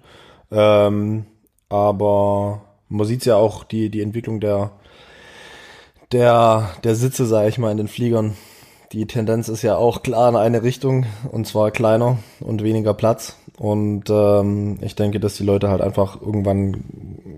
Ähm, 0.51 1.25
aber 1.69 2.61
man 2.89 3.07
sieht 3.07 3.25
ja 3.25 3.35
auch 3.35 3.63
die, 3.63 3.89
die 3.89 4.01
Entwicklung 4.01 4.39
der, 4.39 4.71
der, 6.11 6.71
der 6.83 6.95
Sitze, 6.95 7.25
sage 7.25 7.47
ich 7.49 7.57
mal, 7.57 7.71
in 7.71 7.77
den 7.77 7.87
Fliegern. 7.87 8.35
Die 8.91 9.05
Tendenz 9.05 9.47
ist 9.47 9.61
ja 9.61 9.77
auch 9.77 10.03
klar 10.03 10.29
in 10.29 10.35
eine 10.35 10.63
Richtung, 10.63 11.05
und 11.31 11.47
zwar 11.47 11.71
kleiner 11.71 12.17
und 12.41 12.61
weniger 12.61 12.93
Platz. 12.93 13.37
Und 13.57 14.09
ähm, 14.09 14.79
ich 14.81 14.95
denke, 14.95 15.21
dass 15.21 15.35
die 15.35 15.45
Leute 15.45 15.69
halt 15.69 15.81
einfach 15.81 16.21
irgendwann 16.21 16.83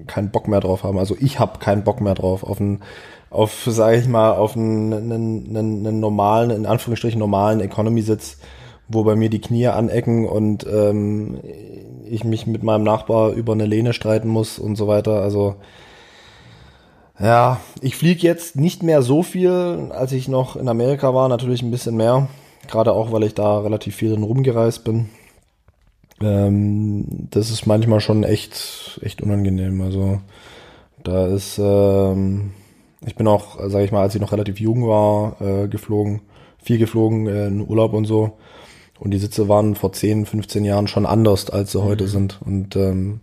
keinen 0.08 0.32
Bock 0.32 0.47
mehr 0.47 0.62
drauf 0.62 0.84
haben. 0.84 0.97
Also 0.97 1.16
ich 1.20 1.39
habe 1.39 1.60
keinen 1.60 1.84
Bock 1.84 2.01
mehr 2.01 2.16
drauf 2.16 2.43
auf 2.43 2.60
einen, 2.60 2.82
auf, 3.30 3.68
sage 3.68 3.97
ich 3.97 4.08
mal, 4.08 4.32
auf 4.32 4.56
einen, 4.56 4.93
einen, 4.93 5.56
einen, 5.56 5.99
normalen, 5.99 6.49
in 6.49 6.66
Anführungsstrichen 6.66 7.20
normalen 7.20 7.60
Economy-Sitz, 7.60 8.38
wo 8.88 9.04
bei 9.04 9.16
mir 9.16 9.30
die 9.30 9.41
Knie 9.41 9.68
anecken 9.68 10.28
und 10.28 10.66
ähm, 10.66 11.39
ich 12.10 12.24
mich 12.24 12.47
mit 12.47 12.64
meinem 12.64 12.84
Nachbar 12.84 13.32
über 13.32 13.54
eine 13.54 13.66
Lehne 13.66 13.93
streiten 13.93 14.28
muss 14.28 14.58
und 14.58 14.76
so 14.76 14.88
weiter. 14.88 15.22
Also 15.22 15.56
ja, 17.20 17.59
ich 17.82 17.95
fliege 17.95 18.22
jetzt 18.22 18.55
nicht 18.55 18.84
mehr 18.84 19.01
so 19.01 19.24
viel, 19.24 19.91
als 19.91 20.11
ich 20.11 20.28
noch 20.28 20.55
in 20.55 20.68
Amerika 20.68 21.14
war, 21.14 21.30
natürlich 21.30 21.61
ein 21.61 21.72
bisschen 21.72 21.95
mehr. 21.95 22.28
Gerade 22.68 22.93
auch, 22.93 23.11
weil 23.11 23.24
ich 23.24 23.34
da 23.36 23.59
relativ 23.59 23.95
viel 23.95 24.11
dann 24.11 24.24
rumgereist 24.24 24.84
bin. 24.84 25.09
Ähm, 26.22 27.05
das 27.30 27.49
ist 27.49 27.66
manchmal 27.66 27.99
schon 27.99 28.24
echt, 28.24 28.99
echt 29.03 29.22
unangenehm. 29.22 29.82
Also 29.82 30.22
da 31.03 31.28
ist, 31.28 31.59
ähm, 31.59 32.51
ich 33.05 33.16
bin 33.16 33.28
auch, 33.28 33.59
sage 33.68 33.86
ich 33.86 33.91
mal, 33.91 34.01
als 34.01 34.16
ich 34.16 34.22
noch 34.22 34.32
relativ 34.32 34.59
jung 34.59 34.88
war, 34.88 35.41
äh, 35.41 35.68
geflogen, 35.68 36.22
viel 36.64 36.78
geflogen 36.78 37.28
äh, 37.28 37.47
in 37.47 37.68
Urlaub 37.68 37.93
und 37.93 38.05
so. 38.05 38.38
Und 38.99 39.11
die 39.11 39.20
Sitze 39.20 39.49
waren 39.49 39.76
vor 39.76 39.91
10, 39.91 40.26
15 40.26 40.64
Jahren 40.64 40.88
schon 40.88 41.05
anders, 41.05 41.49
als 41.49 41.74
sie 41.74 41.84
heute 41.84 42.07
sind. 42.07 42.39
Und 42.45 42.76
ähm, 42.76 43.20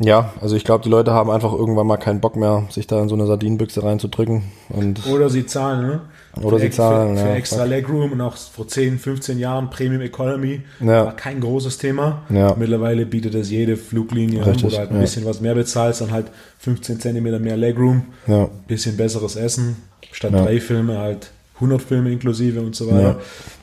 ja, 0.00 0.32
also 0.40 0.56
ich 0.56 0.64
glaube, 0.64 0.84
die 0.84 0.90
Leute 0.90 1.12
haben 1.12 1.30
einfach 1.30 1.52
irgendwann 1.52 1.86
mal 1.86 1.96
keinen 1.96 2.20
Bock 2.20 2.36
mehr, 2.36 2.64
sich 2.70 2.86
da 2.86 3.00
in 3.00 3.08
so 3.08 3.14
eine 3.14 3.26
Sardinenbüchse 3.26 3.82
reinzudrücken. 3.82 4.42
Und 4.68 5.06
Oder 5.06 5.30
sie 5.30 5.46
zahlen, 5.46 5.86
ne? 5.86 6.00
Oder 6.42 6.58
für, 6.58 6.64
sie 6.64 6.70
zahlen, 6.70 7.16
für, 7.16 7.22
für 7.22 7.28
ja. 7.30 7.34
extra 7.34 7.64
Legroom 7.64 8.12
und 8.12 8.20
auch 8.20 8.36
vor 8.36 8.68
10, 8.68 8.98
15 8.98 9.38
Jahren 9.38 9.70
Premium 9.70 10.02
Economy 10.02 10.62
Ja. 10.80 11.06
war 11.06 11.16
kein 11.16 11.40
großes 11.40 11.78
Thema. 11.78 12.22
Ja. 12.28 12.54
Mittlerweile 12.56 13.06
bietet 13.06 13.34
das 13.34 13.50
jede 13.50 13.76
Fluglinie, 13.76 14.44
Richtig, 14.46 14.64
wo 14.64 14.68
du 14.68 14.78
halt 14.78 14.90
ein 14.90 15.00
bisschen 15.00 15.24
was 15.24 15.40
mehr 15.40 15.54
bezahlst, 15.54 16.00
dann 16.00 16.12
halt 16.12 16.26
15 16.58 17.00
Zentimeter 17.00 17.38
mehr 17.38 17.56
Legroom, 17.56 18.02
ja, 18.26 18.48
bisschen 18.66 18.96
besseres 18.96 19.36
Essen, 19.36 19.76
statt 20.12 20.32
drei 20.32 20.60
Filme 20.60 20.98
halt 20.98 21.30
100 21.56 21.82
Filme 21.82 22.12
inklusive 22.12 22.60
und 22.60 22.76
so 22.76 22.86
weiter. 22.86 23.02
Ja. 23.02 23.18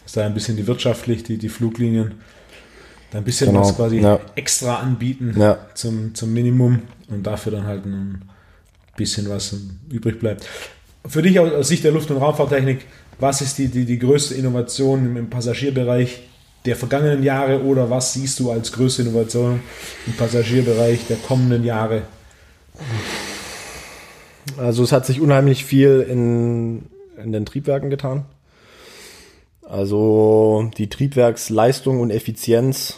Ist 0.05 0.17
da 0.17 0.25
ein 0.25 0.33
bisschen 0.33 0.57
die 0.57 0.67
wirtschaftlich, 0.67 1.23
die, 1.23 1.37
die 1.37 1.49
Fluglinien, 1.49 2.15
ein 3.17 3.23
bisschen 3.23 3.47
Genau, 3.47 3.61
was 3.61 3.75
quasi 3.75 3.99
ja. 3.99 4.19
extra 4.35 4.75
anbieten 4.77 5.33
Ja. 5.37 5.57
zum, 5.73 6.13
zum 6.15 6.33
Minimum 6.33 6.81
und 7.09 7.23
dafür 7.25 7.51
dann 7.53 7.65
halt 7.65 7.85
ein 7.85 8.21
bisschen 8.97 9.29
was 9.29 9.55
übrig 9.89 10.19
bleibt. 10.19 10.47
Für 11.07 11.21
dich 11.21 11.39
aus, 11.39 11.67
Sicht 11.67 11.83
der 11.83 11.91
Luft- 11.91 12.09
und 12.11 12.17
Raumfahrttechnik, 12.17 12.85
was 13.19 13.41
ist 13.41 13.57
die, 13.57 13.67
die, 13.67 13.85
die 13.85 13.99
größte 13.99 14.33
Innovation 14.35 15.05
im, 15.05 15.17
im 15.17 15.29
Passagierbereich 15.29 16.21
der 16.65 16.75
vergangenen 16.75 17.21
Jahre 17.23 17.61
oder 17.63 17.89
was 17.91 18.13
siehst 18.13 18.39
du 18.39 18.51
als 18.51 18.71
größte 18.71 19.03
Innovation 19.03 19.59
im 20.07 20.13
Passagierbereich 20.13 21.05
der 21.07 21.17
kommenden 21.17 21.63
Jahre? 21.63 22.01
Also 24.57 24.83
es 24.83 24.91
hat 24.91 25.05
sich 25.05 25.21
unheimlich 25.21 25.63
viel 25.65 26.05
in, 26.09 26.85
in 27.23 27.31
den 27.31 27.45
Triebwerken 27.45 27.89
getan. 27.89 28.25
Also 29.67 30.69
die 30.77 30.89
Triebwerksleistung 30.89 31.99
und 31.99 32.11
Effizienz 32.11 32.97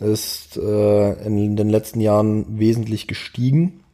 ist 0.00 0.56
äh, 0.56 1.12
in 1.26 1.56
den 1.56 1.68
letzten 1.68 2.00
Jahren 2.00 2.58
wesentlich 2.58 3.06
gestiegen. 3.06 3.84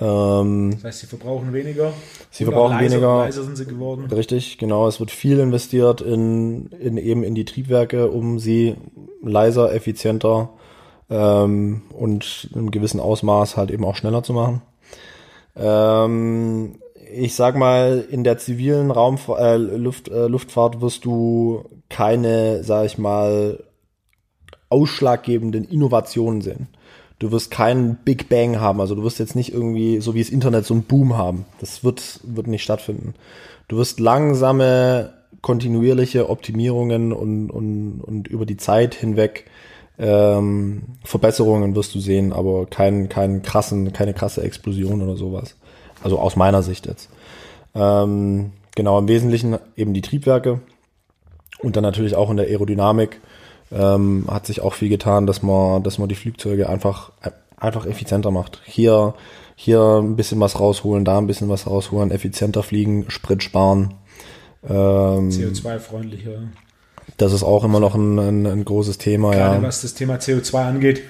Ähm, 0.00 0.70
Das 0.74 0.84
heißt, 0.84 1.00
sie 1.00 1.06
verbrauchen 1.06 1.52
weniger. 1.52 1.92
Sie 2.30 2.44
verbrauchen 2.44 2.76
leiser, 2.76 2.92
weniger. 2.92 3.18
Leiser 3.18 3.42
sind 3.44 3.56
sie 3.56 3.66
geworden. 3.66 4.06
Richtig, 4.10 4.58
genau. 4.58 4.86
Es 4.86 5.00
wird 5.00 5.10
viel 5.10 5.38
investiert 5.40 6.00
in, 6.00 6.66
in 6.68 6.96
eben 6.96 7.24
in 7.24 7.34
die 7.34 7.44
Triebwerke, 7.44 8.08
um 8.10 8.38
sie 8.38 8.76
leiser, 9.22 9.74
effizienter 9.74 10.50
ähm, 11.10 11.82
und 11.92 12.48
in 12.52 12.58
einem 12.58 12.70
gewissen 12.70 13.00
Ausmaß 13.00 13.56
halt 13.56 13.70
eben 13.70 13.84
auch 13.84 13.96
schneller 13.96 14.22
zu 14.22 14.32
machen. 14.32 14.62
Ähm, 15.56 16.78
ich 17.12 17.34
sag 17.34 17.56
mal, 17.56 18.04
in 18.10 18.22
der 18.22 18.38
zivilen 18.38 18.90
Raumf 18.90 19.28
äh, 19.28 19.56
Luft, 19.56 20.08
äh, 20.08 20.26
Luftfahrt 20.26 20.80
wirst 20.80 21.04
du 21.04 21.64
keine, 21.88 22.62
sag 22.62 22.86
ich 22.86 22.98
mal, 22.98 23.64
ausschlaggebenden 24.68 25.64
Innovationen 25.64 26.40
sehen. 26.40 26.68
Du 27.18 27.32
wirst 27.32 27.50
keinen 27.50 27.96
Big 27.96 28.28
Bang 28.28 28.60
haben, 28.60 28.80
also 28.80 28.94
du 28.94 29.02
wirst 29.02 29.18
jetzt 29.18 29.34
nicht 29.34 29.52
irgendwie, 29.52 30.00
so 30.00 30.14
wie 30.14 30.20
das 30.20 30.30
Internet, 30.30 30.64
so 30.66 30.74
einen 30.74 30.84
Boom 30.84 31.16
haben. 31.16 31.46
Das 31.60 31.82
wird, 31.82 32.20
wird 32.22 32.46
nicht 32.46 32.62
stattfinden. 32.62 33.14
Du 33.66 33.76
wirst 33.76 33.98
langsame, 33.98 35.14
kontinuierliche 35.42 36.30
Optimierungen 36.30 37.12
und, 37.12 37.50
und, 37.50 38.00
und 38.00 38.28
über 38.28 38.46
die 38.46 38.56
Zeit 38.56 38.94
hinweg 38.94 39.46
ähm, 39.98 40.82
Verbesserungen 41.04 41.74
wirst 41.74 41.94
du 41.94 42.00
sehen, 42.00 42.32
aber 42.32 42.66
kein, 42.66 43.08
kein 43.08 43.42
krassen, 43.42 43.92
keine 43.92 44.14
krasse 44.14 44.42
Explosion 44.42 45.02
oder 45.02 45.16
sowas. 45.16 45.56
Also 46.02 46.20
aus 46.20 46.36
meiner 46.36 46.62
Sicht 46.62 46.86
jetzt. 46.86 47.10
Ähm, 47.74 48.52
genau, 48.76 48.98
im 48.98 49.08
Wesentlichen 49.08 49.58
eben 49.76 49.94
die 49.94 50.02
Triebwerke 50.02 50.60
und 51.60 51.76
dann 51.76 51.82
natürlich 51.82 52.14
auch 52.14 52.30
in 52.30 52.36
der 52.36 52.46
Aerodynamik 52.46 53.20
ähm, 53.72 54.24
hat 54.28 54.46
sich 54.46 54.60
auch 54.60 54.74
viel 54.74 54.88
getan, 54.88 55.26
dass 55.26 55.42
man, 55.42 55.82
dass 55.82 55.98
man 55.98 56.08
die 56.08 56.14
Flugzeuge 56.14 56.68
einfach, 56.68 57.12
einfach 57.56 57.86
effizienter 57.86 58.30
macht. 58.30 58.60
Hier, 58.64 59.14
hier 59.56 60.00
ein 60.02 60.16
bisschen 60.16 60.40
was 60.40 60.58
rausholen, 60.58 61.04
da 61.04 61.18
ein 61.18 61.26
bisschen 61.26 61.48
was 61.48 61.66
rausholen, 61.66 62.10
effizienter 62.10 62.62
fliegen, 62.62 63.10
Sprit 63.10 63.42
sparen. 63.42 63.94
Ähm, 64.68 65.30
CO2-freundlicher. 65.30 66.48
Das 67.16 67.32
ist 67.32 67.42
auch 67.42 67.64
immer 67.64 67.80
noch 67.80 67.94
ein, 67.94 68.18
ein, 68.18 68.46
ein 68.46 68.64
großes 68.64 68.98
Thema. 68.98 69.32
Gerade 69.32 69.56
ja. 69.56 69.62
was 69.62 69.82
das 69.82 69.94
Thema 69.94 70.16
CO2 70.16 70.54
angeht, 70.64 71.02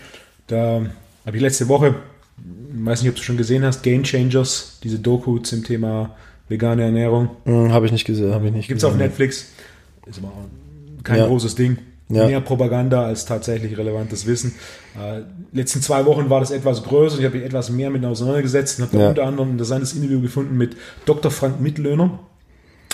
da 0.46 0.82
habe 1.26 1.36
ich 1.36 1.42
letzte 1.42 1.68
Woche, 1.68 1.94
weiß 2.36 3.02
nicht, 3.02 3.10
ob 3.10 3.16
du 3.16 3.22
schon 3.22 3.36
gesehen 3.36 3.64
hast, 3.64 3.82
Game 3.82 4.04
Changers, 4.04 4.78
diese 4.82 4.98
Doku 4.98 5.38
zum 5.38 5.64
Thema 5.64 6.16
vegane 6.48 6.82
Ernährung. 6.82 7.30
Hm, 7.44 7.72
habe 7.72 7.86
ich 7.86 7.92
nicht 7.92 8.04
gesehen, 8.06 8.32
habe 8.32 8.46
ich 8.46 8.52
nicht 8.52 8.68
Gibt's 8.68 8.84
auf 8.84 8.96
Netflix. 8.96 9.48
Ist 10.06 10.18
aber 10.18 10.32
kein 11.02 11.18
ja. 11.18 11.26
großes 11.26 11.54
Ding. 11.54 11.78
Ja. 12.10 12.26
Mehr 12.26 12.40
Propaganda 12.40 13.04
als 13.04 13.26
tatsächlich 13.26 13.76
relevantes 13.76 14.26
Wissen. 14.26 14.54
Äh, 14.96 15.22
letzten 15.52 15.82
zwei 15.82 16.06
Wochen 16.06 16.30
war 16.30 16.40
das 16.40 16.50
etwas 16.50 16.82
größer. 16.82 17.18
Ich 17.18 17.24
habe 17.24 17.36
mich 17.36 17.44
etwas 17.44 17.68
mehr 17.68 17.90
mit 17.90 18.04
auseinandergesetzt 18.04 18.78
und 18.78 18.86
habe 18.86 18.98
ja. 18.98 19.08
unter 19.10 19.24
anderem 19.24 19.50
ein 19.50 19.52
interessantes 19.52 19.92
Interview 19.92 20.22
gefunden 20.22 20.56
mit 20.56 20.76
Dr. 21.04 21.30
Frank 21.30 21.60
Mittlöhner 21.60 22.18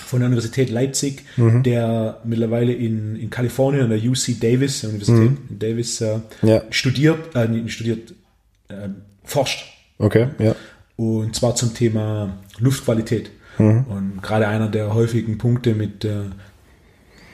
von 0.04 0.20
der 0.20 0.26
Universität 0.26 0.70
Leipzig, 0.70 1.22
mhm. 1.36 1.62
der 1.62 2.20
mittlerweile 2.24 2.72
in, 2.72 3.16
in 3.16 3.30
Kalifornien 3.30 3.84
an 3.84 3.90
der 3.90 3.98
UC 3.98 4.40
Davis, 4.40 4.80
der 4.80 4.90
Universität 4.90 5.30
mhm. 5.30 5.58
Davis, 5.58 6.00
äh, 6.00 6.18
ja. 6.42 6.62
studiert, 6.70 7.34
äh, 7.36 7.68
studiert, 7.68 8.14
äh, 8.68 8.88
forscht. 9.24 9.64
Okay, 9.98 10.28
ja. 10.38 10.54
Und 10.96 11.34
zwar 11.34 11.54
zum 11.54 11.74
Thema 11.74 12.36
Luftqualität. 12.58 13.30
Mhm. 13.58 13.84
Und 13.88 14.22
gerade 14.22 14.48
einer 14.48 14.68
der 14.68 14.94
häufigen 14.94 15.38
Punkte 15.38 15.74
mit 15.74 16.04
äh, 16.04 16.24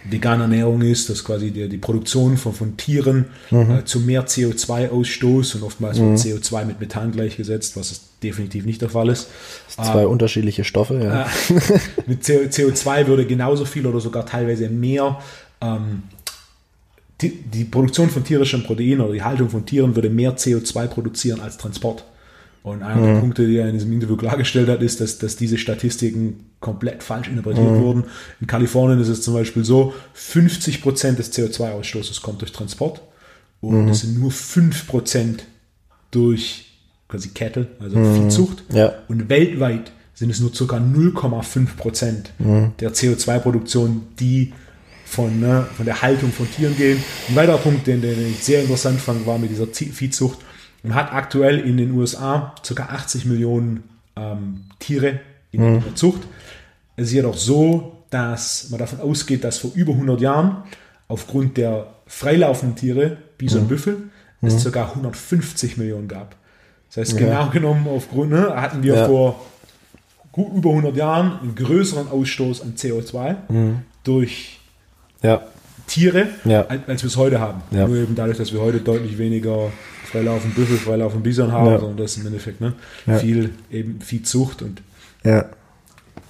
vegane 0.04 0.44
Ernährung 0.44 0.80
ist, 0.82 1.10
dass 1.10 1.24
quasi 1.24 1.50
die, 1.50 1.68
die 1.68 1.78
Produktion 1.78 2.36
von, 2.36 2.52
von 2.52 2.76
Tieren 2.76 3.26
mhm. 3.50 3.70
äh, 3.70 3.84
zu 3.84 4.00
mehr 4.00 4.26
CO2-Ausstoß 4.26 5.56
und 5.56 5.62
oftmals 5.62 5.98
mhm. 5.98 6.10
wird 6.10 6.18
CO2 6.18 6.64
mit 6.64 6.80
Methan 6.80 7.12
gleichgesetzt, 7.12 7.76
was 7.76 8.00
definitiv 8.22 8.64
nicht 8.64 8.80
der 8.82 8.90
Fall 8.90 9.08
ist. 9.08 9.28
zwei 9.68 10.02
äh, 10.02 10.06
unterschiedliche 10.06 10.64
Stoffe, 10.64 11.00
ja. 11.02 11.22
Äh, 11.22 11.80
mit 12.06 12.22
CO2 12.22 13.06
würde 13.06 13.26
genauso 13.26 13.64
viel 13.64 13.86
oder 13.86 14.00
sogar 14.00 14.26
teilweise 14.26 14.68
mehr 14.68 15.18
ähm, 15.60 16.02
die, 17.20 17.36
die 17.42 17.64
Produktion 17.64 18.08
von 18.08 18.24
tierischem 18.24 18.62
Protein 18.62 19.00
oder 19.00 19.12
die 19.12 19.22
Haltung 19.22 19.50
von 19.50 19.66
Tieren 19.66 19.94
würde 19.94 20.08
mehr 20.08 20.36
CO2 20.36 20.86
produzieren 20.86 21.40
als 21.40 21.58
Transport. 21.58 22.04
Und 22.62 22.82
einer 22.82 23.00
mhm. 23.00 23.06
der 23.06 23.20
Punkte, 23.20 23.46
die 23.46 23.56
er 23.56 23.68
in 23.68 23.74
diesem 23.74 23.92
Interview 23.92 24.16
klargestellt 24.16 24.68
hat, 24.68 24.82
ist, 24.82 25.00
dass, 25.00 25.18
dass 25.18 25.36
diese 25.36 25.58
Statistiken 25.58 26.49
komplett 26.60 27.02
falsch 27.02 27.28
interpretiert 27.28 27.70
mhm. 27.70 27.80
wurden. 27.80 28.04
In 28.40 28.46
Kalifornien 28.46 29.00
ist 29.00 29.08
es 29.08 29.22
zum 29.22 29.34
Beispiel 29.34 29.64
so, 29.64 29.94
50 30.12 30.82
Prozent 30.82 31.18
des 31.18 31.32
CO2-Ausstoßes 31.32 32.22
kommt 32.22 32.42
durch 32.42 32.52
Transport 32.52 33.00
und 33.60 33.86
mhm. 33.86 33.94
sind 33.94 34.18
nur 34.18 34.30
5% 34.30 35.40
durch 36.10 36.66
quasi 37.08 37.30
Cattle, 37.30 37.68
also 37.80 37.98
mhm. 37.98 38.14
Viehzucht. 38.14 38.62
Ja. 38.72 38.92
Und 39.08 39.28
weltweit 39.28 39.90
sind 40.14 40.30
es 40.30 40.40
nur 40.40 40.52
ca. 40.52 40.76
0,5 40.76 41.76
Prozent 41.76 42.32
mhm. 42.38 42.72
der 42.78 42.92
CO2-Produktion, 42.92 44.02
die 44.18 44.52
von, 45.06 45.40
ne, 45.40 45.66
von 45.76 45.86
der 45.86 46.02
Haltung 46.02 46.30
von 46.30 46.48
Tieren 46.50 46.76
gehen. 46.76 47.02
Ein 47.28 47.36
weiterer 47.36 47.58
Punkt, 47.58 47.86
den, 47.86 48.00
den 48.00 48.30
ich 48.30 48.44
sehr 48.44 48.62
interessant 48.62 49.00
fand, 49.00 49.26
war 49.26 49.38
mit 49.38 49.50
dieser 49.50 49.66
Viehzucht 49.66 50.38
und 50.82 50.94
hat 50.94 51.12
aktuell 51.12 51.58
in 51.58 51.78
den 51.78 51.92
USA 51.92 52.54
ca. 52.62 52.82
80 52.82 53.24
Millionen 53.24 53.82
ähm, 54.14 54.66
Tiere 54.78 55.20
in 55.52 55.74
mhm. 55.74 55.82
der 55.82 55.94
Zucht. 55.94 56.22
Es 56.96 57.06
ist 57.06 57.12
jedoch 57.12 57.36
so, 57.36 58.04
dass 58.10 58.70
man 58.70 58.78
davon 58.78 59.00
ausgeht, 59.00 59.44
dass 59.44 59.58
vor 59.58 59.70
über 59.74 59.92
100 59.92 60.20
Jahren 60.20 60.64
aufgrund 61.08 61.56
der 61.56 61.86
freilaufenden 62.06 62.76
Tiere, 62.76 63.16
Bison, 63.38 63.64
mhm. 63.64 63.68
Büffel, 63.68 63.96
es 64.42 64.64
mhm. 64.64 64.72
ca. 64.72 64.88
150 64.88 65.76
Millionen 65.76 66.08
gab. 66.08 66.36
Das 66.88 66.96
heißt, 66.98 67.18
genau 67.18 67.44
ja. 67.44 67.46
genommen 67.46 67.86
aufgrund, 67.88 68.32
ne, 68.32 68.52
hatten 68.54 68.82
wir 68.82 68.94
ja. 68.94 69.06
vor 69.06 69.40
gut 70.32 70.52
über 70.54 70.70
100 70.70 70.96
Jahren 70.96 71.38
einen 71.40 71.54
größeren 71.54 72.08
Ausstoß 72.08 72.62
an 72.62 72.74
CO2 72.76 73.36
mhm. 73.48 73.78
durch 74.02 74.58
ja. 75.22 75.42
Tiere, 75.86 76.28
als, 76.68 77.02
wir 77.02 77.08
es 77.08 77.16
heute 77.16 77.40
haben. 77.40 77.62
Nur 77.70 77.96
eben 77.96 78.14
dadurch, 78.14 78.38
dass 78.38 78.52
wir 78.52 78.60
heute 78.60 78.78
deutlich 78.80 79.18
weniger 79.18 79.70
freilaufen 80.04 80.52
Büffel, 80.52 80.76
freilaufen 80.76 81.22
Bison 81.22 81.52
haben, 81.52 81.78
sondern 81.78 81.96
das 81.96 82.12
ist 82.12 82.18
im 82.18 82.26
Endeffekt 82.26 82.60
ne? 82.60 82.74
Viel 83.18 83.50
eben 83.70 84.00
Viehzucht 84.00 84.62
und 84.62 84.82
ja. 85.24 85.46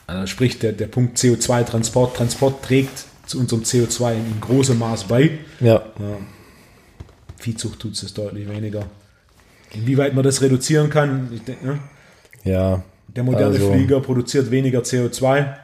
also 0.07 0.27
sprich 0.27 0.59
der, 0.59 0.73
der 0.73 0.87
Punkt 0.87 1.19
CO2-Transport. 1.19 2.17
Transport 2.17 2.65
trägt 2.65 3.05
zu 3.27 3.39
unserem 3.39 3.63
CO2 3.63 4.15
in 4.15 4.41
großem 4.41 4.79
Maß 4.79 5.05
bei. 5.05 5.39
Ja. 5.61 5.83
ja. 5.99 6.17
Viehzucht 7.39 7.81
tut 7.81 7.93
es 7.93 8.13
deutlich 8.13 8.49
weniger. 8.49 8.87
Inwieweit 9.73 10.15
man 10.15 10.25
das 10.25 10.43
reduzieren 10.43 10.91
kann, 10.91 11.31
ich 11.33 11.43
denke, 11.43 11.67
ne? 11.67 11.79
Ja. 12.45 12.83
Der 13.09 13.25
moderne 13.25 13.55
also, 13.55 13.73
Flieger 13.73 14.01
produziert 14.01 14.51
weniger 14.51 14.81
CO2. 14.81 15.55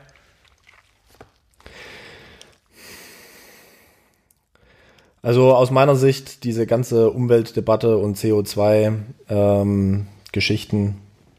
Also 5.23 5.55
aus 5.55 5.71
meiner 5.73 5.97
Sicht 5.97 6.45
diese 6.45 6.67
ganze 6.67 7.11
Umweltdebatte 7.11 7.99
und 7.99 8.17
CO2-Geschichten, 8.17 10.77
ähm, 10.77 10.95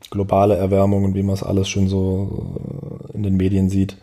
globale 0.09 0.55
Erwärmung 0.55 1.03
und 1.03 1.15
wie 1.15 1.23
man 1.23 1.33
es 1.33 1.43
alles 1.43 1.69
schon 1.69 1.87
so 1.87 3.09
äh, 3.13 3.15
in 3.15 3.23
den 3.23 3.37
Medien 3.37 3.69
sieht. 3.69 3.97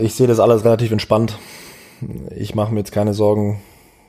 Ich 0.00 0.14
sehe 0.14 0.26
das 0.26 0.40
alles 0.40 0.64
relativ 0.64 0.92
entspannt. 0.92 1.38
Ich 2.34 2.54
mache 2.54 2.72
mir 2.72 2.80
jetzt 2.80 2.92
keine 2.92 3.14
Sorgen. 3.14 3.60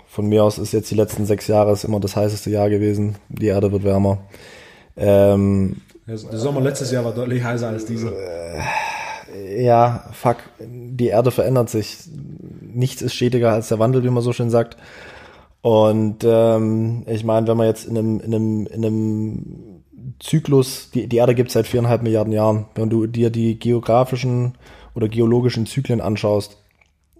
Von 0.07 0.27
mir 0.27 0.43
aus 0.43 0.57
ist 0.57 0.71
jetzt 0.71 0.89
die 0.89 0.95
letzten 0.95 1.25
sechs 1.25 1.47
Jahre 1.47 1.77
immer 1.83 1.99
das 1.99 2.15
heißeste 2.15 2.49
Jahr 2.49 2.69
gewesen. 2.69 3.15
Die 3.29 3.47
Erde 3.47 3.71
wird 3.71 3.83
wärmer. 3.83 4.19
Ähm, 4.95 5.81
der 6.07 6.17
Sommer 6.17 6.61
letztes 6.61 6.91
Jahr 6.91 7.03
war 7.03 7.13
deutlich 7.13 7.43
heißer 7.43 7.67
als 7.67 7.85
dieser. 7.85 8.11
Äh, 8.13 9.65
ja, 9.65 10.05
fuck, 10.13 10.37
die 10.59 11.07
Erde 11.07 11.31
verändert 11.31 11.69
sich 11.69 11.97
nichts 12.75 13.01
ist 13.01 13.13
stetiger 13.13 13.51
als 13.51 13.69
der 13.69 13.79
Wandel, 13.79 14.03
wie 14.03 14.09
man 14.09 14.21
so 14.21 14.33
schön 14.33 14.49
sagt. 14.49 14.77
Und 15.61 16.23
ähm, 16.23 17.03
ich 17.07 17.23
meine, 17.23 17.47
wenn 17.47 17.57
man 17.57 17.67
jetzt 17.67 17.87
in 17.87 17.97
einem, 17.97 18.19
in 18.19 18.35
einem, 18.35 18.67
in 18.67 18.85
einem 18.85 19.83
Zyklus, 20.19 20.89
die, 20.91 21.07
die 21.07 21.17
Erde 21.17 21.35
gibt 21.35 21.49
es 21.49 21.53
seit 21.53 21.67
viereinhalb 21.67 22.01
Milliarden 22.01 22.33
Jahren, 22.33 22.65
wenn 22.75 22.89
du 22.89 23.07
dir 23.07 23.29
die 23.29 23.59
geografischen 23.59 24.57
oder 24.93 25.09
geologischen 25.09 25.65
Zyklen 25.65 26.01
anschaust, 26.01 26.57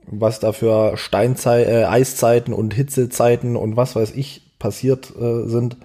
was 0.06 0.40
da 0.40 0.52
für 0.52 0.98
Steinzei 0.98 1.64
äh, 1.64 1.86
Eiszeiten 1.86 2.54
und 2.54 2.74
Hitzezeiten 2.74 3.56
und 3.56 3.76
was 3.76 3.96
weiß 3.96 4.12
ich 4.12 4.58
passiert 4.60 5.14
äh, 5.20 5.48
sind. 5.48 5.78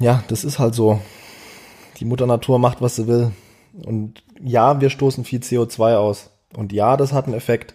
Ja, 0.00 0.24
das 0.28 0.44
ist 0.44 0.58
halt 0.58 0.74
so. 0.74 1.00
Die 1.98 2.04
Mutter 2.04 2.26
Natur 2.26 2.58
macht, 2.58 2.80
was 2.82 2.96
sie 2.96 3.06
will. 3.06 3.32
Und 3.84 4.22
ja, 4.42 4.80
wir 4.80 4.90
stoßen 4.90 5.24
viel 5.24 5.40
CO2 5.40 5.96
aus. 5.96 6.30
Und 6.54 6.72
ja, 6.72 6.96
das 6.96 7.12
hat 7.12 7.26
einen 7.26 7.34
Effekt. 7.34 7.74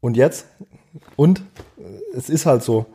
Und 0.00 0.16
jetzt? 0.16 0.46
Und 1.16 1.42
es 2.14 2.28
ist 2.28 2.46
halt 2.46 2.62
so. 2.62 2.86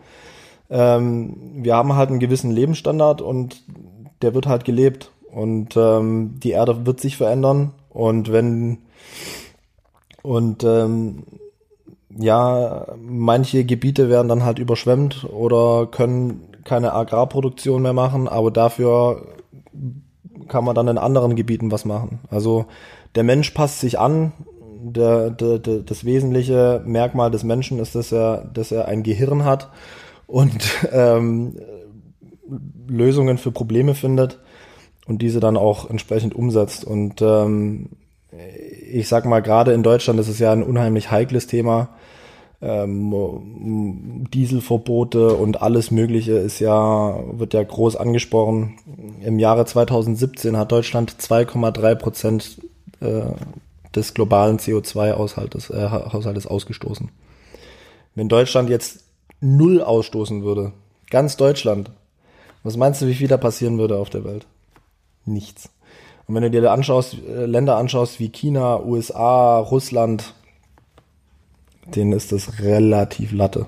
Ähm, 0.72 1.36
wir 1.58 1.76
haben 1.76 1.96
halt 1.96 2.10
einen 2.10 2.20
gewissen 2.20 2.50
Lebensstandard 2.50 3.22
und 3.22 3.62
der 4.22 4.34
wird 4.34 4.48
halt 4.48 4.66
gelebt. 4.66 5.12
Und 5.30 5.78
ähm, 5.78 6.40
die 6.40 6.52
Erde 6.52 6.86
wird 6.86 7.00
sich 7.00 7.18
verändern. 7.18 7.74
Und 7.90 8.32
wenn 8.32 8.80
und 10.24 10.64
ähm, 10.64 11.24
ja, 12.18 12.88
manche 12.98 13.64
Gebiete 13.64 14.10
werden 14.10 14.28
dann 14.28 14.44
halt 14.44 14.60
überschwemmt 14.60 15.26
oder 15.26 15.88
können 15.88 16.48
keine 16.64 16.94
Agrarproduktion 16.94 17.82
mehr 17.82 17.94
machen, 17.94 18.28
aber 18.28 18.52
dafür 18.52 19.26
kann 20.48 20.64
man 20.64 20.76
dann 20.76 20.88
in 20.88 20.98
anderen 20.98 21.36
Gebieten 21.36 21.72
was 21.72 21.86
machen. 21.86 22.20
Also 22.30 22.66
der 23.16 23.24
Mensch 23.24 23.52
passt 23.52 23.80
sich 23.80 24.00
an. 24.00 24.34
Der, 24.84 25.30
der, 25.30 25.60
der, 25.60 25.80
das 25.80 26.06
wesentliche 26.06 26.82
Merkmal 26.86 27.30
des 27.30 27.44
Menschen 27.44 27.78
ist, 27.78 27.94
dass 27.94 28.12
er, 28.12 28.50
dass 28.52 28.72
er 28.72 28.88
ein 28.88 29.04
Gehirn 29.04 29.46
hat 29.46 29.70
und 30.32 30.88
ähm, 30.92 31.58
Lösungen 32.88 33.38
für 33.38 33.52
Probleme 33.52 33.96
findet 33.96 34.40
und 35.06 35.22
diese 35.22 35.40
dann 35.40 35.58
auch 35.58 35.90
entsprechend 35.90 36.34
umsetzt. 36.34 36.86
Und 36.86 37.22
ähm, 37.22 37.90
ich 38.90 39.08
sag 39.08 39.26
mal, 39.26 39.42
gerade 39.42 39.74
in 39.74 39.84
Deutschland 39.84 40.20
ist 40.20 40.30
es 40.30 40.40
ja 40.40 40.54
ein 40.54 40.64
unheimlich 40.64 41.12
heikles 41.12 41.48
Thema. 41.48 41.90
Ähm, 42.62 44.28
Dieselverbote 44.34 45.36
und 45.36 45.62
alles 45.62 45.92
Mögliche 45.92 46.34
ist 46.34 46.60
ja, 46.60 47.20
wird 47.34 47.54
ja 47.54 47.64
groß 47.64 47.98
angesprochen. 47.98 48.78
Im 49.22 49.38
Jahre 49.38 49.66
2017 49.66 50.56
hat 50.56 50.72
Deutschland 50.72 51.12
2,3 51.20 51.96
Prozent 51.96 52.62
äh, 53.02 53.24
des 53.94 54.14
globalen 54.14 54.60
CO2-Haushaltes 54.60 55.70
äh, 55.72 56.48
ausgestoßen. 56.48 57.10
Wenn 58.16 58.30
Deutschland 58.30 58.70
jetzt 58.70 59.11
null 59.42 59.82
ausstoßen 59.82 60.44
würde, 60.44 60.72
ganz 61.10 61.36
Deutschland, 61.36 61.92
was 62.64 62.78
meinst 62.78 63.02
du, 63.02 63.08
wie 63.08 63.16
viel 63.16 63.28
da 63.28 63.38
passieren 63.38 63.78
würde 63.78 63.98
auf 63.98 64.10
der 64.10 64.24
Welt? 64.24 64.46
Nichts. 65.26 65.70
Und 66.28 66.36
wenn 66.36 66.44
du 66.44 66.52
dir 66.52 66.72
anschaust, 66.72 67.18
äh, 67.28 67.46
Länder 67.46 67.76
anschaust 67.78 68.20
wie 68.20 68.30
China, 68.30 68.82
USA, 68.84 69.60
Russland, 69.60 70.34
denen 71.96 72.14
ist 72.14 72.32
das 72.32 72.60
relativ 72.62 73.32
Latte. 73.32 73.66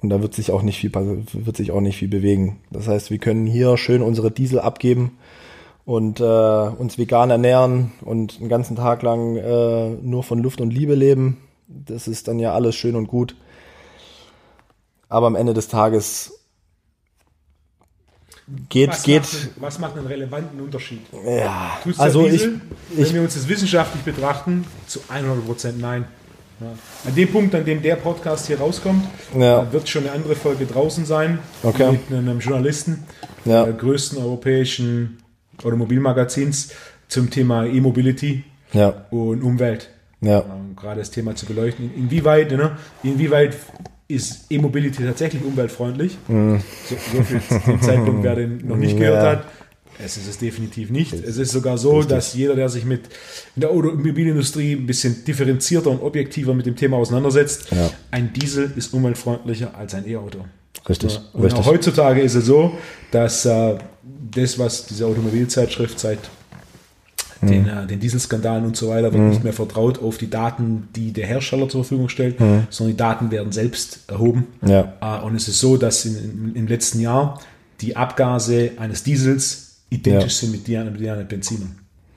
Und 0.00 0.10
da 0.10 0.22
wird 0.22 0.34
sich 0.34 0.50
auch 0.50 0.62
nicht 0.62 0.78
viel, 0.78 0.92
wird 0.94 1.56
sich 1.56 1.70
auch 1.70 1.80
nicht 1.80 1.96
viel 1.96 2.08
bewegen. 2.08 2.60
Das 2.70 2.88
heißt, 2.88 3.10
wir 3.10 3.18
können 3.18 3.46
hier 3.46 3.76
schön 3.76 4.02
unsere 4.02 4.30
Diesel 4.30 4.58
abgeben 4.60 5.18
und 5.84 6.20
äh, 6.20 6.24
uns 6.24 6.98
vegan 6.98 7.30
ernähren 7.30 7.92
und 8.00 8.38
einen 8.40 8.48
ganzen 8.48 8.76
Tag 8.76 9.02
lang 9.02 9.36
äh, 9.36 9.90
nur 9.90 10.22
von 10.22 10.40
Luft 10.40 10.60
und 10.60 10.72
Liebe 10.72 10.94
leben. 10.94 11.38
Das 11.68 12.08
ist 12.08 12.28
dann 12.28 12.38
ja 12.38 12.52
alles 12.52 12.74
schön 12.74 12.96
und 12.96 13.06
gut. 13.06 13.36
Aber 15.12 15.26
am 15.26 15.36
Ende 15.36 15.52
des 15.52 15.68
Tages 15.68 16.32
geht, 18.70 18.88
was 18.88 19.02
geht. 19.02 19.22
Macht, 19.22 19.50
was 19.56 19.78
macht 19.78 19.96
einen 19.98 20.06
relevanten 20.06 20.58
Unterschied? 20.58 21.02
Ja, 21.26 21.78
Tut's 21.82 22.00
also 22.00 22.22
der 22.22 22.32
ich, 22.32 22.40
Diesel? 22.40 22.60
ich, 22.96 23.08
wenn 23.08 23.14
wir 23.16 23.22
uns 23.22 23.34
das 23.34 23.46
wissenschaftlich 23.46 24.02
betrachten, 24.04 24.64
zu 24.86 25.00
100% 25.10 25.72
nein. 25.78 26.06
Ja. 26.60 26.68
An 27.06 27.14
dem 27.14 27.30
Punkt, 27.30 27.54
an 27.54 27.64
dem 27.66 27.82
der 27.82 27.96
Podcast 27.96 28.46
hier 28.46 28.58
rauskommt, 28.58 29.04
Ja. 29.38 29.70
wird 29.70 29.86
schon 29.86 30.04
eine 30.04 30.12
andere 30.12 30.34
Folge 30.34 30.64
draußen 30.64 31.04
sein 31.04 31.40
Okay. 31.62 31.92
mit 32.08 32.10
einem 32.18 32.40
Journalisten 32.40 33.04
Ja. 33.44 33.64
der 33.64 33.74
größten 33.74 34.16
europäischen 34.16 35.18
Automobilmagazins 35.62 36.70
zum 37.08 37.28
Thema 37.30 37.66
E-Mobility 37.66 38.44
und 39.10 39.42
Umwelt. 39.42 39.90
ja, 40.22 40.38
Ähm, 40.40 40.74
gerade 40.74 41.00
das 41.00 41.10
Thema 41.10 41.34
zu 41.34 41.44
beleuchten. 41.44 41.92
Inwieweit, 41.94 42.50
ne, 42.52 42.78
inwieweit 43.02 43.54
ist 44.14 44.46
E-Mobility 44.50 45.04
tatsächlich 45.04 45.42
umweltfreundlich? 45.44 46.16
So, 46.28 46.60
so 47.16 47.22
viel 47.22 47.40
zu 47.40 47.58
dem 47.70 47.80
Zeitpunkt, 47.82 48.22
wer 48.22 48.34
den 48.36 48.66
noch 48.66 48.76
nicht 48.76 48.96
gehört 48.98 49.22
Ja. 49.22 49.30
hat. 49.30 49.44
Es 50.04 50.16
ist 50.16 50.26
es 50.28 50.38
definitiv 50.38 50.90
nicht. 50.90 51.12
Es 51.12 51.36
ist 51.36 51.52
sogar 51.52 51.76
so, 51.78 52.02
dass 52.02 52.34
jeder, 52.34 52.56
der 52.56 52.68
sich 52.68 52.84
mit 52.84 53.02
in 53.54 53.60
der 53.60 53.70
Automobilindustrie 53.70 54.72
ein 54.72 54.86
bisschen 54.86 55.24
differenzierter 55.24 55.90
und 55.90 56.00
objektiver 56.02 56.54
mit 56.54 56.66
dem 56.66 56.74
Thema 56.76 56.96
auseinandersetzt, 56.96 57.70
Ja. 57.70 57.90
ein 58.10 58.32
Diesel 58.32 58.72
ist 58.74 58.92
umweltfreundlicher 58.94 59.76
als 59.76 59.94
ein 59.94 60.08
E-Auto. 60.08 60.38
richtig, 60.88 61.20
Und 61.34 61.44
richtig. 61.44 61.60
auch 61.62 61.66
heutzutage 61.66 62.22
ist 62.22 62.34
es 62.34 62.46
so, 62.46 62.72
dass 63.12 63.44
äh, 63.44 63.76
das, 64.34 64.58
was 64.58 64.86
diese 64.86 65.06
Automobilzeitschrift 65.06 66.00
seit 66.00 66.18
Mhm. 67.42 67.46
den, 67.48 67.66
äh, 67.68 67.86
den 67.86 68.00
Dieselskandalen 68.00 68.64
und 68.64 68.76
so 68.76 68.88
weiter, 68.88 69.12
wird 69.12 69.22
nicht 69.24 69.44
mehr 69.44 69.52
vertraut 69.52 70.00
auf 70.00 70.16
die 70.16 70.30
Daten, 70.30 70.88
die 70.96 71.12
der 71.12 71.26
Hersteller 71.26 71.68
zur 71.68 71.82
Verfügung 71.84 72.08
stellt, 72.08 72.36
sondern 72.70 72.92
die 72.92 72.96
Daten 72.96 73.30
werden 73.30 73.52
selbst 73.52 74.00
erhoben. 74.08 74.46
Mhm. 74.60 74.68
Ja. 74.70 74.92
Äh, 75.00 75.22
und 75.24 75.34
es 75.34 75.48
ist 75.48 75.58
so, 75.60 75.76
dass 75.76 76.04
in, 76.04 76.16
in, 76.16 76.54
im 76.56 76.66
letzten 76.66 77.00
Jahr 77.00 77.40
die 77.80 77.96
Abgase 77.96 78.70
eines 78.78 79.02
Diesels 79.02 79.76
identisch 79.90 80.32
Ja. 80.34 80.38
sind 80.40 80.52
mit 80.52 80.66
denen 80.68 80.92
mit 80.92 81.00
denen 81.00 81.12
eines 81.16 81.28
Benziner. 81.28 81.66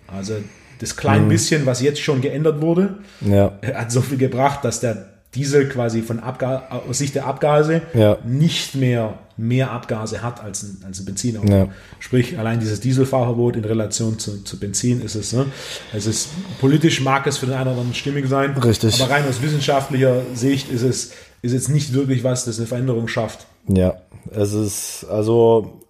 Also 0.08 0.36
das 0.80 0.96
kleine 0.96 1.26
Mhm. 1.26 1.30
bisschen, 1.30 1.66
was 1.66 1.82
jetzt 1.82 2.00
schon 2.02 2.22
geändert 2.22 2.62
wurde, 2.62 3.00
Ja, 3.22 3.52
hat 3.74 3.92
so 3.92 4.02
viel 4.02 4.18
gebracht, 4.18 4.64
dass 4.64 4.80
der 4.80 5.08
Diesel 5.34 5.68
quasi 5.68 6.02
von 6.02 6.20
Abga 6.20 6.82
aus 6.88 7.00
Sicht 7.00 7.16
der 7.16 7.26
Abgase 7.26 7.82
Ja. 7.94 8.18
nicht 8.26 8.76
mehr 8.76 9.18
mehr 9.38 9.72
Abgase 9.72 10.22
hat 10.22 10.42
als 10.42 10.64
ein, 10.64 10.84
als 10.86 11.00
ein 11.00 11.06
Benziner. 11.06 11.44
Ja. 11.50 11.68
Sprich, 12.00 12.38
allein 12.40 12.60
dieses 12.60 12.80
Dieselfahrverbot 12.80 13.56
in 13.56 13.66
Relation 13.66 14.18
zu, 14.18 14.44
zu 14.44 14.60
Benzin 14.60 15.02
ist 15.02 15.16
es. 15.16 15.34
Ne? 15.34 15.48
Es 15.94 16.06
ist 16.06 16.30
politisch 16.60 17.02
mag 17.02 17.28
es 17.28 17.38
für 17.38 17.46
den 17.46 17.56
einen 17.56 17.64
oder 17.64 17.72
anderen 17.72 17.94
stimmig 17.94 18.28
sein, 18.28 18.58
Richtig. 18.58 19.02
aber 19.02 19.12
rein 19.12 19.28
aus 19.28 19.42
wissenschaftlicher 19.42 20.22
Sicht 20.34 20.72
ist 20.72 20.84
es 20.84 21.12
ist 21.42 21.54
jetzt 21.54 21.70
nicht 21.70 21.94
wirklich 21.94 22.24
was, 22.24 22.46
das 22.46 22.58
eine 22.58 22.68
Veränderung 22.68 23.08
schafft. 23.08 23.46
ja. 23.68 23.96
Es 24.32 24.54
ist, 24.54 25.06
also 25.08 25.82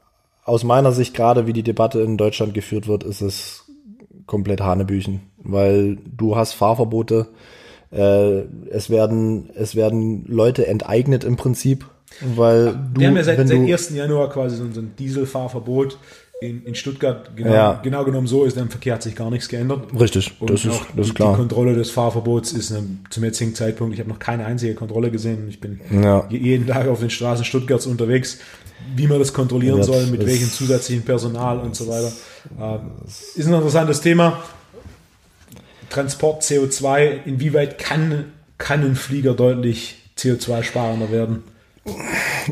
aus 0.43 0.65
meiner 0.65 0.91
Sicht 0.91 1.13
gerade, 1.13 1.47
wie 1.47 1.53
die 1.53 1.63
Debatte 1.63 2.01
in 2.01 2.17
Deutschland 2.17 2.53
geführt 2.53 2.85
wird, 2.85 3.05
ist 3.05 3.21
es 3.21 3.63
komplett 4.25 4.59
Hanebüchen, 4.59 5.21
weil 5.37 5.97
du 6.17 6.35
hast 6.35 6.51
Fahrverbote, 6.53 7.27
äh, 7.91 8.41
es 8.69 8.89
werden, 8.89 9.49
es 9.55 9.75
werden 9.75 10.25
Leute 10.27 10.67
enteignet 10.67 11.23
im 11.23 11.37
Prinzip, 11.37 11.85
weil 12.21 12.73
du, 12.93 12.99
Wir 13.01 13.07
haben 13.07 13.17
ja 13.17 13.23
seit, 13.23 13.37
seit 13.37 13.49
du, 13.57 13.65
1. 13.71 13.89
Januar 13.91 14.29
quasi 14.29 14.57
so, 14.57 14.63
ein 14.63 14.93
Dieselfahrverbot 14.97 15.97
in, 16.41 16.63
in 16.65 16.75
Stuttgart. 16.75 17.31
Genau, 17.35 17.53
Ja. 17.53 17.79
genau 17.83 18.03
genommen 18.03 18.27
so 18.27 18.43
ist, 18.43 18.57
im 18.57 18.69
Verkehr 18.69 18.95
hat 18.95 19.03
sich 19.03 19.15
gar 19.15 19.29
nichts 19.31 19.47
geändert. 19.47 19.87
richtig, 19.99 20.33
Und 20.39 20.49
das 20.49 20.65
ist, 20.65 20.81
das 20.95 21.07
ist 21.07 21.15
klar. 21.15 21.31
die 21.33 21.37
Kontrolle 21.39 21.75
des 21.75 21.91
Fahrverbots 21.91 22.51
ist 22.51 22.71
ähm, 22.71 22.99
zum 23.09 23.23
jetzigen 23.23 23.55
Zeitpunkt, 23.55 23.93
ich 23.93 23.99
habe 23.99 24.09
noch 24.09 24.19
keine 24.19 24.45
einzige 24.45 24.75
Kontrolle 24.75 25.11
gesehen. 25.11 25.47
Ich 25.49 25.59
bin 25.61 25.79
Ja. 25.91 26.25
je- 26.29 26.37
jeden 26.39 26.67
Tag 26.67 26.87
auf 26.87 26.99
den 26.99 27.09
Straßen 27.09 27.45
Stuttgarts 27.45 27.85
unterwegs, 27.85 28.39
wie 28.95 29.07
man 29.07 29.19
das 29.19 29.33
kontrollieren 29.33 29.77
Ja, 29.77 29.83
soll, 29.83 30.05
mit 30.07 30.21
das- 30.21 30.27
welchem 30.27 30.49
zusätzlichen 30.49 31.03
Personal 31.05 31.59
und 31.59 31.75
so 31.75 31.87
weiter. 31.87 32.11
Ähm, 32.59 32.91
ist 33.35 33.47
ein 33.47 33.53
interessantes 33.53 34.01
Thema. 34.01 34.43
Transport 35.89 36.43
CO2, 36.43 37.19
inwieweit 37.25 37.77
kann, 37.77 38.25
kann 38.57 38.81
ein 38.83 38.95
Flieger 38.95 39.33
deutlich 39.33 39.95
CO2-sparender 40.17 41.11
werden? 41.11 41.43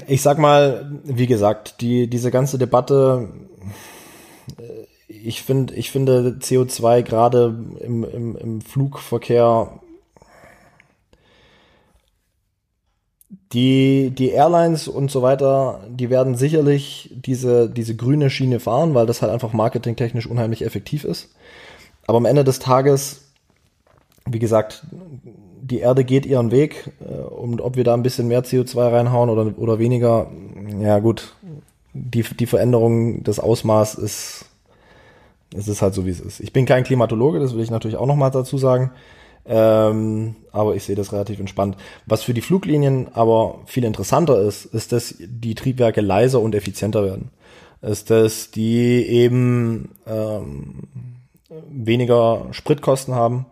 Ich 0.07 0.22
sag 0.22 0.38
mal, 0.38 0.99
wie 1.03 1.27
gesagt, 1.27 1.81
die, 1.81 2.07
diese 2.07 2.31
ganze 2.31 2.57
Debatte, 2.57 3.30
äh, 4.57 4.85
ich 5.07 5.41
finde, 5.41 5.73
ich 5.76 5.91
finde 5.91 6.38
CO2 6.39 7.01
gerade 7.03 7.55
im, 7.80 8.03
im, 8.03 8.35
im 8.35 8.61
Flugverkehr, 8.61 9.80
die, 13.53 14.11
die 14.11 14.30
Airlines 14.30 14.88
und 14.88 15.11
so 15.11 15.22
weiter, 15.22 15.81
die 15.88 16.10
werden 16.10 16.35
sicherlich 16.35 17.11
diese, 17.14 17.69
diese 17.69 17.95
grüne 17.95 18.30
Schiene 18.30 18.60
fahren, 18.60 18.95
weil 18.95 19.05
das 19.05 19.22
halt 19.22 19.31
einfach 19.31 19.53
marketingtechnisch 19.53 20.27
unheimlich 20.27 20.64
effektiv 20.64 21.03
ist. 21.03 21.30
Aber 22.07 22.18
am 22.18 22.26
Ende 22.26 22.43
des 22.43 22.60
Tages, 22.60 23.22
wie 24.26 24.39
gesagt, 24.39 24.84
die 25.74 25.80
Erde 25.80 26.04
geht 26.04 26.28
ihren 26.28 26.52
Weg 26.52 26.91
äh, 27.02 27.14
und 27.14 27.60
ob 27.60 27.76
wir 27.76 27.84
da 27.84 27.95
ein 27.95 28.04
bisschen 28.04 28.28
mehr 28.28 28.44
CO2 28.44 28.91
reinhauen 28.91 29.30
oder, 29.30 29.58
oder 29.58 29.80
weniger, 29.80 30.28
ja 30.80 31.00
gut, 31.00 31.34
die, 31.94 32.22
die 32.22 32.45
Veränderung 32.45 33.24
des 33.24 33.40
Ausmaß 33.40 33.95
ist, 33.95 34.45
es 35.56 35.68
ist 35.68 35.82
halt 35.82 35.95
so, 35.95 36.06
wie 36.06 36.12
es 36.12 36.20
ist. 36.20 36.40
Ich 36.40 36.54
bin 36.54 36.68
kein 36.68 36.84
Klimatologe, 36.84 37.40
das 37.40 37.56
will 37.56 37.64
ich 37.64 37.72
natürlich 37.72 37.98
auch 37.98 38.06
nochmal 38.06 38.30
dazu 38.30 38.60
sagen, 38.60 38.91
ähm, 39.45 40.36
aber 40.52 40.76
ich 40.76 40.84
sehe 40.84 40.95
das 40.95 41.12
relativ 41.12 41.40
entspannt. 41.40 41.76
Was 42.06 42.22
für 42.22 42.36
die 42.36 42.41
Fluglinien 42.41 43.08
aber 43.14 43.60
viel 43.66 43.84
interessanter 43.84 44.40
ist, 44.41 44.66
ist, 44.66 44.91
dass 44.91 45.16
die 45.20 45.56
Triebwerke 45.56 46.02
leiser 46.02 46.40
und 46.40 46.54
effizienter 46.54 47.04
werden. 47.04 47.32
Ist, 47.82 48.12
dass 48.12 48.52
die 48.52 49.06
eben 49.06 49.90
ähm, 50.08 50.84
weniger 51.70 52.45
Spritkosten 52.52 53.16
haben 53.16 53.48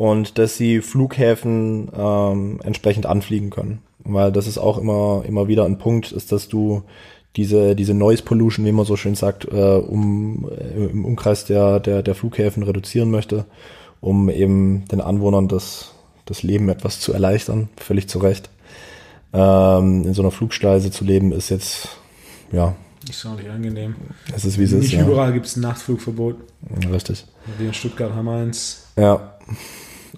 und 0.00 0.38
dass 0.38 0.56
sie 0.56 0.80
Flughäfen 0.80 1.90
ähm, 1.94 2.58
entsprechend 2.64 3.04
anfliegen 3.04 3.50
können. 3.50 3.82
Weil 4.02 4.32
das 4.32 4.46
ist 4.46 4.56
auch 4.56 4.78
immer, 4.78 5.24
immer 5.28 5.46
wieder 5.46 5.66
ein 5.66 5.76
Punkt, 5.76 6.10
ist, 6.10 6.32
dass 6.32 6.48
du 6.48 6.84
diese, 7.36 7.76
diese 7.76 7.92
Noise 7.92 8.22
Pollution, 8.22 8.64
wie 8.64 8.72
man 8.72 8.86
so 8.86 8.96
schön 8.96 9.14
sagt, 9.14 9.44
äh, 9.52 9.74
um, 9.76 10.48
äh, 10.50 10.86
im 10.86 11.04
Umkreis 11.04 11.44
der, 11.44 11.80
der, 11.80 12.02
der 12.02 12.14
Flughäfen 12.14 12.62
reduzieren 12.62 13.10
möchte, 13.10 13.44
um 14.00 14.30
eben 14.30 14.86
den 14.90 15.02
Anwohnern 15.02 15.48
das, 15.48 15.92
das 16.24 16.42
Leben 16.42 16.70
etwas 16.70 16.98
zu 17.00 17.12
erleichtern, 17.12 17.68
völlig 17.76 18.08
zu 18.08 18.20
Recht. 18.20 18.48
Ähm, 19.34 20.04
in 20.06 20.14
so 20.14 20.22
einer 20.22 20.30
Flugschleise 20.30 20.90
zu 20.90 21.04
leben 21.04 21.30
ist 21.30 21.50
jetzt, 21.50 21.88
ja, 22.52 22.74
Ist 23.06 23.26
auch 23.26 23.36
nicht 23.36 23.50
angenehm. 23.50 23.96
es 24.34 24.46
ist 24.46 24.58
wie 24.58 24.62
es 24.64 24.72
ist. 24.72 24.80
Nicht 24.84 24.92
Ja. 24.94 25.06
überall 25.06 25.34
gibt 25.34 25.44
es 25.44 25.56
ein 25.56 25.60
Nachtflugverbot. 25.60 26.36
Richtig. 26.90 27.26
Wir 27.58 27.66
in 27.68 27.74
Stuttgart 27.74 28.14
haben 28.14 28.28
eins. 28.30 28.86
Ja. 28.96 29.34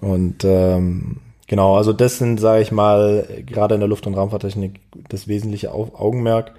Und 0.01 0.43
ähm, 0.43 1.17
genau, 1.47 1.75
also 1.75 1.93
das 1.93 2.17
sind, 2.17 2.39
sage 2.39 2.61
ich 2.61 2.71
mal, 2.71 3.27
gerade 3.45 3.75
in 3.75 3.81
der 3.81 3.89
Luft- 3.89 4.07
und 4.07 4.15
Raumfahrttechnik 4.15 4.79
das 5.09 5.27
wesentliche 5.27 5.71
Au 5.71 5.91
Augenmerk. 5.93 6.53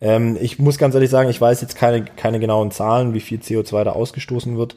Ähm, 0.00 0.36
ich 0.40 0.58
muss 0.58 0.78
ganz 0.78 0.94
ehrlich 0.94 1.10
sagen, 1.10 1.28
ich 1.28 1.40
weiß 1.40 1.60
jetzt 1.60 1.76
keine, 1.76 2.04
keine 2.04 2.40
genauen 2.40 2.70
Zahlen, 2.70 3.14
wie 3.14 3.20
viel 3.20 3.40
CO2 3.40 3.84
da 3.84 3.92
ausgestoßen 3.92 4.56
wird. 4.56 4.76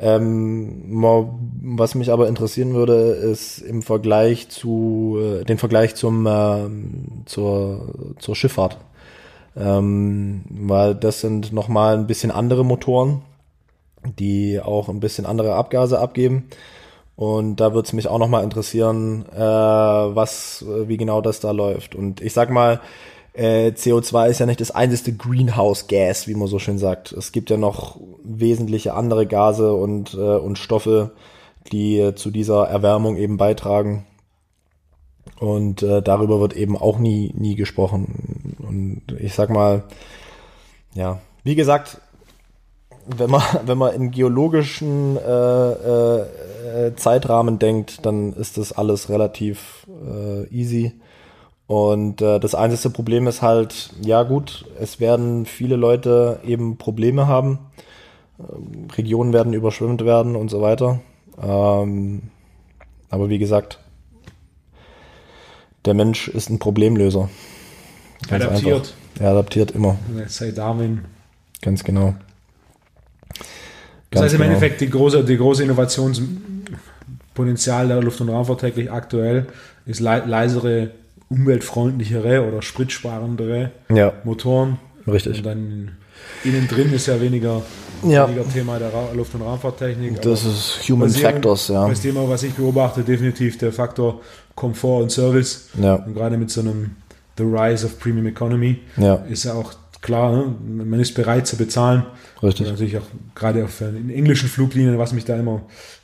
Ähm, 0.00 0.92
mal, 0.92 1.28
was 1.60 1.96
mich 1.96 2.12
aber 2.12 2.28
interessieren 2.28 2.74
würde, 2.74 2.94
ist 2.94 3.58
im 3.58 3.82
Vergleich 3.82 4.48
zu 4.48 5.18
äh, 5.20 5.44
den 5.44 5.58
Vergleich 5.58 5.96
zum 5.96 6.26
ähm, 6.28 7.22
zur, 7.26 8.14
zur 8.18 8.36
Schifffahrt. 8.36 8.78
Ähm, 9.56 10.44
weil 10.50 10.94
das 10.94 11.20
sind 11.20 11.52
nochmal 11.52 11.96
ein 11.96 12.06
bisschen 12.06 12.30
andere 12.30 12.64
Motoren, 12.64 13.22
die 14.18 14.60
auch 14.60 14.88
ein 14.88 15.00
bisschen 15.00 15.26
andere 15.26 15.54
Abgase 15.54 15.98
abgeben. 15.98 16.44
Und 17.18 17.56
da 17.56 17.74
würde 17.74 17.84
es 17.84 17.92
mich 17.92 18.06
auch 18.06 18.20
nochmal 18.20 18.44
interessieren, 18.44 19.24
äh, 19.34 19.40
was, 19.40 20.62
äh, 20.62 20.86
wie 20.86 20.96
genau 20.96 21.20
das 21.20 21.40
da 21.40 21.50
läuft. 21.50 21.96
Und 21.96 22.20
ich 22.20 22.32
sag 22.32 22.48
mal, 22.48 22.80
äh, 23.32 23.72
CO2 23.72 24.28
ist 24.28 24.38
ja 24.38 24.46
nicht 24.46 24.60
das 24.60 24.70
einzige 24.70 25.16
Greenhouse 25.16 25.88
Gas, 25.88 26.28
wie 26.28 26.36
man 26.36 26.46
so 26.46 26.60
schön 26.60 26.78
sagt. 26.78 27.10
Es 27.10 27.32
gibt 27.32 27.50
ja 27.50 27.56
noch 27.56 27.98
wesentliche 28.22 28.94
andere 28.94 29.26
Gase 29.26 29.72
und, 29.72 30.14
äh, 30.14 30.36
und 30.36 30.58
Stoffe, 30.58 31.10
die 31.72 31.98
äh, 31.98 32.14
zu 32.14 32.30
dieser 32.30 32.68
Erwärmung 32.68 33.16
eben 33.16 33.36
beitragen. 33.36 34.06
Und 35.40 35.82
äh, 35.82 36.00
darüber 36.00 36.38
wird 36.38 36.54
eben 36.54 36.78
auch 36.78 37.00
nie, 37.00 37.34
nie 37.36 37.56
gesprochen. 37.56 38.56
Und 38.60 39.02
ich 39.18 39.34
sag 39.34 39.50
mal, 39.50 39.82
ja, 40.94 41.18
wie 41.42 41.56
gesagt, 41.56 42.00
wenn 43.16 43.30
man, 43.30 43.42
wenn 43.66 43.78
man 43.78 43.94
in 43.94 44.10
geologischen 44.10 45.16
äh, 45.16 45.70
äh, 46.20 46.94
Zeitrahmen 46.96 47.58
denkt, 47.58 48.04
dann 48.04 48.32
ist 48.32 48.58
das 48.58 48.72
alles 48.72 49.08
relativ 49.08 49.86
äh, 50.06 50.46
easy. 50.48 50.92
Und 51.66 52.22
äh, 52.22 52.40
das 52.40 52.54
einzige 52.54 52.90
Problem 52.90 53.26
ist 53.26 53.42
halt, 53.42 53.90
ja 54.00 54.22
gut, 54.22 54.64
es 54.80 55.00
werden 55.00 55.44
viele 55.44 55.76
Leute 55.76 56.40
eben 56.44 56.78
Probleme 56.78 57.26
haben. 57.26 57.58
Ähm, 58.38 58.88
Regionen 58.96 59.32
werden 59.32 59.52
überschwemmt 59.52 60.04
werden 60.04 60.34
und 60.34 60.50
so 60.50 60.62
weiter. 60.62 61.00
Ähm, 61.40 62.22
aber 63.10 63.28
wie 63.28 63.38
gesagt, 63.38 63.80
der 65.84 65.94
Mensch 65.94 66.28
ist 66.28 66.48
ein 66.48 66.58
Problemlöser. 66.58 67.28
Ganz 68.28 68.44
adaptiert. 68.44 68.74
Einfach. 68.74 69.20
Er 69.20 69.30
adaptiert 69.32 69.70
immer. 69.72 69.96
Sei 70.26 70.52
Darwin. 70.52 71.04
Ganz 71.60 71.84
genau. 71.84 72.14
Das 74.10 74.22
heißt 74.22 74.34
im 74.34 74.40
genau. 74.40 74.52
Endeffekt, 74.52 74.80
die 74.80 74.90
große, 74.90 75.24
die 75.24 75.36
große 75.36 75.62
Innovationspotenzial 75.64 77.88
der 77.88 78.00
Luft- 78.02 78.20
und 78.20 78.28
Raumfahrt 78.30 78.60
täglich 78.60 78.90
aktuell 78.90 79.46
ist 79.86 80.00
le 80.00 80.24
leisere, 80.26 80.90
umweltfreundlichere 81.28 82.44
oder 82.46 82.62
spritsparendere 82.62 83.70
ja. 83.90 84.12
Motoren. 84.24 84.78
Richtig. 85.06 85.38
Und 85.38 85.46
dann 85.46 85.92
innen 86.44 86.68
drin 86.68 86.92
ist 86.92 87.06
ja 87.06 87.20
weniger, 87.20 87.62
ja. 88.02 88.28
weniger 88.28 88.48
Thema 88.48 88.78
der 88.78 88.92
Ra 88.92 89.12
Luft- 89.14 89.34
und 89.34 89.42
Raumfahrttechnik. 89.42 90.20
Das 90.22 90.44
ist 90.44 90.82
Human 90.88 91.10
Factors, 91.10 91.68
ja. 91.68 91.88
Das 91.88 92.00
Thema, 92.00 92.28
was 92.28 92.42
ich 92.42 92.54
beobachte, 92.54 93.02
definitiv 93.02 93.58
der 93.58 93.72
Faktor 93.72 94.20
Komfort 94.54 95.02
und 95.02 95.12
Service. 95.12 95.68
Ja. 95.80 95.96
Und 95.96 96.14
gerade 96.14 96.36
mit 96.36 96.50
so 96.50 96.60
einem 96.60 96.96
The 97.36 97.44
Rise 97.44 97.86
of 97.86 97.98
Premium 97.98 98.26
Economy 98.26 98.80
ja. 98.96 99.14
ist 99.28 99.44
ja 99.44 99.54
auch 99.54 99.74
klar, 100.02 100.32
ne? 100.32 100.84
man 100.84 101.00
ist 101.00 101.14
bereit 101.14 101.46
zu 101.46 101.56
bezahlen. 101.56 102.04
Richtig. 102.42 102.66
Und 102.66 102.72
natürlich 102.72 102.98
auch 102.98 103.06
gerade 103.34 103.64
auf 103.64 103.80
in 103.80 104.10
englischen 104.10 104.48
Fluglinien, 104.48 104.98
was 104.98 105.12
mich 105.12 105.24
da 105.24 105.36
immer 105.36 105.62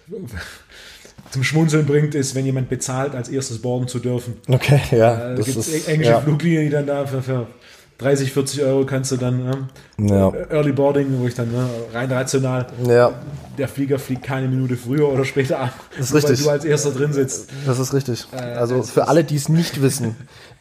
zum 1.31 1.45
Schmunzeln 1.45 1.87
bringt, 1.87 2.15
ist, 2.15 2.35
wenn 2.35 2.45
jemand 2.45 2.69
bezahlt, 2.69 3.15
als 3.15 3.29
erstes 3.29 3.59
boarden 3.59 3.89
zu 3.89 3.99
dürfen. 3.99 4.35
Okay, 4.49 4.81
ja. 4.91 5.33
Äh, 5.33 5.37
gibt 5.37 5.57
es 5.57 5.87
englische 5.87 6.13
ja. 6.13 6.21
Fluglinien, 6.21 6.65
die 6.65 6.71
dann 6.71 6.87
da 6.87 7.07
für, 7.07 7.23
für 7.23 7.47
30, 7.99 8.33
40 8.33 8.63
Euro 8.63 8.85
kannst 8.87 9.13
du 9.13 9.17
dann 9.17 9.45
ne? 9.45 9.69
ja. 9.99 10.33
Early 10.51 10.73
Boarding, 10.73 11.21
wo 11.21 11.27
ich 11.27 11.35
dann 11.35 11.53
ne, 11.53 11.69
rein 11.93 12.11
rational, 12.11 12.67
ja. 12.87 13.13
der 13.57 13.69
Flieger 13.69 13.99
fliegt 13.99 14.25
keine 14.25 14.49
Minute 14.49 14.77
früher 14.77 15.09
oder 15.09 15.25
später 15.25 15.61
ab, 15.61 15.75
das 15.97 16.11
ist 16.11 16.15
richtig. 16.15 16.39
weil 16.41 16.45
du 16.45 16.51
als 16.51 16.65
erster 16.65 16.91
drin 16.91 17.13
sitzt. 17.13 17.51
Das 17.67 17.79
ist 17.79 17.95
richtig. 17.95 18.27
Äh, 18.33 18.37
also 18.37 18.83
für 18.83 19.07
alle, 19.07 19.23
die 19.23 19.37
es 19.37 19.49
nicht 19.49 19.81
wissen, 19.81 20.17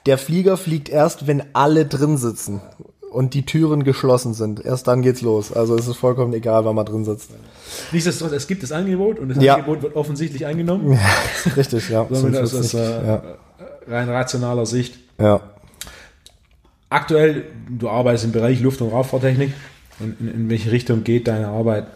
der 0.05 0.17
Flieger 0.17 0.57
fliegt 0.57 0.89
erst, 0.89 1.25
wenn 1.25 1.43
alle 1.53 1.85
drin 1.85 2.17
sitzen 2.17 2.61
und 3.13 3.33
die 3.33 3.45
Türen 3.45 3.83
geschlossen 3.83 4.33
sind. 4.33 4.63
Erst 4.65 4.87
dann 4.87 5.01
geht's 5.01 5.21
los. 5.21 5.53
Also 5.53 5.75
es 5.75 5.87
ist 5.87 5.97
vollkommen 5.97 6.33
egal, 6.33 6.65
wann 6.65 6.75
man 6.75 6.85
drin 6.85 7.05
sitzt. 7.05 7.31
Nichtsdestotrotz, 7.91 8.35
es 8.35 8.47
gibt 8.47 8.63
das 8.63 8.71
Angebot 8.71 9.19
und 9.19 9.29
das 9.29 9.43
ja. 9.43 9.55
Angebot 9.55 9.81
wird 9.83 9.95
offensichtlich 9.95 10.45
angenommen. 10.45 10.93
Ja, 10.93 10.99
richtig, 11.55 11.89
ja. 11.89 12.05
Somit 12.09 12.37
aus, 12.37 12.53
aus 12.55 12.73
äh, 12.73 13.19
rein 13.87 14.09
rationaler 14.09 14.65
Sicht. 14.65 14.97
Ja. 15.19 15.41
Aktuell, 16.89 17.45
du 17.69 17.89
arbeitest 17.89 18.25
im 18.25 18.31
Bereich 18.31 18.59
Luft- 18.59 18.81
und 18.81 18.89
Raumfahrttechnik. 18.91 19.53
In, 19.99 20.17
in, 20.19 20.33
in 20.33 20.49
welche 20.49 20.71
Richtung 20.71 21.03
geht 21.03 21.27
deine 21.27 21.47
Arbeit? 21.47 21.87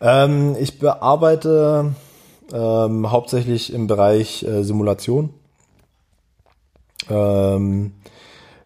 Ähm, 0.00 0.56
ich 0.58 0.78
bearbeite 0.78 1.94
ähm, 2.52 3.10
hauptsächlich 3.10 3.72
im 3.72 3.86
Bereich 3.86 4.42
äh, 4.42 4.62
Simulation. 4.62 5.30
Ähm, 7.10 7.92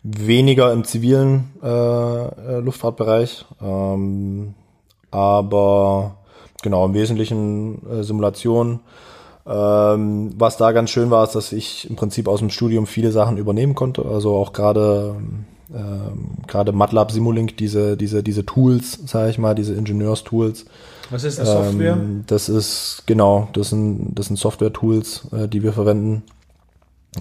weniger 0.02 0.72
im 0.72 0.84
zivilen 0.84 1.50
äh, 1.62 1.66
äh, 1.68 2.60
Luftfahrtbereich, 2.60 3.44
ähm, 3.62 4.54
aber 5.10 6.16
genau 6.62 6.84
im 6.86 6.94
Wesentlichen 6.94 7.82
äh, 7.90 8.02
Simulation. 8.02 8.80
Ähm, 9.46 10.34
was 10.36 10.58
da 10.58 10.72
ganz 10.72 10.90
schön 10.90 11.10
war, 11.10 11.24
ist, 11.24 11.34
dass 11.34 11.52
ich 11.52 11.88
im 11.88 11.96
Prinzip 11.96 12.28
aus 12.28 12.40
dem 12.40 12.50
Studium 12.50 12.86
viele 12.86 13.12
Sachen 13.12 13.38
übernehmen 13.38 13.74
konnte. 13.74 14.04
Also 14.04 14.34
auch 14.34 14.52
gerade 14.52 15.16
ähm, 15.74 16.28
gerade 16.46 16.72
MATLAB 16.72 17.10
Simulink, 17.10 17.56
diese 17.56 17.96
diese 17.96 18.22
diese 18.22 18.44
Tools, 18.44 18.98
sage 19.06 19.30
ich 19.30 19.38
mal, 19.38 19.54
diese 19.54 19.74
Ingenieurstools. 19.74 20.66
Was 21.10 21.24
ist 21.24 21.38
das 21.38 21.48
Software? 21.48 21.94
Ähm, 21.94 22.24
das 22.26 22.48
ist 22.48 23.04
genau, 23.06 23.48
das 23.54 23.70
sind 23.70 24.14
das 24.14 24.26
sind 24.26 24.36
Software-Tools, 24.36 25.28
äh, 25.32 25.48
die 25.48 25.62
wir 25.62 25.72
verwenden 25.72 26.22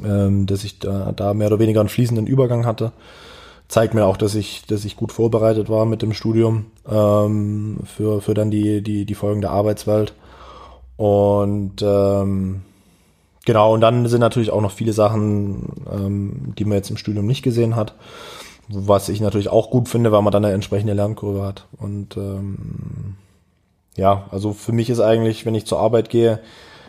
ähm, 0.04 0.46
dass 0.46 0.64
ich 0.64 0.80
da, 0.80 1.12
da 1.12 1.34
mehr 1.34 1.48
oder 1.48 1.60
weniger 1.60 1.80
einen 1.80 1.90
fließenden 1.90 2.28
Übergang 2.28 2.66
hatte. 2.66 2.92
Zeigt 3.68 3.94
mir 3.94 4.06
auch, 4.06 4.18
dass 4.18 4.36
ich, 4.36 4.66
dass 4.66 4.86
ich 4.86 4.96
gut 4.96 5.12
vorbereitet 5.12 5.70
war 5.70 5.86
mit 5.86 6.02
dem 6.02 6.14
Studium 6.14 6.68
ähm, 6.90 7.80
für, 7.84 8.22
für 8.22 8.34
dann 8.34 8.50
die, 8.50 8.82
die, 8.82 9.06
die 9.06 9.16
folgende 9.16 9.50
Arbeitswelt. 9.50 10.14
Und 10.96 11.82
ähm, 11.82 12.62
genau, 13.46 13.74
und 13.74 13.82
dann 13.82 14.08
sind 14.08 14.22
natürlich 14.22 14.52
auch 14.52 14.62
noch 14.62 14.72
viele 14.72 14.94
Sachen, 14.94 15.86
ähm, 15.92 16.54
die 16.58 16.66
man 16.66 16.78
jetzt 16.78 16.90
im 16.90 16.98
Studium 16.98 17.28
nicht 17.28 17.44
gesehen 17.44 17.76
hat. 17.76 17.94
Was 18.70 19.10
ich 19.10 19.22
natürlich 19.22 19.50
auch 19.50 19.70
gut 19.70 19.88
finde, 19.88 20.12
weil 20.12 20.22
man 20.22 20.34
dann 20.34 20.44
eine 20.44 20.54
entsprechende 20.54 20.94
Lernkurve 20.94 21.44
hat. 21.44 21.68
Und 21.78 22.18
ähm, 22.18 23.16
ja, 23.96 24.28
also 24.32 24.54
für 24.54 24.72
mich 24.72 24.90
ist 24.90 25.00
eigentlich, 25.00 25.46
wenn 25.46 25.56
ich 25.56 25.66
zur 25.66 25.80
Arbeit 25.80 26.10
gehe, 26.10 26.40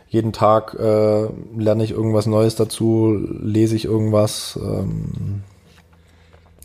jeden 0.09 0.33
Tag 0.33 0.75
äh, 0.79 1.27
lerne 1.57 1.85
ich 1.85 1.91
irgendwas 1.91 2.27
Neues 2.27 2.57
dazu, 2.57 3.19
lese 3.43 3.77
ich 3.77 3.85
irgendwas. 3.85 4.59
Ähm, 4.63 5.43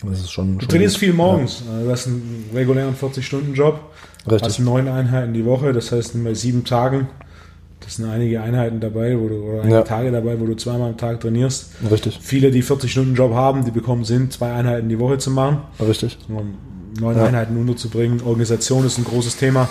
das 0.04 0.20
ist 0.20 0.32
schon. 0.32 0.56
Du 0.56 0.62
schon 0.62 0.70
trainierst 0.70 0.96
gut. 0.96 1.00
viel 1.00 1.14
morgens. 1.14 1.64
Ja. 1.68 1.84
Du 1.84 1.92
hast 1.92 2.08
einen 2.08 2.50
regulären 2.54 2.96
40-Stunden-Job. 2.96 3.80
Richtig. 4.26 4.42
Hast 4.42 4.60
neun 4.60 4.88
Einheiten 4.88 5.34
die 5.34 5.46
Woche, 5.46 5.74
das 5.74 5.92
heißt 5.92 6.24
bei 6.24 6.34
sieben 6.34 6.64
Tagen. 6.64 7.08
Das 7.82 7.98
sind 7.98 8.10
einige 8.10 8.42
Einheiten 8.42 8.80
dabei, 8.80 9.20
wo 9.20 9.28
du, 9.28 9.36
oder 9.36 9.62
einige 9.62 9.76
ja. 9.76 9.82
Tage 9.82 10.10
dabei, 10.12 10.40
wo 10.40 10.46
du 10.46 10.56
zweimal 10.56 10.92
am 10.92 10.98
Tag 10.98 11.20
trainierst. 11.20 11.72
Richtig. 11.92 12.18
Viele, 12.22 12.50
die 12.50 12.64
40-Stunden-Job 12.64 13.34
haben, 13.34 13.66
die 13.66 13.72
bekommen 13.72 14.06
Sinn, 14.06 14.32
zwei 14.32 14.54
Einheiten 14.54 14.88
die 14.88 15.00
Woche 15.00 15.18
zu 15.18 15.32
machen. 15.32 15.58
Richtig. 15.82 16.18
Um 16.30 16.56
neun 17.00 17.18
ja. 17.18 17.26
Einheiten 17.26 17.58
unterzubringen. 17.58 18.22
Organisation 18.22 18.86
ist 18.86 18.98
ein 18.98 19.04
großes 19.04 19.36
Thema. 19.36 19.68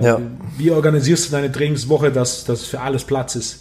Ja. 0.00 0.20
Wie 0.56 0.70
organisierst 0.70 1.28
du 1.28 1.32
deine 1.32 1.52
Trainingswoche, 1.52 2.10
dass 2.10 2.44
das 2.44 2.62
für 2.62 2.80
alles 2.80 3.04
Platz 3.04 3.34
ist? 3.36 3.60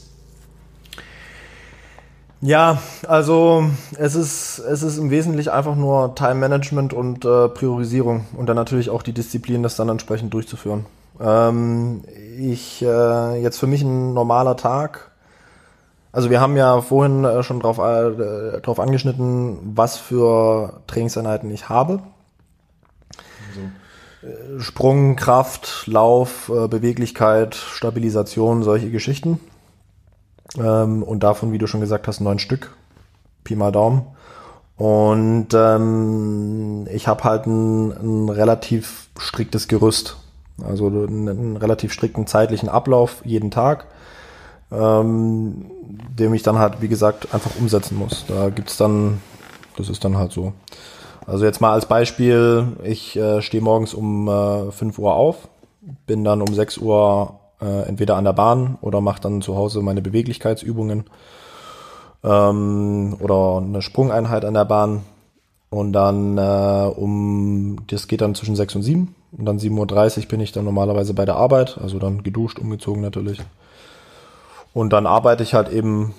Ja, 2.41 2.79
also 3.07 3.69
es 3.97 4.15
ist, 4.15 4.59
es 4.59 4.83
ist 4.83 4.97
im 4.97 5.09
Wesentlichen 5.09 5.49
einfach 5.49 5.75
nur 5.75 6.13
Time 6.13 6.35
Management 6.35 6.93
und 6.93 7.23
äh, 7.23 7.47
Priorisierung 7.47 8.25
und 8.35 8.47
dann 8.47 8.57
natürlich 8.57 8.89
auch 8.89 9.01
die 9.01 9.13
Disziplin, 9.13 9.63
das 9.63 9.77
dann 9.77 9.87
entsprechend 9.87 10.33
durchzuführen. 10.33 10.85
Ähm, 11.21 12.03
ich, 12.37 12.81
äh, 12.81 13.41
jetzt 13.41 13.59
für 13.59 13.67
mich 13.67 13.81
ein 13.81 14.13
normaler 14.13 14.57
Tag, 14.57 15.11
also 16.13 16.29
wir 16.29 16.39
haben 16.39 16.55
ja 16.57 16.79
vorhin 16.81 17.25
äh, 17.25 17.41
schon 17.43 17.59
drauf, 17.59 17.79
äh, 17.79 18.61
drauf 18.61 18.79
angeschnitten, 18.79 19.57
was 19.73 19.97
für 19.97 20.81
Trainingseinheiten 20.85 21.49
ich 21.49 21.69
habe. 21.69 22.01
Sprung, 24.59 25.15
Kraft, 25.15 25.85
Lauf, 25.87 26.49
äh, 26.49 26.67
Beweglichkeit, 26.67 27.55
Stabilisation, 27.55 28.63
solche 28.63 28.91
Geschichten. 28.91 29.39
Ähm, 30.57 31.03
und 31.03 31.23
davon, 31.23 31.51
wie 31.51 31.57
du 31.57 31.67
schon 31.67 31.81
gesagt 31.81 32.07
hast, 32.07 32.21
neun 32.21 32.39
Stück. 32.39 32.75
Pi 33.43 33.55
mal 33.55 33.71
Daumen. 33.71 34.03
Und 34.77 35.47
ähm, 35.53 36.87
ich 36.91 37.07
habe 37.07 37.23
halt 37.23 37.45
ein, 37.45 37.91
ein 37.91 38.29
relativ 38.29 39.09
striktes 39.17 39.67
Gerüst. 39.67 40.17
Also 40.63 40.87
einen, 40.87 41.57
relativ 41.57 41.93
strikten 41.93 42.27
zeitlichen 42.27 42.69
Ablauf 42.69 43.21
jeden 43.25 43.51
Tag, 43.51 43.87
ähm, 44.71 45.65
dem 45.87 46.33
ich 46.33 46.43
dann 46.43 46.59
halt, 46.59 46.81
wie 46.81 46.87
gesagt, 46.87 47.33
einfach 47.33 47.51
umsetzen 47.59 47.97
muss. 47.97 48.25
Da 48.27 48.49
gibt's 48.49 48.77
dann, 48.77 49.21
das 49.77 49.89
ist 49.89 50.05
dann 50.05 50.17
halt 50.17 50.31
so. 50.31 50.53
Also 51.25 51.45
jetzt 51.45 51.61
mal 51.61 51.73
als 51.73 51.85
Beispiel, 51.85 52.67
ich 52.83 53.15
äh, 53.15 53.41
stehe 53.41 53.63
morgens 53.63 53.93
um 53.93 54.27
äh, 54.27 54.71
5 54.71 54.99
Uhr 54.99 55.15
auf, 55.15 55.47
bin 56.05 56.23
dann 56.23 56.41
um 56.41 56.53
6 56.53 56.77
Uhr 56.79 57.39
äh, 57.61 57.87
entweder 57.87 58.15
an 58.17 58.25
der 58.25 58.33
Bahn 58.33 58.77
oder 58.81 59.01
mache 59.01 59.21
dann 59.21 59.41
zu 59.41 59.55
Hause 59.55 59.81
meine 59.81 60.01
Beweglichkeitsübungen 60.01 61.05
ähm, 62.23 63.15
oder 63.19 63.63
eine 63.63 63.81
Sprungeinheit 63.81 64.45
an 64.45 64.53
der 64.53 64.65
Bahn. 64.65 65.03
Und 65.69 65.93
dann 65.93 66.37
äh, 66.37 66.91
um, 66.95 67.77
das 67.87 68.07
geht 68.07 68.21
dann 68.21 68.35
zwischen 68.35 68.55
6 68.55 68.75
und 68.75 68.83
7. 68.83 69.15
Und 69.31 69.45
dann 69.45 69.57
7.30 69.57 70.19
Uhr 70.19 70.27
bin 70.27 70.39
ich 70.39 70.51
dann 70.51 70.65
normalerweise 70.65 71.15
bei 71.15 71.25
der 71.25 71.35
Arbeit, 71.35 71.79
also 71.81 71.97
dann 71.97 72.21
geduscht, 72.21 72.59
umgezogen 72.59 73.01
natürlich. 73.01 73.41
Und 74.73 74.93
dann 74.93 75.07
arbeite 75.07 75.41
ich 75.41 75.55
halt 75.55 75.69
eben 75.69 76.13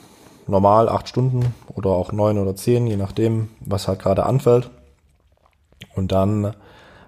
normal 0.48 0.88
acht 0.88 1.08
Stunden 1.08 1.54
oder 1.74 1.90
auch 1.90 2.10
neun 2.10 2.38
oder 2.38 2.56
zehn, 2.56 2.86
je 2.86 2.96
nachdem, 2.96 3.48
was 3.60 3.86
halt 3.86 4.00
gerade 4.00 4.26
anfällt. 4.26 4.70
Und 5.96 6.12
dann 6.12 6.54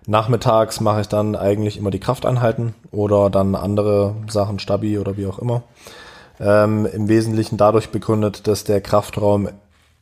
nachmittags 0.07 0.81
mache 0.81 1.01
ich 1.01 1.09
dann 1.09 1.35
eigentlich 1.37 1.77
immer 1.77 1.91
die 1.91 2.01
Krafteinheiten 2.01 2.75
oder 2.91 3.31
dann 3.31 3.55
andere 3.55 4.15
Sachen, 4.29 4.59
Stabi 4.59 4.99
oder 4.99 5.17
wie 5.17 5.27
auch 5.27 5.39
immer. 5.39 5.63
Ähm, 6.39 6.87
Im 6.87 7.09
Wesentlichen 7.09 7.57
dadurch 7.57 7.91
begründet, 7.91 8.47
dass 8.47 8.65
der 8.65 8.81
Kraftraum 8.81 9.49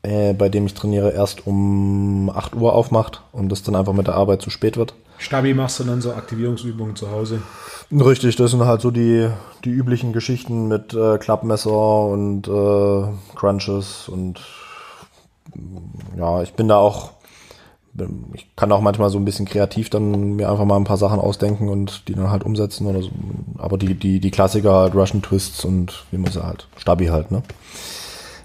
äh, 0.04 0.34
bei 0.34 0.50
dem 0.50 0.66
ich 0.66 0.74
trainiere, 0.74 1.12
erst 1.12 1.46
um 1.46 2.30
8 2.30 2.54
Uhr 2.54 2.74
aufmacht 2.74 3.22
und 3.32 3.50
das 3.50 3.62
dann 3.62 3.74
einfach 3.74 3.94
mit 3.94 4.06
der 4.06 4.14
Arbeit 4.14 4.42
zu 4.42 4.50
spät 4.50 4.76
wird. 4.76 4.94
Stabi 5.16 5.54
machst 5.54 5.80
du 5.80 5.84
dann 5.84 6.02
so 6.02 6.12
Aktivierungsübungen 6.12 6.94
zu 6.94 7.10
Hause? 7.10 7.40
Richtig, 7.90 8.36
das 8.36 8.50
sind 8.50 8.64
halt 8.64 8.82
so 8.82 8.90
die, 8.90 9.30
die 9.64 9.70
üblichen 9.70 10.12
Geschichten 10.12 10.68
mit 10.68 10.92
äh, 10.92 11.16
Klappmesser 11.16 12.04
und 12.04 12.46
äh, 12.46 13.34
Crunches 13.34 14.08
und 14.08 14.40
ja, 16.18 16.42
ich 16.42 16.52
bin 16.52 16.68
da 16.68 16.76
auch, 16.76 17.12
ich 18.32 18.54
kann 18.56 18.72
auch 18.72 18.80
manchmal 18.80 19.10
so 19.10 19.18
ein 19.18 19.24
bisschen 19.24 19.46
kreativ 19.46 19.88
dann 19.88 20.34
mir 20.34 20.50
einfach 20.50 20.64
mal 20.64 20.76
ein 20.76 20.84
paar 20.84 20.96
Sachen 20.96 21.20
ausdenken 21.20 21.68
und 21.68 22.08
die 22.08 22.14
dann 22.14 22.30
halt 22.30 22.44
umsetzen 22.44 22.86
oder 22.86 23.02
so. 23.02 23.10
Aber 23.58 23.78
die, 23.78 23.94
die, 23.94 24.20
die 24.20 24.30
Klassiker 24.30 24.72
halt 24.74 24.94
Russian 24.94 25.22
Twists 25.22 25.64
und 25.64 26.04
wie 26.10 26.18
muss 26.18 26.36
er 26.36 26.46
halt, 26.46 26.66
Stabi 26.76 27.06
halt, 27.06 27.30
ne? 27.30 27.42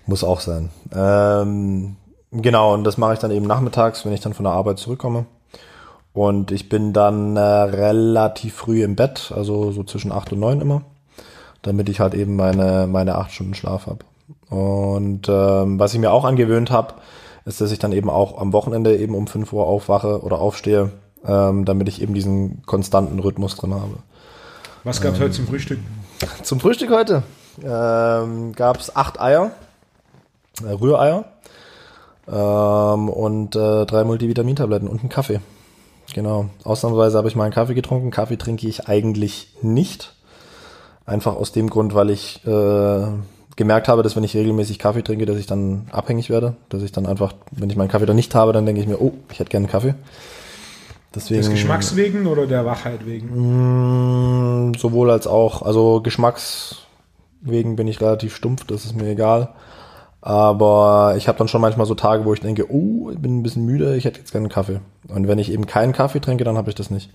Muss 0.05 0.23
auch 0.23 0.39
sein. 0.39 0.69
Ähm, 0.93 1.95
genau, 2.31 2.73
und 2.73 2.83
das 2.83 2.97
mache 2.97 3.13
ich 3.13 3.19
dann 3.19 3.31
eben 3.31 3.45
nachmittags, 3.45 4.05
wenn 4.05 4.13
ich 4.13 4.21
dann 4.21 4.33
von 4.33 4.45
der 4.45 4.53
Arbeit 4.53 4.79
zurückkomme. 4.79 5.25
Und 6.13 6.51
ich 6.51 6.69
bin 6.69 6.93
dann 6.93 7.37
äh, 7.37 7.39
relativ 7.39 8.55
früh 8.55 8.83
im 8.83 8.95
Bett, 8.95 9.31
also 9.35 9.71
so 9.71 9.83
zwischen 9.83 10.11
acht 10.11 10.31
und 10.33 10.39
neun 10.39 10.61
immer, 10.61 10.81
damit 11.61 11.89
ich 11.89 11.99
halt 11.99 12.13
eben 12.13 12.35
meine, 12.35 12.87
meine 12.87 13.15
acht 13.15 13.31
Stunden 13.31 13.53
Schlaf 13.53 13.87
habe. 13.87 14.05
Und 14.49 15.29
ähm, 15.29 15.79
was 15.79 15.93
ich 15.93 15.99
mir 15.99 16.11
auch 16.11 16.25
angewöhnt 16.25 16.71
habe, 16.71 16.95
ist, 17.45 17.61
dass 17.61 17.71
ich 17.71 17.79
dann 17.79 17.91
eben 17.91 18.09
auch 18.09 18.39
am 18.39 18.53
Wochenende 18.53 18.97
eben 18.97 19.15
um 19.15 19.27
fünf 19.27 19.53
Uhr 19.53 19.65
aufwache 19.65 20.21
oder 20.21 20.39
aufstehe, 20.39 20.91
ähm, 21.25 21.65
damit 21.65 21.87
ich 21.87 22.01
eben 22.01 22.13
diesen 22.13 22.61
konstanten 22.65 23.19
Rhythmus 23.19 23.55
drin 23.55 23.73
habe. 23.73 23.95
Was 24.83 25.01
gab 25.01 25.13
es 25.13 25.19
ähm, 25.19 25.25
heute 25.25 25.33
zum 25.35 25.47
Frühstück? 25.47 25.79
Zum 26.43 26.59
Frühstück 26.59 26.91
heute 26.91 27.23
ähm, 27.63 28.53
gab 28.53 28.79
es 28.79 28.95
acht 28.95 29.19
Eier 29.19 29.51
äh, 30.63 30.71
Rühreier 30.71 31.25
ähm, 32.27 33.09
und 33.09 33.55
äh, 33.55 33.85
drei 33.85 34.03
Multivitamintabletten 34.03 34.87
und 34.87 35.01
einen 35.01 35.09
Kaffee. 35.09 35.39
Genau. 36.13 36.49
Ausnahmsweise 36.63 37.17
habe 37.17 37.27
ich 37.27 37.35
mal 37.35 37.43
einen 37.43 37.53
Kaffee 37.53 37.75
getrunken. 37.75 38.11
Kaffee 38.11 38.37
trinke 38.37 38.67
ich 38.67 38.87
eigentlich 38.87 39.55
nicht. 39.61 40.15
Einfach 41.05 41.35
aus 41.35 41.51
dem 41.51 41.69
Grund, 41.69 41.93
weil 41.93 42.09
ich 42.09 42.45
äh, 42.45 43.07
gemerkt 43.59 43.89
habe, 43.89 44.01
dass 44.01 44.15
wenn 44.15 44.23
ich 44.23 44.35
regelmäßig 44.35 44.79
Kaffee 44.79 45.03
trinke, 45.03 45.27
dass 45.27 45.37
ich 45.37 45.45
dann 45.45 45.87
abhängig 45.91 46.31
werde. 46.31 46.55
Dass 46.69 46.81
ich 46.81 46.91
dann 46.91 47.05
einfach, 47.05 47.33
wenn 47.51 47.69
ich 47.69 47.75
meinen 47.75 47.89
Kaffee 47.89 48.07
dann 48.07 48.15
nicht 48.15 48.33
habe, 48.33 48.53
dann 48.53 48.65
denke 48.65 48.81
ich 48.81 48.87
mir, 48.87 48.99
oh, 48.99 49.13
ich 49.31 49.39
hätte 49.39 49.51
gerne 49.51 49.65
einen 49.65 49.71
Kaffee. 49.71 49.93
Deswegen, 51.13 51.41
Des 51.41 51.49
Geschmacks 51.49 51.95
wegen 51.95 52.25
oder 52.25 52.47
der 52.47 52.65
Wachheit 52.65 53.05
wegen? 53.05 53.27
Mh, 53.27 54.69
mm, 54.69 54.73
sowohl 54.75 55.11
als 55.11 55.27
auch. 55.27 55.61
Also 55.61 56.01
Geschmacks 56.01 56.87
wegen 57.41 57.75
bin 57.75 57.87
ich 57.87 58.01
relativ 58.01 58.35
stumpf, 58.35 58.65
das 58.65 58.85
ist 58.85 58.95
mir 58.95 59.09
egal. 59.09 59.49
Aber 60.21 61.15
ich 61.17 61.27
habe 61.27 61.37
dann 61.37 61.47
schon 61.47 61.61
manchmal 61.61 61.85
so 61.85 61.95
Tage, 61.95 62.25
wo 62.25 62.33
ich 62.33 62.41
denke, 62.41 62.71
oh, 62.71 63.09
ich 63.11 63.19
bin 63.19 63.39
ein 63.39 63.43
bisschen 63.43 63.65
müde, 63.65 63.95
ich 63.95 64.05
hätte 64.05 64.19
jetzt 64.19 64.31
gerne 64.31 64.45
einen 64.45 64.53
Kaffee. 64.53 64.79
Und 65.07 65.27
wenn 65.27 65.39
ich 65.39 65.51
eben 65.51 65.65
keinen 65.65 65.93
Kaffee 65.93 66.19
trinke, 66.19 66.43
dann 66.43 66.57
habe 66.57 66.69
ich 66.69 66.75
das 66.75 66.89
nicht. 66.89 67.09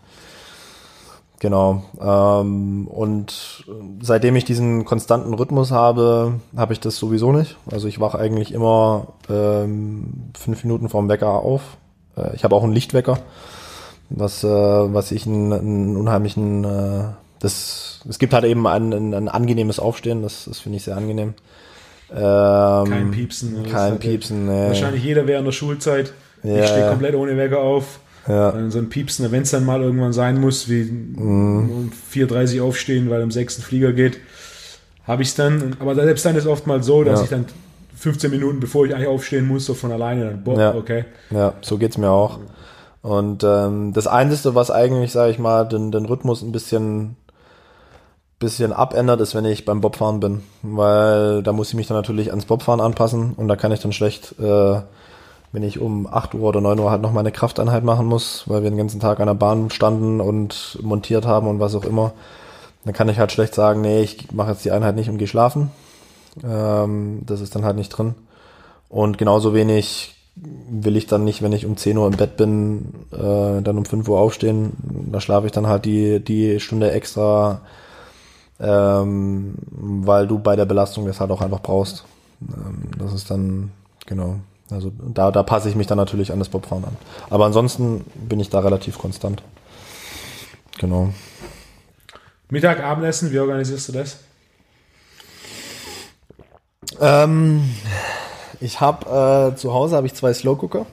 Genau. 1.45 1.83
Ähm, 2.01 2.89
und 2.89 3.67
seitdem 4.01 4.35
ich 4.35 4.47
diesen 4.47 4.87
konstanten 4.87 5.35
Rhythmus 5.35 5.73
habe, 5.73 6.41
habe 6.57 6.73
ich 6.73 6.81
das 6.81 6.97
sowieso 6.97 7.33
nicht. 7.33 7.59
Also 7.71 7.87
ich 7.87 8.01
wache 8.01 8.19
eigentlich 8.19 8.55
immer 8.55 9.09
ähm, 9.29 10.31
fünf 10.35 10.65
Minuten 10.65 10.89
vorm 10.89 11.11
Wecker 11.11 11.29
auf. 11.29 11.77
Äh, 12.17 12.35
ich 12.35 12.45
habe 12.45 12.57
auch 12.57 12.65
einen 12.65 12.73
Lichtwecker, 12.73 13.19
was, 14.09 14.43
äh, 14.43 14.49
was 14.49 15.13
ich 15.13 15.27
einen, 15.27 15.53
einen 15.53 15.97
unheimlichen, 15.99 16.65
äh, 16.65 17.05
das, 17.41 18.01
es 18.09 18.19
gibt 18.19 18.33
halt 18.33 18.47
eben 18.47 18.67
ein, 18.67 18.95
ein, 18.95 19.13
ein 19.13 19.29
angenehmes 19.29 19.79
Aufstehen, 19.79 20.23
das, 20.23 20.47
das 20.47 20.61
finde 20.61 20.79
ich 20.79 20.85
sehr 20.85 20.97
angenehm. 20.97 21.35
Ähm, 22.11 22.85
kein 22.89 23.11
Piepsen. 23.11 23.67
Kein 23.71 23.99
Piepsen, 23.99 24.47
nee. 24.47 24.69
Wahrscheinlich 24.69 25.05
jeder 25.05 25.27
während 25.27 25.47
der 25.47 25.53
Schulzeit. 25.53 26.15
Ja. 26.43 26.63
Ich 26.63 26.71
stehe 26.71 26.89
komplett 26.89 27.15
ohne 27.15 27.37
Wecker 27.37 27.61
auf. 27.61 28.01
Ja. 28.27 28.71
So 28.71 28.79
ein 28.79 28.89
Piepsen, 28.89 29.31
wenn 29.31 29.43
es 29.43 29.51
dann 29.51 29.65
mal 29.65 29.83
irgendwann 29.83 30.13
sein 30.13 30.41
muss, 30.41 30.69
wie 30.69 30.85
mhm. 30.85 31.71
um 31.71 31.93
4.30 32.13 32.61
Uhr 32.61 32.67
aufstehen, 32.67 33.11
weil 33.11 33.23
um 33.23 33.31
6 33.31 33.59
ein 33.59 33.63
Flieger 33.63 33.93
geht, 33.93 34.19
habe 35.07 35.23
ich 35.23 35.29
es 35.29 35.35
dann. 35.35 35.77
Aber 35.81 35.95
selbst 35.95 36.25
dann 36.25 36.37
ist 36.37 36.47
oft 36.47 36.67
mal 36.67 36.83
so, 36.83 37.05
dass 37.05 37.21
ja. 37.21 37.25
ich 37.25 37.31
dann 37.31 37.45
15 37.97 38.31
Minuten, 38.31 38.61
bevor 38.61 38.87
ich 38.87 38.95
eigentlich 38.95 39.09
aufstehen 39.09 39.47
muss, 39.47 39.67
so 39.67 39.75
von 39.75 39.93
alleine 39.93 40.25
dann, 40.27 40.45
boah, 40.45 40.59
ja. 40.59 40.75
okay. 40.75 41.05
Ja, 41.31 41.55
so 41.61 41.77
geht's 41.79 41.99
mir 41.99 42.11
auch. 42.11 42.39
Und 43.03 43.45
ähm, 43.45 43.93
das 43.93 44.07
Einzige, 44.07 44.55
was 44.55 44.71
eigentlich, 44.71 45.13
sage 45.13 45.31
ich 45.31 45.39
mal, 45.39 45.65
den, 45.65 45.93
den 45.93 46.07
Rhythmus 46.07 46.43
ein 46.43 46.53
bisschen 46.53 47.17
bisschen 48.39 48.73
abändert, 48.73 49.21
ist, 49.21 49.35
wenn 49.35 49.45
ich 49.45 49.65
beim 49.65 49.81
Bobfahren 49.81 50.21
bin. 50.21 50.43
Weil 50.63 51.43
da 51.43 51.53
muss 51.53 51.69
ich 51.69 51.75
mich 51.75 51.87
dann 51.87 51.97
natürlich 51.97 52.31
ans 52.31 52.45
Bobfahren 52.45 52.81
anpassen 52.81 53.33
und 53.35 53.49
da 53.49 53.57
kann 53.57 53.73
ich 53.73 53.81
dann 53.81 53.93
schlecht, 53.93 54.35
äh, 54.39 54.81
wenn 55.55 55.63
ich 55.63 55.79
um 55.79 56.07
8 56.07 56.35
Uhr 56.35 56.49
oder 56.49 56.61
9 56.61 56.79
Uhr 56.81 56.91
halt 56.91 57.01
noch 57.01 57.13
meine 57.13 57.31
Krafteinheit 57.31 57.85
machen 57.85 58.07
muss, 58.07 58.43
weil 58.47 58.65
wir 58.65 58.71
den 58.71 58.77
ganzen 58.77 58.99
Tag 58.99 59.21
an 59.21 59.27
der 59.27 59.35
Bahn 59.35 59.71
standen 59.71 60.21
und 60.21 60.79
montiert 60.83 61.27
haben 61.27 61.47
und 61.47 61.61
was 61.61 61.77
auch 61.77 61.85
immer, 61.85 62.13
dann 62.85 62.93
kann 62.93 63.09
ich 63.09 63.19
halt 63.19 63.31
schlecht 63.31 63.55
sagen, 63.55 63.81
nee, 63.81 64.03
ich 64.03 64.33
mache 64.33 64.51
jetzt 64.51 64.65
die 64.65 64.73
Einheit 64.73 64.97
nicht 64.97 65.09
und 65.09 65.19
gehe 65.19 65.29
schlafen. 65.29 65.71
Ähm, 66.43 67.23
das 67.25 67.41
ist 67.41 67.55
dann 67.55 67.65
halt 67.65 67.77
nicht 67.77 67.91
drin. 67.91 68.15
Und 68.89 69.17
genauso 69.17 69.55
wenig 69.55 70.17
will 70.37 70.97
ich 70.97 71.07
dann 71.07 71.23
nicht, 71.23 71.41
wenn 71.41 71.53
ich 71.53 71.65
um 71.65 71.77
10 71.77 71.97
Uhr 71.97 72.09
im 72.09 72.17
Bett 72.17 72.37
bin, 72.37 72.93
äh, 73.13 73.63
dann 73.63 73.79
um 73.79 73.85
5 73.85 74.09
Uhr 74.09 74.19
aufstehen. 74.19 74.73
Da 75.13 75.21
schlafe 75.21 75.47
ich 75.47 75.53
dann 75.53 75.69
halt 75.69 75.85
die, 75.85 76.19
die 76.19 76.59
Stunde 76.59 76.91
extra 76.91 77.61
ähm, 78.61 79.55
weil 79.71 80.27
du 80.27 80.39
bei 80.39 80.57
der 80.57 80.65
Belastung 80.65 81.07
das 81.07 81.21
halt 81.21 81.31
auch 81.31 81.41
einfach 81.41 81.61
brauchst. 81.61 82.05
Ähm, 82.41 82.91
das 82.99 83.13
ist 83.13 83.31
dann, 83.31 83.73
genau, 84.07 84.37
also 84.71 84.93
da, 84.99 85.31
da 85.31 85.43
passe 85.43 85.69
ich 85.69 85.75
mich 85.75 85.87
dann 85.87 85.99
natürlich 85.99 86.33
an 86.33 86.39
das 86.39 86.49
Bobfahren 86.49 86.85
an. 86.85 86.97
Aber 87.31 87.47
ansonsten 87.47 88.05
bin 88.15 88.41
ich 88.41 88.51
da 88.51 88.61
relativ 88.61 88.99
konstant. 88.99 89.43
Genau. 90.79 91.11
Mittag, 92.51 92.83
Abendessen, 92.83 93.33
wie 93.33 93.39
organisierst 93.39 93.89
du 93.89 93.93
das? 93.93 94.19
Ähm, 97.01 97.75
ich 98.61 98.81
habe 98.81 99.53
äh, 99.53 99.57
zu 99.57 99.73
Hause 99.73 99.97
habe 99.97 100.07
ich 100.07 100.15
zwei 100.15 100.33
Slow 100.33 100.57
Cooker 100.63 100.87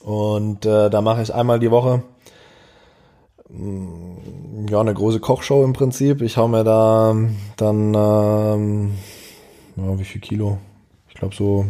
und 0.00 0.64
äh, 0.64 0.88
da 0.88 1.00
mache 1.00 1.22
ich 1.22 1.34
einmal 1.34 1.58
die 1.58 1.70
Woche 1.70 2.02
Mm, 3.48 4.66
ja, 4.68 4.80
eine 4.80 4.94
große 4.94 5.20
Kochshow 5.20 5.64
im 5.64 5.72
Prinzip. 5.72 6.22
Ich 6.22 6.36
hau 6.36 6.48
mir 6.48 6.64
da 6.64 7.14
dann, 7.56 7.94
ähm, 7.94 8.94
ja, 9.76 9.98
wie 9.98 10.04
viel 10.04 10.20
Kilo? 10.20 10.58
Ich 11.08 11.14
glaube 11.14 11.34
so, 11.34 11.66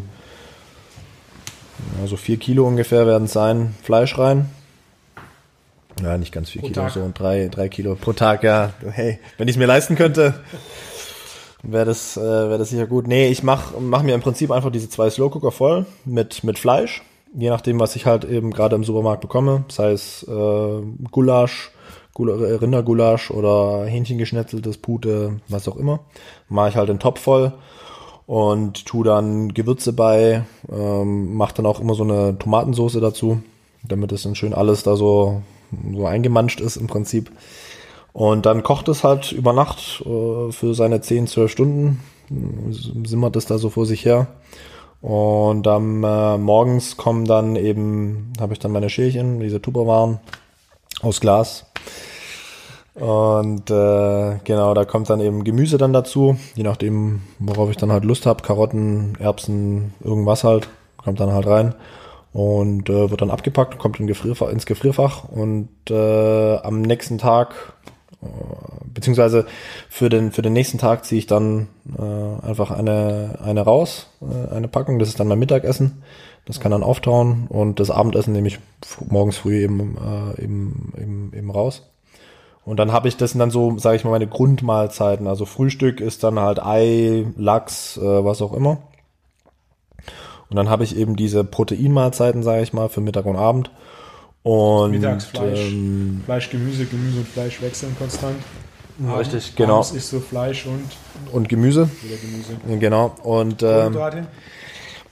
ja, 2.00 2.06
so 2.06 2.16
vier 2.16 2.36
Kilo 2.36 2.66
ungefähr 2.66 3.06
werden 3.06 3.24
es 3.24 3.32
sein, 3.32 3.74
Fleisch 3.82 4.18
rein. 4.18 4.50
Ja, 6.02 6.18
nicht 6.18 6.32
ganz 6.32 6.50
vier 6.50 6.60
pro 6.60 6.68
Kilo, 6.68 6.82
Tag. 6.82 6.92
so 6.92 7.10
drei, 7.14 7.48
drei 7.48 7.68
Kilo 7.68 7.94
pro 7.94 8.12
Tag, 8.12 8.42
ja. 8.42 8.72
Hey, 8.90 9.18
wenn 9.38 9.48
ich 9.48 9.54
es 9.54 9.58
mir 9.58 9.66
leisten 9.66 9.96
könnte, 9.96 10.34
wäre 11.62 11.86
das, 11.86 12.16
äh, 12.16 12.20
wäre 12.20 12.58
das 12.58 12.70
sicher 12.70 12.86
gut. 12.86 13.06
Nee, 13.06 13.28
ich 13.28 13.42
mach, 13.42 13.72
mach 13.78 14.02
mir 14.02 14.14
im 14.14 14.20
Prinzip 14.20 14.50
einfach 14.50 14.70
diese 14.70 14.90
zwei 14.90 15.08
Slow 15.08 15.30
Cooker 15.30 15.52
voll 15.52 15.86
mit, 16.04 16.44
mit 16.44 16.58
Fleisch 16.58 17.02
je 17.36 17.50
nachdem, 17.50 17.78
was 17.78 17.96
ich 17.96 18.06
halt 18.06 18.24
eben 18.24 18.50
gerade 18.50 18.76
im 18.76 18.84
Supermarkt 18.84 19.20
bekomme, 19.20 19.64
sei 19.68 19.92
es 19.92 20.22
äh, 20.28 20.82
Gulasch, 21.10 21.70
Gula 22.14 22.34
äh, 22.34 22.54
Rindergulasch 22.54 23.30
oder 23.30 23.84
Hähnchengeschnetzeltes 23.84 24.78
Pute, 24.78 25.40
was 25.48 25.68
auch 25.68 25.76
immer, 25.76 26.00
mache 26.48 26.70
ich 26.70 26.76
halt 26.76 26.88
den 26.88 26.98
Topf 26.98 27.20
voll 27.20 27.52
und 28.26 28.86
tu 28.86 29.02
dann 29.02 29.54
Gewürze 29.54 29.92
bei, 29.92 30.44
ähm, 30.70 31.34
mache 31.34 31.54
dann 31.54 31.66
auch 31.66 31.80
immer 31.80 31.94
so 31.94 32.02
eine 32.02 32.36
Tomatensauce 32.38 32.98
dazu, 33.00 33.40
damit 33.82 34.12
es 34.12 34.22
dann 34.22 34.34
schön 34.34 34.54
alles 34.54 34.82
da 34.82 34.96
so, 34.96 35.42
so 35.92 36.06
eingemanscht 36.06 36.60
ist 36.60 36.76
im 36.76 36.88
Prinzip. 36.88 37.30
Und 38.12 38.46
dann 38.46 38.62
kocht 38.62 38.88
es 38.88 39.04
halt 39.04 39.32
über 39.32 39.52
Nacht 39.52 40.02
äh, 40.06 40.50
für 40.50 40.74
seine 40.74 41.00
10, 41.00 41.26
12 41.26 41.50
Stunden, 41.50 42.00
simmert 43.04 43.36
es 43.36 43.46
da 43.46 43.58
so 43.58 43.70
vor 43.70 43.86
sich 43.86 44.04
her. 44.04 44.26
Und 45.02 45.68
am 45.68 46.02
äh, 46.02 46.38
morgens 46.38 46.96
kommen 46.96 47.26
dann 47.26 47.54
eben, 47.54 48.32
habe 48.40 48.54
ich 48.54 48.58
dann 48.58 48.72
meine 48.72 48.90
Schälchen, 48.90 49.38
diese 49.40 49.60
Tupperwaren 49.60 50.18
aus 51.02 51.20
Glas. 51.20 51.66
Und 52.96 53.70
äh, 53.70 54.38
genau, 54.44 54.74
da 54.74 54.84
kommt 54.84 55.10
dann 55.10 55.20
eben 55.20 55.44
Gemüse 55.44 55.76
dann 55.76 55.92
dazu, 55.92 56.36
je 56.54 56.62
nachdem, 56.62 57.22
worauf 57.38 57.70
ich 57.70 57.76
dann 57.76 57.92
halt 57.92 58.04
Lust 58.04 58.26
habe. 58.26 58.42
Karotten, 58.42 59.16
Erbsen, 59.20 59.94
irgendwas 60.02 60.44
halt, 60.44 60.68
kommt 60.96 61.20
dann 61.20 61.32
halt 61.32 61.46
rein 61.46 61.74
und 62.32 62.88
äh, 62.88 63.10
wird 63.10 63.20
dann 63.20 63.30
abgepackt, 63.30 63.78
kommt 63.78 64.00
in 64.00 64.06
Gefrierfach, 64.06 64.48
ins 64.48 64.66
Gefrierfach 64.66 65.24
und 65.24 65.68
äh, 65.90 66.56
am 66.56 66.80
nächsten 66.80 67.18
Tag 67.18 67.74
beziehungsweise 68.92 69.46
für 69.88 70.08
den, 70.08 70.32
für 70.32 70.42
den 70.42 70.52
nächsten 70.52 70.78
Tag 70.78 71.04
ziehe 71.04 71.18
ich 71.18 71.26
dann 71.26 71.68
äh, 71.98 72.46
einfach 72.46 72.70
eine, 72.70 73.38
eine 73.42 73.62
raus, 73.62 74.08
äh, 74.22 74.54
eine 74.54 74.68
Packung. 74.68 74.98
Das 74.98 75.08
ist 75.08 75.20
dann 75.20 75.28
mein 75.28 75.38
Mittagessen. 75.38 76.02
Das 76.46 76.60
kann 76.60 76.70
dann 76.70 76.82
auftauen 76.82 77.46
und 77.48 77.80
das 77.80 77.90
Abendessen 77.90 78.32
nehme 78.32 78.48
ich 78.48 78.58
morgens 79.08 79.36
früh 79.36 79.62
eben, 79.62 79.96
äh, 79.96 80.42
eben, 80.42 80.92
eben, 80.96 81.32
eben 81.34 81.50
raus. 81.50 81.82
Und 82.66 82.78
dann 82.78 82.92
habe 82.92 83.06
ich 83.06 83.16
das 83.16 83.32
dann 83.32 83.50
so, 83.52 83.78
sage 83.78 83.96
ich 83.96 84.04
mal, 84.04 84.10
meine 84.10 84.26
Grundmahlzeiten. 84.26 85.28
Also 85.28 85.46
Frühstück 85.46 86.00
ist 86.00 86.24
dann 86.24 86.40
halt 86.40 86.60
Ei, 86.60 87.24
Lachs, 87.36 87.96
äh, 87.96 88.24
was 88.24 88.42
auch 88.42 88.52
immer. 88.52 88.78
Und 90.50 90.56
dann 90.56 90.68
habe 90.68 90.82
ich 90.82 90.96
eben 90.96 91.14
diese 91.14 91.44
Proteinmahlzeiten, 91.44 92.42
sage 92.42 92.62
ich 92.62 92.72
mal, 92.72 92.88
für 92.88 93.00
Mittag 93.00 93.24
und 93.24 93.36
Abend. 93.36 93.70
Und 94.42 94.90
Mittagsfleisch, 94.90 95.70
ähm, 95.70 96.22
Fleisch, 96.24 96.50
Gemüse, 96.50 96.86
Gemüse 96.86 97.18
und 97.18 97.28
Fleisch 97.28 97.62
wechseln 97.62 97.96
konstant. 97.98 98.36
Richtig, 98.98 99.34
Abends 99.34 99.52
genau. 99.56 99.74
Abends 99.74 99.90
ist 99.92 100.10
so 100.10 100.20
Fleisch 100.20 100.66
und 100.66 100.84
und 101.32 101.48
Gemüse. 101.48 101.88
Wieder 102.02 102.16
Gemüse. 102.16 102.80
Genau. 102.80 103.14
Und 103.22 103.62
ähm, 103.62 103.96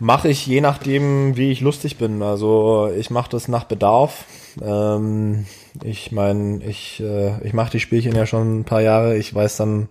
mache 0.01 0.29
ich 0.29 0.45
je 0.47 0.61
nachdem, 0.61 1.37
wie 1.37 1.53
ich 1.53 1.61
lustig 1.61 1.99
bin. 1.99 2.23
Also 2.23 2.91
ich 2.97 3.11
mache 3.11 3.31
das 3.31 3.47
nach 3.47 3.65
Bedarf. 3.65 4.25
Ähm, 4.63 5.47
ich 5.83 6.13
meine, 6.13 6.63
ich 6.65 7.01
äh, 7.01 7.45
ich 7.47 7.53
mache 7.53 7.73
die 7.73 7.81
Spielchen 7.81 8.15
ja 8.15 8.27
schon 8.27 8.61
ein 8.61 8.65
paar 8.65 8.81
Jahre. 8.81 9.17
Ich 9.17 9.35
weiß 9.35 9.57
dann 9.57 9.89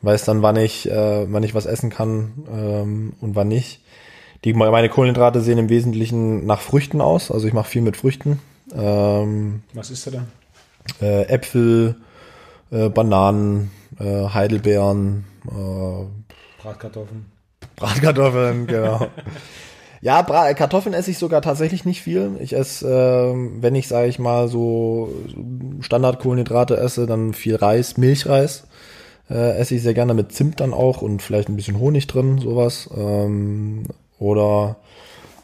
weiß 0.00 0.24
dann, 0.24 0.42
wann 0.42 0.56
ich 0.56 0.90
äh, 0.90 1.32
wann 1.32 1.42
ich 1.42 1.54
was 1.54 1.66
essen 1.66 1.90
kann 1.90 2.32
ähm, 2.52 3.12
und 3.20 3.36
wann 3.36 3.48
nicht. 3.48 3.80
Die 4.44 4.54
meine 4.54 4.88
Kohlenhydrate 4.88 5.40
sehen 5.40 5.58
im 5.58 5.68
Wesentlichen 5.68 6.46
nach 6.46 6.60
Früchten 6.60 7.00
aus. 7.00 7.30
Also 7.30 7.46
ich 7.46 7.54
mache 7.54 7.68
viel 7.68 7.82
mit 7.82 7.96
Früchten. 7.96 8.40
Ähm, 8.74 9.62
was 9.72 9.90
ist 9.90 10.08
da? 10.10 10.24
Äh, 11.00 11.26
Äpfel, 11.26 11.94
äh, 12.72 12.88
Bananen, 12.88 13.70
äh, 14.00 14.28
Heidelbeeren, 14.28 15.24
äh, 15.46 16.60
Bratkartoffeln. 16.60 17.26
Bratkartoffeln, 17.76 18.66
genau. 18.66 19.06
Ja, 20.02 20.20
Bra 20.22 20.52
Kartoffeln 20.52 20.94
esse 20.94 21.12
ich 21.12 21.18
sogar 21.18 21.42
tatsächlich 21.42 21.84
nicht 21.84 22.02
viel. 22.02 22.32
Ich 22.40 22.54
esse, 22.54 22.88
äh, 22.88 23.62
wenn 23.62 23.76
ich, 23.76 23.86
sage 23.86 24.08
ich 24.08 24.18
mal, 24.18 24.48
so 24.48 25.10
Standardkohlenhydrate 25.80 26.76
esse, 26.76 27.06
dann 27.06 27.32
viel 27.34 27.54
Reis, 27.54 27.96
Milchreis. 27.96 28.64
Äh, 29.30 29.56
esse 29.58 29.76
ich 29.76 29.82
sehr 29.82 29.94
gerne 29.94 30.12
mit 30.12 30.32
Zimt 30.32 30.58
dann 30.58 30.74
auch 30.74 31.02
und 31.02 31.22
vielleicht 31.22 31.48
ein 31.48 31.54
bisschen 31.56 31.78
Honig 31.78 32.08
drin, 32.08 32.38
sowas. 32.38 32.90
Ähm, 32.96 33.84
oder 34.18 34.76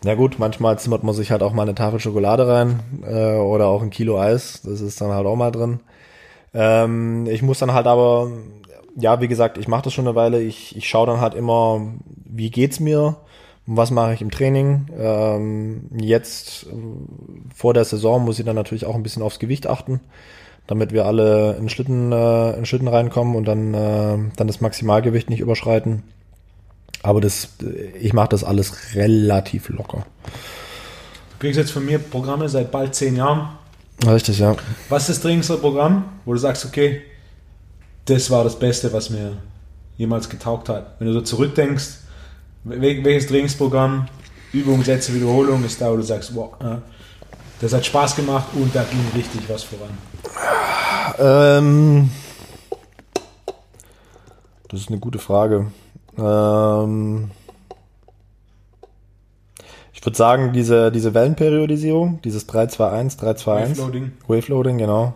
na 0.05 0.17
gut, 0.17 0.41
manchmal 0.41 0.77
zimmert 0.79 1.05
man 1.05 1.15
sich 1.15 1.31
halt 1.31 1.45
auch 1.45 1.53
mal 1.53 1.63
eine 1.63 1.77
Tafel 1.77 2.01
Schokolade 2.01 2.49
rein 2.49 2.81
äh, 3.07 3.37
oder 3.37 3.69
auch 3.69 3.83
ein 3.83 3.91
Kilo 3.91 4.19
Eis. 4.21 4.63
Das 4.63 4.81
ist 4.81 5.01
dann 5.01 5.13
halt 5.13 5.27
auch 5.27 5.37
mal 5.37 5.53
drin. 5.53 5.79
Ähm, 6.53 7.27
ich 7.31 7.43
muss 7.43 7.61
dann 7.61 7.75
halt 7.75 7.87
aber, 7.87 8.33
ja, 8.97 9.21
wie 9.21 9.29
gesagt, 9.29 9.57
ich 9.57 9.69
mache 9.69 9.83
das 9.83 9.93
schon 9.95 10.07
eine 10.09 10.17
Weile. 10.17 10.43
Ich, 10.43 10.77
ich 10.77 10.89
schaue 10.89 11.07
dann 11.07 11.21
halt 11.21 11.35
immer, 11.35 11.81
wie 12.25 12.51
geht's 12.51 12.81
mir, 12.81 13.17
was 13.71 13.91
mache 13.91 14.15
ich 14.15 14.23
im 14.23 14.31
Training. 14.31 14.87
Ähm, 14.99 15.91
jetzt 15.95 16.67
vor 17.55 17.75
der 17.75 17.85
Saison 17.85 18.25
muss 18.25 18.39
ich 18.39 18.47
dann 18.47 18.57
natürlich 18.57 18.87
auch 18.87 18.95
ein 18.95 19.03
bisschen 19.03 19.23
aufs 19.23 19.39
Gewicht 19.39 19.67
achten, 19.67 20.01
damit 20.67 20.93
wir 20.93 21.05
alle 21.05 21.55
in 21.57 21.69
Schlitten, 21.69 22.11
äh, 22.11 22.57
in 22.57 22.65
Schlitten 22.65 22.89
reinkommen 22.89 23.37
und 23.37 23.45
dann, 23.45 23.75
äh, 23.75 24.19
dann 24.37 24.47
das 24.47 24.63
Maximalgewicht 24.63 25.29
nicht 25.29 25.41
überschreiten. 25.41 26.03
Aber 27.03 27.21
das, 27.21 27.51
ich 28.01 28.15
mache 28.15 28.31
das 28.31 28.43
alles 28.43 28.95
relativ 28.95 29.69
locker. 29.69 30.07
Du 30.25 31.39
kriegst 31.41 31.59
jetzt 31.59 31.71
von 31.71 31.85
mir 31.85 31.99
Programme 31.99 32.49
seit 32.49 32.73
bald 32.73 32.95
zehn 32.95 33.17
Jahren. 33.17 33.51
Richtig, 34.07 34.39
ja. 34.39 34.57
Was 34.89 35.03
ist 35.03 35.19
das 35.19 35.21
dringendste 35.21 35.59
Programm, 35.59 36.05
wo 36.25 36.33
du 36.33 36.39
sagst, 36.39 36.65
okay, 36.65 37.03
das 38.07 38.31
war 38.31 38.45
das 38.45 38.59
Beste, 38.59 38.95
was 38.95 39.11
mir 39.11 39.37
jemals 39.99 40.31
getaugt 40.31 40.71
hat? 40.71 40.97
Wenn 40.99 41.09
du 41.09 41.13
so 41.13 41.21
zurückdenkst, 41.21 42.08
welches 42.69 43.27
Trainingsprogramm, 43.27 44.09
Übung, 44.53 44.83
Sätze, 44.83 45.15
Wiederholung 45.15 45.65
ist 45.65 45.81
da, 45.81 45.91
wo 45.91 45.97
du 45.97 46.03
sagst, 46.03 46.35
wow, 46.35 46.55
das 47.61 47.73
hat 47.73 47.85
Spaß 47.85 48.17
gemacht 48.17 48.49
und 48.55 48.75
da 48.75 48.85
ging 48.85 49.01
richtig 49.15 49.43
was 49.49 49.65
voran? 49.65 49.91
Ähm, 51.19 52.11
das 54.69 54.81
ist 54.81 54.89
eine 54.89 54.99
gute 54.99 55.19
Frage. 55.19 55.67
Ähm, 56.17 57.31
ich 59.93 60.05
würde 60.05 60.17
sagen, 60.17 60.53
diese, 60.53 60.93
diese 60.93 61.15
Wellenperiodisierung, 61.15 62.21
dieses 62.23 62.47
321, 62.47 63.19
321. 63.19 63.79
Wave 63.79 63.87
Loading. 63.87 64.13
Wave 64.29 64.53
Loading, 64.53 64.79
genau. 64.79 65.15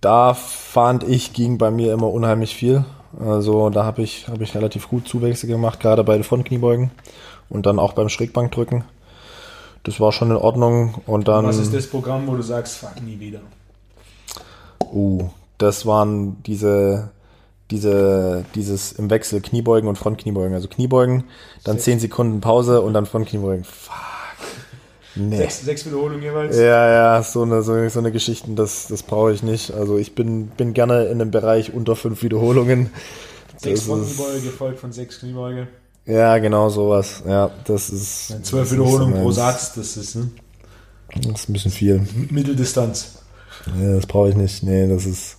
Da 0.00 0.32
fand 0.34 1.04
ich, 1.04 1.32
ging 1.32 1.58
bei 1.58 1.70
mir 1.70 1.92
immer 1.92 2.10
unheimlich 2.10 2.54
viel. 2.54 2.84
Also 3.18 3.70
da 3.70 3.84
habe 3.84 4.02
ich, 4.02 4.28
hab 4.28 4.40
ich 4.40 4.54
relativ 4.54 4.88
gut 4.88 5.08
Zuwächse 5.08 5.46
gemacht, 5.46 5.80
gerade 5.80 6.04
bei 6.04 6.14
den 6.14 6.24
Frontkniebeugen 6.24 6.90
und 7.48 7.66
dann 7.66 7.78
auch 7.78 7.92
beim 7.92 8.08
Schrägbankdrücken. 8.08 8.84
Das 9.84 10.00
war 10.00 10.12
schon 10.12 10.30
in 10.30 10.36
Ordnung. 10.36 10.96
Und 11.06 11.28
dann. 11.28 11.46
Was 11.46 11.58
ist 11.58 11.72
das 11.72 11.86
Programm, 11.86 12.26
wo 12.26 12.36
du 12.36 12.42
sagst, 12.42 12.78
fuck 12.78 13.00
nie 13.02 13.18
wieder? 13.18 13.40
Uh, 14.92 15.28
das 15.56 15.86
waren 15.86 16.42
diese 16.42 17.10
diese, 17.70 18.44
dieses 18.54 18.92
im 18.92 19.10
Wechsel 19.10 19.40
Kniebeugen 19.40 19.88
und 19.88 19.96
Frontkniebeugen. 19.96 20.54
Also 20.54 20.68
Kniebeugen, 20.68 21.24
dann 21.64 21.78
zehn 21.78 22.00
Sekunden 22.00 22.40
Pause 22.40 22.80
und 22.80 22.94
dann 22.94 23.06
Frontkniebeugen. 23.06 23.64
Fuck. 23.64 24.17
Nee. 25.18 25.36
Sechs, 25.36 25.62
sechs 25.62 25.86
Wiederholungen 25.86 26.22
jeweils? 26.22 26.56
Ja, 26.56 26.90
ja, 26.90 27.22
so 27.22 27.42
eine, 27.42 27.62
so, 27.62 27.88
so 27.88 27.98
eine 27.98 28.12
Geschichten, 28.12 28.54
das, 28.54 28.86
das 28.88 29.02
brauche 29.02 29.32
ich 29.32 29.42
nicht. 29.42 29.72
Also 29.72 29.98
ich 29.98 30.14
bin, 30.14 30.46
bin 30.48 30.74
gerne 30.74 31.06
in 31.06 31.20
einem 31.20 31.30
Bereich 31.30 31.74
unter 31.74 31.96
fünf 31.96 32.22
Wiederholungen. 32.22 32.90
Sechs 33.56 33.82
Frontkniebeuge 33.82 34.40
gefolgt 34.40 34.78
von 34.78 34.92
sechs 34.92 35.18
Kniebeuge. 35.18 35.66
Ja, 36.06 36.38
genau 36.38 36.68
sowas. 36.68 37.22
Ja, 37.26 37.50
das 37.64 37.90
ist. 37.90 38.30
Ja, 38.30 38.42
zwölf 38.42 38.70
Wiederholungen 38.70 39.20
pro 39.20 39.32
Satz, 39.32 39.74
das 39.74 39.96
ist, 39.96 40.14
ne? 40.14 40.30
Das 41.14 41.42
ist 41.42 41.48
ein 41.48 41.52
bisschen 41.52 41.72
viel. 41.72 42.06
Mitteldistanz. 42.30 43.18
Ja, 43.78 43.94
das 43.94 44.06
brauche 44.06 44.28
ich 44.28 44.36
nicht. 44.36 44.62
Nee, 44.62 44.86
das 44.86 45.04
ist. 45.04 45.37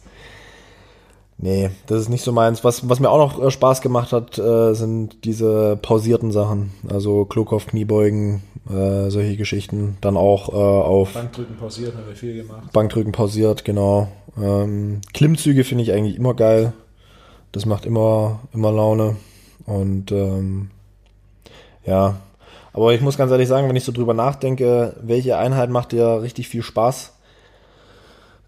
Nee, 1.41 1.69
das 1.87 2.01
ist 2.01 2.09
nicht 2.09 2.23
so 2.23 2.33
meins. 2.33 2.65
Was, 2.65 2.89
was 2.89 2.99
mir 2.99 3.09
auch 3.09 3.17
noch 3.17 3.45
äh, 3.45 3.49
Spaß 3.49 3.79
gemacht 3.79 4.11
hat, 4.11 4.37
äh, 4.37 4.73
sind 4.73 5.23
diese 5.23 5.77
pausierten 5.81 6.33
Sachen. 6.33 6.71
Also 6.89 7.23
Klokov, 7.23 7.65
Kniebeugen, 7.65 8.43
äh, 8.69 9.09
solche 9.09 9.37
Geschichten. 9.37 9.97
Dann 10.01 10.17
auch 10.17 10.49
äh, 10.49 10.55
auf 10.55 11.13
Bankdrücken 11.13 11.55
pausiert, 11.55 11.95
haben 11.95 12.07
wir 12.07 12.15
viel 12.15 12.35
gemacht. 12.35 12.73
Bankdrücken 12.73 13.13
pausiert, 13.13 13.63
genau. 13.63 14.09
Ähm, 14.37 14.99
Klimmzüge 15.13 15.63
finde 15.63 15.85
ich 15.85 15.93
eigentlich 15.93 16.17
immer 16.17 16.33
geil. 16.33 16.73
Das 17.53 17.65
macht 17.65 17.85
immer, 17.85 18.41
immer 18.53 18.73
Laune. 18.73 19.15
Und 19.65 20.11
ähm, 20.11 20.71
ja. 21.85 22.17
Aber 22.73 22.93
ich 22.93 22.99
muss 22.99 23.17
ganz 23.17 23.31
ehrlich 23.31 23.47
sagen, 23.47 23.69
wenn 23.69 23.77
ich 23.77 23.85
so 23.85 23.93
drüber 23.93 24.13
nachdenke, 24.13 24.93
welche 25.01 25.37
Einheit 25.37 25.69
macht 25.69 25.93
dir 25.93 26.21
richtig 26.21 26.49
viel 26.49 26.63
Spaß? 26.63 27.13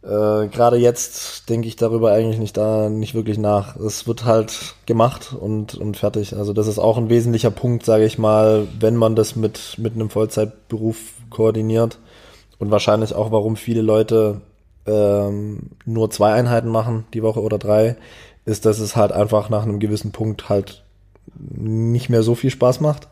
Äh, 0.04 0.48
Gerade 0.48 0.78
jetzt 0.78 1.50
denke 1.50 1.68
ich 1.68 1.76
darüber 1.76 2.12
eigentlich 2.12 2.40
nicht 2.40 2.58
da 2.58 2.90
nicht 2.90 3.14
wirklich 3.14 3.38
nach. 3.38 3.76
Es 3.76 4.08
wird 4.08 4.26
halt 4.26 4.76
gemacht 4.86 5.34
und, 5.40 5.76
und 5.76 5.98
fertig. 5.98 6.36
Also 6.36 6.54
das 6.54 6.68
ist 6.68 6.80
auch 6.80 6.98
ein 6.98 7.10
wesentlicher 7.10 7.52
Punkt, 7.52 7.86
sage 7.86 8.06
ich 8.06 8.18
mal, 8.18 8.68
wenn 8.80 8.96
man 8.96 9.16
das 9.16 9.36
mit, 9.36 9.76
mit 9.78 9.94
einem 9.94 10.10
Vollzeitberuf 10.10 10.98
koordiniert. 11.30 12.00
Und 12.58 12.72
wahrscheinlich 12.72 13.14
auch, 13.16 13.32
warum 13.32 13.56
viele 13.56 13.82
Leute 13.82 14.42
ähm, 14.86 15.72
nur 15.86 16.10
zwei 16.12 16.34
Einheiten 16.34 16.70
machen 16.70 17.06
die 17.14 17.24
Woche 17.24 17.42
oder 17.42 17.58
drei, 17.58 17.96
ist, 18.46 18.66
dass 18.66 18.80
es 18.80 18.96
halt 18.96 19.12
einfach 19.12 19.50
nach 19.50 19.64
einem 19.64 19.80
gewissen 19.80 20.12
Punkt 20.12 20.50
halt 20.50 20.84
nicht 21.38 22.10
mehr 22.10 22.24
so 22.24 22.36
viel 22.36 22.50
Spaß 22.50 22.82
macht. 22.82 23.08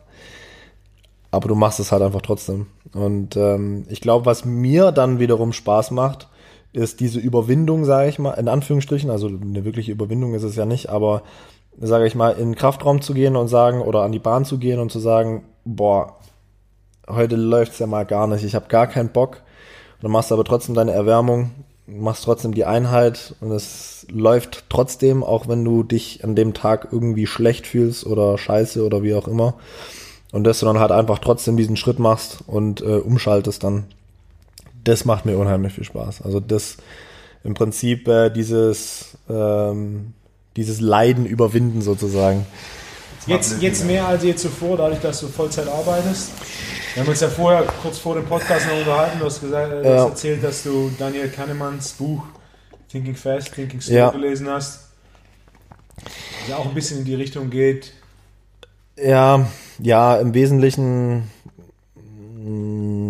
Aber 1.30 1.48
du 1.48 1.54
machst 1.54 1.78
es 1.78 1.92
halt 1.92 2.02
einfach 2.02 2.22
trotzdem. 2.22 2.66
Und 2.92 3.36
ähm, 3.36 3.86
ich 3.88 4.00
glaube, 4.00 4.26
was 4.26 4.44
mir 4.44 4.90
dann 4.90 5.20
wiederum 5.20 5.52
Spaß 5.52 5.92
macht, 5.92 6.28
ist 6.72 7.00
diese 7.00 7.18
Überwindung, 7.18 7.84
sage 7.84 8.08
ich 8.08 8.18
mal, 8.18 8.32
in 8.32 8.48
Anführungsstrichen, 8.48 9.10
also 9.10 9.26
eine 9.26 9.64
wirkliche 9.64 9.92
Überwindung 9.92 10.34
ist 10.34 10.44
es 10.44 10.56
ja 10.56 10.66
nicht, 10.66 10.88
aber 10.88 11.22
sage 11.78 12.06
ich 12.06 12.14
mal, 12.14 12.32
in 12.32 12.50
den 12.50 12.54
Kraftraum 12.54 13.00
zu 13.00 13.14
gehen 13.14 13.36
und 13.36 13.48
sagen 13.48 13.80
oder 13.80 14.02
an 14.02 14.12
die 14.12 14.18
Bahn 14.18 14.44
zu 14.44 14.58
gehen 14.58 14.78
und 14.78 14.92
zu 14.92 14.98
sagen, 14.98 15.44
boah, 15.64 16.16
heute 17.08 17.36
läuft's 17.36 17.78
ja 17.78 17.86
mal 17.86 18.04
gar 18.04 18.26
nicht, 18.26 18.44
ich 18.44 18.54
habe 18.54 18.68
gar 18.68 18.86
keinen 18.86 19.10
Bock. 19.10 19.42
Und 19.96 20.04
dann 20.04 20.12
machst 20.12 20.30
du 20.30 20.34
aber 20.34 20.44
trotzdem 20.44 20.74
deine 20.74 20.92
Erwärmung, 20.92 21.50
machst 21.86 22.24
trotzdem 22.24 22.54
die 22.54 22.64
Einheit 22.64 23.34
und 23.40 23.50
es 23.50 24.06
läuft 24.10 24.64
trotzdem, 24.68 25.24
auch 25.24 25.48
wenn 25.48 25.64
du 25.64 25.82
dich 25.82 26.24
an 26.24 26.36
dem 26.36 26.54
Tag 26.54 26.88
irgendwie 26.92 27.26
schlecht 27.26 27.66
fühlst 27.66 28.06
oder 28.06 28.38
scheiße 28.38 28.84
oder 28.84 29.02
wie 29.02 29.14
auch 29.14 29.28
immer. 29.28 29.54
Und 30.32 30.44
dass 30.44 30.60
du 30.60 30.66
dann 30.66 30.78
halt 30.78 30.92
einfach 30.92 31.18
trotzdem 31.18 31.56
diesen 31.56 31.76
Schritt 31.76 31.98
machst 31.98 32.38
und 32.46 32.80
äh, 32.82 32.98
umschaltest 32.98 33.64
dann 33.64 33.86
das 34.84 35.04
macht 35.04 35.26
mir 35.26 35.38
unheimlich 35.38 35.74
viel 35.74 35.84
Spaß. 35.84 36.22
Also 36.22 36.40
das 36.40 36.76
im 37.44 37.54
Prinzip 37.54 38.06
äh, 38.08 38.30
dieses, 38.30 39.16
ähm, 39.28 40.12
dieses 40.56 40.80
Leiden 40.80 41.26
überwinden 41.26 41.82
sozusagen. 41.82 42.46
Jetzt, 43.26 43.60
jetzt 43.60 43.84
mehr 43.84 44.06
als 44.06 44.22
je 44.24 44.34
zuvor, 44.34 44.76
dadurch, 44.76 45.00
dass 45.00 45.20
du 45.20 45.28
Vollzeit 45.28 45.68
arbeitest. 45.68 46.30
Wir 46.94 47.02
haben 47.02 47.10
uns 47.10 47.20
ja 47.20 47.28
vorher 47.28 47.62
kurz 47.82 47.98
vor 47.98 48.14
dem 48.14 48.24
Podcast 48.24 48.66
noch 48.66 48.78
unterhalten. 48.78 49.18
Du 49.18 49.26
hast, 49.26 49.40
gesagt, 49.40 49.72
äh, 49.72 49.82
du 49.82 49.88
ja. 49.88 49.96
hast 49.96 50.08
erzählt, 50.10 50.42
dass 50.42 50.62
du 50.62 50.90
Daniel 50.98 51.28
Kahnemanns 51.28 51.92
Buch 51.92 52.24
Thinking 52.90 53.14
Fast, 53.14 53.54
Thinking 53.54 53.80
Slow 53.80 53.96
ja. 53.96 54.10
gelesen 54.10 54.48
hast. 54.48 54.88
Das 56.48 56.56
auch 56.56 56.66
ein 56.66 56.74
bisschen 56.74 57.00
in 57.00 57.04
die 57.04 57.14
Richtung 57.14 57.50
geht. 57.50 57.92
Ja, 58.96 59.46
ja, 59.78 60.16
im 60.16 60.34
Wesentlichen 60.34 61.30
mh, 61.94 63.09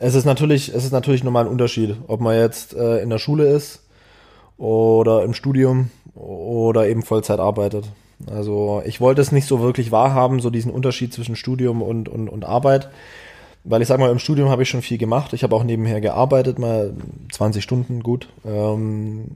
es 0.00 0.14
ist 0.14 0.24
natürlich, 0.24 0.74
es 0.74 0.84
ist 0.84 0.92
natürlich 0.92 1.24
nochmal 1.24 1.44
ein 1.44 1.50
Unterschied, 1.50 1.96
ob 2.06 2.20
man 2.20 2.36
jetzt 2.36 2.74
äh, 2.74 2.98
in 2.98 3.10
der 3.10 3.18
Schule 3.18 3.48
ist 3.48 3.84
oder 4.56 5.22
im 5.24 5.34
Studium 5.34 5.90
oder 6.14 6.88
eben 6.88 7.02
Vollzeit 7.02 7.40
arbeitet. 7.40 7.84
Also 8.26 8.82
ich 8.84 9.00
wollte 9.00 9.20
es 9.20 9.32
nicht 9.32 9.46
so 9.46 9.60
wirklich 9.60 9.92
wahrhaben, 9.92 10.40
so 10.40 10.50
diesen 10.50 10.72
Unterschied 10.72 11.12
zwischen 11.12 11.36
Studium 11.36 11.82
und, 11.82 12.08
und, 12.08 12.28
und 12.28 12.44
Arbeit. 12.44 12.90
Weil 13.64 13.82
ich 13.82 13.88
sag 13.88 14.00
mal, 14.00 14.10
im 14.10 14.18
Studium 14.18 14.48
habe 14.48 14.62
ich 14.62 14.68
schon 14.68 14.82
viel 14.82 14.98
gemacht. 14.98 15.32
Ich 15.32 15.42
habe 15.42 15.54
auch 15.54 15.64
nebenher 15.64 16.00
gearbeitet, 16.00 16.58
mal 16.58 16.94
20 17.32 17.62
Stunden 17.62 18.02
gut. 18.02 18.28
Ähm, 18.44 19.26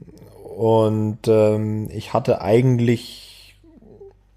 und 0.57 1.19
ähm, 1.27 1.89
ich 1.91 2.13
hatte 2.13 2.41
eigentlich 2.41 3.55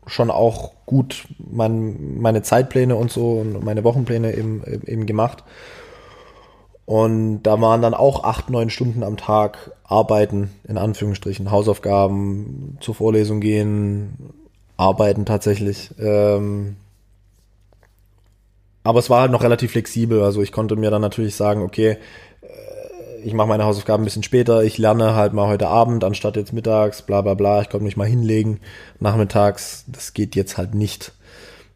schon 0.06 0.30
auch 0.30 0.72
gut 0.86 1.26
mein, 1.38 2.20
meine 2.20 2.42
Zeitpläne 2.42 2.94
und 2.94 3.10
so 3.10 3.38
und 3.38 3.64
meine 3.64 3.84
Wochenpläne 3.84 4.36
eben, 4.36 4.62
eben 4.86 5.06
gemacht. 5.06 5.42
Und 6.86 7.42
da 7.42 7.60
waren 7.60 7.82
dann 7.82 7.94
auch 7.94 8.22
acht, 8.22 8.48
neun 8.48 8.70
Stunden 8.70 9.02
am 9.02 9.16
Tag 9.16 9.72
Arbeiten, 9.84 10.50
in 10.68 10.78
Anführungsstrichen, 10.78 11.50
Hausaufgaben, 11.50 12.78
zur 12.80 12.94
Vorlesung 12.94 13.40
gehen, 13.40 14.32
Arbeiten 14.76 15.24
tatsächlich. 15.24 15.90
Ähm, 15.98 16.76
aber 18.84 19.00
es 19.00 19.10
war 19.10 19.22
halt 19.22 19.32
noch 19.32 19.42
relativ 19.42 19.72
flexibel. 19.72 20.22
Also 20.22 20.42
ich 20.42 20.52
konnte 20.52 20.76
mir 20.76 20.92
dann 20.92 21.02
natürlich 21.02 21.34
sagen, 21.34 21.62
okay, 21.62 21.98
äh, 22.42 23.20
ich 23.24 23.34
mache 23.34 23.48
meine 23.48 23.64
Hausaufgaben 23.64 24.02
ein 24.02 24.04
bisschen 24.04 24.22
später, 24.22 24.62
ich 24.62 24.78
lerne 24.78 25.16
halt 25.16 25.32
mal 25.32 25.48
heute 25.48 25.66
Abend 25.66 26.04
anstatt 26.04 26.36
jetzt 26.36 26.52
mittags, 26.52 27.02
bla 27.02 27.20
bla 27.20 27.34
bla, 27.34 27.62
ich 27.62 27.68
konnte 27.68 27.84
mich 27.84 27.96
mal 27.96 28.06
hinlegen 28.06 28.60
nachmittags. 29.00 29.84
Das 29.88 30.14
geht 30.14 30.36
jetzt 30.36 30.56
halt 30.56 30.76
nicht. 30.76 31.12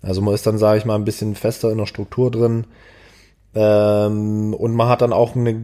Also 0.03 0.20
man 0.20 0.35
ist 0.35 0.47
dann, 0.47 0.57
sage 0.57 0.78
ich 0.78 0.85
mal, 0.85 0.95
ein 0.95 1.05
bisschen 1.05 1.35
fester 1.35 1.73
in 1.73 1.78
der 1.78 1.87
Struktur 1.87 2.31
drin. 2.31 2.65
Ähm, 3.55 4.55
und 4.55 4.74
man 4.74 4.89
hat 4.89 5.02
dann 5.02 5.12
auch 5.12 5.35
eine 5.35 5.55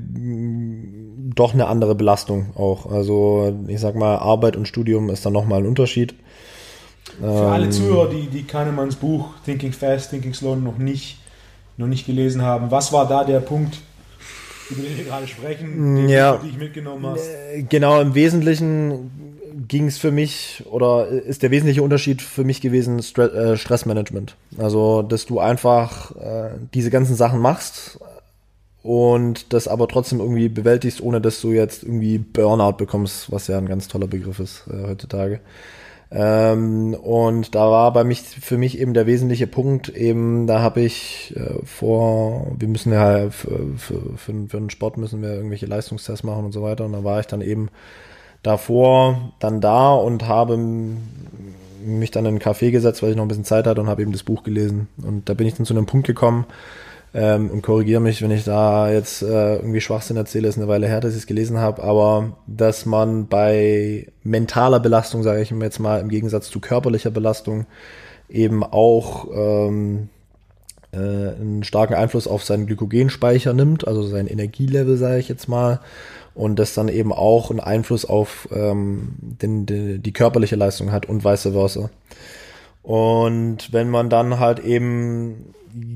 doch 1.37 1.53
eine 1.53 1.67
andere 1.67 1.95
Belastung 1.95 2.47
auch. 2.57 2.91
Also 2.91 3.55
ich 3.69 3.79
sag 3.79 3.95
mal, 3.95 4.17
Arbeit 4.17 4.57
und 4.57 4.67
Studium 4.67 5.11
ist 5.11 5.25
dann 5.25 5.35
nochmal 5.35 5.61
ein 5.61 5.67
Unterschied. 5.67 6.15
Für 7.21 7.27
ähm, 7.27 7.53
alle 7.53 7.71
Zuhörer, 7.71 8.09
die, 8.09 8.27
die 8.27 8.43
Kahnemanns 8.43 8.97
Buch 8.97 9.29
Thinking 9.45 9.73
Fast, 9.73 10.11
Thinking 10.11 10.35
Slow 10.35 10.57
noch 10.57 10.79
nicht, 10.79 11.19
noch 11.77 11.87
nicht 11.87 12.07
gelesen 12.07 12.43
haben, 12.43 12.71
was 12.71 12.93
war 12.93 13.07
da 13.07 13.23
der 13.23 13.41
Punkt, 13.41 13.79
über 14.71 14.83
den 14.83 14.97
wir 14.97 15.05
gerade 15.05 15.29
sprechen, 15.29 15.97
den 15.97 16.09
ja, 16.09 16.37
du, 16.37 16.47
ich 16.47 16.57
mitgenommen 16.57 17.07
hast? 17.07 17.29
Äh, 17.29 17.63
genau, 17.63 18.01
im 18.01 18.15
Wesentlichen 18.15 19.11
ging 19.69 19.87
es 19.87 19.99
für 19.99 20.11
mich 20.11 20.65
oder 20.71 21.09
ist 21.09 21.43
der 21.43 21.51
wesentliche 21.51 21.83
Unterschied 21.83 22.23
für 22.23 22.45
mich 22.45 22.61
gewesen 22.61 23.03
Stre 23.03 23.33
äh, 23.33 23.57
Stressmanagement. 23.57 24.37
Also, 24.59 25.03
dass 25.03 25.27
du 25.27 25.41
einfach 25.41 26.15
äh, 26.17 26.51
diese 26.75 26.91
ganzen 26.91 27.17
Sachen 27.17 27.41
machst 27.41 27.99
und 28.83 29.53
das 29.53 29.67
aber 29.67 29.89
trotzdem 29.89 30.21
irgendwie 30.21 30.49
bewältigst, 30.49 31.01
ohne 31.01 31.21
dass 31.21 31.41
du 31.41 31.53
jetzt 31.53 31.83
irgendwie 31.83 32.19
Burnout 32.19 32.77
bekommst, 32.77 33.33
was 33.33 33.49
ja 33.49 33.59
ein 33.59 33.67
ganz 33.67 33.89
toller 33.89 34.07
Begriff 34.07 34.39
ist 34.39 34.65
äh, 34.71 34.89
heutzutage. 34.89 35.41
Ähm, 36.11 36.95
und 36.95 37.57
da 37.57 37.69
war 37.69 37.93
bei 37.93 38.05
mich 38.05 38.21
für 38.21 38.59
mich 38.59 38.79
eben 38.79 38.95
der 38.95 39.07
wesentliche 39.07 39.49
Punkt 39.49 39.89
eben, 39.89 40.47
da 40.47 40.61
habe 40.61 40.83
ich 40.83 41.35
äh, 41.37 41.65
vor, 41.65 42.53
wir 42.57 42.69
müssen 42.69 42.93
ja 42.93 43.31
für, 43.31 43.77
für, 43.77 44.17
für, 44.17 44.47
für 44.47 44.59
den 44.59 44.71
Sport 44.71 44.99
müssen 44.99 45.21
wir 45.21 45.35
irgendwelche 45.35 45.67
Leistungstests 45.67 46.23
machen 46.23 46.45
und 46.45 46.53
so 46.53 46.63
weiter. 46.63 46.85
Und 46.85 46.93
da 46.93 47.03
war 47.03 47.19
ich 47.19 47.27
dann 47.27 47.41
eben 47.41 47.71
davor 48.47 49.33
dann 49.39 49.61
da 49.61 49.93
und 49.95 50.29
habe 50.29 50.57
mich 50.57 52.11
dann 52.11 52.25
in 52.25 52.31
einen 52.31 52.39
Café 52.39 52.71
gesetzt, 52.71 53.03
weil 53.03 53.11
ich 53.11 53.17
noch 53.17 53.25
ein 53.25 53.29
bisschen 53.29 53.45
Zeit 53.45 53.67
hatte 53.67 53.81
und 53.81 53.89
habe 53.89 54.03
eben 54.03 54.13
das 54.13 54.23
Buch 54.23 54.43
gelesen. 54.43 54.89
Und 55.03 55.29
da 55.29 55.35
bin 55.35 55.47
ich 55.47 55.55
dann 55.55 55.67
zu 55.67 55.75
einem 55.75 55.87
Punkt 55.87 56.07
gekommen 56.07 56.47
ähm, 57.15 57.51
und 57.51 57.63
korrigiere 57.63 58.01
mich, 58.01 58.23
wenn 58.23 58.31
ich 58.31 58.45
da 58.45 58.91
jetzt 58.91 59.23
äh, 59.23 59.57
irgendwie 59.57 59.81
Schwachsinn 59.81 60.17
erzähle, 60.17 60.49
ist 60.49 60.59
eine 60.59 60.69
Weile 60.69 60.87
her, 60.87 61.01
dass 61.01 61.13
ich 61.13 61.21
es 61.21 61.27
gelesen 61.27 61.59
habe, 61.59 61.83
aber 61.83 62.37
dass 62.47 62.87
man 62.87 63.27
bei 63.27 64.07
mentaler 64.23 64.81
Belastung, 64.81 65.23
sage 65.23 65.41
ich 65.41 65.51
jetzt 65.51 65.79
mal, 65.79 66.01
im 66.01 66.09
Gegensatz 66.09 66.51
zu 66.51 66.61
körperlicher 66.61 67.11
Belastung 67.11 67.67
eben 68.29 68.65
auch 68.65 69.29
ähm, 69.33 70.09
äh, 70.93 70.99
einen 70.99 71.65
starken 71.65 71.95
Einfluss 71.95 72.27
auf 72.27 72.45
seinen 72.45 72.67
Glykogenspeicher 72.67 73.53
nimmt, 73.53 73.87
also 73.87 74.03
sein 74.03 74.27
Energielevel, 74.27 74.97
sage 74.97 75.19
ich 75.19 75.29
jetzt 75.29 75.49
mal, 75.49 75.81
und 76.37 76.59
das 76.59 76.75
dann 76.75 76.89
eben 76.89 77.13
auch 77.13 77.51
einen 77.51 77.61
Einfluss 77.61 78.05
auf 78.05 78.49
ähm, 78.53 79.15
den, 79.19 79.67
die, 79.67 79.99
die 79.99 80.13
körperliche 80.13 80.55
Leistung 80.55 80.93
hat 80.93 81.07
und 81.07 81.25
vice 81.25 81.49
versa. 81.53 81.91
Und 82.83 83.73
wenn 83.73 83.89
man 83.89 84.11
dann 84.11 84.39
halt 84.39 84.61
eben 84.61 85.55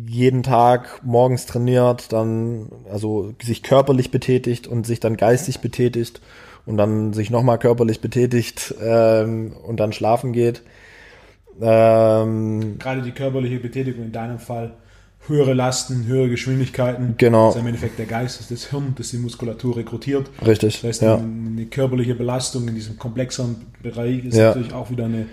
jeden 0.08 0.42
Tag 0.42 1.02
morgens 1.04 1.46
trainiert, 1.46 2.12
dann 2.12 2.72
also 2.90 3.34
sich 3.42 3.62
körperlich 3.62 4.10
betätigt 4.10 4.66
und 4.66 4.86
sich 4.86 4.98
dann 4.98 5.16
geistig 5.16 5.60
betätigt 5.60 6.20
und 6.66 6.78
dann 6.78 7.12
sich 7.12 7.30
nochmal 7.30 7.58
körperlich 7.58 8.00
betätigt 8.00 8.74
ähm, 8.82 9.54
und 9.66 9.78
dann 9.78 9.92
schlafen 9.92 10.32
geht. 10.32 10.62
Ähm, 11.60 12.78
Gerade 12.78 13.02
die 13.02 13.12
körperliche 13.12 13.60
Betätigung 13.60 14.06
in 14.06 14.12
deinem 14.12 14.38
Fall 14.38 14.72
höhere 15.26 15.54
Lasten, 15.54 16.06
höhere 16.06 16.28
Geschwindigkeiten. 16.28 17.14
Genau. 17.16 17.46
Das 17.46 17.56
ist 17.56 17.60
im 17.60 17.66
Endeffekt 17.66 17.98
der 17.98 18.06
Geist, 18.06 18.40
das 18.40 18.50
ist 18.50 18.64
das 18.64 18.70
Hirn, 18.70 18.94
das 18.96 19.10
die 19.10 19.18
Muskulatur 19.18 19.76
rekrutiert. 19.76 20.30
Richtig. 20.44 20.80
Das 20.80 20.84
heißt, 20.84 21.02
ja. 21.02 21.16
eine, 21.16 21.66
körperliche 21.66 22.14
Belastung 22.14 22.66
in 22.68 22.74
diesem 22.74 22.98
komplexeren 22.98 23.56
Bereich 23.82 24.24
ist 24.24 24.36
ja. 24.36 24.48
natürlich 24.48 24.72
auch 24.72 24.90
wieder 24.90 25.04
eine, 25.04 25.26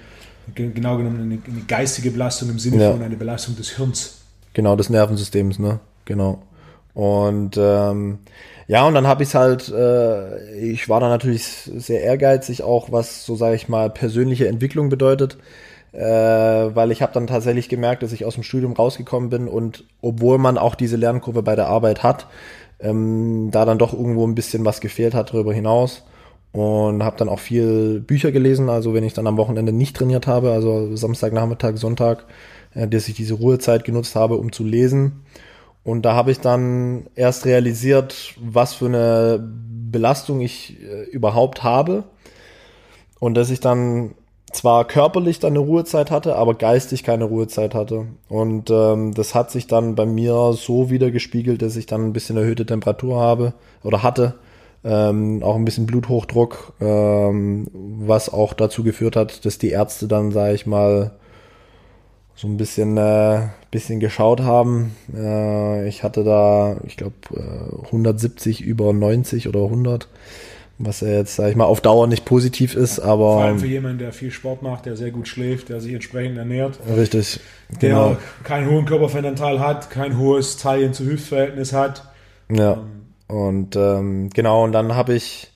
genau 0.53 0.97
genommen, 0.97 1.22
eine, 1.22 1.39
eine 1.51 1.65
geistige 1.68 2.11
Belastung 2.11 2.49
im 2.49 2.59
Sinne 2.59 2.84
ja. 2.84 2.91
von 2.91 3.01
einer 3.01 3.15
Belastung 3.15 3.55
des 3.55 3.77
Hirns. 3.77 4.22
Genau, 4.53 4.76
des 4.76 4.89
Nervensystems, 4.89 5.59
ne? 5.59 5.80
Genau. 6.05 6.41
Und 6.93 7.57
ähm, 7.57 8.19
ja, 8.68 8.85
und 8.85 8.93
dann 8.95 9.07
habe 9.07 9.23
ich 9.23 9.34
halt, 9.35 9.69
äh, 9.69 10.57
ich 10.59 10.89
war 10.89 10.99
da 10.99 11.09
natürlich 11.09 11.45
sehr 11.45 12.01
ehrgeizig, 12.01 12.64
auch 12.64 12.91
was, 12.91 13.26
so 13.26 13.35
sage 13.35 13.55
ich 13.55 13.69
mal, 13.69 13.89
persönliche 13.89 14.47
Entwicklung 14.47 14.89
bedeutet 14.89 15.38
äh, 15.97 16.75
weil 16.75 16.91
ich 16.91 17.01
habe 17.01 17.11
dann 17.11 17.25
tatsächlich 17.25 17.69
gemerkt, 17.69 18.03
dass 18.03 18.13
ich 18.13 18.23
aus 18.23 18.35
dem 18.35 18.43
Studium 18.43 18.73
rausgekommen 18.73 19.31
bin 19.31 19.47
und 19.47 19.83
obwohl 19.99 20.37
man 20.37 20.59
auch 20.59 20.75
diese 20.75 20.95
Lernkurve 20.95 21.41
bei 21.41 21.55
der 21.55 21.67
Arbeit 21.67 22.03
hat, 22.03 22.27
ähm, 22.79 23.49
da 23.49 23.65
dann 23.65 23.79
doch 23.79 23.93
irgendwo 23.93 24.25
ein 24.27 24.35
bisschen 24.35 24.63
was 24.63 24.79
gefehlt 24.79 25.15
hat 25.15 25.33
darüber 25.33 25.55
hinaus 25.55 26.03
und 26.51 27.03
habe 27.03 27.17
dann 27.17 27.29
auch 27.29 27.39
viel 27.39 27.99
Bücher 27.99 28.31
gelesen, 28.31 28.69
also 28.69 28.93
wenn 28.93 29.03
ich 29.03 29.15
dann 29.15 29.25
am 29.25 29.37
Wochenende 29.37 29.71
nicht 29.71 29.95
trainiert 29.95 30.27
habe, 30.27 30.51
also 30.51 30.95
Samstagnachmittag, 30.95 31.77
Sonntag, 31.77 32.25
äh, 32.75 32.87
dass 32.87 33.07
ich 33.07 33.15
diese 33.15 33.33
Ruhezeit 33.33 33.83
genutzt 33.83 34.15
habe, 34.15 34.37
um 34.37 34.51
zu 34.51 34.63
lesen. 34.63 35.23
Und 35.83 36.03
da 36.03 36.13
habe 36.13 36.29
ich 36.29 36.39
dann 36.39 37.07
erst 37.15 37.45
realisiert, 37.47 38.35
was 38.39 38.75
für 38.75 38.85
eine 38.85 39.43
Belastung 39.91 40.41
ich 40.41 40.77
äh, 40.79 41.05
überhaupt 41.09 41.63
habe 41.63 42.03
und 43.19 43.33
dass 43.33 43.49
ich 43.49 43.61
dann 43.61 44.13
zwar 44.51 44.85
körperlich 44.85 45.39
dann 45.39 45.53
eine 45.53 45.59
Ruhezeit 45.59 46.09
hatte, 46.09 46.35
aber 46.35 46.53
geistig 46.55 47.03
keine 47.03 47.25
Ruhezeit 47.25 47.75
hatte. 47.75 48.07
Und 48.29 48.69
ähm, 48.69 49.13
das 49.13 49.35
hat 49.35 49.51
sich 49.51 49.67
dann 49.67 49.95
bei 49.95 50.05
mir 50.05 50.53
so 50.53 50.89
wieder 50.89 51.11
gespiegelt, 51.11 51.61
dass 51.61 51.75
ich 51.75 51.85
dann 51.85 52.05
ein 52.05 52.13
bisschen 52.13 52.37
erhöhte 52.37 52.65
Temperatur 52.65 53.19
habe 53.19 53.53
oder 53.83 54.03
hatte. 54.03 54.35
Ähm, 54.83 55.43
auch 55.43 55.55
ein 55.55 55.65
bisschen 55.65 55.85
Bluthochdruck, 55.85 56.73
ähm, 56.79 57.67
was 57.73 58.31
auch 58.31 58.53
dazu 58.53 58.83
geführt 58.83 59.15
hat, 59.15 59.45
dass 59.45 59.57
die 59.57 59.71
Ärzte 59.71 60.07
dann, 60.07 60.31
sage 60.31 60.53
ich 60.53 60.65
mal, 60.65 61.11
so 62.35 62.47
ein 62.47 62.57
bisschen, 62.57 62.95
äh, 62.97 63.47
bisschen 63.71 63.99
geschaut 63.99 64.41
haben. 64.41 64.95
Äh, 65.13 65.89
ich 65.89 66.03
hatte 66.03 66.23
da, 66.23 66.77
ich 66.85 66.95
glaube, 66.95 67.15
äh, 67.33 67.85
170 67.87 68.61
über 68.61 68.93
90 68.93 69.49
oder 69.49 69.63
100 69.63 70.07
was 70.79 71.01
ja 71.01 71.07
jetzt, 71.07 71.35
sag 71.35 71.49
ich 71.49 71.55
mal, 71.55 71.65
auf 71.65 71.81
Dauer 71.81 72.07
nicht 72.07 72.25
positiv 72.25 72.75
ist, 72.75 72.99
aber. 72.99 73.33
Vor 73.33 73.43
allem 73.43 73.59
für 73.59 73.67
jemanden, 73.67 73.99
der 73.99 74.13
viel 74.13 74.31
Sport 74.31 74.61
macht, 74.61 74.85
der 74.85 74.95
sehr 74.95 75.11
gut 75.11 75.27
schläft, 75.27 75.69
der 75.69 75.81
sich 75.81 75.93
entsprechend 75.93 76.37
ernährt. 76.37 76.79
Richtig. 76.95 77.39
Der 77.81 77.89
genau. 77.89 78.17
keinen 78.43 78.69
hohen 78.69 78.85
Körperfettanteil 78.85 79.59
hat, 79.59 79.89
kein 79.89 80.17
hohes 80.17 80.57
Taillen- 80.57 80.93
zu 80.93 81.05
Hüftverhältnis 81.05 81.73
hat. 81.73 82.03
Ja. 82.51 82.73
Ähm, 82.73 83.07
und 83.27 83.75
ähm, 83.75 84.29
genau, 84.33 84.63
und 84.63 84.71
dann 84.71 84.95
habe 84.95 85.13
ich, 85.13 85.51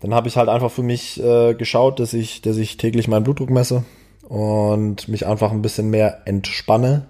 dann 0.00 0.14
habe 0.14 0.28
ich 0.28 0.36
halt 0.36 0.48
einfach 0.48 0.70
für 0.70 0.82
mich 0.82 1.22
äh, 1.22 1.54
geschaut, 1.54 1.98
dass 1.98 2.12
ich, 2.12 2.42
dass 2.42 2.58
ich 2.58 2.76
täglich 2.76 3.08
meinen 3.08 3.24
Blutdruck 3.24 3.50
messe 3.50 3.84
und 4.28 5.08
mich 5.08 5.26
einfach 5.26 5.50
ein 5.50 5.62
bisschen 5.62 5.90
mehr 5.90 6.22
entspanne 6.26 7.06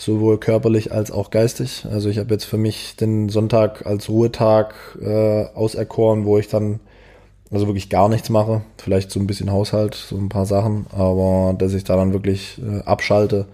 sowohl 0.00 0.38
körperlich 0.38 0.92
als 0.92 1.10
auch 1.10 1.30
geistig. 1.30 1.86
Also 1.90 2.08
ich 2.08 2.18
habe 2.18 2.32
jetzt 2.32 2.44
für 2.44 2.56
mich 2.56 2.96
den 2.96 3.28
Sonntag 3.28 3.84
als 3.84 4.08
Ruhetag 4.08 4.74
äh, 5.00 5.44
auserkoren, 5.54 6.24
wo 6.24 6.38
ich 6.38 6.48
dann 6.48 6.80
also 7.50 7.66
wirklich 7.66 7.90
gar 7.90 8.08
nichts 8.08 8.30
mache, 8.30 8.62
vielleicht 8.78 9.10
so 9.10 9.20
ein 9.20 9.26
bisschen 9.26 9.52
Haushalt, 9.52 9.94
so 9.94 10.16
ein 10.16 10.28
paar 10.28 10.46
Sachen, 10.46 10.86
aber 10.92 11.54
dass 11.58 11.74
ich 11.74 11.84
da 11.84 11.96
dann 11.96 12.12
wirklich 12.12 12.60
äh, 12.64 12.82
abschalte 12.84 13.46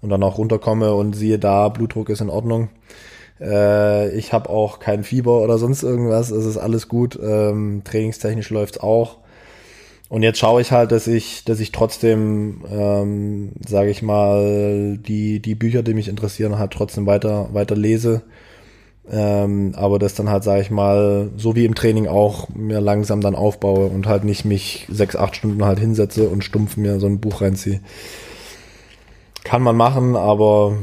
und 0.00 0.08
dann 0.08 0.22
auch 0.22 0.38
runterkomme 0.38 0.94
und 0.94 1.14
siehe 1.14 1.38
da, 1.38 1.68
Blutdruck 1.68 2.08
ist 2.08 2.20
in 2.22 2.30
Ordnung. 2.30 2.68
Äh, 3.38 4.16
ich 4.16 4.32
habe 4.32 4.48
auch 4.48 4.78
kein 4.78 5.04
Fieber 5.04 5.42
oder 5.42 5.58
sonst 5.58 5.82
irgendwas, 5.82 6.30
es 6.30 6.46
ist 6.46 6.56
alles 6.56 6.88
gut. 6.88 7.18
Ähm, 7.22 7.82
trainingstechnisch 7.84 8.48
läuft's 8.50 8.78
auch. 8.78 9.18
Und 10.10 10.24
jetzt 10.24 10.40
schaue 10.40 10.60
ich 10.60 10.72
halt, 10.72 10.90
dass 10.90 11.06
ich, 11.06 11.44
dass 11.44 11.60
ich 11.60 11.70
trotzdem, 11.70 12.64
ähm, 12.68 13.52
sage 13.64 13.90
ich 13.90 14.02
mal, 14.02 14.98
die 14.98 15.38
die 15.38 15.54
Bücher, 15.54 15.84
die 15.84 15.94
mich 15.94 16.08
interessieren, 16.08 16.58
halt 16.58 16.72
trotzdem 16.72 17.06
weiter 17.06 17.48
weiter 17.52 17.76
lese. 17.76 18.22
Ähm, 19.08 19.72
aber 19.76 20.00
das 20.00 20.14
dann 20.14 20.28
halt, 20.28 20.42
sage 20.42 20.62
ich 20.62 20.70
mal, 20.70 21.30
so 21.36 21.54
wie 21.54 21.64
im 21.64 21.76
Training 21.76 22.08
auch, 22.08 22.48
mir 22.48 22.80
langsam 22.80 23.20
dann 23.20 23.36
aufbaue 23.36 23.86
und 23.86 24.08
halt 24.08 24.24
nicht 24.24 24.44
mich 24.44 24.86
sechs, 24.90 25.14
acht 25.14 25.36
Stunden 25.36 25.64
halt 25.64 25.78
hinsetze 25.78 26.28
und 26.28 26.42
stumpf 26.42 26.76
mir 26.76 26.98
so 26.98 27.06
ein 27.06 27.20
Buch 27.20 27.40
reinziehe. 27.40 27.80
Kann 29.44 29.62
man 29.62 29.76
machen, 29.76 30.16
aber 30.16 30.76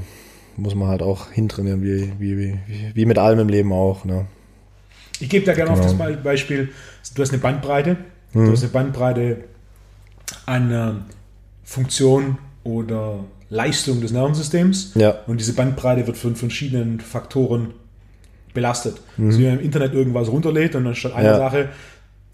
muss 0.56 0.74
man 0.74 0.88
halt 0.88 1.02
auch 1.02 1.32
hintrainieren, 1.32 1.84
wie, 1.84 2.14
wie, 2.18 2.38
wie, 2.38 2.60
wie 2.94 3.06
mit 3.06 3.18
allem 3.18 3.40
im 3.40 3.50
Leben 3.50 3.74
auch. 3.74 4.06
Ne? 4.06 4.26
Ich 5.20 5.30
gebe 5.30 5.46
da 5.46 5.54
gerne 5.54 5.72
genau. 5.72 5.86
auf 5.86 5.98
das 5.98 6.24
Beispiel, 6.24 6.70
du 7.14 7.22
hast 7.22 7.32
eine 7.32 7.42
Bandbreite, 7.42 7.98
hm. 8.38 8.46
du 8.46 8.52
hast 8.52 8.64
eine 8.64 8.72
Bandbreite 8.72 9.38
an 10.46 10.72
äh, 10.72 10.92
Funktion 11.64 12.38
oder 12.64 13.24
Leistung 13.50 14.02
des 14.02 14.12
Nervensystems 14.12 14.92
ja. 14.96 15.16
und 15.28 15.40
diese 15.40 15.54
Bandbreite 15.54 16.06
wird 16.06 16.18
von 16.18 16.36
verschiedenen 16.36 17.00
Faktoren 17.00 17.74
belastet. 18.54 19.02
Mhm. 19.18 19.28
Also 19.28 19.40
wenn 19.40 19.50
man 19.50 19.60
im 19.60 19.66
Internet 19.66 19.94
irgendwas 19.94 20.30
runterlädt 20.30 20.76
und 20.76 20.86
dann 20.86 20.96
statt 20.96 21.14
einer 21.14 21.32
ja. 21.32 21.38
Sache, 21.38 21.70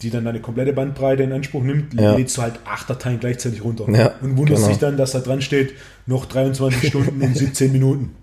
die 0.02 0.10
dann 0.10 0.26
eine 0.26 0.40
komplette 0.40 0.72
Bandbreite 0.72 1.22
in 1.22 1.32
Anspruch 1.32 1.62
nimmt, 1.62 1.94
ja. 1.94 2.16
lädst 2.16 2.36
du 2.36 2.42
halt 2.42 2.54
acht 2.64 2.90
Dateien 2.90 3.20
gleichzeitig 3.20 3.62
runter. 3.62 3.86
Ja, 3.90 4.12
und 4.22 4.36
wunderst 4.36 4.62
genau. 4.62 4.68
dich 4.72 4.78
dann, 4.78 4.96
dass 4.96 5.12
da 5.12 5.20
dran 5.20 5.40
steht, 5.40 5.74
noch 6.06 6.26
23 6.26 6.88
Stunden 6.88 7.22
und 7.22 7.36
17 7.36 7.72
Minuten. 7.72 8.16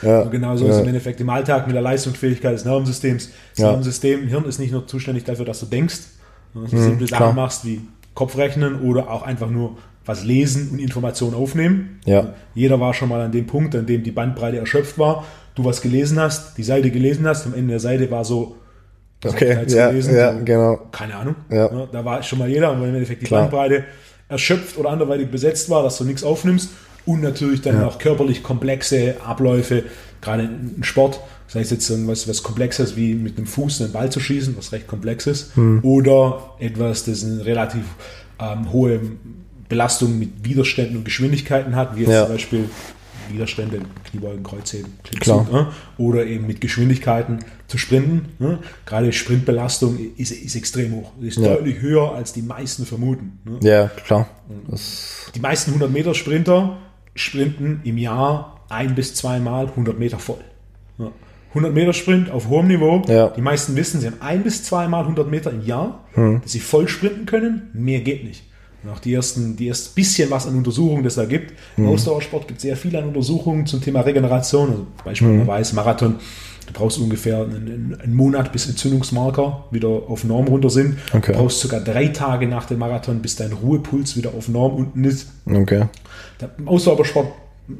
Ja, 0.00 0.24
genau 0.24 0.56
so 0.56 0.66
ist 0.66 0.78
im 0.78 0.88
Endeffekt 0.88 1.20
im 1.20 1.28
Alltag 1.28 1.66
mit 1.66 1.74
der 1.74 1.82
Leistungsfähigkeit 1.82 2.54
des 2.54 2.64
Nervensystems. 2.64 3.30
Das 3.50 3.58
Nervensystem, 3.64 4.26
Hirn 4.26 4.46
ist 4.46 4.58
nicht 4.58 4.72
nur 4.72 4.86
zuständig 4.86 5.24
dafür, 5.24 5.44
dass 5.44 5.60
du 5.60 5.66
denkst, 5.66 5.98
dass 6.54 6.70
du 6.70 6.76
mhm, 6.76 6.82
simple 6.82 7.06
Sachen 7.06 7.36
machst 7.36 7.64
wie 7.64 7.80
Kopfrechnen 8.14 8.80
oder 8.82 9.10
auch 9.10 9.22
einfach 9.22 9.50
nur 9.50 9.76
was 10.04 10.24
lesen 10.24 10.70
und 10.72 10.78
Informationen 10.78 11.34
aufnehmen. 11.34 12.00
Ja. 12.04 12.34
Jeder 12.54 12.80
war 12.80 12.92
schon 12.94 13.08
mal 13.08 13.20
an 13.20 13.32
dem 13.32 13.46
Punkt, 13.46 13.74
an 13.74 13.86
dem 13.86 14.02
die 14.02 14.10
Bandbreite 14.10 14.58
erschöpft 14.58 14.98
war. 14.98 15.24
Du 15.54 15.64
was 15.64 15.80
gelesen 15.80 16.18
hast, 16.18 16.58
die 16.58 16.62
Seite 16.62 16.90
gelesen 16.90 17.26
hast, 17.26 17.46
am 17.46 17.54
Ende 17.54 17.72
der 17.72 17.80
Seite 17.80 18.10
war 18.10 18.24
so, 18.24 18.56
okay, 19.24 19.64
ja, 19.68 19.90
gelesen, 19.90 20.16
ja, 20.16 20.32
so, 20.32 20.44
genau. 20.44 20.80
Keine 20.90 21.14
Ahnung. 21.14 21.36
Ja. 21.50 21.86
Da 21.92 22.04
war 22.04 22.22
schon 22.22 22.38
mal 22.38 22.48
jeder, 22.48 22.70
weil 22.80 22.88
im 22.88 22.94
Endeffekt 22.94 23.22
die 23.22 23.26
Klar. 23.26 23.42
Bandbreite 23.42 23.84
erschöpft 24.28 24.78
oder 24.78 24.90
anderweitig 24.90 25.30
besetzt 25.30 25.70
war, 25.70 25.82
dass 25.82 25.98
du 25.98 26.04
nichts 26.04 26.24
aufnimmst 26.24 26.70
und 27.04 27.20
natürlich 27.20 27.60
dann 27.62 27.76
ja. 27.76 27.86
auch 27.86 27.98
körperlich 27.98 28.42
komplexe 28.42 29.16
Abläufe, 29.24 29.84
gerade 30.20 30.44
im 30.44 30.82
Sport, 30.82 31.20
sei 31.52 31.60
es 31.60 31.70
jetzt 31.70 31.90
irgendwas 31.90 32.26
was 32.28 32.42
Komplexes 32.42 32.96
wie 32.96 33.14
mit 33.14 33.36
dem 33.36 33.44
Fuß 33.44 33.82
einen 33.82 33.92
Ball 33.92 34.10
zu 34.10 34.20
schießen, 34.20 34.56
was 34.56 34.72
recht 34.72 34.86
komplex 34.86 35.26
ist, 35.26 35.54
hm. 35.54 35.80
oder 35.82 36.54
etwas, 36.58 37.04
das 37.04 37.24
eine 37.24 37.44
relativ 37.44 37.84
ähm, 38.40 38.72
hohe 38.72 39.00
Belastung 39.68 40.18
mit 40.18 40.44
Widerständen 40.44 40.96
und 40.96 41.04
Geschwindigkeiten 41.04 41.76
hat, 41.76 41.94
wie 41.96 42.00
jetzt 42.00 42.10
ja. 42.10 42.24
zum 42.24 42.34
Beispiel 42.34 42.70
Widerstände, 43.30 43.80
Kniebeugen, 44.04 44.42
Kreuzheben, 44.42 44.94
Klimmzug, 45.04 45.52
ne? 45.52 45.68
oder 45.98 46.24
eben 46.24 46.46
mit 46.46 46.62
Geschwindigkeiten 46.62 47.40
zu 47.68 47.76
sprinten. 47.76 48.30
Ne? 48.38 48.58
Gerade 48.86 49.12
Sprintbelastung 49.12 49.98
ist, 50.16 50.32
ist 50.32 50.56
extrem 50.56 50.92
hoch, 50.92 51.12
ist 51.20 51.38
ja. 51.38 51.54
deutlich 51.54 51.80
höher, 51.82 52.14
als 52.14 52.32
die 52.32 52.42
meisten 52.42 52.86
vermuten. 52.86 53.40
Ne? 53.44 53.58
Ja, 53.62 53.88
klar. 53.88 54.28
Das 54.68 55.30
die 55.34 55.40
meisten 55.40 55.70
100 55.70 55.90
Meter 55.92 56.14
Sprinter 56.14 56.78
sprinten 57.14 57.80
im 57.84 57.98
Jahr 57.98 58.64
ein 58.70 58.94
bis 58.94 59.14
zweimal 59.14 59.66
100 59.66 59.98
Meter 59.98 60.18
voll. 60.18 60.40
100 61.52 61.74
Meter 61.74 61.92
Sprint 61.92 62.30
auf 62.30 62.48
hohem 62.48 62.68
Niveau. 62.68 63.02
Ja. 63.08 63.28
Die 63.28 63.42
meisten 63.42 63.76
wissen, 63.76 64.00
sie 64.00 64.06
haben 64.06 64.20
ein 64.20 64.42
bis 64.42 64.64
zweimal 64.64 65.02
100 65.02 65.30
Meter 65.30 65.50
im 65.50 65.64
Jahr, 65.64 66.04
hm. 66.14 66.40
dass 66.42 66.52
sie 66.52 66.60
voll 66.60 66.88
sprinten 66.88 67.26
können. 67.26 67.70
Mehr 67.74 68.00
geht 68.00 68.24
nicht. 68.24 68.44
Und 68.82 68.90
auch 68.90 68.98
die 68.98 69.14
ersten, 69.14 69.56
die 69.56 69.68
erst 69.68 69.94
bisschen 69.94 70.30
was 70.30 70.46
an 70.46 70.56
Untersuchungen, 70.56 71.04
das 71.04 71.14
da 71.14 71.24
gibt. 71.24 71.52
Im 71.76 71.84
mhm. 71.84 71.90
Ausdauersport 71.90 72.48
gibt 72.48 72.58
es 72.58 72.62
sehr 72.62 72.76
viele 72.76 72.98
an 72.98 73.08
Untersuchungen 73.08 73.64
zum 73.66 73.80
Thema 73.80 74.00
Regeneration. 74.00 74.70
Also 74.70 74.86
beispielsweise 75.04 75.72
mhm. 75.72 75.76
Marathon. 75.76 76.14
Du 76.66 76.72
brauchst 76.72 76.98
ungefähr 76.98 77.42
einen, 77.42 77.96
einen, 78.00 78.14
Monat, 78.14 78.52
bis 78.52 78.68
Entzündungsmarker 78.68 79.66
wieder 79.70 79.88
auf 79.88 80.24
Norm 80.24 80.46
runter 80.46 80.70
sind. 80.70 80.98
Okay. 81.12 81.32
Du 81.32 81.38
brauchst 81.38 81.60
sogar 81.60 81.80
drei 81.80 82.08
Tage 82.08 82.46
nach 82.46 82.66
dem 82.66 82.78
Marathon, 82.78 83.20
bis 83.20 83.36
dein 83.36 83.52
Ruhepuls 83.52 84.16
wieder 84.16 84.30
auf 84.36 84.48
Norm 84.48 84.74
unten 84.74 85.04
ist. 85.04 85.28
Okay. 85.46 85.86
Im 86.58 86.68
Ausdauersport 86.68 87.28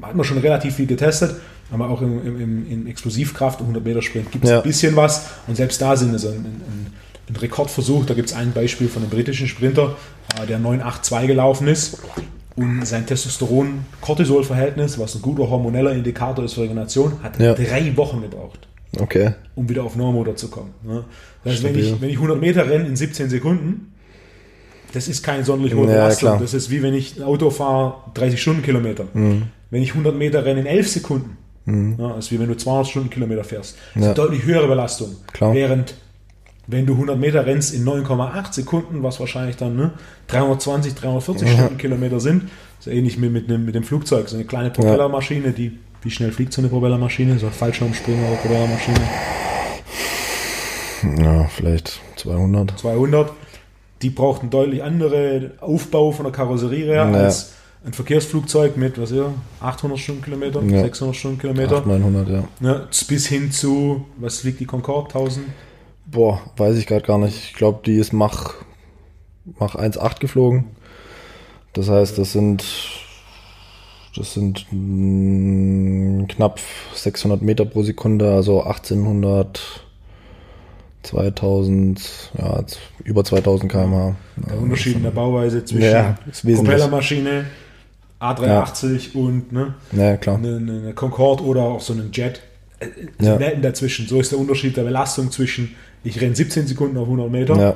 hat 0.03 0.15
man 0.15 0.25
schon 0.25 0.39
relativ 0.39 0.77
viel 0.77 0.87
getestet, 0.87 1.37
aber 1.71 1.89
auch 1.89 2.03
im, 2.03 2.41
im, 2.41 2.71
im 2.71 2.87
Explosivkraft, 2.87 3.61
100 3.61 3.85
Meter 3.85 4.03
Sprint 4.03 4.31
gibt 4.31 4.45
es 4.45 4.51
ja. 4.51 4.59
ein 4.59 4.63
bisschen 4.63 4.95
was. 4.97 5.27
Und 5.47 5.57
selbst 5.57 5.81
da 5.81 5.97
sind 5.97 6.15
es 6.15 6.27
ein, 6.27 6.35
ein, 6.35 6.93
ein 7.29 7.37
Rekordversuch. 7.37 8.05
Da 8.07 8.15
gibt 8.15 8.29
es 8.29 8.35
ein 8.35 8.53
Beispiel 8.53 8.89
von 8.89 9.03
einem 9.03 9.11
britischen 9.11 9.49
Sprinter, 9.49 9.97
äh, 10.41 10.47
der 10.47 10.59
982 10.59 11.27
gelaufen 11.27 11.69
ist 11.69 11.99
und 12.57 12.87
sein 12.87 13.07
Testosteron-Cortisol-Verhältnis, 13.07 14.99
was 14.99 15.15
ein 15.15 15.23
guter 15.23 15.49
hormoneller 15.49 15.93
Indikator 15.93 16.45
ist 16.45 16.55
für 16.55 16.63
Regeneration, 16.63 17.23
hat 17.23 17.39
ja. 17.39 17.55
drei 17.55 17.97
Wochen 17.97 18.21
gebraucht. 18.23 18.69
Okay. 18.99 19.33
Um 19.55 19.69
wieder 19.69 19.85
auf 19.85 19.97
Normmotor 19.97 20.37
zu 20.37 20.49
kommen. 20.49 20.75
Ne? 20.83 21.05
Das 21.45 21.55
heißt, 21.55 21.65
wenn 21.65 21.79
ich, 21.79 22.01
wenn 22.01 22.11
ich 22.11 22.17
100 22.17 22.39
Meter 22.39 22.69
renne 22.69 22.87
in 22.87 22.97
17 22.97 23.31
Sekunden, 23.31 23.95
das 24.93 25.09
ist 25.09 25.23
keine 25.23 25.45
sonderlich 25.45 25.75
hohe 25.75 25.87
Belastung. 25.87 26.35
Ja, 26.35 26.37
das 26.37 26.53
ist 26.53 26.69
wie 26.71 26.83
wenn 26.83 26.93
ich 26.93 27.17
ein 27.17 27.23
Auto 27.23 27.49
fahre, 27.49 27.95
30 28.15 28.41
Stundenkilometer. 28.41 29.07
Mhm. 29.15 29.45
Wenn 29.73 29.83
ich 29.83 29.93
100 29.93 30.15
Meter 30.15 30.45
renne 30.45 30.61
in 30.61 30.67
11 30.67 30.89
Sekunden, 30.89 31.39
mhm. 31.65 31.97
ja, 31.99 32.09
das 32.09 32.27
ist 32.27 32.33
wie 32.33 32.39
wenn 32.39 32.49
du 32.49 32.57
200 32.57 32.89
Stundenkilometer 32.89 33.43
fährst. 33.43 33.79
Das 33.95 34.05
ja. 34.05 34.11
ist 34.13 34.19
eine 34.19 34.29
deutlich 34.29 34.45
höhere 34.45 34.69
Belastung. 34.69 35.17
Klar. 35.33 35.55
Während 35.55 35.95
wenn 36.67 36.85
du 36.85 36.93
100 36.93 37.19
Meter 37.19 37.47
rennst 37.47 37.73
in 37.73 37.85
9,8 37.87 38.53
Sekunden, 38.53 39.03
was 39.03 39.19
wahrscheinlich 39.19 39.57
dann 39.57 39.75
ne, 39.75 39.93
320, 40.29 40.95
340 40.95 41.49
ja. 41.49 41.55
Stundenkilometer 41.55 42.21
sind, 42.21 42.51
ist 42.79 42.87
ja 42.87 42.93
ähnlich 42.93 43.17
mit, 43.17 43.33
mit, 43.33 43.49
dem, 43.49 43.65
mit 43.65 43.75
dem 43.75 43.83
Flugzeug. 43.83 44.29
So 44.29 44.37
eine 44.37 44.45
kleine 44.45 44.69
Propellermaschine, 44.69 45.53
die, 45.53 45.79
wie 46.03 46.11
schnell 46.11 46.33
fliegt 46.33 46.53
so 46.53 46.61
eine 46.61 46.69
Propellermaschine? 46.69 47.39
So 47.39 47.47
ein 47.47 47.53
Fallschirmspringer 47.53 48.29
oder 48.29 48.37
Propellermaschine? 48.37 49.01
Ja, 51.25 51.45
vielleicht 51.49 52.03
200. 52.17 52.79
200. 52.79 53.33
Die 54.03 54.11
braucht 54.11 54.43
einen 54.43 54.51
deutlich 54.51 54.83
anderen 54.83 55.59
Aufbau 55.61 56.13
von 56.13 56.27
der 56.27 56.33
Karosserie 56.33 56.85
her 56.85 57.05
als 57.05 57.55
ein 57.85 57.93
Verkehrsflugzeug 57.93 58.77
mit, 58.77 59.01
was 59.01 59.11
ja, 59.11 59.33
800 59.61 59.99
Stundenkilometer, 59.99 60.63
ja. 60.63 60.83
600 60.83 61.17
Stundenkilometer. 61.17 61.79
800, 61.79 62.01
900, 62.01 62.29
ja. 62.29 62.49
ja. 62.61 62.89
Bis 63.09 63.27
hin 63.27 63.51
zu, 63.51 64.07
was 64.19 64.41
fliegt 64.41 64.61
die 64.61 64.67
Concorde? 64.67 65.09
1000? 65.09 65.47
Boah, 66.07 66.41
weiß 66.57 66.77
ich 66.77 66.87
gerade 66.87 67.07
gar 67.07 67.19
nicht. 67.19 67.37
Ich 67.37 67.55
glaube, 67.55 67.81
die 67.85 67.97
ist 67.97 68.13
Mach, 68.13 68.55
Mach 69.59 69.75
1,8 69.75 70.21
geflogen. 70.21 70.67
Das 71.73 71.89
heißt, 71.89 72.19
das 72.19 72.33
sind, 72.33 72.65
das 74.15 74.35
sind 74.35 74.67
mh, 74.71 76.27
knapp 76.29 76.61
600 76.95 77.43
Meter 77.43 77.65
pro 77.65 77.83
Sekunde, 77.83 78.33
also 78.33 78.63
1800, 78.63 79.61
2000, 81.03 82.31
ja, 82.39 82.65
über 83.05 83.25
2000 83.25 83.73
km/h. 83.73 84.17
Der 84.37 84.59
Unterschied 84.61 84.97
in 84.97 85.03
der 85.03 85.11
Bauweise 85.11 85.65
zwischen 85.65 85.91
ja, 85.91 86.19
Propellermaschine, 86.55 87.47
A380 88.23 89.15
ja. 89.15 89.21
und 89.21 89.53
ne, 89.53 89.75
ja, 89.93 90.17
klar. 90.17 90.37
Eine, 90.37 90.57
eine 90.57 90.93
Concorde 90.95 91.43
oder 91.45 91.63
auch 91.63 91.81
so 91.81 91.93
einen 91.93 92.11
Jet. 92.13 92.41
Äh, 92.79 92.87
ja. 93.21 93.39
Welten 93.39 93.63
dazwischen. 93.63 94.07
So 94.07 94.21
ist 94.21 94.33
der 94.33 94.39
Unterschied 94.39 94.77
der 94.77 94.85
Belastung 94.85 95.31
zwischen 95.31 95.75
ich 96.05 96.21
renne 96.21 96.35
17 96.35 96.67
Sekunden 96.67 96.97
auf 96.97 97.05
100 97.05 97.31
Meter, 97.31 97.57
ja. 97.57 97.75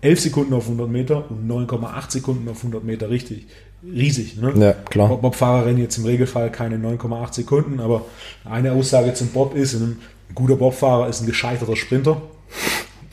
11 0.00 0.20
Sekunden 0.20 0.54
auf 0.54 0.64
100 0.64 0.88
Meter 0.88 1.30
und 1.30 1.48
9,8 1.48 2.10
Sekunden 2.10 2.48
auf 2.48 2.58
100 2.58 2.84
Meter 2.84 3.10
richtig. 3.10 3.46
Riesig. 3.84 4.40
Ne? 4.40 4.52
Ja, 4.56 4.72
klar. 4.72 5.08
Bob, 5.08 5.22
Bobfahrer 5.22 5.66
rennen 5.66 5.78
jetzt 5.78 5.98
im 5.98 6.04
Regelfall 6.04 6.50
keine 6.50 6.76
9,8 6.76 7.34
Sekunden, 7.34 7.80
aber 7.80 8.06
eine 8.44 8.72
Aussage 8.72 9.14
zum 9.14 9.28
Bob 9.28 9.54
ist, 9.54 9.74
ein 9.74 9.98
guter 10.34 10.56
Bobfahrer 10.56 11.08
ist 11.08 11.20
ein 11.20 11.26
gescheiterter 11.26 11.76
Sprinter. 11.76 12.22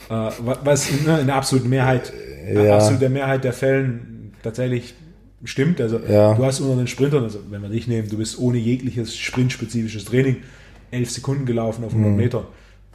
Äh, 0.08 0.30
was 0.64 0.90
ne, 1.04 1.20
in 1.20 1.26
der 1.26 1.36
absoluten 1.36 1.68
Mehrheit, 1.68 2.12
ja. 2.52 2.76
absolut 2.76 3.08
Mehrheit 3.10 3.44
der 3.44 3.52
Fällen 3.52 4.32
tatsächlich 4.42 4.94
stimmt. 5.44 5.80
Also 5.80 5.98
ja. 5.98 6.34
du 6.34 6.44
hast 6.44 6.60
unter 6.60 6.76
den 6.76 6.86
Sprintern, 6.86 7.24
also 7.24 7.40
wenn 7.50 7.62
wir 7.62 7.68
dich 7.68 7.86
nehmen, 7.86 8.08
du 8.08 8.16
bist 8.16 8.38
ohne 8.38 8.58
jegliches 8.58 9.16
sprintspezifisches 9.16 10.06
Training 10.06 10.36
11 10.90 11.10
Sekunden 11.10 11.46
gelaufen 11.46 11.84
auf 11.84 11.90
100 11.90 12.10
mhm. 12.10 12.16
Meter. 12.16 12.46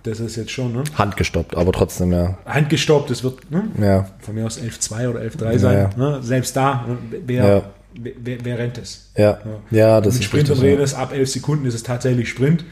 Das 0.04 0.20
ist 0.22 0.38
jetzt 0.38 0.52
schon, 0.52 0.72
ne? 0.72 0.84
Handgestoppt, 0.96 1.58
aber 1.58 1.74
trotzdem, 1.74 2.14
ja. 2.14 2.38
Handgestoppt, 2.46 3.10
das 3.10 3.24
wird, 3.24 3.52
ne? 3.52 3.64
Ja. 3.82 4.10
Von 4.20 4.36
mir 4.36 4.46
aus 4.46 4.60
11.2 4.60 5.10
oder 5.10 5.20
11.3 5.20 5.58
sein. 5.58 5.78
Ja, 5.78 5.98
Ne? 5.98 6.24
Selbst 6.24 6.56
da, 6.56 6.86
ne? 6.88 6.98
wer, 7.26 7.46
ja. 7.46 7.64
wer, 7.96 8.38
wer, 8.44 8.58
rennt 8.58 8.78
es? 8.78 9.12
Ja. 9.18 9.40
Ja, 9.72 10.00
das 10.00 10.14
Mit 10.14 10.22
ist 10.22 10.28
Sprintern 10.28 10.60
reden 10.60 10.82
es 10.82 10.94
ab 10.94 11.12
11 11.14 11.30
Sekunden 11.30 11.66
ist 11.66 11.74
es 11.74 11.84
tatsächlich 11.84 12.30
Sprint. 12.30 12.64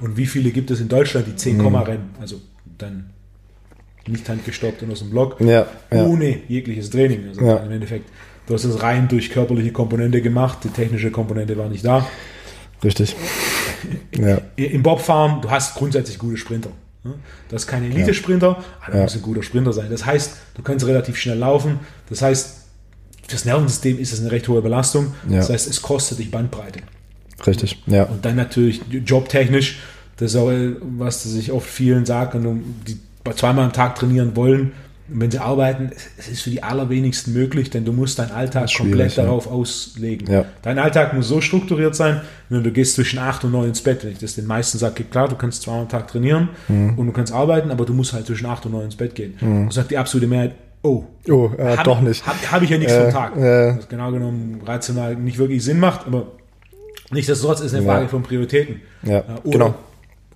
Und 0.00 0.16
wie 0.16 0.26
viele 0.26 0.50
gibt 0.50 0.70
es 0.70 0.80
in 0.80 0.88
Deutschland, 0.88 1.26
die 1.26 1.34
10 1.34 1.56
mhm. 1.56 1.74
rennen? 1.74 2.10
Also 2.20 2.40
dann 2.78 3.10
nicht 4.06 4.28
handgestoppt 4.28 4.82
und 4.82 4.92
aus 4.92 5.00
dem 5.00 5.10
Block. 5.10 5.40
Ja. 5.40 5.66
Ohne 5.90 6.38
jegliches 6.48 6.90
Training. 6.90 7.28
Also 7.28 7.40
im 7.40 7.72
Endeffekt, 7.72 8.08
du 8.46 8.54
hast 8.54 8.64
es 8.64 8.82
rein 8.82 9.08
durch 9.08 9.30
körperliche 9.30 9.72
Komponente 9.72 10.22
gemacht. 10.22 10.58
Die 10.64 10.68
technische 10.68 11.10
Komponente 11.10 11.56
war 11.56 11.68
nicht 11.68 11.84
da. 11.84 12.06
Richtig. 12.82 13.16
Ja. 14.16 14.40
Im 14.56 14.82
Bobfahren, 14.82 15.40
du 15.42 15.50
hast 15.50 15.74
grundsätzlich 15.74 16.18
gute 16.18 16.36
Sprinter. 16.36 16.70
Ne? 17.04 17.14
Du 17.48 17.54
hast 17.54 17.66
keine 17.66 17.86
Elite-Sprinter, 17.86 18.64
aber 18.80 18.92
du 18.92 18.96
ja. 18.98 19.02
musst 19.04 19.16
ein 19.16 19.22
guter 19.22 19.42
Sprinter 19.42 19.72
sein. 19.72 19.88
Das 19.90 20.04
heißt, 20.04 20.36
du 20.54 20.62
kannst 20.62 20.86
relativ 20.86 21.16
schnell 21.16 21.38
laufen. 21.38 21.80
Das 22.08 22.22
heißt, 22.22 22.66
fürs 23.28 23.44
Nervensystem 23.44 23.98
ist 23.98 24.12
es 24.12 24.20
eine 24.20 24.30
recht 24.30 24.48
hohe 24.48 24.62
Belastung. 24.62 25.14
Ja. 25.28 25.38
Das 25.38 25.50
heißt, 25.50 25.68
es 25.68 25.82
kostet 25.82 26.18
dich 26.18 26.30
Bandbreite. 26.30 26.80
Richtig, 27.46 27.82
ja. 27.86 28.04
Und 28.04 28.24
dann 28.24 28.36
natürlich 28.36 28.80
jobtechnisch, 28.90 29.78
Das 30.16 30.32
ist 30.32 30.36
auch, 30.36 30.50
was 30.80 31.22
sich 31.22 31.52
oft 31.52 31.68
vielen 31.68 32.06
sagen, 32.06 32.76
die 32.86 32.98
zweimal 33.34 33.66
am 33.66 33.72
Tag 33.72 33.96
trainieren 33.96 34.36
wollen. 34.36 34.72
Und 35.08 35.20
wenn 35.20 35.30
sie 35.30 35.38
arbeiten, 35.38 35.90
es 36.18 36.28
ist 36.28 36.42
für 36.42 36.50
die 36.50 36.62
allerwenigsten 36.62 37.32
möglich, 37.32 37.70
denn 37.70 37.84
du 37.84 37.92
musst 37.92 38.18
deinen 38.18 38.32
Alltag 38.32 38.68
komplett 38.76 39.16
darauf 39.16 39.46
auslegen. 39.46 40.30
Ja. 40.30 40.44
Dein 40.62 40.78
Alltag 40.78 41.14
muss 41.14 41.28
so 41.28 41.40
strukturiert 41.40 41.94
sein, 41.94 42.22
wenn 42.48 42.64
du 42.64 42.72
gehst 42.72 42.94
zwischen 42.96 43.18
8 43.20 43.44
und 43.44 43.52
9 43.52 43.68
ins 43.68 43.82
Bett. 43.82 44.04
Wenn 44.04 44.12
ich 44.12 44.18
das 44.18 44.34
den 44.34 44.46
meisten 44.46 44.78
sage, 44.78 45.04
klar, 45.04 45.28
du 45.28 45.36
kannst 45.36 45.62
zweimal 45.62 45.82
am 45.82 45.88
Tag 45.88 46.08
trainieren 46.08 46.48
Mhm. 46.68 46.98
und 46.98 47.06
du 47.06 47.12
kannst 47.12 47.32
arbeiten, 47.32 47.70
aber 47.70 47.84
du 47.84 47.92
musst 47.94 48.12
halt 48.12 48.26
zwischen 48.26 48.46
8 48.46 48.66
und 48.66 48.72
9 48.72 48.84
ins 48.86 48.96
Bett 48.96 49.14
gehen. 49.14 49.34
Und 49.40 49.72
sagt 49.72 49.90
die 49.92 49.98
absolute 49.98 50.26
Mehrheit, 50.26 50.54
oh, 50.82 51.04
Oh, 51.28 51.50
äh, 51.56 51.76
hab, 51.76 51.84
doch 51.84 52.00
nicht. 52.00 52.26
Habe 52.26 52.38
hab 52.50 52.62
ich 52.62 52.70
ja 52.70 52.78
nichts 52.78 52.92
Äh, 52.92 53.02
vom 53.04 53.12
Tag. 53.12 53.36
äh. 53.36 53.76
Was 53.78 53.88
genau 53.88 54.10
genommen 54.12 54.60
rational 54.64 55.14
nicht 55.16 55.38
wirklich 55.38 55.62
Sinn 55.64 55.78
macht, 55.80 56.06
aber 56.06 56.28
nichtsdestotrotz 57.12 57.60
ist 57.60 57.74
eine 57.74 57.84
Ja. 57.84 57.92
Frage 57.94 58.08
von 58.08 58.22
Prioritäten. 58.22 58.80
Ja, 59.02 59.18
Äh, 59.18 59.22
oder, 59.44 59.50
genau. 59.58 59.74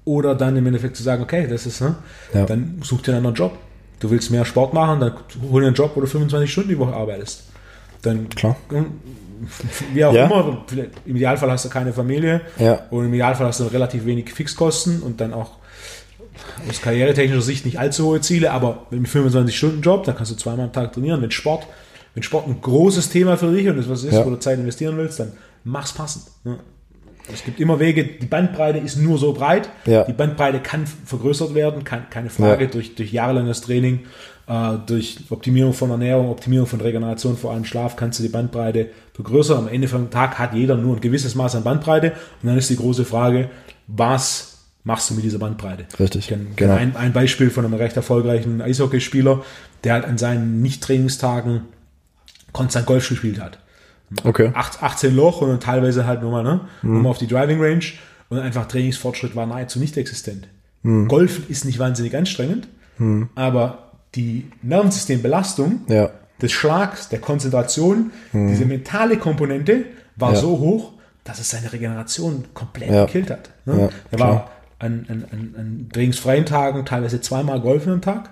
Oder 0.05 0.34
dann 0.34 0.56
im 0.56 0.66
Endeffekt 0.66 0.97
zu 0.97 1.02
sagen, 1.02 1.22
okay, 1.22 1.47
das 1.48 1.66
ist, 1.66 1.80
ne, 1.80 1.94
Ja. 2.34 2.47
dann 2.47 2.80
such 2.82 3.02
dir 3.02 3.09
einen 3.12 3.18
anderen 3.26 3.34
Job. 3.36 3.59
Du 4.01 4.10
willst 4.10 4.31
mehr 4.31 4.44
Sport 4.44 4.74
machen, 4.74 4.98
dann 5.01 5.12
hol 5.51 5.60
dir 5.60 5.68
einen 5.68 5.77
Job, 5.77 5.93
wo 5.94 6.01
du 6.01 6.06
25 6.06 6.51
Stunden 6.51 6.70
die 6.70 6.78
Woche 6.78 6.94
arbeitest. 6.94 7.44
Dann, 8.02 8.28
Klar. 8.31 8.56
wie 9.94 10.05
auch 10.05 10.12
Ja. 10.14 10.27
immer, 10.27 10.64
im 11.06 11.16
Idealfall 11.16 11.51
hast 11.51 11.64
du 11.64 11.68
keine 11.68 11.93
Familie 11.93 12.40
Ja. 12.59 12.86
und 12.90 13.05
im 13.06 13.14
Idealfall 13.14 13.47
hast 13.47 13.60
du 13.60 13.64
relativ 13.64 14.05
wenig 14.06 14.32
Fixkosten 14.32 15.02
und 15.02 15.20
dann 15.20 15.32
auch 15.35 15.52
aus 16.68 16.81
karrieretechnischer 16.81 17.43
Sicht 17.43 17.64
nicht 17.66 17.78
allzu 17.78 18.06
hohe 18.06 18.20
Ziele, 18.20 18.51
aber 18.52 18.86
mit 18.90 18.98
einem 18.98 19.05
25-Stunden-Job, 19.06 20.05
dann 20.05 20.16
kannst 20.16 20.32
du 20.32 20.36
zweimal 20.36 20.66
am 20.66 20.72
Tag 20.72 20.93
trainieren. 20.93 21.20
Wenn 21.20 21.31
Sport, 21.31 21.66
wenn 22.14 22.22
Sport 22.22 22.47
ein 22.48 22.60
großes 22.60 23.10
Thema 23.10 23.36
für 23.36 23.52
dich 23.52 23.68
und 23.68 23.77
das 23.77 23.89
was 23.89 24.05
ist, 24.05 24.14
Ja. 24.14 24.24
wo 24.24 24.31
du 24.31 24.39
Zeit 24.39 24.59
investieren 24.59 24.97
willst, 24.97 25.20
dann 25.20 25.32
mach's 25.64 25.93
passend. 25.93 26.24
ne? 26.44 26.59
Es 27.32 27.44
gibt 27.44 27.61
immer 27.61 27.78
Wege, 27.81 28.05
die 28.05 28.27
Bandbreite 28.27 28.78
ist 28.78 28.97
nur 28.97 29.19
so 29.19 29.32
breit. 29.32 29.69
Ja. 29.86 30.05
Die 30.05 30.12
Bandbreite 30.12 30.61
kann 30.61 30.86
vergrößert 30.86 31.55
werden, 31.55 31.85
kann, 31.85 32.09
keine 32.11 32.31
Frage, 32.31 32.65
Ja. 32.65 32.70
durch, 32.70 32.94
durch 32.94 33.12
jahrelanges 33.12 33.61
Training, 33.61 34.01
äh, 34.48 34.73
durch 34.86 35.19
Optimierung 35.31 35.73
von 35.73 35.90
Ernährung, 35.90 36.28
Optimierung 36.31 36.66
von 36.66 36.81
Regeneration, 36.81 37.36
vor 37.36 37.52
allem 37.52 37.65
Schlaf, 37.65 37.97
kannst 37.97 38.19
du 38.19 38.23
die 38.23 38.28
Bandbreite 38.28 38.89
vergrößern. 39.15 39.59
Am 39.59 39.69
Ende 39.69 39.89
vom 39.89 40.11
Tag 40.11 40.39
hat 40.39 40.55
jeder 40.55 40.77
nur 40.77 40.97
ein 40.97 41.01
gewisses 41.01 41.35
Maß 41.35 41.57
an 41.57 41.65
Bandbreite. 41.65 42.12
Und 42.43 42.48
dann 42.48 42.59
ist 42.59 42.70
die 42.70 42.77
große 42.77 43.05
Frage, 43.05 43.48
was 43.86 44.59
machst 44.85 45.11
du 45.11 45.15
mit 45.15 45.24
dieser 45.24 45.39
Bandbreite? 45.39 45.85
Richtig, 45.98 46.20
Ich 46.23 46.28
kenne 46.28 46.47
genau. 46.57 46.74
ein, 46.74 46.97
ein 46.97 47.12
Beispiel 47.12 47.51
von 47.51 47.65
einem 47.65 47.74
recht 47.74 47.97
erfolgreichen 47.97 48.61
Eishockeyspieler, 48.62 49.44
der 49.85 49.93
halt 49.94 50.05
an 50.05 50.19
seinen 50.19 50.62
Nicht-Trainingstagen 50.62 51.62
konstant 52.52 52.86
Golf 52.86 53.09
gespielt 53.09 53.40
hat. 53.40 53.59
Okay. 54.24 54.50
Acht- 54.54 54.82
18 54.82 55.14
Loch 55.14 55.40
und 55.40 55.48
dann 55.48 55.60
teilweise 55.60 56.06
halt 56.06 56.22
nur 56.22 56.30
mal, 56.32 56.42
ne, 56.42 56.60
Mhm. 56.82 56.92
nur 56.94 57.02
mal 57.04 57.08
auf 57.10 57.18
die 57.18 57.26
Driving 57.28 57.60
Range 57.60 57.84
und 58.28 58.38
einfach 58.38 58.66
Trainingsfortschritt 58.66 59.36
war 59.36 59.46
nahezu 59.46 59.78
nicht 59.78 59.96
existent. 59.96 60.48
Mhm. 60.82 61.08
Golfen 61.08 61.44
ist 61.48 61.64
nicht 61.64 61.78
wahnsinnig 61.78 62.16
anstrengend, 62.16 62.68
aber 63.34 63.92
die 64.14 64.50
Nervensystembelastung 64.62 65.82
Ja. 65.88 66.10
des 66.42 66.52
Schlags, 66.52 67.08
der 67.08 67.20
Konzentration, 67.20 68.10
diese 68.32 68.64
mentale 68.66 69.16
Komponente 69.16 69.84
war 70.16 70.30
Mhm. 70.30 70.34
Ja. 70.34 70.40
so 70.40 70.58
hoch, 70.58 70.92
dass 71.24 71.38
es 71.38 71.50
seine 71.50 71.72
Regeneration 71.72 72.44
komplett 72.54 72.90
Ja. 72.90 73.04
gekillt 73.06 73.30
hat. 73.30 73.50
Ne? 73.66 73.90
er 74.10 74.18
war 74.18 74.50
an, 74.78 75.06
an, 75.08 75.24
an, 75.30 75.54
an 75.58 75.88
trainingsfreien 75.92 76.46
Tagen 76.46 76.84
teilweise 76.86 77.20
zweimal 77.20 77.60
golfen 77.60 77.92
am 77.92 78.00
Tag 78.00 78.30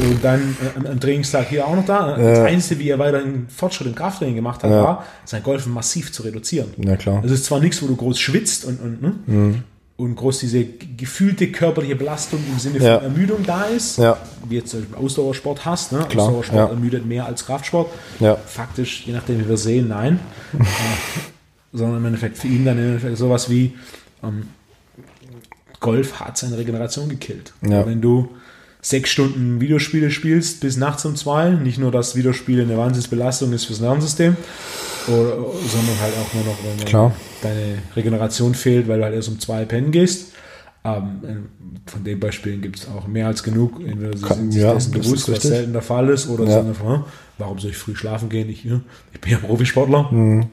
und 0.00 0.22
dann 0.22 0.56
äh, 0.76 0.88
am, 0.88 1.00
Trainingstag 1.00 1.48
hier 1.48 1.66
auch 1.66 1.74
noch 1.74 1.86
da. 1.86 2.16
Das 2.16 2.40
Einzige, 2.40 2.80
wie 2.80 2.90
er 2.90 2.98
weiterhin 2.98 3.46
Fortschritt 3.48 3.86
im 3.86 3.94
Krafttraining 3.94 4.34
gemacht 4.34 4.62
hat, 4.62 4.70
Ja. 4.70 4.82
war, 4.82 5.04
sein 5.24 5.42
Golfen 5.42 5.72
massiv 5.72 6.12
zu 6.12 6.22
reduzieren. 6.22 6.68
Na 6.76 6.96
klar. 6.96 7.20
Das 7.22 7.30
ist 7.32 7.44
zwar 7.46 7.60
nichts, 7.60 7.82
wo 7.82 7.86
du 7.86 7.96
groß 7.96 8.18
schwitzt 8.18 8.64
und, 8.66 8.80
und, 8.80 9.00
ne? 9.02 9.14
Mhm. 9.26 9.62
und 9.96 10.14
groß 10.16 10.40
diese 10.40 10.64
gefühlte 10.64 11.50
körperliche 11.50 11.96
Belastung 11.96 12.40
im 12.52 12.58
Sinne 12.58 12.78
Ja. 12.80 12.96
von 12.98 13.04
Ermüdung 13.04 13.38
da 13.46 13.64
ist, 13.64 13.96
Ja. 13.98 14.18
wie 14.48 14.56
jetzt 14.56 14.70
zum 14.70 14.80
Beispiel 14.80 14.96
Ausdauersport 14.98 15.64
hast. 15.64 15.92
Ne? 15.92 16.04
Klar, 16.10 16.26
Ausdauersport 16.26 16.68
ja. 16.68 16.74
ermüdet 16.74 17.06
mehr 17.06 17.24
als 17.24 17.46
Kraftsport. 17.46 17.90
Ja. 18.20 18.36
Faktisch, 18.36 19.06
je 19.06 19.14
nachdem, 19.14 19.40
wie 19.40 19.48
wir 19.48 19.56
sehen, 19.56 19.88
nein. 19.88 20.18
äh, 20.58 20.64
sondern 21.72 21.98
im 21.98 22.04
Endeffekt 22.06 22.36
für 22.36 22.48
ihn 22.48 22.64
dann 22.66 22.76
im 22.78 22.84
Endeffekt 22.86 23.16
sowas 23.16 23.48
wie 23.48 23.74
ähm, 24.22 24.48
Golf 25.80 26.20
hat 26.20 26.36
seine 26.38 26.58
Regeneration 26.58 27.08
gekillt. 27.08 27.52
Ja. 27.62 27.86
Wenn 27.86 28.00
du 28.00 28.28
sechs 28.86 29.10
Stunden 29.10 29.60
Videospiele 29.60 30.12
spielst 30.12 30.60
bis 30.60 30.76
nachts 30.76 31.04
um 31.04 31.16
zwei, 31.16 31.50
nicht 31.50 31.78
nur, 31.78 31.90
dass 31.90 32.14
Videospiele 32.14 32.62
eine 32.62 32.78
Wahnsinnsbelastung 32.78 33.52
ist 33.52 33.64
fürs 33.64 33.80
Nervensystem, 33.80 34.36
oder, 35.08 35.30
sondern 35.30 36.00
halt 36.00 36.14
auch 36.14 36.34
nur 36.34 36.44
noch, 36.44 36.56
wenn 36.64 36.86
Klar. 36.86 37.12
deine 37.42 37.78
Regeneration 37.96 38.54
fehlt, 38.54 38.86
weil 38.86 38.98
du 38.98 39.04
halt 39.04 39.14
erst 39.14 39.28
um 39.28 39.40
zwei 39.40 39.64
pennen 39.64 39.90
gehst. 39.90 40.32
Ähm, 40.84 41.48
von 41.86 42.04
den 42.04 42.20
Beispielen 42.20 42.62
gibt 42.62 42.78
es 42.78 42.86
auch 42.86 43.08
mehr 43.08 43.26
als 43.26 43.42
genug. 43.42 43.80
Entweder 43.84 44.16
sie 44.16 44.24
sind 44.24 44.52
sich 44.52 44.62
ja, 44.62 44.74
dessen 44.74 44.92
bewusst, 44.92 45.32
was 45.32 45.42
selten 45.42 45.72
der 45.72 45.82
Fall 45.82 46.08
ist, 46.08 46.28
oder 46.28 46.44
Ja. 46.44 46.52
sind 46.60 46.68
einfach, 46.68 46.86
hm, 46.86 47.04
warum 47.38 47.58
soll 47.58 47.72
ich 47.72 47.76
früh 47.76 47.96
schlafen 47.96 48.28
gehen? 48.28 48.48
Ich, 48.48 48.62
ja, 48.62 48.80
ich 49.12 49.20
bin 49.20 49.32
ja 49.32 49.38
Profisportler. 49.38 50.12
Mhm. 50.12 50.46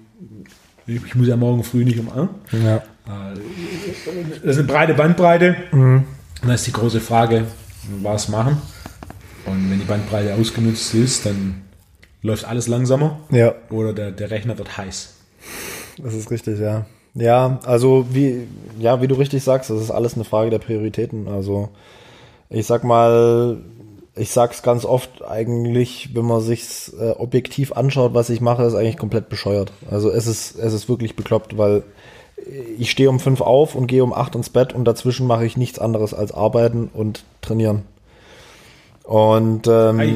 Ich, 0.88 0.96
ich 1.06 1.14
muss 1.14 1.28
ja 1.28 1.38
morgen 1.38 1.64
früh 1.64 1.86
nicht 1.86 2.00
um. 2.00 2.08
Äh? 2.08 2.58
Ja. 2.66 2.82
Das 4.42 4.44
ist 4.44 4.58
eine 4.58 4.68
breite 4.68 4.96
Bandbreite. 4.96 5.56
Mhm. 5.72 5.98
Und 6.42 6.48
dann 6.48 6.56
ist 6.56 6.66
die 6.66 6.74
große 6.74 7.00
Frage, 7.00 7.46
was 8.02 8.30
machen? 8.30 8.62
Und 9.46 9.70
wenn 9.70 9.80
die 9.80 9.86
Bandbreite 9.86 10.34
ausgenutzt 10.36 10.94
ist, 10.94 11.26
dann 11.26 11.62
läuft 12.22 12.46
alles 12.46 12.68
langsamer 12.68 13.20
Ja. 13.32 13.54
oder 13.70 13.94
der, 13.94 14.12
der 14.12 14.32
Rechner 14.32 14.58
wird 14.58 14.78
heiß. 14.78 15.14
Das 16.02 16.14
ist 16.14 16.32
richtig, 16.32 16.60
ja. 16.60 16.86
Ja, 17.16 17.60
also 17.66 18.08
wie, 18.12 18.48
ja, 18.80 19.02
wie 19.02 19.08
du 19.08 19.16
richtig 19.16 19.44
sagst, 19.44 19.70
das 19.70 19.82
ist 19.82 19.92
alles 19.92 20.16
eine 20.16 20.24
Frage 20.24 20.50
der 20.50 20.60
Prioritäten. 20.60 21.28
Also 21.28 21.70
ich 22.50 22.66
sag 22.66 22.84
mal, 22.84 23.58
ich 24.16 24.32
sag's 24.32 24.64
ganz 24.64 24.86
oft 24.86 25.24
eigentlich, 25.24 26.16
wenn 26.16 26.26
man 26.26 26.42
sich's 26.42 26.94
äh, 27.00 27.12
objektiv 27.12 27.74
anschaut, 27.74 28.14
was 28.14 28.30
ich 28.30 28.42
mache, 28.42 28.64
ist 28.64 28.74
eigentlich 28.76 28.98
komplett 28.98 29.30
bescheuert. 29.30 29.72
Also 29.92 30.10
es 30.10 30.26
ist, 30.26 30.58
es 30.58 30.74
ist 30.74 30.88
wirklich 30.90 31.16
bekloppt, 31.16 31.58
weil 31.58 31.84
ich 32.78 32.92
stehe 32.92 33.10
um 33.10 33.20
fünf 33.20 33.42
auf 33.42 33.76
und 33.76 33.88
gehe 33.88 34.04
um 34.04 34.14
acht 34.14 34.36
ins 34.36 34.50
Bett 34.50 34.74
und 34.74 34.86
dazwischen 34.86 35.28
mache 35.28 35.46
ich 35.46 35.58
nichts 35.58 35.80
anderes 35.80 36.14
als 36.14 36.32
arbeiten 36.32 36.90
und 36.94 37.24
trainieren. 37.42 37.84
Und 39.04 39.68
ähm, 39.68 40.00
Ei, 40.00 40.14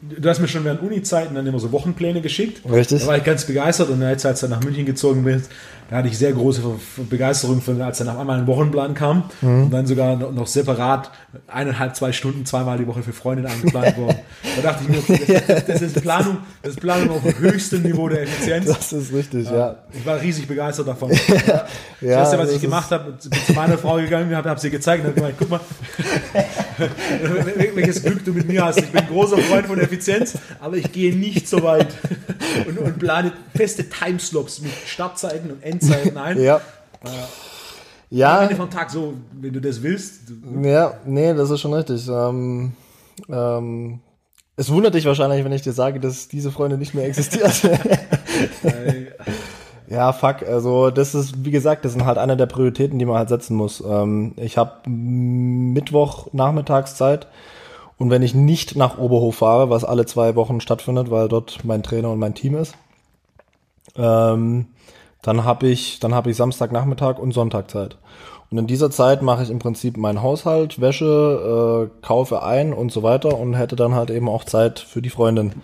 Du 0.00 0.26
hast 0.30 0.40
mir 0.40 0.48
schon 0.48 0.64
während 0.64 0.80
Uni-Zeiten 0.80 1.34
dann 1.34 1.46
immer 1.46 1.58
so 1.58 1.70
Wochenpläne 1.70 2.22
geschickt. 2.22 2.62
Richtig. 2.70 3.02
Da 3.02 3.08
war 3.08 3.18
ich 3.18 3.24
ganz 3.24 3.44
begeistert 3.44 3.90
und 3.90 4.00
jetzt, 4.00 4.24
als 4.24 4.40
du 4.40 4.48
nach 4.48 4.62
München 4.64 4.86
gezogen 4.86 5.22
bist, 5.22 5.50
da 5.90 5.96
hatte 5.96 6.08
ich 6.08 6.16
sehr 6.16 6.32
große 6.32 6.62
Begeisterung, 7.10 7.60
für, 7.60 7.84
als 7.84 7.98
dann 7.98 8.08
auf 8.08 8.18
einmal 8.18 8.38
ein 8.40 8.46
Wochenplan 8.46 8.94
kam 8.94 9.24
Mhm. 9.42 9.64
und 9.64 9.70
dann 9.70 9.86
sogar 9.86 10.16
noch, 10.16 10.46
separat 10.46 11.10
eineinhalb, 11.46 11.94
zwei 11.94 12.10
Stunden 12.12 12.46
zweimal 12.46 12.78
die 12.78 12.86
Woche 12.86 13.02
für 13.02 13.12
Freundinnen 13.12 13.52
eingeplant 13.52 13.96
worden. 13.98 14.16
Da 14.56 14.62
dachte 14.62 14.84
ich 14.84 15.08
mir, 15.08 15.18
das, 15.46 15.66
das 15.66 15.82
ist 15.82 16.00
Planung, 16.00 16.38
das 16.62 16.70
ist 16.72 16.80
Planung 16.80 17.10
auf 17.10 17.22
dem 17.22 17.38
höchsten 17.38 17.82
Niveau 17.82 18.08
der 18.08 18.22
Effizienz. 18.22 18.66
das 18.66 18.94
ist 18.94 19.12
richtig, 19.12 19.44
ja. 19.50 19.76
Ich 19.92 20.06
war 20.06 20.18
riesig 20.22 20.48
begeistert 20.48 20.88
davon. 20.88 21.10
Ja, 22.02 22.20
das 22.20 22.32
erste, 22.32 22.38
was 22.38 22.52
ich 22.52 22.60
gemacht 22.60 22.90
habe, 22.90 23.12
bin 23.12 23.32
zu 23.46 23.52
meiner 23.54 23.78
Frau 23.78 23.96
gegangen, 23.96 24.34
habe 24.36 24.50
hab 24.50 24.60
sie 24.60 24.68
gezeigt 24.70 25.02
und 25.02 25.08
habe 25.10 25.14
gemeint, 25.16 25.34
guck 25.38 25.48
mal, 25.48 25.60
welches 27.74 28.02
Glück 28.02 28.24
du 28.24 28.32
mit 28.32 28.48
mir 28.48 28.64
hast. 28.64 28.78
Ich 28.78 28.90
bin 28.90 29.00
ein 29.00 29.08
großer 29.08 29.38
Freund 29.38 29.66
von 29.66 29.78
Effizienz, 29.78 30.38
aber 30.60 30.76
ich 30.76 30.90
gehe 30.92 31.14
nicht 31.14 31.48
so 31.48 31.62
weit 31.62 31.94
und, 32.66 32.78
und 32.78 32.98
plane 32.98 33.32
feste 33.54 33.88
Timeslots 33.88 34.60
mit 34.60 34.72
Startzeiten 34.86 35.50
und 35.50 35.62
Endzeiten 35.62 36.16
ein. 36.16 36.40
Ja. 36.40 36.60
Am 37.02 37.10
Ja, 38.10 38.42
Ende 38.42 38.56
vom 38.56 38.70
Tag 38.70 38.90
so, 38.90 39.14
wenn 39.32 39.52
du 39.52 39.60
das 39.60 39.82
willst. 39.82 40.20
Ja, 40.62 40.94
nee, 41.04 41.34
das 41.34 41.50
ist 41.50 41.60
schon 41.60 41.74
richtig. 41.74 42.08
Ähm, 42.08 42.72
ähm, 43.28 44.00
es 44.56 44.70
wundert 44.70 44.94
dich 44.94 45.04
wahrscheinlich, 45.04 45.44
wenn 45.44 45.52
ich 45.52 45.62
dir 45.62 45.72
sage, 45.72 46.00
dass 46.00 46.28
diese 46.28 46.50
Freundin 46.50 46.78
nicht 46.78 46.94
mehr 46.94 47.06
existiert. 47.06 47.52
ja, 49.88 50.12
fuck. 50.12 50.42
Also 50.42 50.90
das 50.90 51.14
ist, 51.14 51.44
wie 51.44 51.50
gesagt, 51.50 51.84
das 51.84 51.92
sind 51.92 52.04
halt 52.04 52.18
eine 52.18 52.36
der 52.36 52.46
Prioritäten, 52.46 52.98
die 52.98 53.04
man 53.04 53.18
halt 53.18 53.28
setzen 53.28 53.56
muss. 53.56 53.82
Ähm, 53.86 54.34
ich 54.36 54.58
habe 54.58 54.88
Mittwoch 54.88 56.28
Nachmittagszeit 56.32 57.26
und 57.98 58.10
wenn 58.10 58.22
ich 58.22 58.34
nicht 58.34 58.76
nach 58.76 58.98
Oberhof 58.98 59.36
fahre, 59.36 59.70
was 59.70 59.84
alle 59.84 60.06
zwei 60.06 60.34
Wochen 60.34 60.60
stattfindet, 60.60 61.10
weil 61.10 61.28
dort 61.28 61.64
mein 61.64 61.82
Trainer 61.82 62.10
und 62.10 62.18
mein 62.18 62.34
Team 62.34 62.56
ist, 62.56 62.74
ähm, 63.96 64.66
dann 65.22 65.44
habe 65.44 65.66
ich, 65.68 65.98
dann 66.00 66.14
habe 66.14 66.30
ich 66.30 66.36
Samstagnachmittag 66.36 67.18
und 67.18 67.32
Sonntag 67.32 67.70
Zeit. 67.70 67.96
Und 68.50 68.58
in 68.58 68.66
dieser 68.66 68.90
Zeit 68.90 69.22
mache 69.22 69.42
ich 69.42 69.50
im 69.50 69.58
Prinzip 69.58 69.96
meinen 69.96 70.22
Haushalt, 70.22 70.80
Wäsche, 70.80 71.90
äh, 71.90 72.06
kaufe 72.06 72.42
ein 72.42 72.72
und 72.72 72.92
so 72.92 73.02
weiter 73.02 73.36
und 73.38 73.54
hätte 73.54 73.76
dann 73.76 73.94
halt 73.94 74.10
eben 74.10 74.28
auch 74.28 74.44
Zeit 74.44 74.78
für 74.78 75.02
die 75.02 75.10
Freundin, 75.10 75.54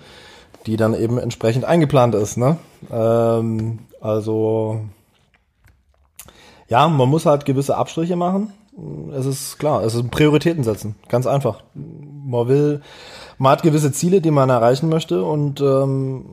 die 0.67 0.77
dann 0.77 0.95
eben 0.95 1.19
entsprechend 1.19 1.65
eingeplant 1.65 2.15
ist. 2.15 2.37
Ne? 2.37 2.57
Ähm, 2.91 3.81
also 4.03 4.81
ja, 6.69 6.89
man 6.89 7.09
muss 7.09 7.25
halt 7.25 7.45
gewisse 7.45 7.77
Abstriche 7.77 8.17
machen. 8.17 8.53
Es 9.15 9.27
ist 9.27 9.59
klar, 9.59 9.85
es 9.85 9.95
ist 9.95 10.11
Prioritäten 10.11 10.65
setzen, 10.65 10.97
ganz 11.09 11.27
einfach. 11.27 11.63
Man 11.75 12.49
will, 12.49 12.81
man 13.39 13.53
hat 13.53 13.63
gewisse 13.63 13.93
Ziele, 13.93 14.21
die 14.21 14.31
man 14.31 14.49
erreichen 14.49 14.89
möchte 14.89 15.23
und 15.23 15.61
ähm, 15.61 16.25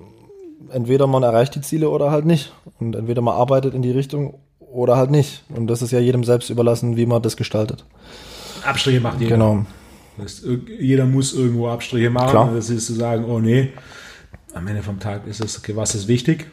entweder 0.72 1.08
man 1.08 1.24
erreicht 1.24 1.56
die 1.56 1.62
Ziele 1.62 1.90
oder 1.90 2.12
halt 2.12 2.26
nicht. 2.26 2.54
Und 2.80 2.96
entweder 2.96 3.22
man 3.22 3.36
arbeitet 3.36 3.74
in 3.74 3.82
die 3.82 3.92
Richtung 3.92 4.36
oder 4.60 4.96
halt 4.96 5.12
nicht. 5.12 5.44
Und 5.50 5.68
das 5.68 5.82
ist 5.82 5.92
ja 5.92 6.00
jedem 6.00 6.24
selbst 6.24 6.50
überlassen, 6.50 6.96
wie 6.96 7.06
man 7.06 7.22
das 7.22 7.36
gestaltet. 7.36 7.86
Abstriche 8.66 9.02
macht 9.02 9.20
jeder. 9.20 9.36
Genau. 9.36 9.66
Das, 10.18 10.44
jeder 10.80 11.06
muss 11.06 11.34
irgendwo 11.34 11.68
Abstriche 11.68 12.10
machen. 12.10 12.30
Klar. 12.30 12.52
Das 12.56 12.70
ist 12.70 12.86
zu 12.86 12.94
sagen, 12.94 13.26
oh 13.26 13.40
nee, 13.40 13.74
am 14.54 14.66
Ende 14.68 14.82
vom 14.82 15.00
Tag 15.00 15.28
ist 15.28 15.44
es, 15.44 15.58
okay, 15.58 15.76
was 15.76 15.96
ist 15.96 16.08
wichtig? 16.08 16.48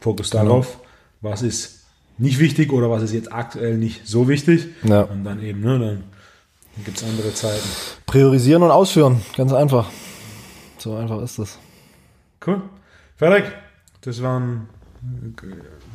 Fokus 0.00 0.30
Genau. 0.30 0.44
darauf. 0.44 0.78
Was 1.20 1.42
ist 1.42 1.84
nicht 2.18 2.38
wichtig 2.38 2.72
oder 2.72 2.90
was 2.90 3.02
ist 3.02 3.12
jetzt 3.12 3.32
aktuell 3.32 3.76
nicht 3.78 4.06
so 4.06 4.28
wichtig? 4.28 4.68
Ja. 4.82 5.02
Und 5.02 5.24
dann 5.24 5.42
eben, 5.42 5.60
ne, 5.60 5.78
dann, 5.78 5.80
dann 5.80 6.84
gibt 6.84 6.96
es 6.98 7.04
andere 7.04 7.32
Zeiten. 7.34 7.68
Priorisieren 8.06 8.62
und 8.62 8.70
ausführen, 8.70 9.20
ganz 9.36 9.52
einfach. 9.52 9.90
So 10.78 10.94
einfach 10.96 11.20
ist 11.22 11.38
das. 11.38 11.58
Cool. 12.46 12.62
Fertig. 13.16 13.44
Das 14.02 14.22
war 14.22 14.40
ein 14.40 14.68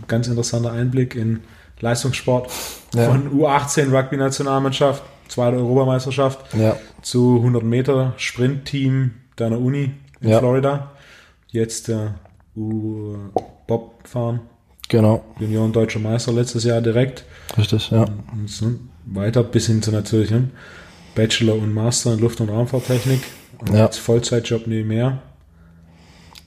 ganz 0.08 0.28
interessanter 0.28 0.72
Einblick 0.72 1.16
in 1.16 1.42
Leistungssport 1.80 2.52
Ja. 2.94 3.10
von 3.10 3.32
U18 3.40 3.92
Rugby-Nationalmannschaft, 3.92 5.04
zweite 5.28 5.58
Europameisterschaft 5.58 6.54
Ja, 6.56 6.78
zu 7.02 7.38
100 7.42 7.64
Meter 7.64 8.14
Sprintteam 8.18 9.12
deiner 9.36 9.60
Uni 9.60 9.92
in 10.22 10.30
Ja. 10.30 10.40
Florida. 10.40 10.92
Jetzt 11.48 11.88
der 11.88 12.16
U-Bob 13.68 14.08
fahren. 14.08 14.40
genau. 14.90 15.24
Junioren 15.40 15.74
deutscher 15.74 16.00
Meister 16.00 16.32
letztes 16.32 16.64
Jahr 16.64 16.82
direkt. 16.82 17.26
Richtig, 17.58 17.90
ja. 17.92 18.06
Und 18.32 18.50
so 18.50 18.72
weiter 19.06 19.44
bis 19.44 19.68
hin 19.68 19.82
zu 19.82 19.92
natürlich 19.92 20.32
ne, 20.32 20.50
Bachelor 21.16 21.56
und 21.56 21.74
Master 21.74 22.14
in 22.14 22.20
Luft- 22.20 22.42
und 22.42 22.50
Raumfahrttechnik. 22.50 23.22
Und 23.60 23.74
Ja. 23.74 23.86
jetzt 23.86 24.00
Vollzeitjob 24.00 24.68
nebenher. 24.68 25.20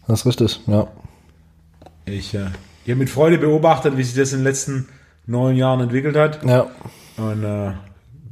Das 0.06 0.20
ist 0.20 0.26
richtig, 0.26 0.60
ja. 0.66 0.86
Ich, 2.06 2.34
äh, 2.34 2.46
ich 2.84 2.90
habe 2.90 3.00
mit 3.00 3.10
Freude 3.10 3.38
beobachtet, 3.38 3.96
wie 3.96 4.02
sich 4.04 4.14
das 4.14 4.32
in 4.32 4.38
den 4.40 4.44
letzten 4.44 4.88
neun 5.26 5.56
Jahren 5.56 5.80
entwickelt 5.80 6.16
hat. 6.16 6.42
Ja, 6.44 6.70
Und 7.16 7.44
äh, 7.44 7.72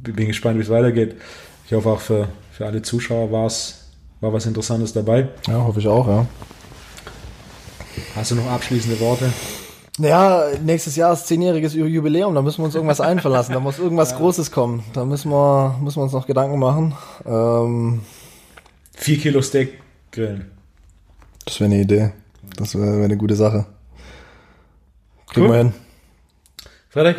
bin 0.03 0.27
gespannt, 0.27 0.57
wie 0.57 0.63
es 0.63 0.69
weitergeht. 0.69 1.15
Ich 1.67 1.73
hoffe 1.73 1.89
auch 1.89 1.99
für, 1.99 2.27
für 2.51 2.65
alle 2.65 2.81
Zuschauer 2.81 3.31
war's, 3.31 3.89
war 4.21 4.31
was 4.33 4.45
Interessantes 4.45 4.93
dabei. 4.93 5.27
ja, 5.47 5.63
hoffe 5.63 5.79
ich 5.79 5.87
auch, 5.87 6.07
ja. 6.07 6.25
Hast 8.15 8.31
du 8.31 8.35
noch 8.35 8.49
abschließende 8.49 8.99
Worte? 8.99 9.31
Ja, 9.99 10.43
nächstes 10.63 10.95
Jahr 10.95 11.13
ist 11.13 11.25
zehnjähriges 11.27 11.73
Jubiläum, 11.73 12.35
da 12.35 12.41
müssen 12.43 12.59
wir 12.59 12.65
uns 12.65 12.75
irgendwas 12.75 13.01
einfallen 13.01 13.33
lassen, 13.33 13.53
da 13.53 13.59
muss 13.59 13.79
irgendwas 13.79 14.15
Großes 14.17 14.51
kommen. 14.51 14.83
Da 14.93 15.05
müssen 15.05 15.31
wir, 15.31 15.75
müssen 15.81 15.97
wir 15.97 16.03
uns 16.03 16.13
noch 16.13 16.27
Gedanken 16.27 16.59
machen. 16.59 16.95
Ähm, 17.25 18.01
Vier 18.93 19.17
Kilo 19.17 19.41
Steak 19.41 19.79
grillen. 20.11 20.51
das 21.45 21.59
wäre 21.59 21.71
eine 21.71 21.81
Idee. 21.81 22.11
Das 22.55 22.75
wäre 22.75 22.97
wär 22.97 23.05
eine 23.05 23.17
gute 23.17 23.35
Sache. 23.35 23.65
Kriegen 25.27 25.47
Cool. 25.47 25.51
wir 25.53 25.57
hin. 25.57 25.73
Frederik, 26.89 27.17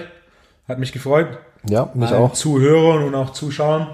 hat 0.69 0.79
mich 0.79 0.93
gefreut. 0.93 1.39
Ja, 1.69 1.91
mich 1.95 2.11
Allen 2.11 2.23
auch. 2.23 2.33
Zuhörern 2.33 3.03
und 3.05 3.15
auch 3.15 3.31
Zuschauern. 3.33 3.89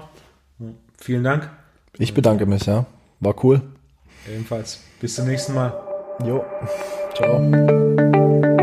Vielen 0.97 1.23
Dank. 1.23 1.49
Ich 1.97 2.13
bedanke 2.13 2.45
mich, 2.45 2.65
ja. 2.67 2.85
War 3.19 3.43
cool. 3.43 3.61
Ebenfalls. 4.31 4.79
Bis 4.99 5.15
zum 5.15 5.27
nächsten 5.27 5.53
Mal. 5.53 5.73
Jo. 6.23 6.45
Ciao. 7.13 8.54